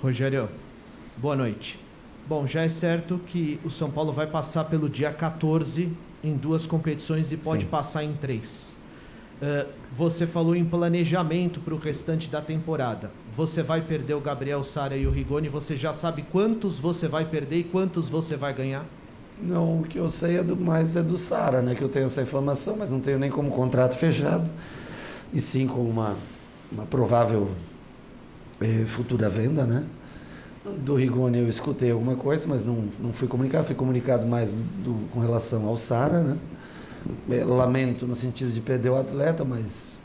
Rogério, 0.00 0.48
boa 1.16 1.36
noite. 1.36 1.78
Bom, 2.28 2.46
já 2.46 2.62
é 2.62 2.68
certo 2.68 3.20
que 3.26 3.58
o 3.64 3.70
São 3.70 3.90
Paulo 3.90 4.12
vai 4.12 4.26
passar 4.26 4.64
pelo 4.64 4.88
dia 4.88 5.12
14 5.12 5.90
em 6.22 6.36
duas 6.36 6.66
competições 6.66 7.32
e 7.32 7.36
pode 7.36 7.62
Sim. 7.62 7.68
passar 7.68 8.04
em 8.04 8.12
três. 8.12 8.76
Uh, 9.40 9.66
você 9.96 10.26
falou 10.26 10.54
em 10.54 10.64
planejamento 10.64 11.60
para 11.60 11.74
o 11.74 11.78
restante 11.78 12.28
da 12.28 12.42
temporada. 12.42 13.10
Você 13.34 13.62
vai 13.62 13.80
perder 13.80 14.14
o 14.14 14.20
Gabriel 14.20 14.62
Sara 14.62 14.96
e 14.96 15.06
o 15.06 15.10
Rigoni. 15.10 15.48
Você 15.48 15.76
já 15.76 15.94
sabe 15.94 16.22
quantos 16.30 16.78
você 16.78 17.08
vai 17.08 17.24
perder 17.24 17.56
e 17.56 17.64
quantos 17.64 18.08
você 18.08 18.36
vai 18.36 18.52
ganhar? 18.52 18.84
Não, 19.42 19.80
o 19.80 19.82
que 19.84 19.98
eu 19.98 20.08
sei 20.08 20.38
é 20.38 20.42
do 20.42 20.54
mais 20.54 20.94
é 20.94 21.02
do 21.02 21.16
Sara, 21.16 21.62
né? 21.62 21.74
Que 21.74 21.82
eu 21.82 21.88
tenho 21.88 22.06
essa 22.06 22.20
informação, 22.20 22.76
mas 22.76 22.90
não 22.90 23.00
tenho 23.00 23.18
nem 23.18 23.30
como 23.30 23.50
contrato 23.50 23.96
fechado 23.96 24.48
e 25.32 25.40
sim 25.40 25.66
como 25.66 25.88
uma, 25.88 26.16
uma 26.70 26.84
provável 26.84 27.48
eh, 28.60 28.84
futura 28.86 29.30
venda, 29.30 29.64
né? 29.64 29.84
Do 30.84 30.94
Rigoni 30.94 31.38
eu 31.38 31.48
escutei 31.48 31.90
alguma 31.90 32.16
coisa, 32.16 32.46
mas 32.46 32.64
não, 32.64 32.84
não 33.00 33.12
fui 33.14 33.26
comunicado. 33.26 33.64
Fui 33.64 33.74
comunicado 33.74 34.26
mais 34.26 34.52
do, 34.52 35.08
com 35.10 35.20
relação 35.20 35.66
ao 35.66 35.76
Sara, 35.78 36.22
né? 36.22 36.36
É, 37.30 37.44
lamento 37.44 38.06
no 38.06 38.14
sentido 38.14 38.52
de 38.52 38.60
perder 38.60 38.90
o 38.90 38.96
atleta, 38.96 39.44
mas 39.44 40.02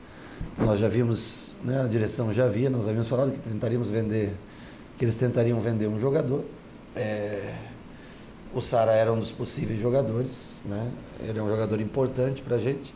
nós 0.58 0.80
já 0.80 0.88
vimos, 0.88 1.52
né, 1.64 1.82
a 1.82 1.88
direção 1.88 2.34
já 2.34 2.46
havia, 2.46 2.70
nós 2.70 2.88
havíamos 2.88 3.08
falado 3.08 3.32
que 3.32 3.40
tentaríamos 3.40 3.90
vender, 3.90 4.34
que 4.98 5.04
eles 5.04 5.18
tentariam 5.18 5.60
vender 5.60 5.88
um 5.88 6.00
jogador. 6.00 6.46
É, 6.96 7.54
o 8.54 8.62
Sara 8.62 8.94
era 8.94 9.12
um 9.12 9.20
dos 9.20 9.32
possíveis 9.32 9.82
jogadores, 9.82 10.62
né? 10.64 10.90
Ele 11.20 11.38
é 11.38 11.44
um 11.44 11.50
jogador 11.50 11.82
importante 11.82 12.42
para 12.42 12.56
a 12.56 12.60
gente, 12.60 12.96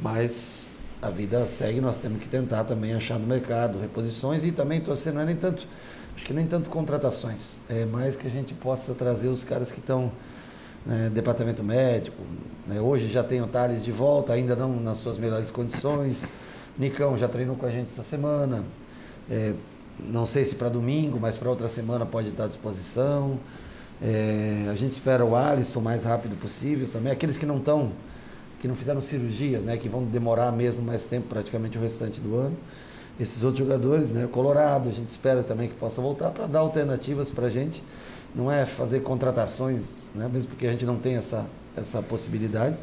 mas 0.00 0.68
a 1.00 1.10
vida 1.10 1.44
segue, 1.48 1.80
nós 1.80 1.96
temos 1.96 2.20
que 2.20 2.28
tentar 2.28 2.62
também 2.62 2.94
achar 2.94 3.18
no 3.18 3.26
mercado 3.26 3.80
reposições 3.80 4.44
e 4.44 4.52
também 4.52 4.80
torcer, 4.80 5.12
não 5.12 5.20
é 5.20 5.24
nem 5.24 5.34
tanto, 5.34 5.66
acho 6.14 6.24
que 6.24 6.32
nem 6.32 6.46
tanto 6.46 6.70
contratações, 6.70 7.56
é 7.68 7.84
mais 7.84 8.14
que 8.14 8.28
a 8.28 8.30
gente 8.30 8.54
possa 8.54 8.94
trazer 8.94 9.26
os 9.26 9.42
caras 9.42 9.72
que 9.72 9.80
estão 9.80 10.12
né, 10.86 11.10
departamento 11.12 11.62
médico. 11.62 12.22
Né, 12.72 12.80
hoje 12.80 13.08
já 13.08 13.22
tem 13.22 13.42
o 13.42 13.46
Thales 13.46 13.84
de 13.84 13.92
volta, 13.92 14.32
ainda 14.32 14.56
não 14.56 14.80
nas 14.80 14.98
suas 14.98 15.18
melhores 15.18 15.50
condições. 15.50 16.26
Nicão 16.78 17.18
já 17.18 17.28
treinou 17.28 17.54
com 17.54 17.66
a 17.66 17.70
gente 17.70 17.92
essa 17.92 18.02
semana. 18.02 18.64
É, 19.30 19.52
não 20.00 20.24
sei 20.24 20.42
se 20.44 20.54
para 20.54 20.70
domingo, 20.70 21.18
mas 21.20 21.36
para 21.36 21.50
outra 21.50 21.68
semana 21.68 22.06
pode 22.06 22.28
estar 22.28 22.44
à 22.44 22.46
disposição. 22.46 23.38
É, 24.00 24.68
a 24.70 24.74
gente 24.74 24.92
espera 24.92 25.24
o 25.24 25.36
Alisson 25.36 25.80
o 25.80 25.82
mais 25.82 26.04
rápido 26.04 26.34
possível 26.40 26.88
também. 26.90 27.12
Aqueles 27.12 27.36
que 27.36 27.44
não 27.44 27.58
estão, 27.58 27.92
que 28.58 28.66
não 28.66 28.74
fizeram 28.74 29.02
cirurgias, 29.02 29.64
né, 29.64 29.76
que 29.76 29.88
vão 29.88 30.04
demorar 30.04 30.50
mesmo 30.50 30.80
mais 30.80 31.06
tempo, 31.06 31.28
praticamente 31.28 31.76
o 31.76 31.80
restante 31.80 32.20
do 32.20 32.34
ano. 32.36 32.56
Esses 33.20 33.44
outros 33.44 33.58
jogadores, 33.58 34.12
né, 34.12 34.26
Colorado, 34.32 34.88
a 34.88 34.92
gente 34.92 35.10
espera 35.10 35.42
também 35.42 35.68
que 35.68 35.74
possa 35.74 36.00
voltar 36.00 36.30
para 36.30 36.46
dar 36.46 36.60
alternativas 36.60 37.30
para 37.30 37.46
a 37.46 37.50
gente. 37.50 37.84
Não 38.34 38.50
é 38.50 38.64
fazer 38.64 39.00
contratações, 39.00 40.08
né, 40.14 40.26
mesmo 40.32 40.50
porque 40.50 40.66
a 40.66 40.70
gente 40.70 40.86
não 40.86 40.96
tem 40.96 41.16
essa, 41.16 41.46
essa 41.76 42.02
possibilidade. 42.02 42.76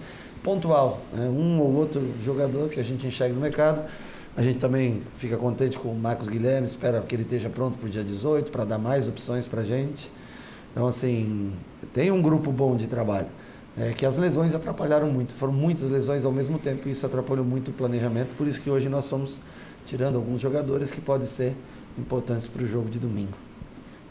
Pontual, 0.43 1.01
né, 1.13 1.27
um 1.27 1.59
ou 1.59 1.73
outro 1.73 2.01
jogador 2.21 2.69
que 2.69 2.79
a 2.79 2.83
gente 2.83 3.05
enxerga 3.05 3.33
no 3.33 3.41
mercado. 3.41 3.89
A 4.37 4.41
gente 4.41 4.59
também 4.59 5.01
fica 5.17 5.35
contente 5.35 5.77
com 5.77 5.89
o 5.89 5.95
Marcos 5.95 6.27
Guilherme, 6.27 6.67
espera 6.67 7.01
que 7.01 7.13
ele 7.13 7.23
esteja 7.23 7.49
pronto 7.49 7.77
para 7.77 7.87
o 7.87 7.89
dia 7.89 8.03
18, 8.03 8.51
para 8.51 8.63
dar 8.63 8.77
mais 8.77 9.07
opções 9.07 9.47
para 9.47 9.61
a 9.61 9.63
gente. 9.65 10.09
Então, 10.71 10.87
assim, 10.87 11.51
tem 11.93 12.11
um 12.11 12.21
grupo 12.21 12.51
bom 12.51 12.75
de 12.75 12.87
trabalho. 12.87 13.27
É, 13.77 13.91
que 13.93 14.05
as 14.05 14.17
lesões 14.17 14.53
atrapalharam 14.53 15.07
muito, 15.09 15.33
foram 15.35 15.53
muitas 15.53 15.89
lesões 15.89 16.25
ao 16.25 16.31
mesmo 16.31 16.59
tempo 16.59 16.89
e 16.89 16.91
isso 16.91 17.05
atrapalhou 17.05 17.45
muito 17.45 17.71
o 17.71 17.73
planejamento, 17.73 18.29
por 18.35 18.45
isso 18.45 18.61
que 18.61 18.69
hoje 18.69 18.89
nós 18.89 19.05
estamos 19.05 19.39
tirando 19.85 20.17
alguns 20.17 20.41
jogadores 20.41 20.91
que 20.91 20.99
podem 20.99 21.27
ser 21.27 21.55
importantes 21.97 22.45
para 22.45 22.63
o 22.63 22.67
jogo 22.67 22.89
de 22.89 22.99
domingo. 22.99 23.48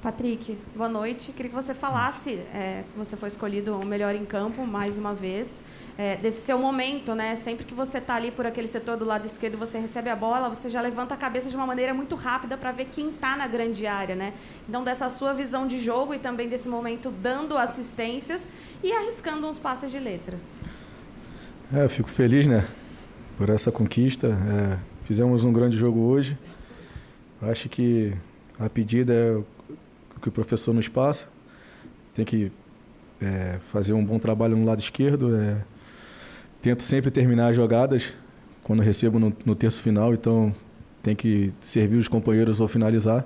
Patrick, 0.02 0.56
boa 0.76 0.88
noite. 0.88 1.32
Queria 1.32 1.48
que 1.48 1.54
você 1.56 1.74
falasse, 1.74 2.34
é, 2.54 2.84
você 2.96 3.16
foi 3.16 3.28
escolhido 3.28 3.76
o 3.76 3.84
melhor 3.84 4.14
em 4.14 4.24
campo 4.24 4.64
mais 4.64 4.96
uma 4.96 5.12
vez, 5.12 5.64
é, 5.98 6.16
desse 6.16 6.42
seu 6.42 6.56
momento, 6.56 7.16
né? 7.16 7.34
Sempre 7.34 7.64
que 7.64 7.74
você 7.74 7.98
está 7.98 8.14
ali 8.14 8.30
por 8.30 8.46
aquele 8.46 8.68
setor 8.68 8.96
do 8.96 9.04
lado 9.04 9.26
esquerdo, 9.26 9.58
você 9.58 9.76
recebe 9.76 10.08
a 10.08 10.14
bola, 10.14 10.48
você 10.48 10.70
já 10.70 10.80
levanta 10.80 11.14
a 11.14 11.16
cabeça 11.16 11.50
de 11.50 11.56
uma 11.56 11.66
maneira 11.66 11.92
muito 11.92 12.14
rápida 12.14 12.56
para 12.56 12.70
ver 12.70 12.84
quem 12.92 13.08
está 13.08 13.36
na 13.36 13.48
grande 13.48 13.88
área, 13.88 14.14
né? 14.14 14.34
Então, 14.68 14.84
dessa 14.84 15.08
sua 15.08 15.32
visão 15.32 15.66
de 15.66 15.80
jogo 15.80 16.14
e 16.14 16.18
também 16.18 16.48
desse 16.48 16.68
momento 16.68 17.10
dando 17.10 17.58
assistências 17.58 18.48
e 18.84 18.92
arriscando 18.92 19.48
uns 19.48 19.58
passes 19.58 19.90
de 19.90 19.98
letra. 19.98 20.38
É, 21.74 21.82
eu 21.82 21.90
fico 21.90 22.08
feliz, 22.08 22.46
né? 22.46 22.68
Por 23.36 23.50
essa 23.50 23.72
conquista. 23.72 24.28
É, 24.28 24.78
fizemos 25.02 25.44
um 25.44 25.52
grande 25.52 25.76
jogo 25.76 25.98
hoje. 25.98 26.38
Acho 27.42 27.68
que 27.68 28.14
a 28.60 28.68
pedida 28.70 29.12
é 29.12 29.57
o 30.18 30.20
que 30.20 30.28
o 30.28 30.32
professor 30.32 30.74
nos 30.74 30.88
passa. 30.88 31.28
Tem 32.14 32.24
que 32.24 32.52
é, 33.22 33.58
fazer 33.68 33.92
um 33.92 34.04
bom 34.04 34.18
trabalho 34.18 34.56
no 34.56 34.64
lado 34.64 34.80
esquerdo. 34.80 35.34
É, 35.34 35.56
tento 36.60 36.82
sempre 36.82 37.10
terminar 37.10 37.48
as 37.48 37.56
jogadas 37.56 38.12
quando 38.62 38.82
recebo 38.82 39.18
no, 39.18 39.34
no 39.46 39.54
terço 39.54 39.82
final, 39.82 40.12
então 40.12 40.54
tem 41.02 41.16
que 41.16 41.52
servir 41.60 41.96
os 41.96 42.08
companheiros 42.08 42.60
ao 42.60 42.68
finalizar. 42.68 43.24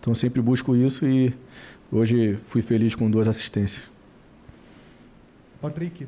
Então 0.00 0.12
sempre 0.12 0.42
busco 0.42 0.76
isso 0.76 1.06
e 1.06 1.32
hoje 1.90 2.38
fui 2.48 2.60
feliz 2.60 2.94
com 2.94 3.10
duas 3.10 3.26
assistências. 3.26 3.88
Patrick, 5.62 6.06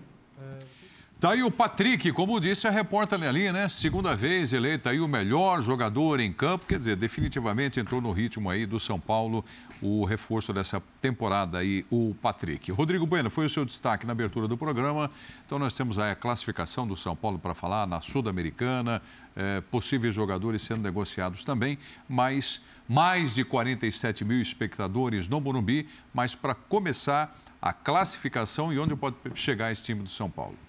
Tá 1.18 1.30
aí 1.30 1.42
o 1.42 1.50
Patrick, 1.50 2.12
como 2.12 2.38
disse 2.38 2.68
a 2.68 2.70
repórter 2.70 3.22
ali, 3.22 3.50
né? 3.50 3.70
Segunda 3.70 4.14
vez 4.14 4.52
eleito 4.52 4.86
aí 4.86 5.00
o 5.00 5.08
melhor 5.08 5.62
jogador 5.62 6.20
em 6.20 6.30
campo, 6.30 6.66
quer 6.66 6.76
dizer, 6.76 6.94
definitivamente 6.94 7.80
entrou 7.80 8.02
no 8.02 8.12
ritmo 8.12 8.50
aí 8.50 8.66
do 8.66 8.78
São 8.78 9.00
Paulo, 9.00 9.42
o 9.80 10.04
reforço 10.04 10.52
dessa 10.52 10.78
temporada 11.00 11.56
aí, 11.56 11.86
o 11.90 12.14
Patrick. 12.20 12.70
Rodrigo 12.70 13.06
Bueno, 13.06 13.30
foi 13.30 13.46
o 13.46 13.48
seu 13.48 13.64
destaque 13.64 14.04
na 14.04 14.12
abertura 14.12 14.46
do 14.46 14.58
programa. 14.58 15.10
Então 15.46 15.58
nós 15.58 15.74
temos 15.74 15.98
aí 15.98 16.10
a 16.10 16.14
classificação 16.14 16.86
do 16.86 16.94
São 16.94 17.16
Paulo 17.16 17.38
para 17.38 17.54
falar 17.54 17.86
na 17.86 17.98
Sul-Americana, 18.02 19.00
é, 19.34 19.62
possíveis 19.62 20.14
jogadores 20.14 20.60
sendo 20.60 20.82
negociados 20.82 21.44
também, 21.44 21.78
mas 22.06 22.60
mais 22.86 23.34
de 23.34 23.42
47 23.42 24.22
mil 24.22 24.42
espectadores 24.42 25.30
no 25.30 25.40
Morumbi, 25.40 25.88
mas 26.12 26.34
para 26.34 26.54
começar 26.54 27.34
a 27.60 27.72
classificação 27.72 28.70
e 28.70 28.78
onde 28.78 28.94
pode 28.94 29.16
chegar 29.34 29.72
esse 29.72 29.82
time 29.82 30.02
do 30.02 30.10
São 30.10 30.30
Paulo. 30.30 30.65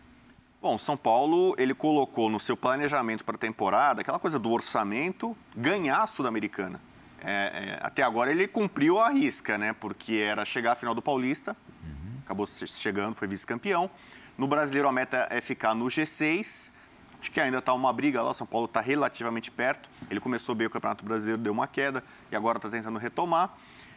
Bom, 0.67 0.77
São 0.77 0.97
Paulo, 0.97 1.55
ele 1.57 1.73
colocou 1.73 2.29
no 2.29 2.41
seu 2.41 2.57
planejamento 2.57 3.23
para 3.23 3.35
a 3.35 3.37
temporada 3.37 4.01
aquela 4.01 4.19
coisa 4.19 4.37
do 4.37 4.51
orçamento 4.51 5.33
ganhar 5.55 6.03
a 6.03 6.07
Sul-Americana. 6.07 6.81
É, 7.21 7.31
é, 7.31 7.79
até 7.81 8.03
agora 8.03 8.31
ele 8.31 8.49
cumpriu 8.49 8.99
a 8.99 9.07
risca, 9.07 9.57
né? 9.57 9.71
Porque 9.71 10.15
era 10.15 10.43
chegar 10.43 10.73
à 10.73 10.75
final 10.75 10.93
do 10.93 11.01
Paulista, 11.01 11.55
uhum. 11.85 12.19
acabou 12.25 12.45
chegando, 12.45 13.15
foi 13.15 13.29
vice-campeão. 13.29 13.89
No 14.37 14.45
Brasileiro 14.45 14.89
a 14.89 14.91
meta 14.91 15.25
é 15.31 15.39
ficar 15.39 15.73
no 15.73 15.85
G6. 15.85 16.73
Acho 17.17 17.31
que 17.31 17.39
ainda 17.39 17.59
está 17.59 17.73
uma 17.73 17.93
briga 17.93 18.21
lá, 18.21 18.31
o 18.31 18.33
São 18.33 18.45
Paulo 18.45 18.65
está 18.65 18.81
relativamente 18.81 19.49
perto. 19.49 19.89
Ele 20.11 20.19
começou 20.19 20.53
bem 20.53 20.67
o 20.67 20.69
Campeonato 20.69 21.05
Brasileiro, 21.05 21.41
deu 21.41 21.53
uma 21.53 21.65
queda 21.65 22.03
e 22.29 22.35
agora 22.35 22.57
está 22.57 22.67
tentando 22.67 22.99
retomar. 22.99 23.55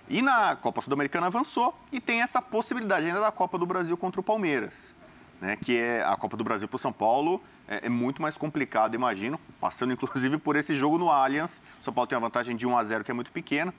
E 0.09 0.23
na 0.23 0.55
Copa 0.55 0.81
Sul-Americana 0.81 1.27
avançou 1.27 1.77
e 1.91 2.01
tem 2.01 2.23
essa 2.23 2.41
possibilidade 2.41 3.09
ainda 3.09 3.21
da 3.21 3.33
Copa 3.33 3.59
do 3.59 3.67
Brasil 3.67 3.97
contra 3.97 4.21
o 4.21 4.23
Palmeiras 4.23 5.00
né, 5.41 5.57
que 5.57 5.79
é 5.79 6.05
a 6.05 6.17
Copa 6.17 6.37
do 6.37 6.45
Brasil 6.45 6.69
para 6.69 6.77
o 6.77 6.79
São 6.79 6.93
Paulo, 6.93 7.43
é, 7.67 7.87
é, 7.87 7.89
muito 7.89 8.21
mais 8.21 8.37
complicado, 8.37 8.95
imagino, 8.95 9.41
passando 9.61 9.93
inclusive 9.93 10.39
por 10.39 10.57
esse 10.57 10.75
jogo 10.75 10.99
no 10.99 11.11
Allianz. 11.11 11.63
O 11.81 11.85
São 11.85 11.95
Paulo 11.95 12.07
tem 12.07 12.17
uma 12.17 12.27
vantagem 12.27 12.57
de 12.57 12.67
1 12.67 12.77
a 12.77 12.85
0 12.85 13.05
que 13.05 13.11
é 13.11 13.15
muito 13.15 13.33
pequena, 13.33 13.73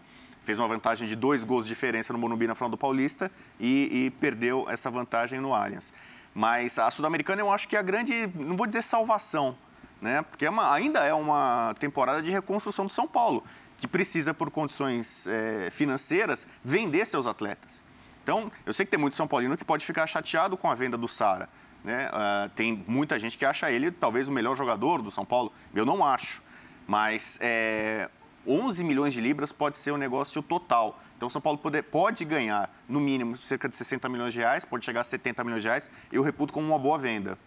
fez 0.43 0.57
uma 0.57 0.67
vantagem 0.67 1.07
de 1.07 1.15
dois 1.15 1.43
gols 1.43 1.65
de 1.65 1.69
diferença 1.69 2.11
no 2.11 2.19
Morumbi 2.19 2.47
na 2.47 2.55
final 2.55 2.69
do 2.69 2.77
Paulista 2.77 3.31
e, 3.59 4.05
e 4.05 4.11
perdeu 4.11 4.67
essa 4.69 4.89
vantagem 4.89 5.39
no 5.39 5.53
Allianz. 5.53 5.93
Mas 6.33 6.79
a 6.79 6.89
Sul-Americana 6.89 7.41
eu 7.41 7.51
acho 7.51 7.67
que 7.67 7.75
é 7.75 7.79
a 7.79 7.83
grande, 7.83 8.27
não 8.35 8.55
vou 8.55 8.65
dizer 8.65 8.81
salvação, 8.81 9.55
né, 10.01 10.23
porque 10.23 10.45
é 10.45 10.49
uma, 10.49 10.73
ainda 10.73 11.01
é 11.01 11.13
uma 11.13 11.75
temporada 11.79 12.23
de 12.23 12.31
reconstrução 12.31 12.85
do 12.85 12.91
São 12.91 13.07
Paulo 13.07 13.43
que 13.77 13.87
precisa, 13.87 14.31
por 14.31 14.51
condições 14.51 15.25
é, 15.25 15.69
financeiras, 15.71 16.45
vender 16.63 17.05
seus 17.05 17.25
atletas. 17.25 17.83
Então, 18.23 18.51
eu 18.65 18.73
sei 18.73 18.85
que 18.85 18.91
tem 18.91 18.99
muito 18.99 19.15
São 19.15 19.27
Paulino 19.27 19.57
que 19.57 19.65
pode 19.65 19.85
ficar 19.85 20.05
chateado 20.07 20.55
com 20.55 20.69
a 20.69 20.75
venda 20.75 20.97
do 20.97 21.07
Sara. 21.07 21.49
Né? 21.83 22.07
Uh, 22.09 22.49
tem 22.49 22.83
muita 22.87 23.17
gente 23.17 23.37
que 23.37 23.45
acha 23.45 23.71
ele 23.71 23.91
talvez 23.91 24.27
o 24.27 24.31
melhor 24.31 24.55
jogador 24.55 25.01
do 25.01 25.09
São 25.09 25.25
Paulo. 25.25 25.51
Eu 25.73 25.85
não 25.85 26.05
acho. 26.05 26.43
Mas 26.87 27.37
é, 27.41 28.09
11 28.47 28.83
milhões 28.83 29.13
de 29.13 29.21
libras 29.21 29.51
pode 29.51 29.77
ser 29.77 29.91
o 29.91 29.95
um 29.95 29.97
negócio 29.97 30.41
total. 30.41 30.99
Então, 31.17 31.29
São 31.29 31.41
Paulo 31.41 31.57
pode, 31.57 31.81
pode 31.83 32.25
ganhar, 32.25 32.69
no 32.87 32.99
mínimo, 32.99 33.35
cerca 33.35 33.69
de 33.69 33.75
60 33.75 34.09
milhões 34.09 34.33
de 34.33 34.39
reais, 34.39 34.65
pode 34.65 34.83
chegar 34.83 35.01
a 35.01 35.03
70 35.03 35.43
milhões 35.43 35.61
de 35.61 35.67
reais. 35.67 35.89
Eu 36.11 36.23
reputo 36.23 36.51
como 36.51 36.67
uma 36.67 36.79
boa 36.79 36.97
venda. 36.97 37.37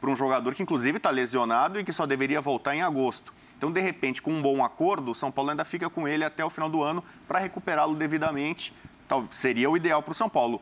Para 0.00 0.10
um 0.10 0.16
jogador 0.16 0.54
que, 0.54 0.62
inclusive, 0.62 0.96
está 0.96 1.10
lesionado 1.10 1.78
e 1.78 1.84
que 1.84 1.92
só 1.92 2.06
deveria 2.06 2.40
voltar 2.40 2.74
em 2.74 2.82
agosto. 2.82 3.32
Então, 3.56 3.70
de 3.70 3.80
repente, 3.80 4.22
com 4.22 4.32
um 4.32 4.40
bom 4.40 4.64
acordo, 4.64 5.10
o 5.10 5.14
São 5.14 5.30
Paulo 5.30 5.50
ainda 5.50 5.64
fica 5.64 5.90
com 5.90 6.08
ele 6.08 6.24
até 6.24 6.42
o 6.44 6.48
final 6.48 6.70
do 6.70 6.82
ano 6.82 7.04
para 7.28 7.38
recuperá-lo 7.38 7.94
devidamente. 7.94 8.72
Tal, 9.10 9.26
seria 9.32 9.68
o 9.68 9.76
ideal 9.76 10.00
para 10.04 10.12
o 10.12 10.14
São 10.14 10.28
Paulo. 10.28 10.60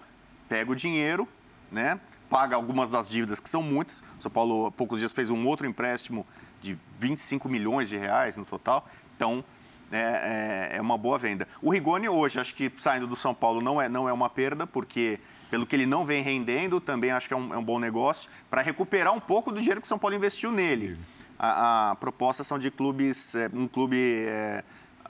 Pega 0.49 0.73
o 0.73 0.75
dinheiro, 0.75 1.29
né? 1.71 2.01
paga 2.31 2.57
algumas 2.57 2.89
das 2.89 3.07
dívidas, 3.07 3.41
que 3.41 3.49
são 3.49 3.63
muitas. 3.63 4.03
O 4.19 4.23
São 4.23 4.31
Paulo, 4.31 4.65
há 4.65 4.71
poucos 4.71 5.01
dias, 5.01 5.13
fez 5.13 5.29
um 5.29 5.47
outro 5.47 5.67
empréstimo 5.67 6.27
de 6.63 6.79
25 6.99 7.47
milhões 7.47 7.91
de 7.91 7.99
reais 7.99 8.39
no 8.39 8.47
total. 8.47 8.89
Então, 9.15 9.45
é, 9.93 10.71
é, 10.73 10.77
é, 10.79 10.81
uma 10.81 10.97
boa 10.97 11.19
venda. 11.19 11.47
O 11.61 11.69
Rigoni 11.69 12.09
hoje, 12.09 12.41
acho 12.41 12.55
que 12.55 12.73
saindo 12.79 13.07
do 13.07 13.15
São 13.15 13.35
Paulo 13.35 13.61
não 13.61 13.83
é, 13.83 13.87
não 13.87 14.09
é 14.09 14.15
uma 14.15 14.31
perda, 14.31 14.67
porque 14.67 15.21
pelo 15.51 15.67
que 15.67 15.77
ele 15.77 15.85
não 15.85 16.07
vem 16.07 16.23
rendendo, 16.23 16.81
também 16.81 17.11
acho 17.11 17.29
que 17.29 17.35
é 17.35 17.37
um, 17.37 17.53
é 17.53 17.59
um 17.59 17.65
bom 17.65 17.79
negócio, 17.79 18.31
para 18.49 18.63
recuperar 18.63 19.13
um 19.13 19.21
pouco 19.21 19.53
do 19.53 19.61
dinheiro 19.61 19.79
que 19.79 19.87
o 19.87 19.89
São 19.89 19.99
Paulo 19.99 20.17
investiu 20.17 20.51
nele. 20.51 20.99
A, 21.39 21.91
a 21.91 21.97
proposta 21.97 22.43
são 22.43 22.59
de 22.59 22.71
clubes, 22.71 23.35
é, 23.35 23.51
um 23.53 23.69
clube 23.69 24.25
é, 24.27 24.65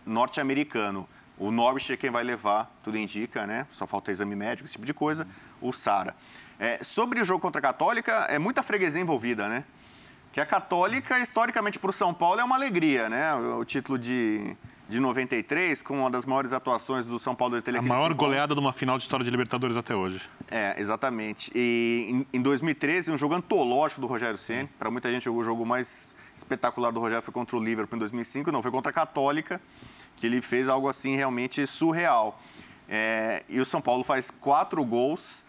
norte-americano. 0.05 1.09
O 1.39 1.51
Norwich 1.51 1.93
é 1.93 1.97
quem 1.97 2.11
vai 2.11 2.25
levar, 2.25 2.71
tudo 2.83 2.99
indica, 2.99 3.47
né? 3.47 3.67
Só 3.71 3.87
falta 3.87 4.11
exame 4.11 4.35
médico, 4.35 4.67
esse 4.67 4.73
tipo 4.73 4.87
de 4.87 4.95
coisa. 4.95 5.27
O 5.61 5.73
Sara. 5.73 6.17
É, 6.59 6.83
sobre 6.83 7.21
o 7.21 7.25
jogo 7.25 7.41
contra 7.41 7.61
a 7.61 7.63
Católica, 7.63 8.27
é 8.29 8.39
muita 8.39 8.63
freguesia 8.63 9.01
envolvida, 9.01 9.49
né? 9.49 9.65
Que 10.33 10.41
a 10.41 10.47
Católica, 10.47 11.19
historicamente, 11.21 11.79
para 11.79 11.91
o 11.91 11.93
São 11.93 12.13
Paulo 12.13 12.41
é 12.41 12.45
uma 12.45 12.57
alegria, 12.57 13.09
né? 13.09 13.33
O 13.35 13.65
título 13.65 13.97
de, 13.97 14.57
de 14.89 14.99
93, 14.99 15.81
com 15.83 16.01
uma 16.01 16.11
das 16.11 16.27
maiores 16.27 16.53
atuações 16.53 17.07
do 17.07 17.19
São 17.19 17.35
Paulo 17.35 17.57
de 17.57 17.63
Tele. 17.63 17.79
A 17.79 17.83
maior 17.83 18.13
goleada 18.15 18.55
de 18.55 18.61
uma 18.61 18.73
final 18.73 18.99
de 18.99 19.05
história 19.05 19.25
de 19.25 19.31
Libertadores 19.31 19.77
até 19.77 19.95
hoje. 19.95 20.21
É, 20.51 20.75
exatamente. 20.79 21.53
E 21.55 22.07
em, 22.33 22.39
em 22.39 22.43
2013, 22.43 23.13
um 23.13 23.17
jogo 23.17 23.35
antológico 23.35 24.01
do 24.01 24.07
Rogério 24.07 24.37
Ceni. 24.37 24.69
Para 24.79 24.91
muita 24.91 25.11
gente, 25.11 25.29
o 25.31 25.43
jogo 25.45 25.65
mais 25.65 26.15
espetacular 26.35 26.91
do 26.91 27.01
Rogério 27.01 27.23
foi 27.23 27.33
contra 27.33 27.57
o 27.57 27.63
Liverpool 27.63 27.97
em 27.97 28.01
2005. 28.01 28.51
Não, 28.51 28.63
foi 28.63 28.71
contra 28.71 28.91
a 28.91 28.93
Católica, 28.93 29.61
que 30.19 30.27
ele 30.27 30.43
fez 30.43 30.69
algo 30.69 30.89
assim 30.89 31.17
realmente 31.17 31.67
surreal. 31.67 32.41
É, 32.89 33.43
e 33.49 33.61
o 33.61 33.65
São 33.65 33.81
Paulo 33.81 34.03
faz 34.03 34.31
quatro 34.31 34.85
gols 34.85 35.45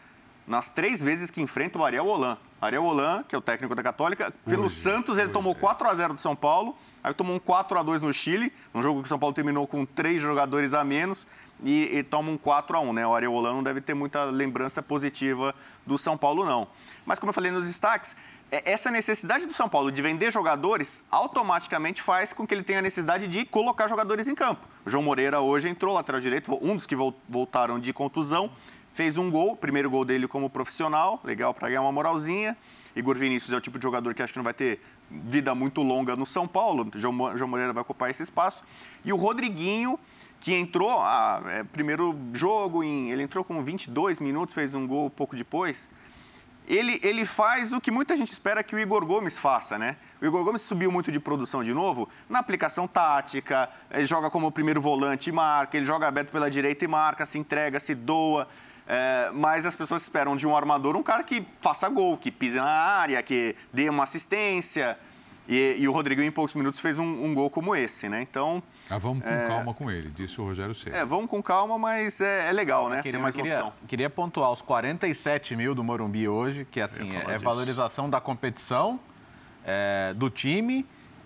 nas 0.46 0.70
três 0.70 1.02
vezes 1.02 1.32
que 1.32 1.42
enfrenta 1.42 1.80
o 1.80 1.86
Ariel 1.86 2.06
Holan. 2.06 2.38
Ariel 2.62 2.84
Holan, 2.84 3.24
que 3.24 3.34
é 3.34 3.38
o 3.38 3.42
técnico 3.42 3.74
da 3.74 3.82
Católica, 3.82 4.34
pelo 4.46 4.64
ui, 4.64 4.70
Santos 4.70 5.18
ele 5.18 5.30
tomou 5.30 5.56
4 5.56 5.88
a 5.88 5.94
0 5.94 6.14
do 6.14 6.20
São 6.20 6.36
Paulo, 6.36 6.76
aí 7.02 7.14
tomou 7.14 7.36
um 7.36 7.40
4 7.40 7.78
a 7.80 7.84
2 7.84 8.02
no 8.02 8.12
Chile, 8.12 8.52
um 8.74 8.82
jogo 8.82 9.02
que 9.02 9.06
o 9.06 9.08
São 9.08 9.20
Paulo 9.20 9.34
terminou 9.34 9.66
com 9.66 9.86
três 9.86 10.22
jogadores 10.22 10.74
a 10.74 10.84
menos 10.84 11.26
e, 11.64 11.98
e 11.98 12.04
toma 12.04 12.32
um 12.32 12.38
4 12.38 12.76
a 12.76 12.80
1 12.82 12.94
né? 12.94 13.08
O 13.08 13.16
Ariel 13.16 13.34
Holan 13.34 13.54
não 13.54 13.64
deve 13.64 13.80
ter 13.80 13.94
muita 13.94 14.26
lembrança 14.26 14.82
positiva 14.82 15.56
do 15.86 15.98
São 15.98 16.18
Paulo 16.18 16.46
não. 16.46 16.68
Mas 17.06 17.18
como 17.20 17.30
eu 17.30 17.34
falei 17.34 17.52
nos 17.52 17.66
destaques, 17.66 18.16
essa 18.52 18.89
necessidade 18.89 19.45
do 19.45 19.54
São 19.54 19.70
Paulo 19.70 19.91
de 19.91 20.02
vender 20.02 20.32
jogadores 20.32 21.04
automaticamente 21.12 22.02
faz 22.02 22.34
com 22.34 22.47
que 22.47 22.54
ele 22.54 22.64
tenha 22.64 22.80
a 22.80 22.82
necessidade 22.82 23.28
de 23.28 23.45
colocar 23.45 23.88
jogadores 23.88 24.28
em 24.28 24.36
campo. 24.36 24.68
O 24.86 24.89
João 24.89 25.04
Moreira 25.04 25.39
hoje 25.39 25.70
entrou 25.70 25.93
lateral 25.93 26.20
direito, 26.20 26.58
um 26.62 26.76
dos 26.76 26.86
que 26.86 26.95
voltaram 26.95 27.80
de 27.80 27.93
contusão 27.93 28.52
Fez 28.93 29.18
um 29.18 29.30
gol, 29.30 29.56
primeiro 29.56 29.89
gol 29.89 30.04
dele 30.04 30.28
como 30.28 30.50
profissional, 30.50 31.22
legal 31.24 31.54
para 31.54 31.70
ganhar 31.70 31.82
uma 31.82 31.91
moralzinha. 31.91 32.58
Igor 32.95 33.16
Vinícius 33.16 33.54
é 33.54 33.56
o 33.56 33.62
tipo 33.62 33.78
de 33.78 33.84
jogador 33.84 34.14
que 34.14 34.22
acho 34.22 34.34
que 34.34 34.39
não 34.39 34.43
vai 34.43 34.54
ter 34.54 34.82
vida 35.10 35.54
muito 35.54 35.82
longa 35.82 36.16
no 36.16 36.26
São 36.26 36.47
Paulo. 36.47 36.89
João, 36.95 37.14
Moreira 37.47 37.72
vai 37.72 37.82
ocupar 37.82 38.10
esse 38.10 38.24
espaço. 38.24 38.64
E 39.06 39.14
o 39.14 39.16
Rodriguinho, 39.16 39.97
que 40.39 40.54
entrou, 40.54 41.00
ah, 41.02 41.41
é, 41.47 41.64
primeiro 41.64 42.18
jogo, 42.34 42.84
em, 42.84 43.12
ele 43.12 43.24
entrou 43.24 43.43
com 43.43 43.64
22 43.64 44.20
minutos, 44.20 44.56
fez 44.56 44.74
um 44.74 44.86
gol 44.88 45.10
pouco 45.10 45.36
depois. 45.36 45.89
Ele, 46.70 47.00
ele 47.02 47.26
faz 47.26 47.74
o 47.74 47.82
que 47.82 47.90
muita 47.90 48.16
gente 48.16 48.32
espera 48.32 48.64
que 48.64 48.76
o 48.76 48.80
Igor 48.80 49.04
Gomes 49.04 49.40
faça, 49.40 49.80
né? 49.80 49.98
O 50.22 50.26
Igor 50.26 50.44
Gomes 50.44 50.62
subiu 50.62 50.92
muito 50.92 51.12
de 51.12 51.20
produção 51.20 51.64
de 51.64 51.74
novo 51.74 52.08
na 52.30 52.38
aplicação 52.38 52.88
tática, 52.88 53.68
ele 53.90 54.06
joga 54.06 54.30
como 54.30 54.52
primeiro 54.52 54.80
volante 54.80 55.32
e 55.32 55.34
marca, 55.34 55.76
ele 55.76 55.86
joga 55.86 56.08
aberto 56.08 56.30
pela 56.32 56.48
direita 56.48 56.86
e 56.86 56.88
marca, 56.88 57.26
se 57.26 57.40
entrega, 57.40 57.80
se 57.80 57.96
doa. 57.96 58.48
É, 58.88 59.32
mas 59.34 59.66
as 59.66 59.76
pessoas 59.76 60.04
esperam 60.04 60.36
de 60.36 60.46
um 60.46 60.56
armador 60.56 60.96
um 60.96 61.02
cara 61.02 61.24
que 61.24 61.44
faça 61.60 61.90
gol, 61.90 62.18
que 62.18 62.30
pise 62.30 62.58
na 62.58 62.66
área, 62.66 63.22
que 63.24 63.56
dê 63.74 63.90
uma 63.90 64.04
assistência. 64.04 64.96
E, 65.50 65.78
e 65.80 65.88
o 65.88 65.91
Rodrigo, 65.91 66.22
em 66.22 66.30
poucos 66.30 66.54
minutos, 66.54 66.80
fez 66.80 67.00
um, 67.00 67.26
um, 67.26 67.34
gol 67.34 67.50
como 67.50 67.76
esse, 67.76 68.08
né? 68.08 68.22
Então. 68.22 68.62
Ah, 68.88 69.00
vamos 69.00 69.24
com 69.24 69.30
é... 69.30 69.47
calma 69.47 69.74
com 69.74 69.89
ele, 69.89 70.12
disse 70.12 70.39
o 70.39 70.45
Rogério 70.45 70.76
Ceni. 70.76 70.95
É, 70.95 71.04
vamos 71.04 71.26
com 71.26 71.41
calma, 71.41 71.76
mas 71.76 72.22
é, 72.22 72.50
é 72.50 72.52
legal, 72.52 72.88
né? 72.88 72.97
Queria, 72.97 73.14
Tem 73.14 73.22
mais 73.22 73.36
queria, 73.36 73.56
opção. 73.56 73.74
Queria 73.88 74.10
pontuar 74.12 74.52
os 74.52 74.62
47 74.62 75.56
mil 75.56 75.74
do 75.74 75.84
Morumbi 75.84 76.28
hoje, 76.28 76.68
que 76.70 76.80
assim, 76.80 77.16
é, 77.16 77.34
é 77.34 77.38
valorização 77.39 78.08
da 78.08 78.22
competição, 78.22 79.00
é, 79.66 80.14
do 80.16 80.30
time 80.30 80.86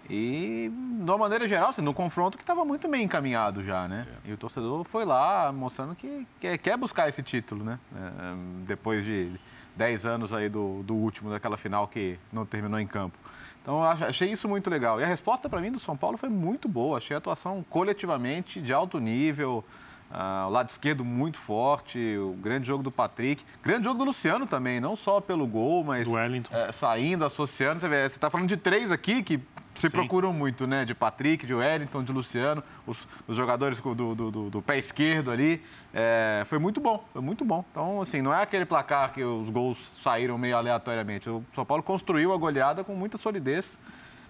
e, 0.10 0.72
de 0.72 1.12
uma 1.12 1.18
maneira 1.18 1.46
geral, 1.46 1.72
assim, 1.72 1.82
no 1.82 1.94
confronto 1.94 2.38
que 2.38 2.44
estava 2.44 2.64
muito 2.64 2.88
bem 2.88 3.04
encaminhado 3.04 3.62
já, 3.62 3.90
né? 3.90 4.06
É. 4.26 4.30
E 4.30 4.34
o 4.34 4.38
torcedor 4.38 4.86
foi 4.86 5.04
lá 5.04 5.52
mostrando 5.52 5.96
que 5.96 6.26
quer, 6.40 6.58
quer 6.60 6.78
buscar 6.78 7.10
esse 7.10 7.22
título, 7.22 7.66
né? 7.66 7.78
É, 7.94 8.66
depois 8.66 9.04
de 9.04 9.34
10 9.76 10.06
anos 10.06 10.34
aí 10.34 10.48
do, 10.48 10.82
do 10.84 10.94
último, 10.94 11.30
daquela 11.30 11.58
final 11.58 11.88
que 11.88 12.18
não 12.32 12.46
terminou 12.46 12.80
em 12.80 12.88
campo. 12.88 13.18
Então, 13.64 13.82
achei 13.82 14.30
isso 14.30 14.48
muito 14.48 14.70
legal. 14.70 15.00
E 15.00 15.04
a 15.06 15.08
resposta 15.08 15.50
para 15.50 15.62
mim 15.62 15.72
do 15.72 15.80
São 15.80 15.96
Paulo 15.96 16.18
foi 16.18 16.28
muito 16.28 16.68
boa. 16.68 16.98
Achei 16.98 17.16
a 17.16 17.18
atuação 17.18 17.66
coletivamente 17.70 18.62
de 18.62 18.74
alto 18.74 19.00
nível. 19.00 19.64
Uh, 20.12 20.48
o 20.48 20.50
lado 20.50 20.70
esquerdo 20.70 21.04
muito 21.04 21.38
forte, 21.40 22.18
o 22.18 22.34
grande 22.34 22.68
jogo 22.68 22.84
do 22.84 22.92
Patrick, 22.92 23.44
grande 23.64 23.86
jogo 23.86 23.98
do 23.98 24.04
Luciano 24.04 24.46
também, 24.46 24.80
não 24.80 24.96
só 24.96 25.20
pelo 25.20 25.48
gol, 25.48 25.84
mas 25.84 26.08
é, 26.52 26.72
saindo, 26.72 27.26
associando. 27.26 27.80
Você 27.80 27.88
está 27.88 28.30
falando 28.30 28.48
de 28.48 28.58
três 28.58 28.92
aqui 28.92 29.24
que 29.24 29.42
se 29.74 29.90
Sim. 29.90 29.90
procuram 29.90 30.32
muito, 30.32 30.68
né? 30.68 30.86
De 30.86 30.94
Patrick, 30.94 31.46
de 31.46 31.54
Wellington, 31.54 32.04
de 32.04 32.12
Luciano, 32.12 32.64
os, 32.86 33.08
os 33.28 33.36
jogadores 33.36 33.80
do, 33.80 33.96
do, 33.96 34.32
do, 34.32 34.50
do, 34.50 34.62
pé 34.62 34.78
esquerdo 34.78 35.32
ali. 35.32 35.62
É, 35.94 36.44
foi 36.46 36.60
muito 36.60 36.80
bom, 36.80 37.04
foi 37.12 37.22
muito 37.22 37.44
bom. 37.44 37.66
Então, 37.72 38.02
assim, 38.02 38.22
não 38.22 38.34
é 38.34 38.42
aquele 38.42 38.66
placar 38.66 39.12
que 39.12 39.24
os 39.24 39.50
gols 39.50 39.78
saíram 39.78 40.38
meio 40.38 40.56
aleatoriamente. 40.58 41.30
O 41.30 41.44
São 41.54 41.66
Paulo 41.66 41.82
construiu 41.82 42.34
a 42.34 42.38
goleada 42.38 42.84
com 42.84 42.94
muita 42.94 43.18
solidez. 43.18 43.80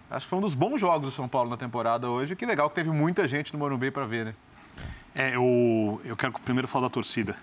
Acho 0.09 0.25
que 0.25 0.29
foi 0.29 0.39
um 0.39 0.41
dos 0.41 0.55
bons 0.55 0.79
jogos 0.79 1.09
do 1.09 1.11
São 1.11 1.27
Paulo 1.27 1.49
na 1.49 1.57
temporada 1.57 2.09
hoje. 2.09 2.35
Que 2.35 2.45
legal 2.45 2.69
que 2.69 2.75
teve 2.75 2.91
muita 2.91 3.27
gente 3.27 3.51
no 3.51 3.59
Morumbi 3.59 3.91
para 3.91 4.05
ver, 4.05 4.25
né? 4.25 4.35
É, 5.15 5.35
eu, 5.35 6.01
eu 6.05 6.15
quero 6.15 6.33
primeiro 6.33 6.67
falar 6.67 6.87
da 6.87 6.93
torcida. 6.93 7.35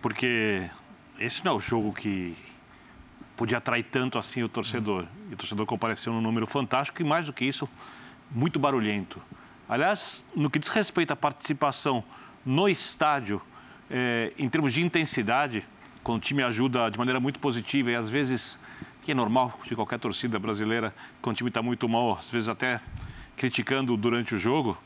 Porque 0.00 0.68
esse 1.18 1.44
não 1.44 1.52
é 1.52 1.54
o 1.56 1.60
jogo 1.60 1.92
que 1.92 2.36
podia 3.36 3.58
atrair 3.58 3.84
tanto 3.84 4.18
assim 4.18 4.42
o 4.42 4.48
torcedor. 4.48 5.06
E 5.30 5.34
o 5.34 5.36
torcedor 5.36 5.66
compareceu 5.66 6.12
num 6.12 6.20
número 6.20 6.46
fantástico 6.46 7.00
e, 7.02 7.04
mais 7.04 7.26
do 7.26 7.32
que 7.32 7.44
isso, 7.44 7.68
muito 8.30 8.58
barulhento. 8.58 9.20
Aliás, 9.68 10.24
no 10.34 10.50
que 10.50 10.58
diz 10.58 10.68
respeito 10.68 11.12
à 11.12 11.16
participação 11.16 12.04
no 12.44 12.68
estádio, 12.68 13.40
é, 13.90 14.32
em 14.38 14.48
termos 14.48 14.72
de 14.72 14.82
intensidade, 14.82 15.64
quando 16.02 16.18
o 16.18 16.20
time 16.20 16.42
ajuda 16.42 16.90
de 16.90 16.98
maneira 16.98 17.20
muito 17.20 17.38
positiva 17.38 17.90
e 17.90 17.94
às 17.94 18.10
vezes, 18.10 18.58
que 19.02 19.12
é 19.12 19.14
normal 19.14 19.58
de 19.64 19.74
qualquer 19.74 19.98
torcida 19.98 20.38
brasileira, 20.38 20.94
quando 21.20 21.34
o 21.34 21.38
time 21.38 21.48
está 21.48 21.62
muito 21.62 21.88
mal, 21.88 22.18
às 22.18 22.30
vezes 22.30 22.48
até 22.48 22.80
criticando 23.36 23.96
durante 23.96 24.34
o 24.34 24.38
jogo, 24.38 24.76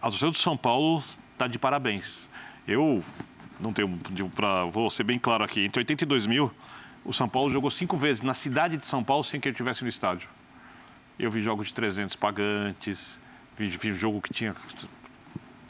a 0.00 0.08
torcida 0.08 0.30
do 0.30 0.38
São 0.38 0.56
Paulo 0.56 1.02
está 1.32 1.46
de 1.46 1.58
parabéns. 1.58 2.30
Eu 2.66 3.04
não 3.60 3.72
tenho, 3.72 3.98
para 4.34 4.64
vou 4.64 4.90
ser 4.90 5.04
bem 5.04 5.18
claro 5.18 5.44
aqui, 5.44 5.64
entre 5.64 5.80
82 5.80 6.26
mil 6.26 6.50
o 7.04 7.12
São 7.12 7.28
Paulo 7.28 7.50
jogou 7.50 7.70
cinco 7.70 7.96
vezes 7.96 8.22
na 8.22 8.34
cidade 8.34 8.76
de 8.76 8.86
São 8.86 9.02
Paulo 9.02 9.24
sem 9.24 9.40
que 9.40 9.48
ele 9.48 9.54
estivesse 9.54 9.82
no 9.82 9.88
estádio. 9.88 10.28
Eu 11.18 11.30
vi 11.30 11.42
jogos 11.42 11.68
de 11.68 11.74
300 11.74 12.16
pagantes, 12.16 13.20
vi, 13.56 13.68
vi 13.68 13.92
jogo 13.92 14.20
que 14.20 14.32
tinha 14.32 14.54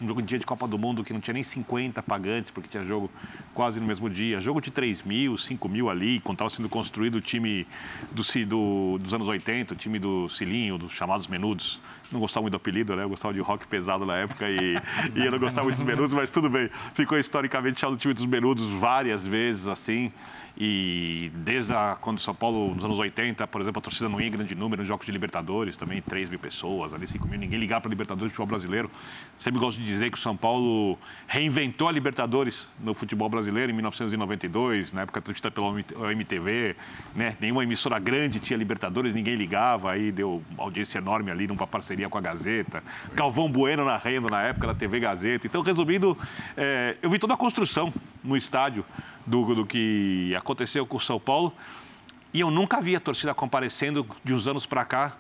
um 0.03 0.09
jogo 0.09 0.21
de 0.21 0.29
dia 0.29 0.39
de 0.39 0.45
Copa 0.45 0.67
do 0.67 0.77
Mundo 0.77 1.05
que 1.05 1.13
não 1.13 1.21
tinha 1.21 1.35
nem 1.35 1.45
50 1.45 2.03
pagantes, 2.03 2.51
porque 2.51 2.69
tinha 2.69 2.85
jogo 2.85 3.11
quase 3.55 3.79
no 3.79 3.87
mesmo 3.87 4.11
dia. 4.11 4.41
Jogo 4.41 4.61
de 4.61 4.71
3 4.71 5.03
mil, 5.03 5.39
5 5.39 5.69
mil 5.69 5.89
ali, 5.89 6.21
quando 6.21 6.37
estava 6.37 6.51
sendo 6.51 6.69
construído 6.69 7.17
o 7.17 7.21
time 7.21 7.67
do, 8.11 8.23
do, 8.47 8.99
dos 8.99 9.15
anos 9.15 9.29
80, 9.29 9.75
o 9.75 9.77
time 9.77 9.99
do 9.99 10.29
Cilinho, 10.29 10.77
dos 10.77 10.93
chamados 10.93 11.29
Menudos. 11.29 11.81
Não 12.11 12.21
gostava 12.21 12.43
muito 12.43 12.53
do 12.53 12.57
apelido, 12.57 12.95
né? 12.97 13.05
Eu 13.05 13.09
gostava 13.09 13.33
de 13.33 13.41
rock 13.41 13.67
pesado 13.67 14.05
na 14.05 14.17
época 14.17 14.49
e, 14.51 14.77
e 15.15 15.25
eu 15.25 15.31
não 15.31 15.39
gostava 15.39 15.65
muito 15.65 15.77
dos 15.77 15.87
Menudos, 15.87 16.13
mas 16.13 16.31
tudo 16.31 16.51
bem. 16.51 16.69
Ficou 16.95 17.19
historicamente 17.19 17.81
chamado 17.81 17.97
time 17.97 18.13
dos 18.13 18.27
Menudos 18.27 18.67
várias 18.67 19.27
vezes, 19.27 19.67
assim. 19.67 20.13
E 20.57 21.31
desde 21.35 21.73
a, 21.73 21.97
quando 22.01 22.19
São 22.21 22.35
Paulo, 22.35 22.75
nos 22.75 22.85
anos 22.85 22.99
80, 22.99 23.47
por 23.47 23.61
exemplo, 23.61 23.79
a 23.79 23.83
torcida 23.83 24.09
não 24.09 24.21
ia 24.21 24.29
em 24.29 24.31
grande 24.31 24.55
número 24.55 24.83
nos 24.83 24.89
Jogos 24.89 25.07
de 25.07 25.13
Libertadores, 25.13 25.77
também 25.77 26.03
3 26.03 26.29
mil 26.29 26.39
pessoas, 26.39 26.93
ali 26.93 27.07
5 27.07 27.27
mil, 27.27 27.39
ninguém 27.39 27.59
ligava 27.59 27.83
para 27.83 27.89
a 27.89 27.93
Libertadores 27.93 28.31
de 28.31 28.37
futebol 28.37 28.49
brasileiro. 28.49 28.91
Sempre 29.39 29.61
gosto 29.61 29.79
de 29.79 29.87
dizer 29.87 30.11
que 30.11 30.19
o 30.19 30.21
São 30.21 30.37
Paulo 30.37 30.99
reinventou 31.27 31.89
a 31.89 31.93
Libertadores 31.93 32.69
no 32.79 32.95
futebol 32.95 33.29
brasileiro 33.29 33.73
em 33.73 33.75
1992, 33.75 34.93
na 34.93 35.03
época 35.03 35.21
transmitida 35.23 35.51
pela 35.51 36.13
MTV, 36.13 36.77
né? 37.15 37.37
Nenhuma 37.41 37.63
emissora 37.63 37.99
grande 37.99 38.39
tinha 38.39 38.57
Libertadores, 38.57 39.15
ninguém 39.15 39.35
ligava, 39.35 39.93
aí 39.93 40.13
deu 40.13 40.43
audiência 40.59 40.99
enorme 40.99 41.31
ali 41.31 41.47
numa 41.47 41.67
parceria 41.67 42.09
com 42.09 42.19
a 42.19 42.21
Gazeta. 42.21 42.83
Galvão 43.15 43.51
Bueno 43.51 43.85
narrando 43.85 44.29
na 44.29 44.43
época 44.43 44.67
da 44.67 44.75
TV 44.75 45.01
Gazeta. 45.01 45.47
Então, 45.47 45.63
resumindo, 45.63 46.17
é, 46.57 46.97
eu 47.01 47.09
vi 47.09 47.19
toda 47.19 47.35
a 47.35 47.37
construção 47.37 47.93
no 48.23 48.37
estádio 48.37 48.85
do, 49.27 49.55
do 49.55 49.67
que 49.67 50.35
aconteceu 50.37 50.87
com 50.87 50.97
o 50.97 51.01
São 51.01 51.19
Paulo. 51.19 51.53
E 52.33 52.41
eu 52.41 52.51
nunca 52.51 52.81
vi 52.81 52.97
a 52.97 53.01
torcida 53.01 53.35
comparecendo 53.35 54.07
de 54.25 54.33
uns 54.33 54.47
anos 54.47 54.67
para 54.67 54.85
cá 54.85 55.17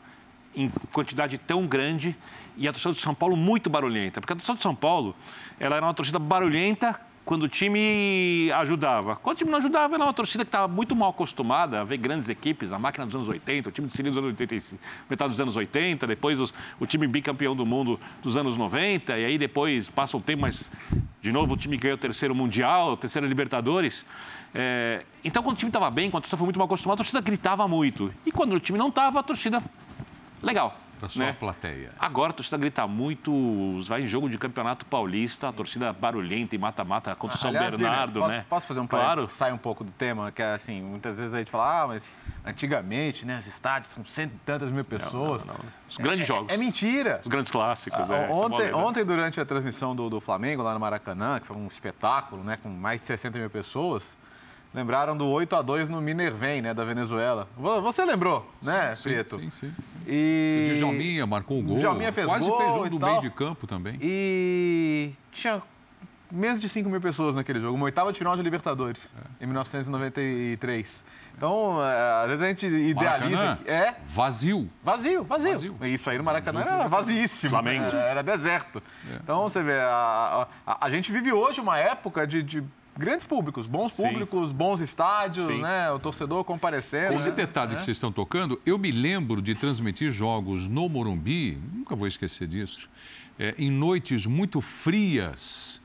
em 0.55 0.71
quantidade 0.93 1.39
tão 1.39 1.67
grande 1.67 2.17
e 2.57 2.69
a 2.69 2.73
torcida 2.73 2.95
do 2.95 3.01
São 3.01 3.15
Paulo 3.15 3.37
muito 3.37 3.71
barulhenta. 3.71 4.21
Porque 4.21 4.33
a 4.33 4.37
torcida 4.37 4.57
do 4.57 4.63
São 4.63 4.75
Paulo 4.75 5.15
ela 5.59 5.77
era 5.77 5.87
uma 5.87 5.95
torcida 5.95 6.19
barulhenta 6.19 7.01
quando 7.25 7.45
o 7.45 7.49
time 7.49 8.51
ajudava. 8.53 9.17
Quando 9.17 9.37
o 9.37 9.39
time 9.39 9.51
não 9.51 9.59
ajudava, 9.59 9.95
era 9.95 10.05
uma 10.05 10.13
torcida 10.13 10.45
que 10.45 10.49
estava 10.49 10.67
muito 10.67 10.95
mal 10.97 11.11
acostumada 11.11 11.81
a 11.81 11.85
ver 11.85 11.97
grandes 11.97 12.29
equipes, 12.29 12.73
a 12.73 12.79
máquina 12.79 13.07
dos 13.07 13.15
anos 13.15 13.29
80, 13.29 13.69
o 13.69 13.73
time 13.73 13.87
de 13.87 13.95
Cilindro 13.95 14.21
dos 14.21 14.29
anos 14.29 14.41
80, 14.41 14.79
metade 15.09 15.31
dos 15.31 15.41
anos 15.41 15.57
80, 15.57 16.07
depois 16.07 16.41
os, 16.41 16.53
o 16.81 16.87
time 16.87 17.07
bicampeão 17.07 17.55
do 17.55 17.65
mundo 17.65 17.99
dos 18.23 18.37
anos 18.37 18.57
90, 18.57 19.17
e 19.19 19.25
aí 19.25 19.39
depois 19.39 19.89
passa 19.89 20.17
o 20.17 20.21
tempo, 20.21 20.43
mas 20.43 20.71
de 21.21 21.31
novo 21.31 21.55
o 21.55 21.57
time 21.57 21.77
ganhou 21.77 21.97
o 21.97 22.01
terceiro 22.01 22.35
Mundial, 22.35 22.93
o 22.93 22.97
terceiro 22.97 23.27
Libertadores. 23.27 24.05
É, 24.55 25.05
então, 25.25 25.43
quando 25.43 25.57
o 25.57 25.59
time 25.59 25.69
estava 25.69 25.91
bem, 25.91 26.11
quando 26.11 26.19
a 26.19 26.23
torcida 26.23 26.37
foi 26.37 26.45
muito 26.45 26.59
mal 26.59 26.67
acostumada, 26.67 26.97
a 26.97 27.05
torcida 27.05 27.21
gritava 27.21 27.67
muito. 27.69 28.13
E 28.27 28.33
quando 28.33 28.55
o 28.55 28.61
time 28.61 28.79
não 28.79 28.89
estava, 28.89 29.21
a 29.21 29.23
torcida. 29.23 29.63
Legal 30.43 30.82
para 31.03 31.09
sua 31.09 31.27
né? 31.27 31.33
plateia. 31.33 31.91
Agora 31.99 32.31
a 32.31 32.33
torcida 32.33 32.57
grita 32.57 32.87
muito, 32.87 33.33
vai 33.89 34.03
em 34.03 34.07
jogo 34.07 34.29
de 34.31 34.39
campeonato 34.39 34.87
paulista, 34.87 35.49
a 35.49 35.53
torcida 35.53 35.93
barulhenta 35.93 36.55
e 36.55 36.59
mata-mata 36.59 37.15
contra 37.17 37.37
o 37.37 37.41
São 37.41 37.51
Aliás, 37.51 37.75
Bernardo, 37.75 38.21
Bira, 38.21 38.29
né? 38.29 38.37
Posso, 38.37 38.49
posso 38.49 38.67
fazer 38.69 38.81
um 38.81 38.87
claro. 38.87 39.27
que 39.27 39.33
sai 39.33 39.53
um 39.53 39.59
pouco 39.59 39.83
do 39.83 39.91
tema, 39.91 40.31
que 40.31 40.41
é 40.41 40.55
assim, 40.55 40.81
muitas 40.81 41.19
vezes 41.19 41.35
a 41.35 41.39
gente 41.39 41.51
fala, 41.51 41.83
ah, 41.83 41.87
mas 41.89 42.15
antigamente, 42.47 43.27
né, 43.27 43.37
os 43.39 43.47
estádios 43.47 43.93
são 43.93 44.05
cento 44.05 44.35
e 44.37 44.39
tantas 44.39 44.71
mil 44.71 44.85
pessoas. 44.85 45.45
Não, 45.45 45.55
não, 45.55 45.65
não. 45.65 45.73
Os 45.89 45.97
grandes 45.97 46.23
é, 46.23 46.27
jogos. 46.27 46.53
É, 46.53 46.57
mentira. 46.57 47.21
Os 47.25 47.29
grandes 47.29 47.51
clássicos. 47.51 48.09
Ah, 48.09 48.15
é, 48.15 48.31
ontem, 48.31 48.69
é 48.69 48.75
ontem, 48.75 49.05
durante 49.05 49.41
a 49.41 49.45
transmissão 49.45 49.97
do, 49.97 50.09
do 50.09 50.21
Flamengo 50.21 50.63
lá 50.63 50.73
no 50.73 50.81
Maracanã, 50.81 51.41
que 51.41 51.47
foi 51.47 51.57
um 51.57 51.67
espetáculo, 51.67 52.45
né, 52.45 52.59
com 52.63 52.69
mais 52.69 53.01
de 53.01 53.09
60 53.09 53.39
mil 53.39 53.51
pessoas, 53.51 54.17
lembraram 54.75 55.17
do 55.17 55.27
8 55.27 55.57
a 55.57 55.63
2 55.63 55.89
no 55.89 56.01
Minervém, 56.01 56.63
né, 56.63 56.73
da 56.73 56.85
Venezuela. 56.85 57.49
Você 57.83 58.05
lembrou, 58.05 58.51
né, 58.63 58.95
sim, 58.95 59.11
Prieto? 59.11 59.39
Sim, 59.39 59.51
sim. 59.51 59.75
E... 60.07 60.71
O 60.73 60.77
Djalminha 60.77 61.27
marcou 61.27 61.59
um 61.59 61.63
gol. 61.63 61.77
O 61.77 61.81
Djalminha 61.81 62.13
fez 62.13 62.27
Quase 62.27 62.49
gol 62.49 62.59
fez 62.59 62.75
um 62.75 62.89
do 62.89 62.99
tal. 62.99 63.11
meio 63.11 63.21
de 63.21 63.31
campo 63.31 63.67
também. 63.67 63.99
E 64.01 65.13
tinha 65.31 65.63
menos 66.31 66.61
de 66.61 66.69
5 66.69 66.89
mil 66.89 67.01
pessoas 67.01 67.35
naquele 67.35 67.61
jogo. 67.61 67.75
Uma 67.75 67.85
oitava 67.85 68.13
de 68.13 68.19
final 68.19 68.35
de 68.35 68.43
Libertadores, 68.43 69.11
é. 69.41 69.45
em 69.45 69.47
1993. 69.47 71.05
Então, 71.37 71.83
é, 71.83 72.23
às 72.23 72.27
vezes 72.29 72.43
a 72.43 72.49
gente 72.49 72.67
idealiza... 72.67 73.37
Maracanã, 73.37 73.59
é 73.67 73.95
vazio. 74.05 74.71
Vazio, 74.83 75.25
vazio. 75.25 75.53
Vazio. 75.53 75.77
Isso 75.83 76.09
aí 76.11 76.19
no 76.19 76.25
Maracanã 76.25 76.61
era 76.61 76.89
vazíssimo. 76.89 77.51
Flamengo. 77.51 77.87
Era, 77.87 78.01
era 78.01 78.23
deserto. 78.23 78.83
É. 79.11 79.17
Então, 79.17 79.43
você 79.43 79.63
vê, 79.63 79.79
a, 79.81 80.47
a, 80.67 80.87
a, 80.87 80.91
gente 80.91 81.11
vive 81.11 81.33
hoje 81.33 81.61
uma 81.61 81.79
época 81.79 82.27
de, 82.27 82.43
de 82.43 82.65
grandes 82.97 83.27
públicos, 83.27 83.67
bons 83.67 83.93
Sim. 83.93 84.03
públicos, 84.05 84.53
bons 84.53 84.81
estádios, 84.81 85.47
Sim. 85.47 85.61
né? 85.61 85.91
O 85.91 85.99
torcedor 85.99 86.45
comparecendo. 86.45 87.15
Esse 87.15 87.31
né? 87.31 87.35
detalhe 87.35 87.73
É. 87.73 87.77
que 87.77 87.83
vocês 87.83 87.97
estão 87.97 88.13
tocando, 88.13 88.61
eu 88.65 88.79
me 88.79 88.91
lembro 88.91 89.43
de 89.43 89.55
transmitir 89.55 90.11
jogos 90.11 90.69
no 90.69 90.89
Morumbi, 90.89 91.59
nunca 91.75 91.97
vou 91.97 92.07
esquecer 92.07 92.47
disso, 92.47 92.89
é, 93.39 93.55
em 93.59 93.71
noites 93.71 94.27
muito 94.27 94.61
frias. 94.61 95.82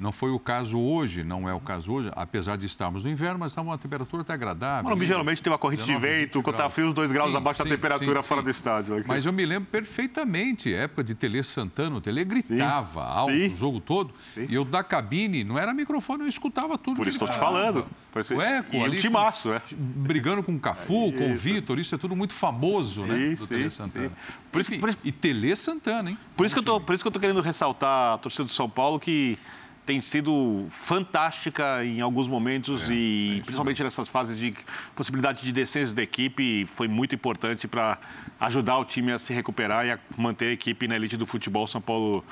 Não 0.00 0.10
foi 0.12 0.30
o 0.30 0.38
caso 0.38 0.78
hoje, 0.80 1.22
não 1.22 1.46
é 1.46 1.52
o 1.52 1.60
caso 1.60 1.92
hoje, 1.92 2.10
apesar 2.16 2.56
de 2.56 2.64
estarmos 2.64 3.04
no 3.04 3.10
inverno, 3.10 3.38
mas 3.38 3.52
estava 3.52 3.68
uma 3.68 3.76
temperatura 3.76 4.22
até 4.22 4.32
agradável. 4.32 4.82
Morumbi 4.84 5.04
geralmente 5.06 5.42
tem 5.42 5.52
uma 5.52 5.58
corrente 5.58 5.80
de 5.82 5.86
19, 5.92 6.06
vento, 6.06 6.34
20 6.38 6.42
quando 6.42 6.56
tá 6.56 6.62
graus. 6.62 6.72
frio, 6.72 6.88
os 6.88 6.94
dois 6.94 7.12
graus 7.12 7.30
Sim, 7.32 7.36
abaixo 7.36 7.62
sim, 7.62 7.68
da 7.68 7.74
temperatura 7.76 8.22
sim, 8.22 8.28
fora 8.28 8.42
do 8.42 8.48
estádio. 8.50 8.96
aqui. 8.96 9.06
Mas 9.06 9.26
eu 9.26 9.32
me 9.32 9.44
lembro 9.44 9.68
perfeitamente, 9.70 10.72
época 10.72 11.04
de 11.04 11.14
Tele 11.14 11.42
Santana, 11.42 11.96
o 11.96 12.00
Tele 12.00 12.24
gritava 12.24 13.04
alto 13.04 13.32
o 13.32 13.56
jogo 13.56 13.78
todo. 13.80 14.14
E 14.36 14.54
eu 14.54 14.64
da 14.64 14.82
cabine, 14.82 15.44
não 15.44 15.58
era 15.58 15.74
microfone, 15.74 16.22
eu 16.22 16.28
escutava 16.28 16.78
tudo. 16.78 16.96
Por 16.96 17.06
isso 17.06 17.16
estou 17.16 17.28
te 17.28 17.38
falando. 17.38 17.86
Parece- 18.12 18.34
O 18.34 18.40
eco 18.40 18.74
e 18.74 18.78
um 18.80 18.84
ali. 18.84 18.98
timaço, 18.98 19.52
é. 19.52 19.62
Brigando 19.76 20.42
com 20.42 20.52
o 20.54 20.58
Cafu, 20.58 21.12
com 21.12 21.30
o. 21.30 21.34
Vitor, 21.34 21.78
isso 21.78 21.94
é 21.94 21.98
tudo 21.98 22.16
muito 22.16 22.32
famoso, 22.32 23.04
né? 23.06 23.34
Do 23.34 23.46
Tele. 23.46 23.70
Santana. 23.70 24.10
Por 24.50 24.60
isso, 24.60 24.72
Enfim, 24.72 24.80
por 24.80 24.88
isso- 24.88 24.98
E 25.04 25.12
Tele 25.12 25.54
Santana, 25.54 26.10
hein? 26.10 26.18
Por 26.36 26.44
isso, 26.46 26.54
que 26.54 26.58
eu 26.58 26.64
tô, 26.64 26.80
por 26.80 26.94
isso 26.94 27.04
que 27.04 27.08
eu 27.08 27.12
tô 27.12 27.20
querendo 27.20 27.40
ressaltar 27.40 28.14
a 28.14 28.18
torcida 28.18 28.44
do 28.44 28.50
São 28.50 28.68
Paulo, 28.68 28.98
que 28.98 29.38
tem 29.86 30.00
sido 30.00 30.66
fantástica 30.70 31.84
em 31.84 32.00
alguns 32.00 32.28
momentos 32.28 32.88
É, 32.90 32.94
e 32.94 33.40
principalmente 33.42 33.82
nessas 33.82 34.08
fases 34.08 34.38
de 34.38 34.54
possibilidade 34.94 35.42
de 35.42 35.52
descenso 35.52 35.94
da 35.94 36.02
equipe, 36.02 36.66
foi 36.66 36.86
muito 36.86 37.14
importante 37.14 37.66
para 37.66 37.98
ajudar 38.38 38.78
o 38.78 38.84
time 38.84 39.12
a 39.12 39.18
se 39.18 39.32
recuperar 39.32 39.86
e 39.86 39.92
a 39.92 39.98
manter 40.16 40.46
a 40.46 40.52
equipe 40.52 40.86
na 40.86 40.96
elite 40.96 41.16
do 41.16 41.26
futebol. 41.26 41.66
São 41.66 41.80
Paulo 41.80 42.24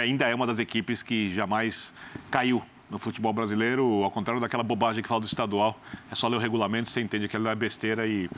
ainda 0.00 0.28
é 0.28 0.34
uma 0.34 0.46
das 0.46 0.58
equipes 0.58 1.02
que 1.02 1.32
jamais 1.32 1.94
caiu 2.30 2.62
no 2.90 2.98
futebol 2.98 3.32
brasileiro, 3.32 4.04
ao 4.04 4.10
contrário 4.10 4.40
daquela 4.40 4.62
bobagem 4.62 5.02
que 5.02 5.08
fala 5.08 5.20
do 5.20 5.26
estadual. 5.26 5.80
É 6.10 6.14
só 6.14 6.28
ler 6.28 6.36
o 6.36 6.38
regulamento, 6.38 6.88
você 6.88 7.00
entende 7.00 7.28
que 7.28 7.36
aquilo 7.36 7.48
é 7.48 7.54
besteira 7.54 8.06
e 8.06 8.28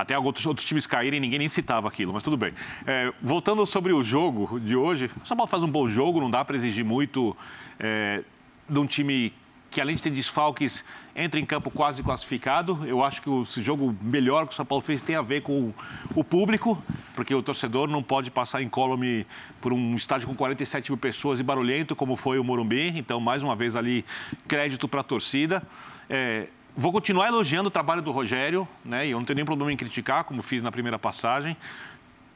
até 0.00 0.18
outros, 0.18 0.46
outros 0.46 0.66
times 0.66 0.86
caírem, 0.86 1.20
ninguém 1.20 1.38
nem 1.38 1.48
citava 1.48 1.88
aquilo, 1.88 2.12
mas 2.12 2.22
tudo 2.22 2.36
bem. 2.36 2.52
É, 2.86 3.12
voltando 3.20 3.64
sobre 3.66 3.92
o 3.92 4.02
jogo 4.02 4.58
de 4.60 4.74
hoje, 4.74 5.10
o 5.22 5.26
São 5.26 5.36
Paulo 5.36 5.50
faz 5.50 5.62
um 5.62 5.68
bom 5.68 5.88
jogo, 5.88 6.20
não 6.20 6.30
dá 6.30 6.44
para 6.44 6.56
exigir 6.56 6.84
muito 6.84 7.36
é, 7.78 8.22
de 8.68 8.78
um 8.78 8.86
time 8.86 9.32
que, 9.70 9.80
além 9.80 9.94
de 9.94 10.02
ter 10.02 10.10
desfalques, 10.10 10.84
entra 11.14 11.38
em 11.38 11.44
campo 11.44 11.70
quase 11.70 12.02
classificado. 12.02 12.80
Eu 12.84 13.04
acho 13.04 13.22
que 13.22 13.30
esse 13.42 13.62
jogo 13.62 13.96
melhor 14.02 14.46
que 14.46 14.52
o 14.52 14.56
São 14.56 14.66
Paulo 14.66 14.82
fez 14.82 15.00
tem 15.00 15.14
a 15.14 15.22
ver 15.22 15.42
com 15.42 15.72
o 16.14 16.24
público, 16.24 16.82
porque 17.14 17.34
o 17.34 17.42
torcedor 17.42 17.88
não 17.88 18.02
pode 18.02 18.30
passar 18.30 18.62
incólume 18.62 19.24
por 19.60 19.72
um 19.72 19.94
estádio 19.94 20.26
com 20.26 20.34
47 20.34 20.90
mil 20.90 20.98
pessoas 20.98 21.38
e 21.38 21.42
barulhento, 21.42 21.94
como 21.94 22.16
foi 22.16 22.38
o 22.38 22.44
Morumbi. 22.44 22.88
Então, 22.98 23.20
mais 23.20 23.42
uma 23.42 23.54
vez 23.54 23.76
ali, 23.76 24.04
crédito 24.48 24.88
para 24.88 25.02
a 25.02 25.04
torcida. 25.04 25.62
É, 26.08 26.48
vou 26.76 26.92
continuar 26.92 27.28
elogiando 27.28 27.68
o 27.68 27.70
trabalho 27.70 28.02
do 28.02 28.10
Rogério, 28.10 28.66
né? 28.84 29.06
E 29.06 29.10
eu 29.10 29.18
não 29.18 29.24
tenho 29.24 29.36
nenhum 29.36 29.46
problema 29.46 29.72
em 29.72 29.76
criticar, 29.76 30.24
como 30.24 30.42
fiz 30.42 30.62
na 30.62 30.72
primeira 30.72 30.98
passagem. 30.98 31.56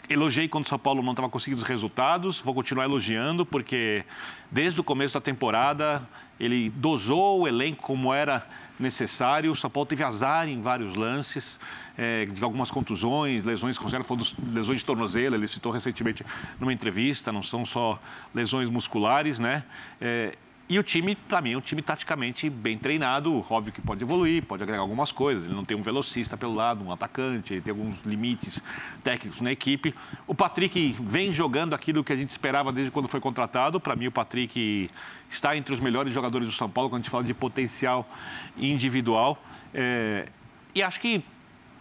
Elogiei 0.08 0.48
quando 0.48 0.66
o 0.66 0.68
São 0.68 0.78
Paulo 0.78 1.02
não 1.02 1.12
estava 1.12 1.28
conseguindo 1.28 1.62
os 1.62 1.68
resultados, 1.68 2.40
vou 2.40 2.54
continuar 2.54 2.84
elogiando, 2.84 3.46
porque 3.46 4.04
desde 4.50 4.80
o 4.80 4.84
começo 4.84 5.14
da 5.14 5.20
temporada 5.20 6.06
ele 6.38 6.68
dosou 6.70 7.40
o 7.40 7.48
elenco 7.48 7.82
como 7.82 8.12
era 8.12 8.46
necessário. 8.78 9.50
O 9.50 9.56
São 9.56 9.70
Paulo 9.70 9.86
teve 9.86 10.02
azar 10.02 10.48
em 10.48 10.60
vários 10.60 10.94
lances, 10.94 11.58
eh, 11.96 12.26
de 12.26 12.42
algumas 12.44 12.70
contusões, 12.70 13.44
lesões, 13.44 13.78
falou 13.78 14.16
dos 14.16 14.34
lesões 14.52 14.80
de 14.80 14.84
tornozelo, 14.84 15.36
ele 15.36 15.48
citou 15.48 15.72
recentemente 15.72 16.24
numa 16.60 16.72
entrevista, 16.72 17.32
não 17.32 17.42
são 17.42 17.64
só 17.64 17.98
lesões 18.34 18.68
musculares, 18.68 19.38
né? 19.38 19.64
Eh, 20.00 20.34
e 20.66 20.78
o 20.78 20.82
time, 20.82 21.14
para 21.14 21.42
mim, 21.42 21.52
é 21.52 21.58
um 21.58 21.60
time 21.60 21.82
taticamente 21.82 22.48
bem 22.48 22.78
treinado. 22.78 23.44
Óbvio 23.50 23.70
que 23.70 23.82
pode 23.82 24.02
evoluir, 24.02 24.42
pode 24.44 24.62
agregar 24.62 24.80
algumas 24.80 25.12
coisas. 25.12 25.44
Ele 25.44 25.54
não 25.54 25.64
tem 25.64 25.76
um 25.76 25.82
velocista 25.82 26.38
pelo 26.38 26.54
lado, 26.54 26.82
um 26.82 26.90
atacante, 26.90 27.52
ele 27.52 27.60
tem 27.60 27.70
alguns 27.70 27.96
limites 28.04 28.62
técnicos 29.02 29.42
na 29.42 29.52
equipe. 29.52 29.94
O 30.26 30.34
Patrick 30.34 30.96
vem 31.00 31.30
jogando 31.30 31.74
aquilo 31.74 32.02
que 32.02 32.12
a 32.14 32.16
gente 32.16 32.30
esperava 32.30 32.72
desde 32.72 32.90
quando 32.90 33.08
foi 33.08 33.20
contratado. 33.20 33.78
Para 33.78 33.94
mim, 33.94 34.06
o 34.06 34.12
Patrick 34.12 34.90
está 35.28 35.54
entre 35.54 35.74
os 35.74 35.80
melhores 35.80 36.14
jogadores 36.14 36.48
do 36.48 36.54
São 36.54 36.70
Paulo 36.70 36.88
quando 36.88 37.00
a 37.00 37.02
gente 37.02 37.10
fala 37.10 37.24
de 37.24 37.34
potencial 37.34 38.08
individual. 38.56 39.42
É, 39.74 40.26
E 40.74 40.82
acho 40.82 40.98
que 40.98 41.22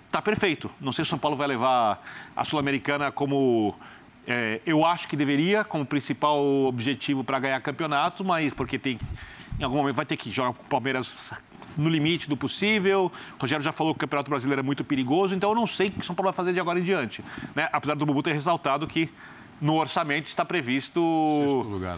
está 0.08 0.22
perfeito. 0.22 0.70
Não 0.80 0.92
sei 0.92 1.04
se 1.04 1.10
o 1.10 1.12
São 1.12 1.20
Paulo 1.20 1.36
vai 1.36 1.48
levar 1.48 2.04
a 2.36 2.44
Sul-Americana 2.44 3.12
como 3.12 3.76
é, 4.28 4.62
eu 4.66 4.86
acho 4.86 5.08
que 5.08 5.16
deveria, 5.16 5.64
como 5.64 5.86
principal 5.86 6.40
objetivo 6.66 7.24
para 7.24 7.40
ganhar 7.40 7.60
campeonato, 7.62 8.24
mas 8.24 8.54
porque 8.54 8.80
tem, 8.80 9.00
em 9.60 9.64
algum 9.64 9.78
momento 9.78 9.96
vai 9.96 10.06
ter 10.06 10.18
que 10.18 10.32
jogar 10.32 10.54
com 10.54 10.64
o 10.64 10.68
Palmeiras 10.68 11.32
no 11.78 11.90
limite 11.90 12.30
do 12.30 12.38
possível. 12.38 13.12
O 13.38 13.42
Rogério 13.42 13.64
já 13.64 13.72
falou 13.72 13.94
que 13.94 13.98
o 13.98 14.02
Campeonato 14.02 14.30
Brasileiro 14.30 14.60
é 14.60 14.64
muito 14.64 14.84
perigoso, 14.84 15.36
então 15.36 15.50
eu 15.50 15.56
não 15.56 15.68
sei 15.68 15.88
o 15.88 15.92
que 15.92 16.00
o 16.00 16.04
São 16.04 16.16
Paulo 16.16 16.32
vai 16.32 16.36
fazer 16.36 16.54
de 16.54 16.60
agora 16.60 16.80
em 16.80 16.84
diante. 16.84 17.24
Né? 17.56 17.68
Apesar 17.72 17.96
do 17.96 18.06
Bubu 18.06 18.24
ter 18.24 18.34
ressaltado 18.34 18.88
que 18.88 19.10
no 19.60 19.76
orçamento 19.76 20.26
está 20.26 20.44
previsto 20.44 21.00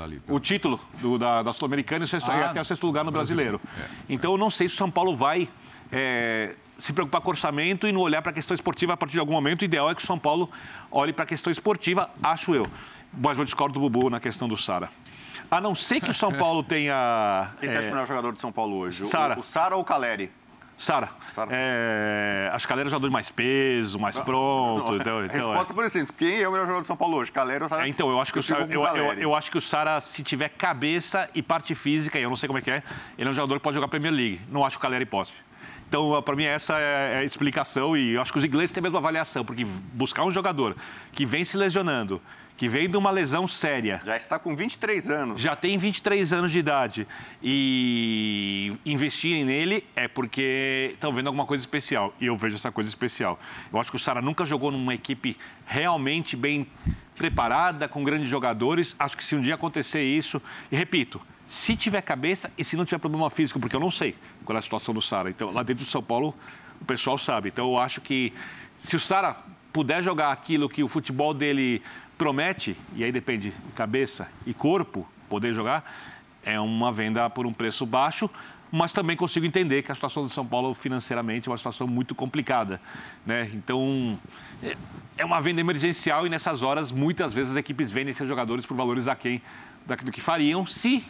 ali, 0.03 0.21
o 0.27 0.39
título 0.39 0.79
do, 0.99 1.17
da, 1.17 1.41
da 1.41 1.51
Sul-Americana 1.51 2.05
e, 2.05 2.07
Ah, 2.27 2.37
e 2.37 2.43
até 2.43 2.61
o 2.61 2.65
sexto 2.65 2.85
lugar 2.85 3.03
no 3.03 3.11
brasileiro. 3.11 3.59
brasileiro. 3.59 4.03
Então 4.07 4.33
eu 4.33 4.37
não 4.37 4.49
sei 4.49 4.67
se 4.67 4.75
o 4.75 4.77
São 4.77 4.91
Paulo 4.91 5.15
vai 5.15 5.49
é, 5.91 6.55
se 6.77 6.93
preocupar 6.93 7.21
com 7.21 7.29
orçamento 7.29 7.87
e 7.87 7.91
não 7.91 8.01
olhar 8.01 8.21
para 8.21 8.31
a 8.31 8.33
questão 8.33 8.53
esportiva 8.53 8.93
a 8.93 8.97
partir 8.97 9.13
de 9.13 9.19
algum 9.19 9.33
momento. 9.33 9.61
O 9.63 9.65
ideal 9.65 9.89
é 9.89 9.95
que 9.95 10.01
o 10.01 10.05
São 10.05 10.19
Paulo 10.19 10.49
olhe 10.95 11.11
para 11.11 11.23
a 11.23 11.27
questão 11.27 11.51
esportiva, 11.51 12.09
acho 12.23 12.55
eu. 12.55 12.65
Mas 13.13 13.37
eu 13.37 13.43
discordo 13.45 13.73
do 13.73 13.79
Bubu 13.81 14.09
na 14.09 14.19
questão 14.19 14.47
do 14.47 14.57
Sara. 14.57 14.89
A 15.51 15.61
não 15.61 15.75
ser 15.75 15.99
que 16.01 16.09
o 16.09 16.13
São 16.13 16.31
Paulo 16.33 16.63
tenha. 16.63 17.49
Quem 17.59 17.69
você 17.69 17.75
é, 17.75 17.79
acha 17.79 17.89
o 17.89 17.91
melhor 17.91 18.07
jogador 18.07 18.33
de 18.33 18.41
São 18.41 18.51
Paulo 18.51 18.77
hoje? 18.77 19.03
O- 19.03 19.05
Sara. 19.05 19.37
O 19.39 19.43
Sara 19.43 19.75
ou 19.75 19.81
o 19.81 19.85
Caleri? 19.85 20.31
Sara. 20.77 21.09
É, 21.51 22.49
acho 22.51 22.67
que 22.67 22.73
a 22.73 22.75
Galera 22.75 22.87
é 22.87 22.89
um 22.89 22.91
jogador 22.91 23.07
de 23.07 23.13
mais 23.13 23.29
peso, 23.29 23.97
mais 23.97 24.17
pronto. 24.17 24.91
Não, 24.91 24.97
então, 24.97 25.23
então, 25.23 25.35
resposta 25.37 25.71
é. 25.71 25.75
por 25.75 25.85
assim, 25.85 26.05
quem 26.17 26.41
é 26.41 26.47
o 26.47 26.51
melhor 26.51 26.65
jogador 26.65 26.81
de 26.81 26.87
São 26.87 26.97
Paulo 26.97 27.15
hoje? 27.17 27.31
Caleri 27.31 27.63
ou 27.63 27.69
Sara? 27.69 27.85
É, 27.85 27.87
Então, 27.87 28.09
eu 28.09 28.19
acho 28.19 28.33
que 28.33 28.39
o 28.39 28.43
Sara, 28.43 28.67
eu, 28.69 28.83
eu- 28.83 29.13
eu 29.13 29.35
acho 29.35 29.49
que 29.49 29.57
o 29.57 29.61
Sara, 29.61 30.01
se 30.01 30.21
tiver 30.21 30.49
cabeça 30.49 31.29
e 31.33 31.41
parte 31.41 31.73
física, 31.75 32.19
e 32.19 32.23
eu 32.23 32.29
não 32.29 32.35
sei 32.35 32.47
como 32.47 32.59
é 32.59 32.61
que 32.61 32.71
é, 32.71 32.83
ele 33.17 33.29
é 33.29 33.31
um 33.31 33.35
jogador 33.35 33.55
que 33.55 33.63
pode 33.63 33.75
jogar 33.75 33.87
Premier 33.87 34.11
League. 34.13 34.41
Não 34.49 34.65
acho 34.65 34.77
que 34.77 34.79
o 34.79 34.81
Caleri 34.81 35.05
possa. 35.05 35.31
Então, 35.95 36.21
para 36.21 36.35
mim, 36.35 36.43
essa 36.43 36.77
é 36.77 37.19
a 37.19 37.23
explicação 37.23 37.95
e 37.95 38.15
eu 38.15 38.21
acho 38.21 38.29
que 38.29 38.37
os 38.37 38.43
ingleses 38.43 38.73
têm 38.73 38.81
a 38.81 38.83
mesma 38.83 38.99
avaliação, 38.99 39.45
porque 39.45 39.65
buscar 39.93 40.25
um 40.25 40.29
jogador 40.31 40.75
que 41.13 41.25
vem 41.25 41.45
se 41.45 41.55
lesionando, 41.55 42.21
que 42.57 42.67
vem 42.67 42.89
de 42.89 42.97
uma 42.97 43.09
lesão 43.09 43.47
séria. 43.47 44.01
Já 44.03 44.17
está 44.17 44.37
com 44.37 44.53
23 44.57 45.09
anos. 45.09 45.41
Já 45.41 45.55
tem 45.55 45.77
23 45.77 46.33
anos 46.33 46.51
de 46.51 46.59
idade. 46.59 47.07
E 47.41 48.77
investirem 48.85 49.45
nele 49.45 49.85
é 49.95 50.05
porque 50.09 50.91
estão 50.95 51.13
vendo 51.13 51.27
alguma 51.27 51.45
coisa 51.45 51.63
especial. 51.63 52.13
E 52.19 52.25
eu 52.25 52.35
vejo 52.35 52.57
essa 52.57 52.73
coisa 52.73 52.89
especial. 52.89 53.39
Eu 53.71 53.79
acho 53.79 53.89
que 53.89 53.95
o 53.95 53.99
Sara 53.99 54.21
nunca 54.21 54.43
jogou 54.43 54.71
numa 54.71 54.93
equipe 54.93 55.37
realmente 55.65 56.35
bem 56.35 56.67
preparada, 57.15 57.87
com 57.87 58.03
grandes 58.03 58.27
jogadores. 58.27 58.97
Acho 58.99 59.15
que 59.15 59.23
se 59.23 59.33
um 59.33 59.41
dia 59.41 59.55
acontecer 59.55 60.03
isso, 60.03 60.41
e 60.69 60.75
repito, 60.75 61.21
se 61.47 61.73
tiver 61.73 62.01
cabeça 62.01 62.51
e 62.57 62.65
se 62.65 62.75
não 62.75 62.83
tiver 62.83 62.97
problema 62.97 63.29
físico, 63.29 63.61
porque 63.61 63.77
eu 63.77 63.79
não 63.79 63.91
sei 63.91 64.13
qual 64.45 64.55
é 64.55 64.59
a 64.59 64.61
situação 64.61 64.93
do 64.93 65.01
Sara. 65.01 65.29
Então, 65.29 65.51
lá 65.51 65.63
dentro 65.63 65.83
do 65.83 65.89
São 65.89 66.03
Paulo, 66.03 66.33
o 66.79 66.85
pessoal 66.85 67.17
sabe. 67.17 67.49
Então, 67.49 67.71
eu 67.71 67.77
acho 67.77 67.99
que 68.01 68.31
se 68.77 68.95
o 68.95 68.99
Sara 68.99 69.35
puder 69.73 70.01
jogar 70.01 70.31
aquilo 70.31 70.69
que 70.69 70.83
o 70.83 70.87
futebol 70.87 71.33
dele 71.33 71.81
promete, 72.17 72.77
e 72.95 73.03
aí 73.03 73.11
depende 73.11 73.49
de 73.49 73.71
cabeça 73.73 74.29
e 74.45 74.53
corpo, 74.53 75.05
poder 75.27 75.53
jogar, 75.53 75.83
é 76.43 76.59
uma 76.59 76.91
venda 76.91 77.29
por 77.29 77.45
um 77.45 77.51
preço 77.51 77.85
baixo, 77.85 78.29
mas 78.71 78.93
também 78.93 79.15
consigo 79.17 79.45
entender 79.45 79.81
que 79.81 79.91
a 79.91 79.95
situação 79.95 80.23
do 80.23 80.29
São 80.29 80.45
Paulo 80.45 80.73
financeiramente 80.73 81.47
é 81.47 81.51
uma 81.51 81.57
situação 81.57 81.87
muito 81.87 82.13
complicada. 82.13 82.79
Né? 83.25 83.49
Então, 83.53 84.17
é- 84.61 84.77
é 85.17 85.25
uma 85.25 85.41
venda 85.41 85.61
emergencial 85.61 86.25
e 86.25 86.29
nessas 86.29 86.61
horas, 86.61 86.91
muitas 86.91 87.33
vezes, 87.33 87.51
as 87.51 87.57
equipes 87.57 87.91
vendem 87.91 88.11
esses 88.11 88.27
jogadores 88.27 88.65
por 88.65 88.75
valores 88.75 89.07
aquém 89.07 89.41
daquilo 89.85 90.11
que 90.11 90.21
fariam 90.21 90.65
se 90.65 91.05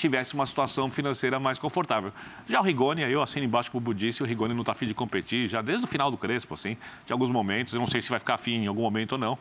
tivesse 0.00 0.34
uma 0.34 0.46
situação 0.46 0.90
financeira 0.90 1.38
mais 1.38 1.58
confortável. 1.58 2.12
Já 2.48 2.60
o 2.60 2.62
Rigoni, 2.62 3.02
eu 3.02 3.22
assino 3.22 3.44
embaixo 3.44 3.70
com 3.70 3.78
o 3.78 3.94
disse, 3.94 4.22
o 4.22 4.26
Rigoni 4.26 4.54
não 4.54 4.60
está 4.62 4.72
afim 4.72 4.86
de 4.86 4.94
competir, 4.94 5.46
já 5.48 5.60
desde 5.60 5.84
o 5.84 5.88
final 5.88 6.10
do 6.10 6.16
Crespo, 6.16 6.54
assim, 6.54 6.76
de 7.06 7.12
alguns 7.12 7.28
momentos, 7.28 7.74
eu 7.74 7.80
não 7.80 7.86
sei 7.86 8.00
se 8.00 8.08
vai 8.08 8.18
ficar 8.18 8.34
afim 8.34 8.52
em 8.64 8.66
algum 8.66 8.82
momento 8.82 9.12
ou 9.12 9.18
não. 9.18 9.38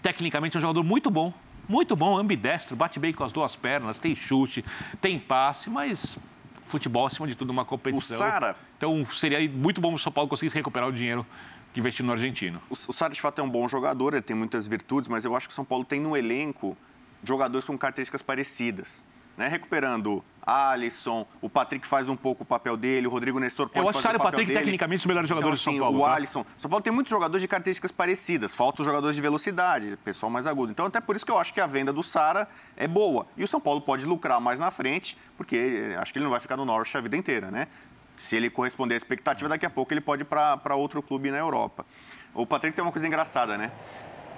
Tecnicamente 0.00 0.56
é 0.56 0.58
um 0.58 0.60
jogador 0.62 0.82
muito 0.82 1.10
bom, 1.10 1.32
muito 1.68 1.94
bom, 1.94 2.16
ambidestro, 2.18 2.74
bate 2.74 2.98
bem 2.98 3.12
com 3.12 3.22
as 3.24 3.32
duas 3.32 3.54
pernas, 3.54 3.98
tem 3.98 4.14
chute, 4.14 4.64
tem 5.00 5.18
passe, 5.18 5.68
mas 5.68 6.18
futebol, 6.64 7.06
acima 7.06 7.26
de 7.26 7.34
tudo, 7.34 7.50
é 7.50 7.52
uma 7.52 7.64
competição. 7.64 8.16
O 8.16 8.18
Sara- 8.20 8.56
Então, 8.76 9.06
seria 9.12 9.46
muito 9.50 9.80
bom 9.80 9.90
se 9.90 9.96
o 9.96 9.98
São 9.98 10.12
Paulo 10.12 10.28
conseguisse 10.30 10.56
recuperar 10.56 10.88
o 10.88 10.92
dinheiro 10.92 11.26
que 11.74 11.80
investiu 11.80 12.04
no 12.06 12.12
argentino. 12.12 12.60
O, 12.70 12.72
o 12.72 12.76
Sara, 12.92 13.12
de 13.12 13.20
fato, 13.20 13.40
é 13.40 13.44
um 13.44 13.48
bom 13.48 13.68
jogador, 13.68 14.14
ele 14.14 14.22
tem 14.22 14.34
muitas 14.36 14.66
virtudes, 14.66 15.08
mas 15.08 15.24
eu 15.24 15.34
acho 15.36 15.46
que 15.48 15.52
o 15.52 15.54
São 15.54 15.64
Paulo 15.64 15.84
tem 15.84 16.00
no 16.00 16.16
elenco 16.16 16.76
jogadores 17.24 17.64
com 17.66 17.76
características 17.76 18.22
parecidas. 18.22 19.02
Né? 19.38 19.46
Recuperando 19.46 20.24
Alisson, 20.44 21.24
o 21.40 21.48
Patrick 21.48 21.86
faz 21.86 22.08
um 22.08 22.16
pouco 22.16 22.42
o 22.42 22.46
papel 22.46 22.76
dele, 22.76 23.06
o 23.06 23.10
Rodrigo 23.10 23.38
Nestor 23.38 23.68
pode 23.68 23.78
Eu 23.78 23.88
acho 23.88 24.00
fazer 24.00 24.14
o 24.14 24.16
o 24.16 24.18
papel 24.18 24.32
Patrick 24.32 24.48
dele. 24.48 24.58
tecnicamente 24.58 24.98
os 24.98 25.06
melhores 25.06 25.28
jogadores 25.28 25.60
então, 25.60 25.74
do 25.74 25.76
assim, 25.76 25.84
São 25.84 25.92
Paulo. 25.92 26.04
O 26.04 26.08
tá? 26.08 26.16
Alisson. 26.16 26.46
São 26.56 26.68
Paulo 26.68 26.82
tem 26.82 26.92
muitos 26.92 27.10
jogadores 27.12 27.40
de 27.40 27.46
características 27.46 27.92
parecidas. 27.92 28.52
Faltam 28.52 28.82
os 28.82 28.86
jogadores 28.86 29.14
de 29.14 29.22
velocidade, 29.22 29.96
pessoal 29.98 30.28
mais 30.28 30.44
agudo. 30.44 30.72
Então, 30.72 30.86
até 30.86 31.00
por 31.00 31.14
isso 31.14 31.24
que 31.24 31.30
eu 31.30 31.38
acho 31.38 31.54
que 31.54 31.60
a 31.60 31.68
venda 31.68 31.92
do 31.92 32.02
Sara 32.02 32.48
é 32.76 32.88
boa. 32.88 33.28
E 33.36 33.44
o 33.44 33.48
São 33.48 33.60
Paulo 33.60 33.80
pode 33.80 34.06
lucrar 34.06 34.40
mais 34.40 34.58
na 34.58 34.72
frente, 34.72 35.16
porque 35.36 35.92
eh, 35.92 35.96
acho 35.96 36.12
que 36.12 36.18
ele 36.18 36.24
não 36.24 36.32
vai 36.32 36.40
ficar 36.40 36.56
no 36.56 36.64
Norwich 36.64 36.96
a 36.96 37.00
vida 37.00 37.16
inteira, 37.16 37.48
né? 37.52 37.68
Se 38.14 38.34
ele 38.34 38.50
corresponder 38.50 38.94
à 38.94 38.96
expectativa, 38.96 39.48
daqui 39.48 39.66
a 39.66 39.70
pouco 39.70 39.94
ele 39.94 40.00
pode 40.00 40.22
ir 40.22 40.26
para 40.26 40.74
outro 40.74 41.00
clube 41.00 41.30
na 41.30 41.38
Europa. 41.38 41.86
O 42.34 42.44
Patrick 42.44 42.74
tem 42.74 42.82
uma 42.82 42.90
coisa 42.90 43.06
engraçada, 43.06 43.56
né? 43.56 43.70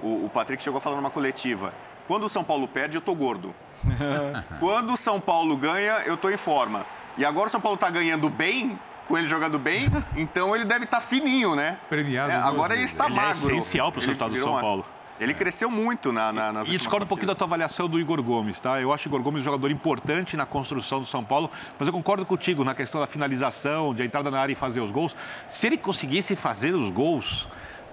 O, 0.03 0.27
o 0.27 0.31
Patrick 0.31 0.63
chegou 0.63 0.77
a 0.77 0.81
falar 0.83 0.97
numa 0.97 1.11
coletiva. 1.11 1.73
Quando 2.07 2.25
o 2.25 2.29
São 2.29 2.45
Paulo 2.45 2.69
perde, 2.69 2.99
eu 2.99 3.01
tô 3.01 3.15
gordo. 3.15 3.55
Quando 4.61 4.93
o 4.93 4.97
São 4.97 5.21
Paulo 5.21 5.57
ganha, 5.57 6.03
eu 6.07 6.17
tô 6.17 6.31
em 6.31 6.37
forma. 6.37 6.85
E 7.17 7.25
agora 7.25 7.47
o 7.49 7.51
São 7.51 7.61
Paulo 7.61 7.77
tá 7.77 7.91
ganhando 7.91 8.29
bem, 8.31 8.79
com 9.07 9.19
ele 9.19 9.27
jogando 9.27 9.59
bem, 9.59 9.87
então 10.17 10.55
ele 10.55 10.65
deve 10.65 10.85
estar 10.85 11.01
fininho, 11.01 11.55
né? 11.57 11.79
Premiado. 11.89 12.31
É, 12.31 12.37
agora 12.37 12.75
ele 12.75 12.85
está 12.85 13.07
Ele 13.07 13.15
é 13.15 13.17
magro. 13.17 13.51
essencial 13.51 13.91
pro 13.91 14.01
Ele 14.01 14.07
resultado 14.07 14.33
do 14.33 14.41
São 14.43 14.53
uma- 14.53 14.61
Paulo. 14.61 14.85
Ele 15.19 15.35
cresceu 15.35 15.71
muito 15.71 16.13
na, 16.13 16.33
na, 16.33 16.51
nas 16.51 16.67
E 16.69 16.71
discordo 16.79 17.05
um 17.05 17.07
pouquinho 17.07 17.27
da 17.27 17.35
tua 17.35 17.47
avaliação 17.47 17.87
do 17.87 18.01
Igor 18.01 18.23
Gomes, 18.23 18.59
tá? 18.59 18.81
Eu 18.81 18.91
acho 18.91 19.07
o 19.07 19.11
Igor 19.11 19.21
Gomes 19.21 19.43
um 19.43 19.45
jogador 19.45 19.71
importante 19.71 20.35
na 20.35 20.47
construção 20.47 20.99
do 20.99 21.05
São 21.05 21.23
Paulo, 21.23 21.51
mas 21.79 21.87
eu 21.87 21.93
concordo 21.93 22.25
contigo 22.25 22.65
na 22.65 22.75
questão 22.75 22.99
da 23.03 23.07
finalização, 23.07 23.93
de 23.93 24.03
entrada 24.03 24.31
na 24.31 24.41
área 24.41 24.53
e 24.55 24.57
fazer 24.57 24.81
os 24.81 24.91
gols. 24.91 25.15
Se 25.51 25.67
ele 25.67 25.77
conseguisse 25.77 26.35
fazer 26.35 26.75
os 26.75 26.89
gols, 26.89 27.47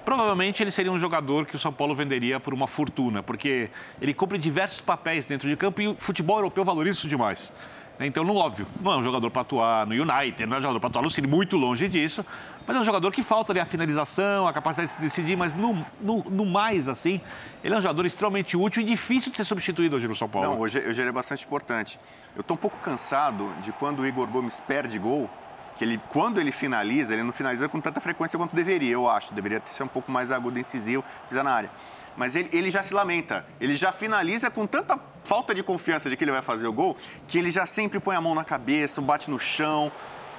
provavelmente 0.08 0.64
ele 0.64 0.72
seria 0.72 0.90
um 0.90 0.98
jogador 0.98 1.46
que 1.46 1.54
o 1.54 1.60
São 1.60 1.74
Paulo 1.74 1.94
venderia 1.94 2.40
por 2.40 2.54
uma 2.54 2.66
fortuna, 2.66 3.22
porque 3.22 3.70
ele 4.02 4.14
cumpre 4.14 4.38
diversos 4.38 4.80
papéis 4.80 5.28
dentro 5.28 5.50
de 5.50 5.58
campo 5.58 5.82
e 5.82 5.90
o 5.90 5.98
futebol 6.00 6.38
europeu 6.38 6.64
valoriza 6.64 7.00
isso 7.00 7.10
demais. 7.10 7.52
né? 8.00 8.08
Então, 8.08 8.24
no 8.24 8.34
óbvio, 8.38 8.66
não 8.80 8.94
é 8.94 8.98
um 9.00 9.04
jogador 9.04 9.30
para 9.30 9.42
atuar 9.42 9.86
no 9.86 9.92
United, 9.92 10.46
não 10.46 10.56
é 10.56 10.60
um 10.60 10.62
jogador 10.62 10.80
para 10.80 10.88
atuar 10.88 11.02
no 11.02 11.10
City, 11.10 11.28
muito 11.28 11.58
longe 11.58 11.90
disso, 11.90 12.26
mas 12.66 12.78
é 12.78 12.80
um 12.80 12.86
jogador 12.86 13.12
que 13.12 13.22
falta 13.22 13.52
ali 13.52 13.60
a 13.60 13.66
finalização, 13.66 14.48
a 14.48 14.54
capacidade 14.54 14.92
de 14.92 14.96
se 14.96 15.02
decidir, 15.02 15.36
mas 15.36 15.58
no, 15.58 15.86
no, 16.00 16.24
no 16.24 16.46
mais, 16.46 16.88
assim, 16.88 17.20
ele 17.62 17.76
é 17.76 17.78
um 17.78 17.82
jogador 17.82 18.06
extremamente 18.06 18.56
útil 18.56 18.84
e 18.84 18.86
difícil 18.86 19.30
de 19.30 19.36
ser 19.36 19.44
substituído 19.44 19.98
hoje 19.98 20.08
no 20.08 20.16
São 20.16 20.30
Paulo. 20.30 20.52
Não, 20.52 20.62
hoje, 20.62 20.80
hoje 20.80 21.02
ele 21.02 21.10
é 21.10 21.12
bastante 21.12 21.46
importante. 21.46 22.00
Eu 22.34 22.40
estou 22.40 22.56
um 22.56 22.58
pouco 22.58 22.80
cansado 22.80 23.54
de 23.62 23.74
quando 23.74 24.00
o 24.00 24.08
Igor 24.08 24.26
Gomes 24.28 24.62
perde 24.66 24.98
gol, 24.98 25.30
que 25.78 25.86
ele, 25.86 25.99
quando 26.10 26.40
ele 26.41 26.52
finaliza, 26.52 27.14
ele 27.14 27.24
não 27.24 27.32
finaliza 27.32 27.70
com 27.70 27.80
tanta 27.80 28.02
frequência 28.02 28.38
quanto 28.38 28.56
deveria, 28.56 28.94
eu 28.94 29.08
acho. 29.08 29.34
Deveria 29.34 29.62
ser 29.66 29.84
um 29.84 29.88
pouco 29.88 30.12
mais 30.12 30.32
agudo, 30.32 30.58
incisivo, 30.58 31.04
pisar 31.30 31.44
na 31.44 31.52
área. 31.52 31.72
Mas 32.16 32.36
ele, 32.36 32.49
ele 32.52 32.72
já 32.72 32.82
se 32.82 32.95
lamenta. 32.95 33.45
Ele 33.62 33.76
já 33.76 33.91
finaliza 33.91 34.49
com 34.49 34.66
tanta 34.66 34.99
falta 35.24 35.54
de 35.54 35.62
confiança 35.62 36.10
de 36.10 36.18
que 36.18 36.24
ele 36.24 36.32
vai 36.32 36.41
fazer 36.41 36.68
o 36.68 36.74
gol, 36.74 36.98
que 37.28 37.38
ele 37.38 37.52
já 37.52 37.66
sempre 37.66 37.99
põe 37.99 38.16
a 38.16 38.22
mão 38.22 38.34
na 38.34 38.44
cabeça, 38.44 38.99
bate 38.99 39.30
no 39.30 39.38
chão, 39.38 39.91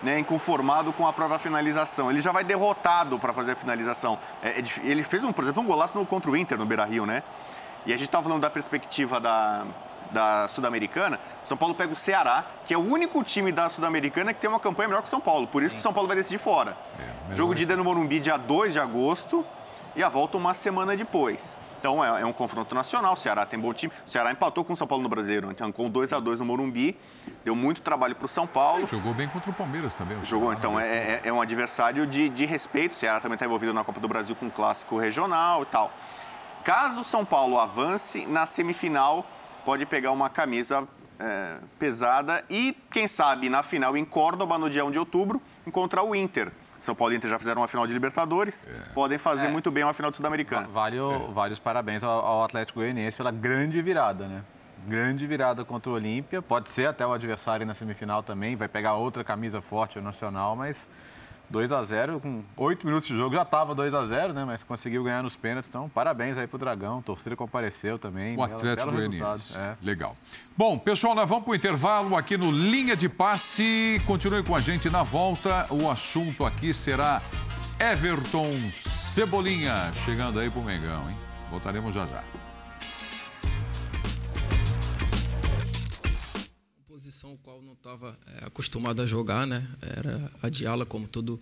né, 0.03 0.19
inconformado 0.19 0.93
com 0.93 1.07
a 1.07 1.13
própria 1.13 1.39
finalização. 1.39 2.11
Ele 2.11 2.21
já 2.21 2.33
vai 2.33 2.43
derrotado 2.43 3.17
para 3.19 3.33
fazer 3.33 3.53
a 3.53 3.57
finalização. 3.57 4.19
É- 4.43 4.59
é 4.59 4.63
ele 4.83 5.05
fez, 5.05 5.23
um, 5.23 5.33
por 5.33 5.45
exemplo, 5.45 5.63
um 5.63 5.67
golaço 5.67 5.97
no, 5.97 6.05
contra 6.05 6.31
o 6.31 6.37
Inter, 6.37 6.59
no 6.59 6.67
Beira-Rio, 6.67 7.07
né? 7.07 7.23
E 7.87 7.93
a 7.93 7.97
gente 7.97 8.09
estava 8.09 8.25
falando 8.25 8.43
da 8.43 8.51
perspectiva 8.51 9.21
da, 9.21 9.65
da 10.11 10.49
Sul-Americana. 10.49 11.19
São 11.45 11.57
Paulo 11.57 11.75
pega 11.75 11.93
o 11.93 11.97
Ceará, 11.97 12.45
que 12.67 12.75
é 12.75 12.79
o 12.79 12.81
único 12.81 13.23
time 13.25 13.53
da 13.53 13.69
Sul-Americana 13.69 14.33
que 14.33 14.41
tem 14.41 14.49
uma 14.51 14.61
campanha 14.61 14.89
melhor 14.89 15.03
que 15.03 15.09
o 15.09 15.11
São 15.11 15.21
Paulo. 15.21 15.47
Por 15.47 15.63
isso 15.63 15.75
que 15.75 15.79
o 15.81 15.83
São 15.83 15.93
Paulo 15.93 16.07
vai 16.09 16.17
decidir 16.17 16.39
fora. 16.39 16.77
Jogo 17.35 17.55
de 17.55 17.63
ida 17.65 17.77
no 17.77 17.85
Morumbi, 17.85 18.21
dia 18.21 18.37
2 18.37 18.73
de 18.73 18.81
agosto, 18.81 19.45
e 19.97 20.03
a 20.03 20.09
volta 20.09 20.37
uma 20.37 20.55
semana 20.55 20.97
depois. 20.97 21.57
Então 21.81 22.05
é, 22.05 22.23
é 22.23 22.27
um 22.27 22.33
confronto 22.33 22.75
nacional. 22.75 23.13
O 23.13 23.17
Ceará 23.17 23.47
tem 23.47 23.59
bom 23.59 23.73
time. 23.73 23.93
O 24.05 24.11
Ceará 24.11 24.33
empatou 24.33 24.65
com 24.65 24.73
o 24.73 24.77
São 24.77 24.87
Paulo 24.87 25.03
no 25.03 25.09
Brasileiro, 25.09 25.49
então 25.51 25.71
com 25.71 25.89
2 25.89 26.13
a 26.13 26.19
2 26.19 26.41
no 26.41 26.47
Morumbi. 26.47 26.97
Deu 27.45 27.55
muito 27.55 27.81
trabalho 27.81 28.17
para 28.17 28.27
o 28.27 28.29
São 28.29 28.47
Paulo. 28.49 28.85
Jogou 28.87 29.15
bem 29.15 29.29
contra 29.29 29.51
o 29.51 29.55
Palmeiras 29.55 29.95
também. 29.95 30.17
o 30.19 30.25
Jogou, 30.25 30.49
Ceará, 30.49 30.59
então 30.59 30.75
né? 30.77 30.89
é, 30.89 31.21
é- 31.25 31.29
é 31.29 31.33
um 31.33 31.41
adversário 31.41 32.05
de, 32.07 32.29
de 32.31 32.45
respeito. 32.47 32.93
O 32.93 32.97
Ceará 32.97 33.21
também 33.21 33.35
está 33.37 33.47
envolvido 33.47 33.73
na 33.73 33.85
Copa 33.85 34.01
do 34.01 34.09
Brasil 34.09 34.35
com 34.35 34.47
um 34.47 34.51
clássico 34.51 34.99
regional 34.99 35.63
e 35.63 35.67
tal. 35.67 35.93
Caso 36.65 37.03
o 37.03 37.05
São 37.05 37.25
Paulo 37.25 37.59
avance, 37.61 38.27
na 38.27 38.45
semifinal 38.45 39.25
pode 39.65 39.85
pegar 39.87 40.11
uma 40.13 40.29
camisa 40.31 40.87
é, 41.19 41.57
pesada 41.79 42.45
e, 42.49 42.77
quem 42.91 43.07
sabe, 43.09 43.49
na 43.49 43.63
final 43.63 43.97
em 43.97 44.05
Córdoba, 44.05 44.57
no 44.59 44.69
dia 44.71 44.85
1 44.85 44.91
de 44.91 44.99
outubro, 44.99 45.41
encontrar 45.67 46.03
o 46.03 46.15
Inter. 46.15 46.51
São 46.81 46.95
Paulo 46.95 47.13
e 47.13 47.17
Inter 47.17 47.29
já 47.29 47.39
fizeram 47.41 47.61
uma 47.61 47.67
final 47.69 47.87
de 47.89 47.93
Libertadores, 47.93 48.69
podem 48.95 49.19
fazer 49.19 49.49
muito 49.49 49.69
bem 49.71 49.83
uma 49.83 49.93
final 49.93 50.11
de 50.13 50.17
Sul-Americana. 50.17 50.69
Vale, 50.69 51.01
o- 51.01 51.33
vale 51.33 51.53
os 51.53 51.59
parabéns 51.59 52.05
ao, 52.05 52.25
ao 52.25 52.45
Atlético 52.45 52.79
Goianiense 52.79 53.17
pela 53.17 53.33
grande 53.33 53.83
virada, 53.83 54.29
né? 54.29 54.45
Grande 54.87 55.27
virada 55.27 55.65
contra 55.65 55.91
o 55.91 55.95
Olímpia. 55.97 56.41
Pode 56.41 56.71
ser 56.71 56.87
até 56.87 57.05
o 57.05 57.13
adversário 57.13 57.67
na 57.67 57.75
semifinal 57.75 58.23
também, 58.23 58.55
vai 58.55 58.69
pegar 58.69 58.95
outra 58.95 59.25
camisa 59.25 59.61
forte 59.61 59.99
o 59.99 60.03
Nacional, 60.03 60.55
mas 60.55 60.87
2 61.51 61.73
a 61.73 61.83
0 61.83 62.21
com 62.21 62.43
8 62.57 62.87
minutos 62.87 63.09
de 63.09 63.17
jogo 63.17 63.35
já 63.35 63.43
estava 63.43 63.75
2 63.75 63.95
a 63.95 64.05
0 64.05 64.33
né? 64.33 64.45
Mas 64.45 64.63
conseguiu 64.63 65.03
ganhar 65.03 65.23
nos 65.23 65.37
pênaltis. 65.37 65.69
Então, 65.69 65.89
parabéns 65.89 66.37
aí 66.37 66.47
pro 66.47 66.59
Dragão. 66.59 66.99
A 66.99 67.03
torcida 67.03 67.35
compareceu 67.37 67.99
também. 67.99 68.37
O 68.37 68.43
Atlético 68.43 68.93
Goianiense. 68.93 69.59
é. 69.59 69.77
Legal. 69.83 70.17
Bom, 70.57 70.79
pessoal, 70.79 71.15
nós 71.15 71.29
vamos 71.29 71.45
para 71.45 71.53
o 71.53 71.55
intervalo 71.55 72.17
aqui 72.17 72.37
no 72.37 72.51
Linha 72.51 72.97
de 72.97 73.09
Passe. 73.09 74.01
Continue 74.07 74.43
com 74.43 74.55
a 74.55 74.61
gente 74.61 74.91
na 74.91 75.03
volta. 75.03 75.67
O 75.71 75.91
assunto 75.91 76.45
aqui 76.45 76.75
será 76.75 77.23
Everton 77.79 78.71
Cebolinha 78.73 79.93
chegando 80.05 80.41
aí 80.41 80.51
pro 80.51 80.63
Mengão, 80.63 81.09
hein? 81.09 81.17
Voltaremos 81.51 81.95
já 81.95 82.07
já. 82.07 82.23
Posição 87.19 87.37
qual 87.43 87.61
não 87.61 87.73
estava 87.73 88.17
é, 88.41 88.45
acostumado 88.45 89.03
a 89.03 89.07
jogar, 89.07 89.45
né? 89.45 89.67
Era 89.83 90.31
a 90.41 90.49
de 90.49 90.67
ala, 90.67 90.87
como 90.87 91.09
todo, 91.09 91.41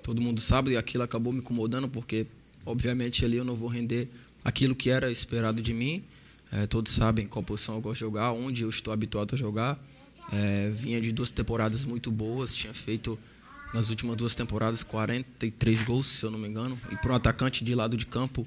todo 0.00 0.20
mundo 0.20 0.40
sabe, 0.40 0.72
e 0.72 0.76
aquilo 0.76 1.02
acabou 1.02 1.32
me 1.32 1.40
incomodando, 1.40 1.88
porque, 1.88 2.26
obviamente, 2.64 3.24
ali 3.24 3.36
eu 3.36 3.44
não 3.44 3.56
vou 3.56 3.68
render 3.68 4.08
aquilo 4.44 4.74
que 4.74 4.88
era 4.88 5.10
esperado 5.10 5.60
de 5.60 5.74
mim. 5.74 6.04
É, 6.52 6.66
todos 6.66 6.92
sabem 6.92 7.26
qual 7.26 7.42
posição 7.42 7.74
eu 7.74 7.80
gosto 7.80 7.94
de 7.94 8.00
jogar, 8.00 8.30
onde 8.30 8.62
eu 8.62 8.70
estou 8.70 8.92
habituado 8.92 9.34
a 9.34 9.36
jogar. 9.36 9.76
É, 10.32 10.70
vinha 10.70 11.00
de 11.00 11.10
duas 11.10 11.32
temporadas 11.32 11.84
muito 11.84 12.10
boas, 12.10 12.54
tinha 12.54 12.72
feito 12.72 13.18
nas 13.74 13.90
últimas 13.90 14.14
duas 14.16 14.34
temporadas 14.36 14.84
43 14.84 15.82
gols, 15.82 16.06
se 16.06 16.24
eu 16.24 16.30
não 16.30 16.38
me 16.38 16.46
engano. 16.46 16.78
E 16.92 16.96
para 16.96 17.12
um 17.12 17.16
atacante 17.16 17.64
de 17.64 17.74
lado 17.74 17.96
de 17.96 18.06
campo, 18.06 18.46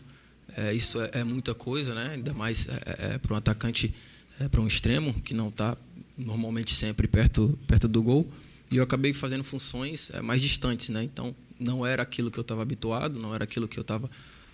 é, 0.55 0.73
isso 0.73 1.01
é, 1.01 1.09
é, 1.15 1.23
muita 1.25 1.53
coisa, 1.53 1.93
né? 1.93 2.11
ainda 2.13 2.33
mais 2.33 2.69
é, 2.69 3.15
é 3.15 3.17
para 3.17 3.33
um 3.33 3.37
atacante, 3.37 3.93
é, 4.39 4.47
para 4.47 4.61
um 4.61 4.67
extremo, 4.67 5.13
que 5.21 5.33
não 5.33 5.49
está 5.49 5.75
normalmente 6.19 6.73
sempre 6.73 7.07
perto, 7.07 7.57
perto 7.65 7.87
do 7.87 8.03
gol. 8.03 8.29
E 8.71 8.77
eu 8.77 8.83
acabei 8.83 9.13
fazendo 9.13 9.43
funções 9.43 10.11
é, 10.11 10.21
mais 10.21 10.41
distantes, 10.41 10.89
né? 10.89 11.03
então 11.03 11.35
não 11.59 11.85
era 11.85 12.03
aquilo 12.03 12.29
que 12.29 12.37
eu 12.37 12.43
estava 12.43 12.61
habituado, 12.61 13.19
não 13.19 13.33
era 13.33 13.43
aquilo 13.43 13.67
que 13.67 13.79
eu 13.79 13.81
estava 13.81 14.09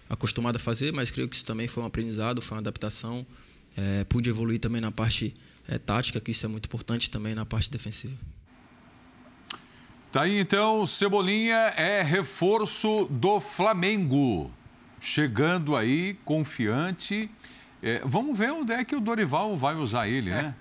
acostumado 0.10 0.56
a 0.56 0.60
fazer, 0.60 0.94
mas 0.94 1.12
creio 1.12 1.28
que 1.28 1.36
isso 1.36 1.46
também 1.46 1.68
foi 1.68 1.84
um 1.84 1.86
aprendizado, 1.86 2.42
foi 2.42 2.56
uma 2.56 2.62
adaptação. 2.62 3.26
pude 4.08 4.30
evoluir 4.30 4.60
também 4.60 4.80
na 4.80 4.92
parte 4.92 5.36
tática, 5.86 6.20
que 6.20 6.32
isso 6.32 6.46
é 6.46 6.50
muito 6.50 6.66
importante 6.66 7.10
também 7.10 7.36
na 7.36 7.46
parte 7.46 7.70
defensiva. 7.70 8.16
Tá 10.16 10.22
aí 10.22 10.40
então, 10.40 10.86
Cebolinha 10.86 11.74
é 11.76 12.02
reforço 12.02 13.06
do 13.12 13.42
Flamengo. 13.42 14.50
Chegando 14.98 15.76
aí, 15.76 16.18
confiante. 16.24 17.30
É, 17.84 18.02
vamos 18.06 18.40
ver 18.40 18.54
onde 18.54 18.72
é 18.72 18.86
que 18.86 18.96
o 18.96 19.02
Dorival 19.02 19.58
vai 19.58 19.76
usar 19.76 20.08
ele, 20.08 20.30
né? 20.30 20.56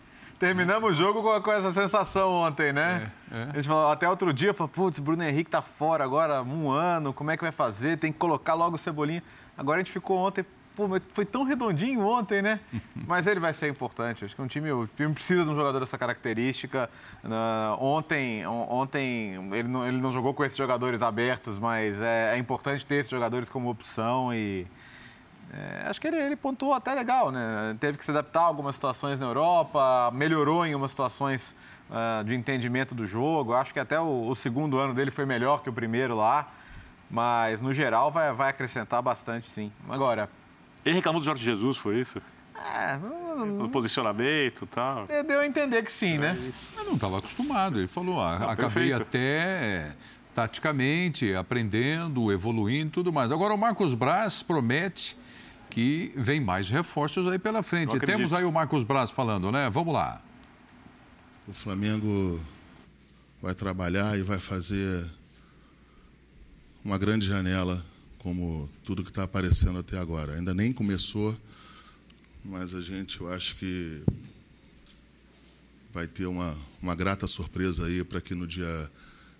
Terminamos 0.45 0.91
o 0.91 0.95
jogo 0.95 1.23
com, 1.23 1.41
com, 1.41 1.53
essa 1.53 1.73
sensação 1.73 2.31
ontem, 2.31 2.71
né? 2.71 3.11
É, 3.33 3.37
é. 3.37 3.43
A 3.51 3.57
gente 3.57 3.67
falou, 3.67 3.91
até 3.91 4.07
outro 4.07 4.31
dia, 4.31 4.53
falou, 4.53 4.69
putz, 4.69 4.99
Bruno 4.99 5.23
Henrique 5.25 5.51
tá 5.51 5.63
fora 5.63 6.05
agora 6.05 6.43
um 6.43 6.71
ano, 6.71 7.15
como 7.15 7.31
é 7.31 7.37
que 7.37 7.43
vai 7.43 7.51
fazer? 7.51 7.97
Tem 7.97 8.13
que 8.13 8.19
colocar 8.19 8.53
logo 8.53 8.77
o 8.77 8.79
Cebolinha. 8.79 9.23
Agora 9.57 9.79
a 9.79 9.81
gente 9.81 9.91
ficou 9.91 10.19
ontem 10.19 10.45
Pô, 10.77 10.89
foi 11.13 11.25
tão 11.25 11.45
redondinho 11.45 12.05
ontem, 12.05 12.43
né? 12.43 12.59
Mas 13.07 13.29
ele 13.29 13.39
vai 13.39 13.55
ser 13.55 13.69
importante. 13.69 14.25
Acho 14.25 14.35
que 14.35 14.43
um 14.43 14.47
time, 14.47 14.73
o 14.73 14.89
time 14.89 15.15
precisa 15.15 15.45
de 15.45 15.51
um 15.51 15.55
jogador 15.55 15.79
dessa 15.79 15.97
característica. 15.97 16.91
Uh, 17.23 17.83
ontem, 17.83 18.45
ontem 18.47 19.39
ele, 19.53 19.69
não, 19.69 19.87
ele 19.87 19.99
não 19.99 20.11
jogou 20.11 20.35
com 20.35 20.45
esses 20.45 20.59
jogadores 20.59 21.01
abertos, 21.01 21.61
mas 21.61 22.03
é, 22.03 22.35
é 22.35 22.39
importante 22.39 22.85
ter 22.85 22.97
esses 22.97 23.11
jogadores 23.11 23.49
como 23.49 23.71
opção 23.71 24.35
e 24.35 24.67
é, 25.55 25.89
acho 25.89 26.01
que 26.01 26.09
ele, 26.09 26.17
ele 26.17 26.35
pontuou 26.35 26.73
até 26.75 26.93
legal, 26.93 27.31
né? 27.31 27.77
Teve 27.79 27.97
que 27.97 28.05
se 28.05 28.11
adaptar 28.11 28.41
a 28.41 28.47
algumas 28.47 28.75
situações 28.75 29.21
na 29.21 29.27
Europa, 29.27 30.11
melhorou 30.13 30.67
em 30.67 30.73
algumas 30.73 30.91
situações 30.91 31.55
uh, 31.89 32.25
de 32.25 32.35
entendimento 32.35 32.93
do 32.95 33.07
jogo. 33.07 33.55
Acho 33.55 33.73
que 33.73 33.79
até 33.79 34.01
o, 34.01 34.27
o 34.27 34.35
segundo 34.35 34.79
ano 34.79 34.93
dele 34.93 35.13
foi 35.13 35.25
melhor 35.25 35.63
que 35.63 35.71
o 35.71 35.73
primeiro 35.73 36.17
lá. 36.17 36.49
Mas, 37.09 37.63
no 37.63 37.73
geral, 37.73 38.11
vai, 38.11 38.33
vai 38.33 38.51
acrescentar 38.51 39.01
bastante, 39.01 39.49
sim. 39.49 39.71
Agora, 39.89 40.29
ele 40.85 40.97
reclamou 40.97 41.21
do 41.21 41.25
Jorge 41.25 41.45
Jesus, 41.45 41.77
foi 41.77 42.01
isso? 42.01 42.21
É, 42.57 42.97
no 42.97 43.69
posicionamento 43.69 44.65
e 44.65 44.67
tal. 44.67 45.07
Deu 45.07 45.41
a 45.41 45.47
entender 45.47 45.85
que 45.85 45.93
sim, 45.93 46.19
né? 46.19 46.37
Eu 46.77 46.85
não 46.85 46.95
estava 46.95 47.19
acostumado. 47.19 47.79
Ele 47.79 47.87
falou, 47.87 48.21
ah, 48.21 48.39
não, 48.39 48.49
acabei 48.49 48.89
perfeito. 48.89 49.03
até 49.03 49.95
taticamente, 50.35 51.33
aprendendo, 51.35 52.33
evoluindo 52.33 52.89
e 52.89 52.91
tudo 52.91 53.13
mais. 53.13 53.31
Agora 53.31 53.55
o 53.55 53.59
Marcos 53.59 53.95
Braz 53.95 54.43
promete 54.43 55.17
que 55.75 56.13
vem 56.15 56.39
mais 56.41 56.71
reforços 56.71 57.27
aí 57.27 57.37
pela 57.37 57.61
frente. 57.61 57.99
Temos 57.99 58.33
aí 58.33 58.45
o 58.45 58.53
Marcos 58.53 58.85
Braz 58.85 59.11
falando, 59.11 59.51
né? 59.51 59.69
Vamos 59.69 59.93
lá. 59.93 60.23
O 61.49 61.53
Flamengo 61.53 62.41
vai 63.43 63.57
trabalhar 63.57 64.17
e 64.17 64.23
vai 64.23 64.39
fazer 64.39 65.05
uma 66.85 66.97
grande 66.97 67.27
janela 67.27 67.85
como 68.19 68.71
tudo 68.85 69.03
que 69.03 69.11
está 69.11 69.25
aparecendo 69.25 69.81
até 69.81 69.99
agora. 69.99 70.35
Ainda 70.35 70.55
nem 70.55 70.73
começou, 70.73 71.37
mas 72.45 72.73
a 72.73 72.81
gente, 72.81 73.21
eu 73.21 73.33
acho 73.33 73.57
que 73.57 74.01
vai 75.93 76.07
ter 76.07 76.27
uma, 76.27 76.57
uma 76.81 76.95
grata 76.95 77.27
surpresa 77.27 77.87
aí 77.87 78.05
para 78.05 78.21
que 78.21 78.33
no 78.33 78.47
dia 78.47 78.91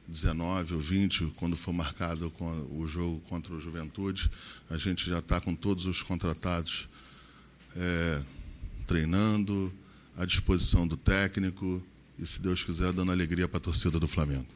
19 0.07 0.75
ou 0.75 0.81
20, 0.81 1.33
quando 1.37 1.57
for 1.57 1.73
marcado 1.73 2.33
o 2.71 2.87
jogo 2.87 3.21
contra 3.29 3.55
o 3.55 3.61
Juventude, 3.61 4.31
a 4.69 4.77
gente 4.77 5.09
já 5.09 5.19
está 5.19 5.41
com 5.41 5.55
todos 5.55 5.87
os 5.87 6.03
contratados 6.03 6.89
é, 7.77 8.23
treinando, 8.87 9.73
à 10.17 10.25
disposição 10.25 10.87
do 10.87 10.97
técnico 10.97 11.83
e, 12.19 12.27
se 12.27 12.41
Deus 12.41 12.63
quiser, 12.63 12.93
dando 12.93 13.11
alegria 13.11 13.49
para 13.49 13.59
a 13.59 13.61
torcida 13.61 13.99
do 13.99 14.07
Flamengo. 14.07 14.47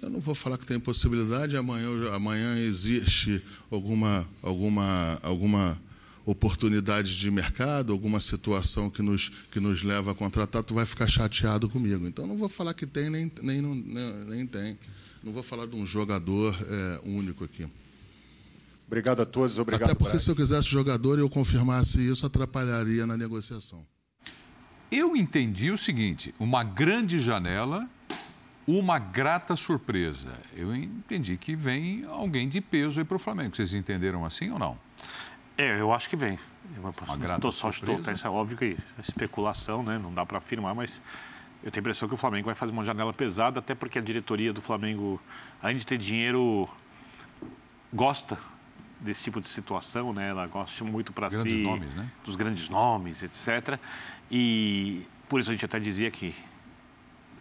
Eu 0.00 0.10
não 0.10 0.20
vou 0.20 0.34
falar 0.34 0.58
que 0.58 0.66
tem 0.66 0.80
possibilidade, 0.80 1.56
amanhã, 1.56 2.12
amanhã 2.12 2.58
existe 2.58 3.40
alguma, 3.70 4.28
alguma, 4.42 5.18
alguma 5.22 5.80
oportunidade 6.24 7.16
de 7.16 7.30
mercado, 7.30 7.92
alguma 7.92 8.20
situação 8.20 8.88
que 8.88 9.02
nos, 9.02 9.30
que 9.50 9.60
nos 9.60 9.82
leva 9.82 10.12
a 10.12 10.14
contratar, 10.14 10.62
tu 10.62 10.74
vai 10.74 10.86
ficar 10.86 11.06
chateado 11.06 11.68
comigo. 11.68 12.06
Então, 12.06 12.26
não 12.26 12.36
vou 12.36 12.48
falar 12.48 12.74
que 12.74 12.86
tem, 12.86 13.10
nem, 13.10 13.30
nem, 13.42 13.60
nem, 13.60 14.12
nem 14.26 14.46
tem. 14.46 14.78
Não 15.22 15.32
vou 15.32 15.42
falar 15.42 15.66
de 15.66 15.76
um 15.76 15.86
jogador 15.86 16.56
é, 16.68 17.00
único 17.04 17.44
aqui. 17.44 17.66
Obrigado 18.86 19.22
a 19.22 19.26
todos, 19.26 19.58
obrigado. 19.58 19.90
Até 19.90 19.94
porque 19.94 20.18
se 20.18 20.28
eu 20.30 20.36
quisesse 20.36 20.68
jogador 20.68 21.18
e 21.18 21.22
eu 21.22 21.30
confirmasse 21.30 21.98
isso, 21.98 22.26
atrapalharia 22.26 23.06
na 23.06 23.16
negociação. 23.16 23.84
Eu 24.90 25.16
entendi 25.16 25.70
o 25.70 25.78
seguinte: 25.78 26.34
uma 26.38 26.62
grande 26.62 27.18
janela 27.18 27.88
uma 28.66 28.98
grata 28.98 29.56
surpresa. 29.56 30.28
Eu 30.54 30.74
entendi 30.74 31.36
que 31.36 31.56
vem 31.56 32.04
alguém 32.04 32.48
de 32.48 32.60
peso 32.60 33.00
aí 33.00 33.04
para 33.04 33.16
o 33.16 33.18
Flamengo. 33.18 33.56
Vocês 33.56 33.74
entenderam 33.74 34.24
assim 34.24 34.50
ou 34.50 34.58
não? 34.58 34.78
É, 35.56 35.80
eu 35.80 35.92
acho 35.92 36.08
que 36.08 36.16
vem. 36.16 36.38
Tô, 37.40 37.52
só. 37.52 37.70
Estou, 37.70 37.98
isso 38.00 38.26
é 38.26 38.30
óbvio 38.30 38.56
que 38.56 38.76
é 38.98 39.00
especulação, 39.00 39.82
né? 39.82 39.98
não 39.98 40.12
dá 40.12 40.24
para 40.24 40.38
afirmar, 40.38 40.74
mas 40.74 41.02
eu 41.62 41.70
tenho 41.70 41.80
a 41.80 41.82
impressão 41.82 42.08
que 42.08 42.14
o 42.14 42.16
Flamengo 42.16 42.46
vai 42.46 42.54
fazer 42.54 42.72
uma 42.72 42.84
janela 42.84 43.12
pesada, 43.12 43.60
até 43.60 43.74
porque 43.74 43.98
a 43.98 44.02
diretoria 44.02 44.52
do 44.52 44.62
Flamengo, 44.62 45.20
além 45.62 45.76
de 45.76 45.86
ter 45.86 45.98
dinheiro, 45.98 46.68
gosta 47.92 48.38
desse 49.00 49.22
tipo 49.24 49.40
de 49.40 49.48
situação, 49.48 50.12
né? 50.12 50.30
Ela 50.30 50.46
gosta 50.46 50.84
muito 50.84 51.12
para 51.12 51.30
si 51.30 51.62
nomes, 51.62 51.94
né? 51.94 52.08
dos 52.24 52.36
grandes 52.36 52.68
nomes, 52.68 53.22
etc. 53.22 53.78
E 54.30 55.06
por 55.28 55.40
isso 55.40 55.50
a 55.50 55.54
gente 55.54 55.64
até 55.64 55.78
dizia 55.78 56.10
que 56.10 56.34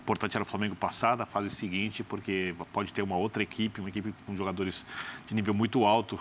importante 0.01 0.35
era 0.35 0.41
o 0.41 0.45
Flamengo 0.45 0.75
passar 0.75 1.15
da 1.15 1.25
fase 1.25 1.49
seguinte, 1.51 2.03
porque 2.03 2.55
pode 2.73 2.91
ter 2.91 3.01
uma 3.01 3.15
outra 3.15 3.43
equipe, 3.43 3.79
uma 3.79 3.89
equipe 3.89 4.13
com 4.25 4.35
jogadores 4.35 4.85
de 5.27 5.35
nível 5.35 5.53
muito 5.53 5.85
alto 5.85 6.19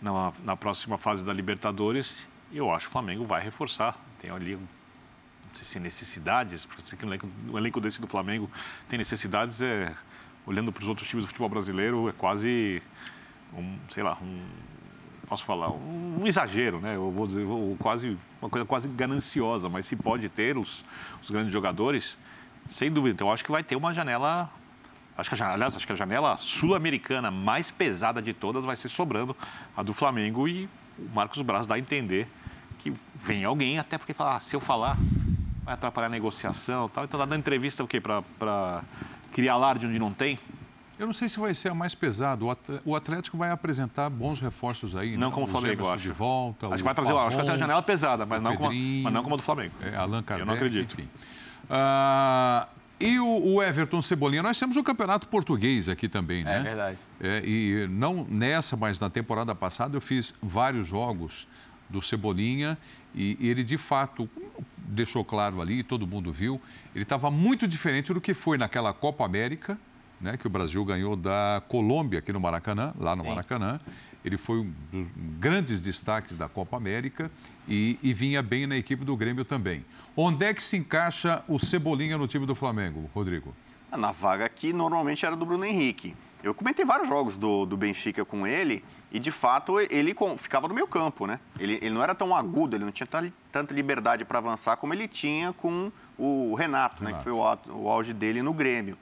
na, 0.00 0.32
na 0.44 0.56
próxima 0.56 0.98
fase 0.98 1.24
da 1.24 1.32
Libertadores. 1.32 2.26
E 2.50 2.56
eu 2.56 2.70
acho 2.70 2.86
que 2.86 2.90
o 2.90 2.92
Flamengo 2.92 3.24
vai 3.24 3.42
reforçar. 3.42 3.96
Tem 4.20 4.30
ali, 4.30 4.56
não 4.56 4.66
sei 5.54 5.64
se 5.64 5.80
necessidades, 5.80 6.66
porque 6.66 6.82
o 7.50 7.58
elenco, 7.58 7.80
desse 7.80 8.00
do 8.00 8.06
Flamengo 8.06 8.50
tem 8.88 8.98
necessidades, 8.98 9.60
é, 9.62 9.94
olhando 10.46 10.72
para 10.72 10.82
os 10.82 10.88
outros 10.88 11.08
times 11.08 11.24
do 11.24 11.28
futebol 11.28 11.48
brasileiro, 11.48 12.08
é 12.08 12.12
quase 12.12 12.82
um, 13.56 13.78
sei 13.88 14.02
lá, 14.02 14.18
um, 14.20 14.44
posso 15.26 15.44
falar, 15.44 15.70
um, 15.70 16.20
um, 16.20 16.26
exagero, 16.26 16.80
né? 16.80 16.96
Eu 16.96 17.10
vou 17.10 17.26
dizer, 17.26 17.46
quase, 17.78 18.16
uma 18.40 18.50
coisa 18.50 18.66
quase 18.66 18.88
gananciosa, 18.88 19.68
mas 19.68 19.86
se 19.86 19.96
pode 19.96 20.28
ter 20.28 20.56
os, 20.56 20.84
os 21.22 21.30
grandes 21.30 21.52
jogadores, 21.52 22.18
sem 22.66 22.90
dúvida. 22.90 23.14
Então, 23.14 23.32
acho 23.32 23.44
que 23.44 23.50
vai 23.50 23.62
ter 23.62 23.76
uma 23.76 23.92
janela. 23.94 24.50
Acho 25.16 25.30
que 25.30 25.42
a 25.42 25.52
aliás, 25.52 25.76
acho 25.76 25.86
que 25.86 25.92
a 25.92 25.96
janela 25.96 26.36
sul-americana 26.36 27.30
mais 27.30 27.70
pesada 27.70 28.20
de 28.20 28.32
todas 28.32 28.64
vai 28.64 28.76
ser 28.76 28.88
sobrando 28.88 29.36
a 29.76 29.82
do 29.82 29.92
Flamengo 29.92 30.48
e 30.48 30.68
o 30.98 31.14
Marcos 31.14 31.40
Braz 31.42 31.66
dá 31.66 31.76
a 31.76 31.78
entender 31.78 32.28
que 32.78 32.92
vem 33.14 33.44
alguém, 33.44 33.78
até 33.78 33.96
porque 33.96 34.12
falar, 34.12 34.36
ah, 34.36 34.40
se 34.40 34.54
eu 34.54 34.60
falar, 34.60 34.96
vai 35.64 35.74
atrapalhar 35.74 36.08
a 36.08 36.10
negociação 36.10 36.86
e 36.86 36.90
tal. 36.90 37.04
Então, 37.04 37.18
tá 37.18 37.26
dando 37.26 37.38
entrevista 37.38 37.82
o 37.82 37.88
quê? 37.88 38.00
Para 38.00 38.82
criar 39.32 39.54
alarde 39.54 39.86
onde 39.86 39.98
não 39.98 40.12
tem? 40.12 40.38
Eu 40.98 41.06
não 41.06 41.12
sei 41.12 41.28
se 41.28 41.40
vai 41.40 41.54
ser 41.54 41.70
a 41.70 41.74
mais 41.74 41.94
pesada. 41.94 42.44
O 42.84 42.94
Atlético 42.94 43.36
vai 43.36 43.50
apresentar 43.50 44.08
bons 44.08 44.40
reforços 44.40 44.94
aí. 44.94 45.16
Não 45.16 45.28
né? 45.28 45.34
como 45.34 45.46
o 45.46 45.48
Flamengo, 45.48 45.88
acho. 45.88 46.02
de 46.02 46.10
volta. 46.10 46.66
Acho 46.66 46.76
que 46.76 46.82
vai 46.82 46.94
trazer, 46.94 47.12
Pavon, 47.12 47.20
acho 47.22 47.30
que 47.30 47.36
vai 47.36 47.44
ser 47.46 47.52
a 47.52 47.56
janela 47.56 47.82
pesada, 47.82 48.24
mas 48.24 48.40
não, 48.40 48.56
como, 48.56 48.70
mas 49.02 49.12
não 49.12 49.22
como 49.22 49.34
a 49.34 49.38
do 49.38 49.42
Flamengo. 49.42 49.74
É, 49.80 49.96
Allan 49.96 50.22
Kardec, 50.22 50.40
Eu 50.40 50.46
não 50.46 50.54
acredito. 50.54 50.92
Enfim. 50.92 51.08
Uh, 51.64 52.68
e 53.00 53.18
o, 53.18 53.54
o, 53.54 53.62
Everton 53.62 54.00
Cebolinha, 54.00 54.42
nós 54.42 54.58
temos 54.58 54.76
o 54.76 54.82
campeonato 54.82 55.28
português 55.28 55.88
aqui 55.88 56.08
também, 56.08 56.44
né? 56.44 56.58
É 56.58 56.62
verdade. 56.62 56.98
É, 57.20 57.42
e 57.44 57.86
não 57.88 58.26
nessa, 58.30 58.76
mas 58.76 59.00
na 59.00 59.10
temporada 59.10 59.54
passada 59.54 59.96
eu 59.96 60.00
fiz 60.00 60.34
vários 60.42 60.86
jogos 60.86 61.48
do 61.88 62.00
Cebolinha 62.00 62.78
e, 63.14 63.36
e 63.40 63.48
ele 63.48 63.64
de 63.64 63.76
fato 63.76 64.28
deixou 64.76 65.24
claro 65.24 65.60
ali, 65.60 65.82
todo 65.82 66.06
mundo 66.06 66.32
viu, 66.32 66.60
ele 66.94 67.02
estava 67.02 67.30
muito 67.30 67.66
diferente 67.66 68.12
do 68.12 68.20
que 68.20 68.32
foi 68.32 68.56
naquela 68.56 68.92
Copa 68.92 69.24
América, 69.24 69.78
né, 70.20 70.36
que 70.36 70.46
o 70.46 70.50
Brasil 70.50 70.84
ganhou 70.84 71.16
da 71.16 71.62
Colômbia 71.68 72.20
aqui 72.20 72.32
no 72.32 72.40
Maracanã, 72.40 72.94
lá 72.98 73.16
no 73.16 73.22
Sim. 73.22 73.28
Maracanã. 73.30 73.80
Ele 74.24 74.38
foi 74.38 74.58
um 74.58 74.72
dos 74.90 75.08
grandes 75.38 75.82
destaques 75.82 76.36
da 76.36 76.48
Copa 76.48 76.76
América 76.76 77.30
e, 77.68 77.98
e 78.02 78.14
vinha 78.14 78.42
bem 78.42 78.66
na 78.66 78.76
equipe 78.76 79.04
do 79.04 79.16
Grêmio 79.16 79.44
também. 79.44 79.84
Onde 80.16 80.46
é 80.46 80.54
que 80.54 80.62
se 80.62 80.76
encaixa 80.76 81.44
o 81.46 81.58
Cebolinha 81.58 82.16
no 82.16 82.26
time 82.26 82.46
do 82.46 82.54
Flamengo, 82.54 83.10
Rodrigo? 83.14 83.54
Na 83.90 84.12
vaga 84.12 84.48
que 84.48 84.72
normalmente 84.72 85.26
era 85.26 85.36
do 85.36 85.44
Bruno 85.44 85.64
Henrique. 85.64 86.16
Eu 86.42 86.54
comentei 86.54 86.84
vários 86.84 87.08
jogos 87.08 87.36
do, 87.36 87.64
do 87.64 87.76
Benfica 87.76 88.24
com 88.24 88.46
ele 88.46 88.84
e, 89.10 89.18
de 89.18 89.30
fato, 89.30 89.80
ele 89.80 90.12
com, 90.12 90.36
ficava 90.36 90.68
no 90.68 90.74
meio 90.74 90.86
campo, 90.86 91.26
né? 91.26 91.40
Ele, 91.58 91.78
ele 91.80 91.90
não 91.90 92.02
era 92.02 92.14
tão 92.14 92.34
agudo, 92.34 92.76
ele 92.76 92.84
não 92.84 92.92
tinha 92.92 93.06
tanta 93.50 93.72
liberdade 93.72 94.24
para 94.24 94.38
avançar 94.38 94.76
como 94.76 94.92
ele 94.92 95.08
tinha 95.08 95.52
com 95.52 95.90
o 96.18 96.54
Renato, 96.54 97.02
Renato. 97.02 97.04
Né? 97.04 97.12
Que 97.12 97.22
foi 97.22 97.32
o, 97.32 97.38
o 97.80 97.88
auge 97.88 98.12
dele 98.12 98.42
no 98.42 98.52
Grêmio. 98.52 98.98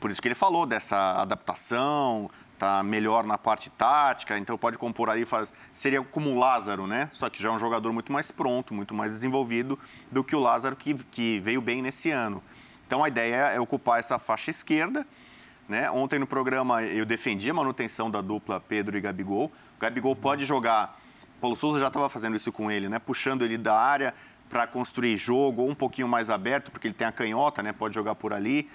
Por 0.00 0.10
isso 0.10 0.22
que 0.22 0.28
ele 0.28 0.34
falou 0.34 0.64
dessa 0.64 1.20
adaptação, 1.20 2.30
tá 2.62 2.80
melhor 2.80 3.26
na 3.26 3.36
parte 3.36 3.68
tática, 3.70 4.38
então 4.38 4.56
pode 4.56 4.78
compor 4.78 5.10
aí, 5.10 5.26
faz, 5.26 5.52
seria 5.72 6.00
como 6.00 6.30
o 6.30 6.38
Lázaro, 6.38 6.86
né? 6.86 7.10
Só 7.12 7.28
que 7.28 7.42
já 7.42 7.48
é 7.48 7.52
um 7.52 7.58
jogador 7.58 7.92
muito 7.92 8.12
mais 8.12 8.30
pronto, 8.30 8.72
muito 8.72 8.94
mais 8.94 9.14
desenvolvido 9.14 9.76
do 10.12 10.22
que 10.22 10.36
o 10.36 10.38
Lázaro 10.38 10.76
que, 10.76 10.94
que 10.94 11.40
veio 11.40 11.60
bem 11.60 11.82
nesse 11.82 12.12
ano. 12.12 12.40
Então 12.86 13.02
a 13.02 13.08
ideia 13.08 13.48
é 13.48 13.58
ocupar 13.58 13.98
essa 13.98 14.16
faixa 14.16 14.52
esquerda. 14.52 15.04
Né? 15.68 15.90
Ontem 15.90 16.20
no 16.20 16.26
programa 16.26 16.84
eu 16.84 17.04
defendi 17.04 17.50
a 17.50 17.54
manutenção 17.54 18.08
da 18.08 18.20
dupla 18.20 18.60
Pedro 18.60 18.96
e 18.96 19.00
Gabigol. 19.00 19.46
O 19.76 19.80
Gabigol 19.80 20.14
pode 20.14 20.44
jogar. 20.44 21.00
Paulo 21.40 21.56
Souza 21.56 21.80
já 21.80 21.88
estava 21.88 22.08
fazendo 22.08 22.36
isso 22.36 22.52
com 22.52 22.70
ele, 22.70 22.88
né? 22.88 23.00
Puxando 23.00 23.42
ele 23.42 23.58
da 23.58 23.76
área 23.76 24.14
para 24.48 24.68
construir 24.68 25.16
jogo, 25.16 25.62
ou 25.62 25.70
um 25.70 25.74
pouquinho 25.74 26.06
mais 26.06 26.30
aberto, 26.30 26.70
porque 26.70 26.86
ele 26.86 26.94
tem 26.94 27.08
a 27.08 27.10
canhota, 27.10 27.60
né? 27.60 27.72
Pode 27.72 27.92
jogar 27.92 28.14
por 28.14 28.32
ali 28.32 28.70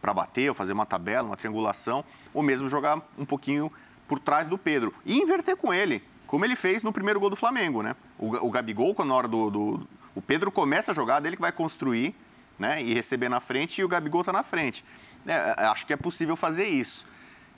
para 0.00 0.14
bater, 0.14 0.48
ou 0.48 0.54
fazer 0.54 0.72
uma 0.72 0.86
tabela, 0.86 1.26
uma 1.26 1.36
triangulação, 1.36 2.04
ou 2.32 2.42
mesmo 2.42 2.68
jogar 2.68 3.00
um 3.16 3.24
pouquinho 3.24 3.70
por 4.06 4.18
trás 4.18 4.46
do 4.46 4.56
Pedro 4.56 4.92
e 5.04 5.18
inverter 5.18 5.56
com 5.56 5.72
ele, 5.72 6.02
como 6.26 6.44
ele 6.44 6.56
fez 6.56 6.82
no 6.82 6.92
primeiro 6.92 7.20
gol 7.20 7.30
do 7.30 7.36
Flamengo, 7.36 7.82
né? 7.82 7.94
O, 8.18 8.46
o 8.46 8.50
Gabigol, 8.50 8.94
quando 8.94 9.08
na 9.08 9.14
hora 9.14 9.28
do, 9.28 9.50
do, 9.50 9.88
o 10.14 10.22
Pedro 10.22 10.50
começa 10.50 10.90
a 10.90 10.94
jogar, 10.94 11.20
dele 11.20 11.36
que 11.36 11.42
vai 11.42 11.52
construir 11.52 12.14
né, 12.58 12.82
e 12.82 12.92
receber 12.92 13.28
na 13.28 13.40
frente 13.40 13.80
e 13.80 13.84
o 13.84 13.88
Gabigol 13.88 14.22
está 14.22 14.32
na 14.32 14.42
frente. 14.42 14.84
É, 15.26 15.54
é, 15.58 15.64
acho 15.66 15.86
que 15.86 15.92
é 15.92 15.96
possível 15.96 16.36
fazer 16.36 16.66
isso. 16.66 17.06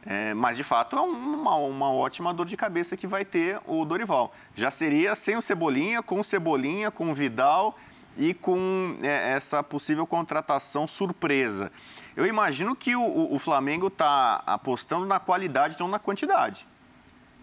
É, 0.05 0.33
mas, 0.35 0.57
de 0.57 0.65
fato, 0.65 0.97
é 0.97 1.01
uma, 1.01 1.55
uma, 1.57 1.91
ótima 1.91 2.33
dor 2.33 2.47
de 2.47 2.57
cabeça 2.57 2.97
que 2.97 3.07
vai 3.07 3.25
ter 3.25 3.61
o 3.67 3.85
Dorival. 3.85 4.35
Já 4.55 4.71
seria 4.71 5.15
sem 5.15 5.37
o 5.37 5.43
Cebolinha, 5.43 6.03
com 6.03 6.21
o 6.21 6.25
Cebolinha, 6.25 6.91
com 6.91 7.11
o 7.11 7.15
Vidal 7.15 7.77
e 8.17 8.33
com 8.33 8.97
é, 9.03 9.33
essa 9.33 9.63
possível 9.63 10.07
contratação 10.07 10.87
surpresa. 10.87 11.71
Eu 12.17 12.27
imagino 12.27 12.75
que 12.75 12.95
o, 12.97 13.33
o 13.33 13.39
Flamengo 13.39 13.87
está 13.87 14.43
apostando 14.47 15.07
na 15.07 15.19
qualidade, 15.19 15.77
não 15.79 15.89
na 15.89 15.99
quantidade. 15.99 16.67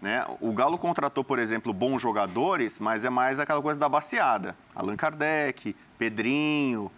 Né? 0.00 0.24
O 0.40 0.52
Galo 0.52 0.78
contratou, 0.78 1.24
por 1.24 1.38
exemplo, 1.38 1.72
bons 1.72 2.00
jogadores, 2.00 2.78
mas 2.78 3.04
é 3.04 3.10
mais 3.10 3.40
aquela 3.40 3.60
coisa 3.60 3.80
da 3.80 3.88
baseada. 3.88 4.56
Allan 4.74 4.96
Kardec, 4.96 5.74
Pedrinho, 5.98 6.90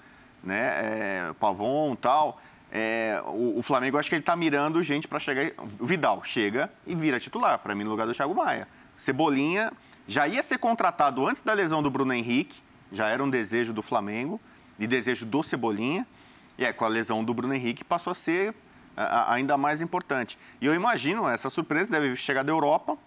né? 0.43 1.29
É, 1.31 1.33
Pavon 1.39 1.95
tal. 1.95 2.41
É, 2.73 3.21
o, 3.27 3.59
o, 3.59 3.63
Flamengo, 3.63 3.99
acho 3.99 4.09
que 4.09 4.15
ele 4.15 4.23
está 4.23 4.37
mirando 4.37 4.83
gente 4.83 5.09
para 5.09 5.19
chegar. 5.19 5.53
O 5.79 5.87
Vidal 5.87 6.23
chega 6.23 6.71
e 6.87 6.95
vira 6.95 7.19
titular, 7.19 7.59
para 7.59 7.75
mim, 7.75 7.85
no 7.85 7.91
lugar 7.91 8.07
do 8.07 8.15
Thiago 8.15 8.35
Maia. 8.35 8.69
Cebolinha 8.97 9.73
já 10.07 10.29
ia 10.29 10.43
ser 10.43 10.59
contratado 10.59 11.27
antes 11.27 11.43
da 11.43 11.53
lesão 11.53 11.83
do 11.83 11.91
Bruno 11.91 12.13
Henrique, 12.13 12.63
já 12.93 13.09
era 13.09 13.23
um 13.23 13.31
desejo 13.31 13.73
do 13.73 13.83
Flamengo 13.83 14.41
e 14.79 14.87
desejo 14.87 15.25
do 15.25 15.43
Cebolinha. 15.43 16.07
E 16.61 16.65
é, 16.67 16.75
com 16.75 16.85
a 16.85 16.89
lesão 16.89 17.25
do 17.25 17.33
Bruno 17.33 17.55
Henrique 17.55 17.83
passou 17.83 18.11
a 18.11 18.15
ser 18.15 18.55
a, 18.95 19.33
ainda 19.33 19.57
mais 19.57 19.81
importante. 19.81 20.39
E 20.61 20.67
eu 20.67 20.75
imagino, 20.75 21.27
essa 21.27 21.49
surpresa 21.49 21.91
deve 21.91 22.15
chegar 22.17 22.43
da 22.43 22.53
Europa, 22.53 22.99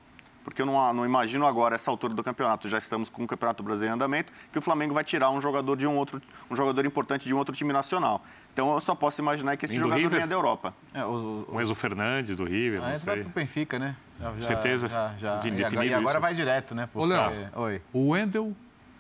porque 0.44 0.64
eu 0.64 0.66
não, 0.66 0.92
não, 0.92 1.06
imagino 1.06 1.46
agora, 1.46 1.76
essa 1.76 1.92
altura 1.92 2.16
do 2.16 2.24
campeonato, 2.24 2.68
já 2.68 2.80
estamos 2.80 3.12
com 3.12 3.24
o 3.24 3.28
Campeonato 3.28 3.62
Brasileiro 3.62 3.94
em 3.94 3.96
andamento, 3.96 4.34
que 4.52 4.58
o 4.58 4.62
Flamengo 4.62 4.92
vai 4.92 5.04
tirar 5.04 5.30
um 5.30 5.40
jogador 5.40 5.78
de 5.78 5.86
um 5.86 5.96
outro, 5.96 6.20
um 6.50 6.56
jogador 6.56 6.84
importante 6.84 7.28
de 7.28 7.34
um 7.34 7.38
outro 7.38 7.56
time 7.56 7.72
nacional. 7.72 8.26
Então 8.52 8.74
eu 8.74 8.82
só 8.82 8.96
posso 8.96 9.22
imaginar 9.22 9.56
que 9.56 9.66
esse 9.66 9.76
jogador 9.76 10.02
River? 10.02 10.18
venha 10.18 10.28
da 10.28 10.36
Europa. 10.36 10.74
É, 10.92 11.06
o, 11.06 11.46
o, 11.48 11.56
o 11.56 11.62
Enzo 11.62 11.76
Fernandes 11.76 12.36
do 12.36 12.46
River, 12.46 12.84
ah, 12.84 12.90
não 12.90 13.00
sei. 13.00 13.22
pro 13.22 13.30
Benfica, 13.30 13.78
né? 13.78 13.96
Já, 14.20 14.42
Certeza? 14.42 14.90
Já, 14.90 15.14
já. 15.20 15.42
E, 15.46 15.64
agora, 15.64 15.86
e 15.86 15.94
agora 15.94 16.20
vai 16.20 16.34
direto, 16.34 16.74
né? 16.74 16.90
Porque... 16.92 17.06
Ô, 17.06 17.08
Léo, 17.08 17.50
Oi. 17.54 17.82
o 17.94 18.10
Wendel 18.10 18.52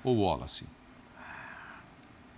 ou 0.03 0.15
o 0.15 0.21
Wallace? 0.23 0.67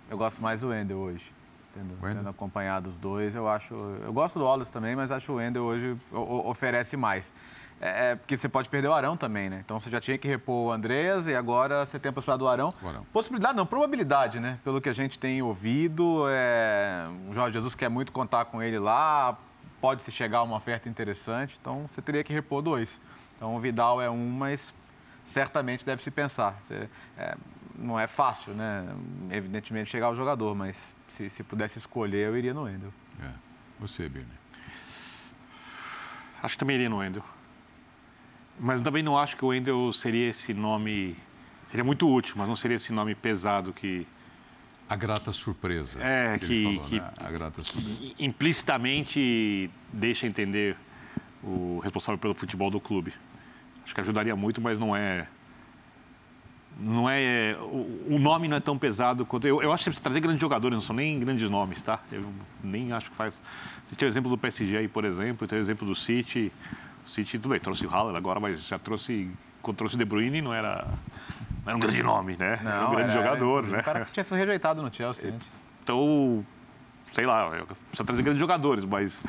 Eu 0.08 0.16
gosto 0.16 0.40
mais 0.40 0.60
do 0.60 0.68
Wendel 0.68 0.96
hoje. 0.96 1.35
Tendo, 1.76 1.94
tendo, 2.00 2.28
acompanhado 2.28 2.88
os 2.88 2.96
dois, 2.96 3.34
eu 3.34 3.46
acho. 3.46 3.74
Eu 4.02 4.12
gosto 4.12 4.38
do 4.38 4.46
Wallace 4.46 4.72
também, 4.72 4.96
mas 4.96 5.10
acho 5.10 5.26
que 5.26 5.32
o 5.32 5.34
Wendel 5.34 5.62
hoje 5.62 5.96
oferece 6.10 6.96
mais. 6.96 7.30
É, 7.78 8.12
é, 8.12 8.14
porque 8.16 8.34
você 8.34 8.48
pode 8.48 8.70
perder 8.70 8.88
o 8.88 8.94
Arão 8.94 9.16
também, 9.16 9.50
né? 9.50 9.60
Então 9.62 9.78
você 9.78 9.90
já 9.90 10.00
tinha 10.00 10.16
que 10.16 10.26
repor 10.26 10.68
o 10.68 10.72
Andreas 10.72 11.26
e 11.26 11.34
agora 11.34 11.84
você 11.84 11.98
tem 11.98 12.08
a 12.08 12.12
possibilidade 12.12 12.38
do 12.38 12.48
Arão. 12.48 12.72
Arão. 12.82 13.06
Possibilidade 13.12 13.54
não, 13.54 13.66
probabilidade, 13.66 14.40
né? 14.40 14.58
Pelo 14.64 14.80
que 14.80 14.88
a 14.88 14.94
gente 14.94 15.18
tem 15.18 15.42
ouvido, 15.42 16.24
é... 16.30 17.06
o 17.28 17.34
Jorge 17.34 17.52
Jesus 17.52 17.74
quer 17.74 17.90
muito 17.90 18.12
contar 18.12 18.46
com 18.46 18.62
ele 18.62 18.78
lá, 18.78 19.36
pode 19.80 20.02
se 20.02 20.10
chegar 20.10 20.38
a 20.38 20.42
uma 20.44 20.56
oferta 20.56 20.88
interessante, 20.88 21.58
então 21.60 21.86
você 21.86 22.00
teria 22.00 22.24
que 22.24 22.32
repor 22.32 22.62
dois. 22.62 22.98
Então 23.36 23.54
o 23.54 23.60
Vidal 23.60 24.00
é 24.00 24.08
um, 24.08 24.30
mas 24.30 24.72
certamente 25.22 25.84
deve 25.84 26.02
se 26.02 26.10
pensar. 26.10 26.58
Você, 26.66 26.88
é, 27.18 27.36
não 27.78 27.98
é 27.98 28.06
fácil, 28.06 28.54
né? 28.54 28.86
Evidentemente 29.30 29.90
chegar 29.90 30.06
ao 30.06 30.16
jogador, 30.16 30.54
mas 30.54 30.94
se, 31.08 31.28
se 31.28 31.42
pudesse 31.42 31.78
escolher, 31.78 32.28
eu 32.28 32.36
iria 32.36 32.54
no 32.54 32.62
Wendel. 32.62 32.92
É. 33.22 33.30
Você, 33.80 34.08
Birne? 34.08 34.28
Acho 36.42 36.54
que 36.54 36.58
também 36.58 36.76
iria 36.76 36.88
no 36.88 36.98
Wendel. 36.98 37.22
Mas 38.58 38.80
também 38.80 39.02
não 39.02 39.18
acho 39.18 39.36
que 39.36 39.44
o 39.44 39.48
Wendel 39.48 39.92
seria 39.92 40.30
esse 40.30 40.54
nome. 40.54 41.16
Seria 41.66 41.84
muito 41.84 42.08
útil, 42.08 42.34
mas 42.36 42.48
não 42.48 42.56
seria 42.56 42.76
esse 42.76 42.92
nome 42.92 43.14
pesado 43.14 43.72
que. 43.72 44.06
A 44.88 44.96
grata 44.96 45.32
surpresa. 45.32 46.02
É, 46.02 46.38
que, 46.38 46.46
que, 46.46 46.64
falou, 46.64 46.84
que, 46.84 47.00
né? 47.00 47.10
a 47.18 47.30
grata 47.30 47.62
surpresa. 47.62 47.98
que 47.98 48.24
implicitamente 48.24 49.70
deixa 49.92 50.26
entender 50.26 50.76
o 51.42 51.80
responsável 51.80 52.18
pelo 52.18 52.34
futebol 52.34 52.70
do 52.70 52.80
clube. 52.80 53.12
Acho 53.84 53.94
que 53.94 54.00
ajudaria 54.00 54.34
muito, 54.34 54.60
mas 54.60 54.78
não 54.78 54.94
é. 54.96 55.26
Não 56.78 57.08
é. 57.08 57.56
O, 57.58 58.18
nome 58.18 58.48
não 58.48 58.58
é 58.58 58.60
tão 58.60 58.76
pesado 58.76 59.24
quanto. 59.24 59.48
Eu, 59.48 59.62
eu 59.62 59.72
acho 59.72 59.84
que 59.84 59.90
precisa 59.90 60.02
trazer 60.02 60.20
grandes 60.20 60.40
jogadores, 60.40 60.76
não 60.76 60.82
são 60.82 60.94
nem 60.94 61.18
grandes 61.18 61.48
nomes, 61.48 61.80
tá? 61.80 61.98
Eu 62.12 62.24
nem 62.62 62.92
acho 62.92 63.10
que 63.10 63.16
faz. 63.16 63.40
Você 63.88 63.96
tem 63.96 64.06
o 64.06 64.10
exemplo 64.10 64.30
do 64.30 64.36
PSG 64.36 64.76
aí, 64.76 64.88
por 64.88 65.04
exemplo, 65.04 65.46
tem 65.46 65.58
o 65.58 65.62
exemplo 65.62 65.86
do 65.86 65.94
City. 65.94 66.52
O 67.06 67.08
City, 67.08 67.38
tudo 67.38 67.52
bem, 67.52 67.60
trouxe 67.60 67.86
o 67.86 67.88
Haller 67.88 68.14
agora, 68.14 68.38
mas 68.38 68.66
já 68.66 68.78
trouxe. 68.78 69.30
Quando 69.62 69.78
trouxe 69.78 69.94
o 69.94 69.98
De 69.98 70.04
Bruyne, 70.04 70.42
não 70.42 70.52
era, 70.52 70.86
não 71.64 71.68
era 71.68 71.76
um 71.76 71.80
grande 71.80 72.02
nome, 72.02 72.36
né? 72.36 72.60
Não, 72.62 72.70
era 72.70 72.86
um 72.88 72.90
grande 72.90 73.10
era, 73.12 73.22
jogador, 73.22 73.64
era, 73.64 73.72
né? 73.72 73.80
O 73.80 73.82
cara 73.82 74.06
tinha 74.12 74.22
sido 74.22 74.36
rejeitado 74.36 74.82
no 74.82 74.92
Chelsea 74.92 75.30
antes. 75.30 75.48
Então, 75.82 76.44
sei 77.12 77.24
lá, 77.24 77.48
precisa 77.88 78.04
trazer 78.04 78.22
grandes 78.22 78.40
jogadores, 78.40 78.84
mas. 78.84 79.22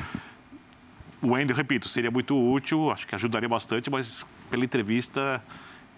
O 1.20 1.32
Wendel, 1.32 1.56
repito, 1.56 1.88
seria 1.88 2.10
muito 2.10 2.36
útil, 2.38 2.92
acho 2.92 3.06
que 3.06 3.14
ajudaria 3.14 3.48
bastante, 3.48 3.90
mas 3.90 4.24
pela 4.50 4.64
entrevista, 4.64 5.42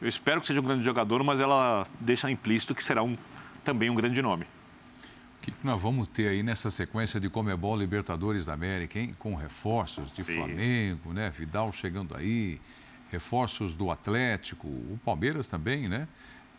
eu 0.01 0.09
espero 0.09 0.40
que 0.40 0.47
seja 0.47 0.60
um 0.60 0.64
grande 0.64 0.85
jogador, 0.85 1.22
mas 1.22 1.40
ela 1.40 1.86
deixa 2.01 2.31
implícito 2.31 2.74
que 2.74 2.82
será 2.82 3.02
um, 3.02 3.16
também 3.64 3.90
um 3.90 3.94
grande 3.94 4.20
nome. 4.22 4.44
O 5.39 5.43
que 5.43 5.52
nós 5.64 5.81
vamos 5.81 6.06
ter 6.09 6.28
aí 6.28 6.43
nessa 6.43 6.70
sequência 6.70 7.18
de 7.18 7.31
Comebol 7.31 7.77
Libertadores 7.77 8.47
da 8.47 8.52
América, 8.52 8.98
hein? 8.98 9.14
Com 9.18 9.35
reforços 9.35 10.12
de 10.12 10.22
Sim. 10.22 10.35
Flamengo, 10.35 11.12
né? 11.12 11.31
Vidal 11.31 11.72
chegando 11.72 12.14
aí, 12.14 12.60
reforços 13.10 13.74
do 13.74 13.90
Atlético, 13.90 14.68
o 14.68 15.01
Palmeiras 15.05 15.48
também, 15.48 15.89
né? 15.89 16.06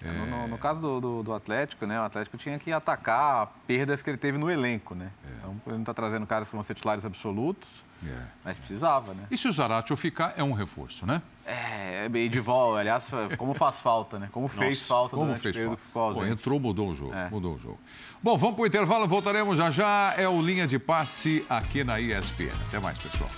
É... 0.04 0.12
No, 0.12 0.26
no, 0.26 0.48
no, 0.48 0.58
caso 0.58 0.82
do, 0.82 1.00
do, 1.00 1.24
do, 1.24 1.34
Atlético, 1.34 1.86
né? 1.86 2.00
O 2.00 2.04
Atlético 2.04 2.38
tinha 2.38 2.58
que 2.58 2.72
atacar 2.72 3.52
perdas 3.68 4.02
que 4.02 4.10
ele 4.10 4.18
teve 4.18 4.38
no 4.38 4.50
elenco, 4.50 4.96
né? 4.96 5.12
É. 5.24 5.38
Então, 5.38 5.62
ele 5.68 5.76
não 5.76 5.82
está 5.82 5.94
trazendo 5.94 6.26
caras 6.26 6.50
que 6.50 6.56
vão 6.56 6.64
ser 6.64 6.74
titulares 6.74 7.06
absolutos, 7.06 7.86
é. 8.06 8.24
mas 8.44 8.58
precisava, 8.58 9.14
né? 9.14 9.28
E 9.30 9.38
se 9.38 9.48
o 9.48 9.52
Zaratio 9.52 9.96
ficar, 9.96 10.34
é 10.36 10.44
um 10.44 10.54
reforço, 10.54 11.06
né? 11.06 11.22
É, 11.46 12.10
e 12.12 12.30
de 12.30 12.40
volta, 12.40 12.80
aliás, 12.80 13.10
como 13.38 13.54
faz 13.54 13.80
falta, 13.80 14.18
né? 14.18 14.30
Como 14.32 14.48
fez 14.48 14.80
Nossa, 14.80 14.88
falta 14.88 15.16
como 15.16 15.36
fez 15.36 15.56
falta. 15.56 15.76
que 15.76 15.82
ficou 15.82 16.14
Pô, 16.14 16.26
entrou, 16.26 16.60
mudou 16.60 16.90
o 16.90 16.96
jogo, 16.96 17.14
é. 17.14 17.30
mudou 17.30 17.56
o 17.56 17.60
jogo. 17.60 17.80
Bom, 18.24 18.38
vamos 18.38 18.56
para 18.56 18.64
o 18.64 18.68
intervalo, 18.68 19.08
voltaremos 19.08 19.58
já 19.58 19.72
já. 19.72 20.14
É 20.18 20.28
o 20.28 20.42
Linha 20.42 20.68
de 20.68 20.80
Passe 20.80 21.46
aqui 21.50 21.84
na 21.84 22.00
ESPN. 22.00 22.52
Até 22.68 22.80
mais, 22.80 22.98
pessoal. 23.00 23.30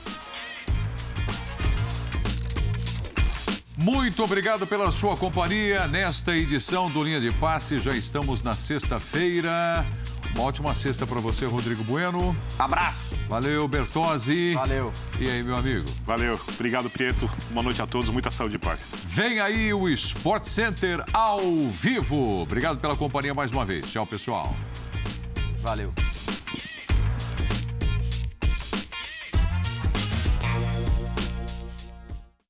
Muito 3.84 4.24
obrigado 4.24 4.66
pela 4.66 4.90
sua 4.92 5.18
companhia 5.18 5.90
nesta 5.90 6.34
edição 6.34 6.90
do 6.90 7.04
Linha 7.04 7.20
de 7.20 7.30
Passe. 7.32 7.82
Já 7.82 7.94
estamos 7.94 8.42
na 8.42 8.56
sexta-feira. 8.56 9.86
Uma 10.34 10.46
ótima 10.46 10.74
sexta 10.74 11.06
para 11.06 11.20
você, 11.20 11.46
Rodrigo 11.46 11.84
Bueno. 11.84 12.34
Abraço. 12.58 13.14
Valeu, 13.28 13.68
Bertozzi. 13.68 14.54
Valeu. 14.54 14.94
E 15.20 15.30
aí, 15.30 15.44
meu 15.44 15.58
amigo? 15.58 15.86
Valeu. 16.06 16.40
Obrigado, 16.48 16.90
Prieto. 16.90 17.30
Boa 17.52 17.62
noite 17.62 17.82
a 17.82 17.86
todos. 17.86 18.10
Muita 18.10 18.32
saúde 18.32 18.56
e 18.56 18.58
paz. 18.58 19.04
Vem 19.06 19.42
aí 19.42 19.74
o 19.74 19.90
Sport 19.90 20.46
Center 20.46 21.04
ao 21.12 21.42
vivo. 21.68 22.42
Obrigado 22.42 22.80
pela 22.80 22.96
companhia 22.96 23.34
mais 23.34 23.52
uma 23.52 23.66
vez. 23.66 23.92
Tchau, 23.92 24.08
pessoal. 24.08 24.56
Valeu. 25.62 25.94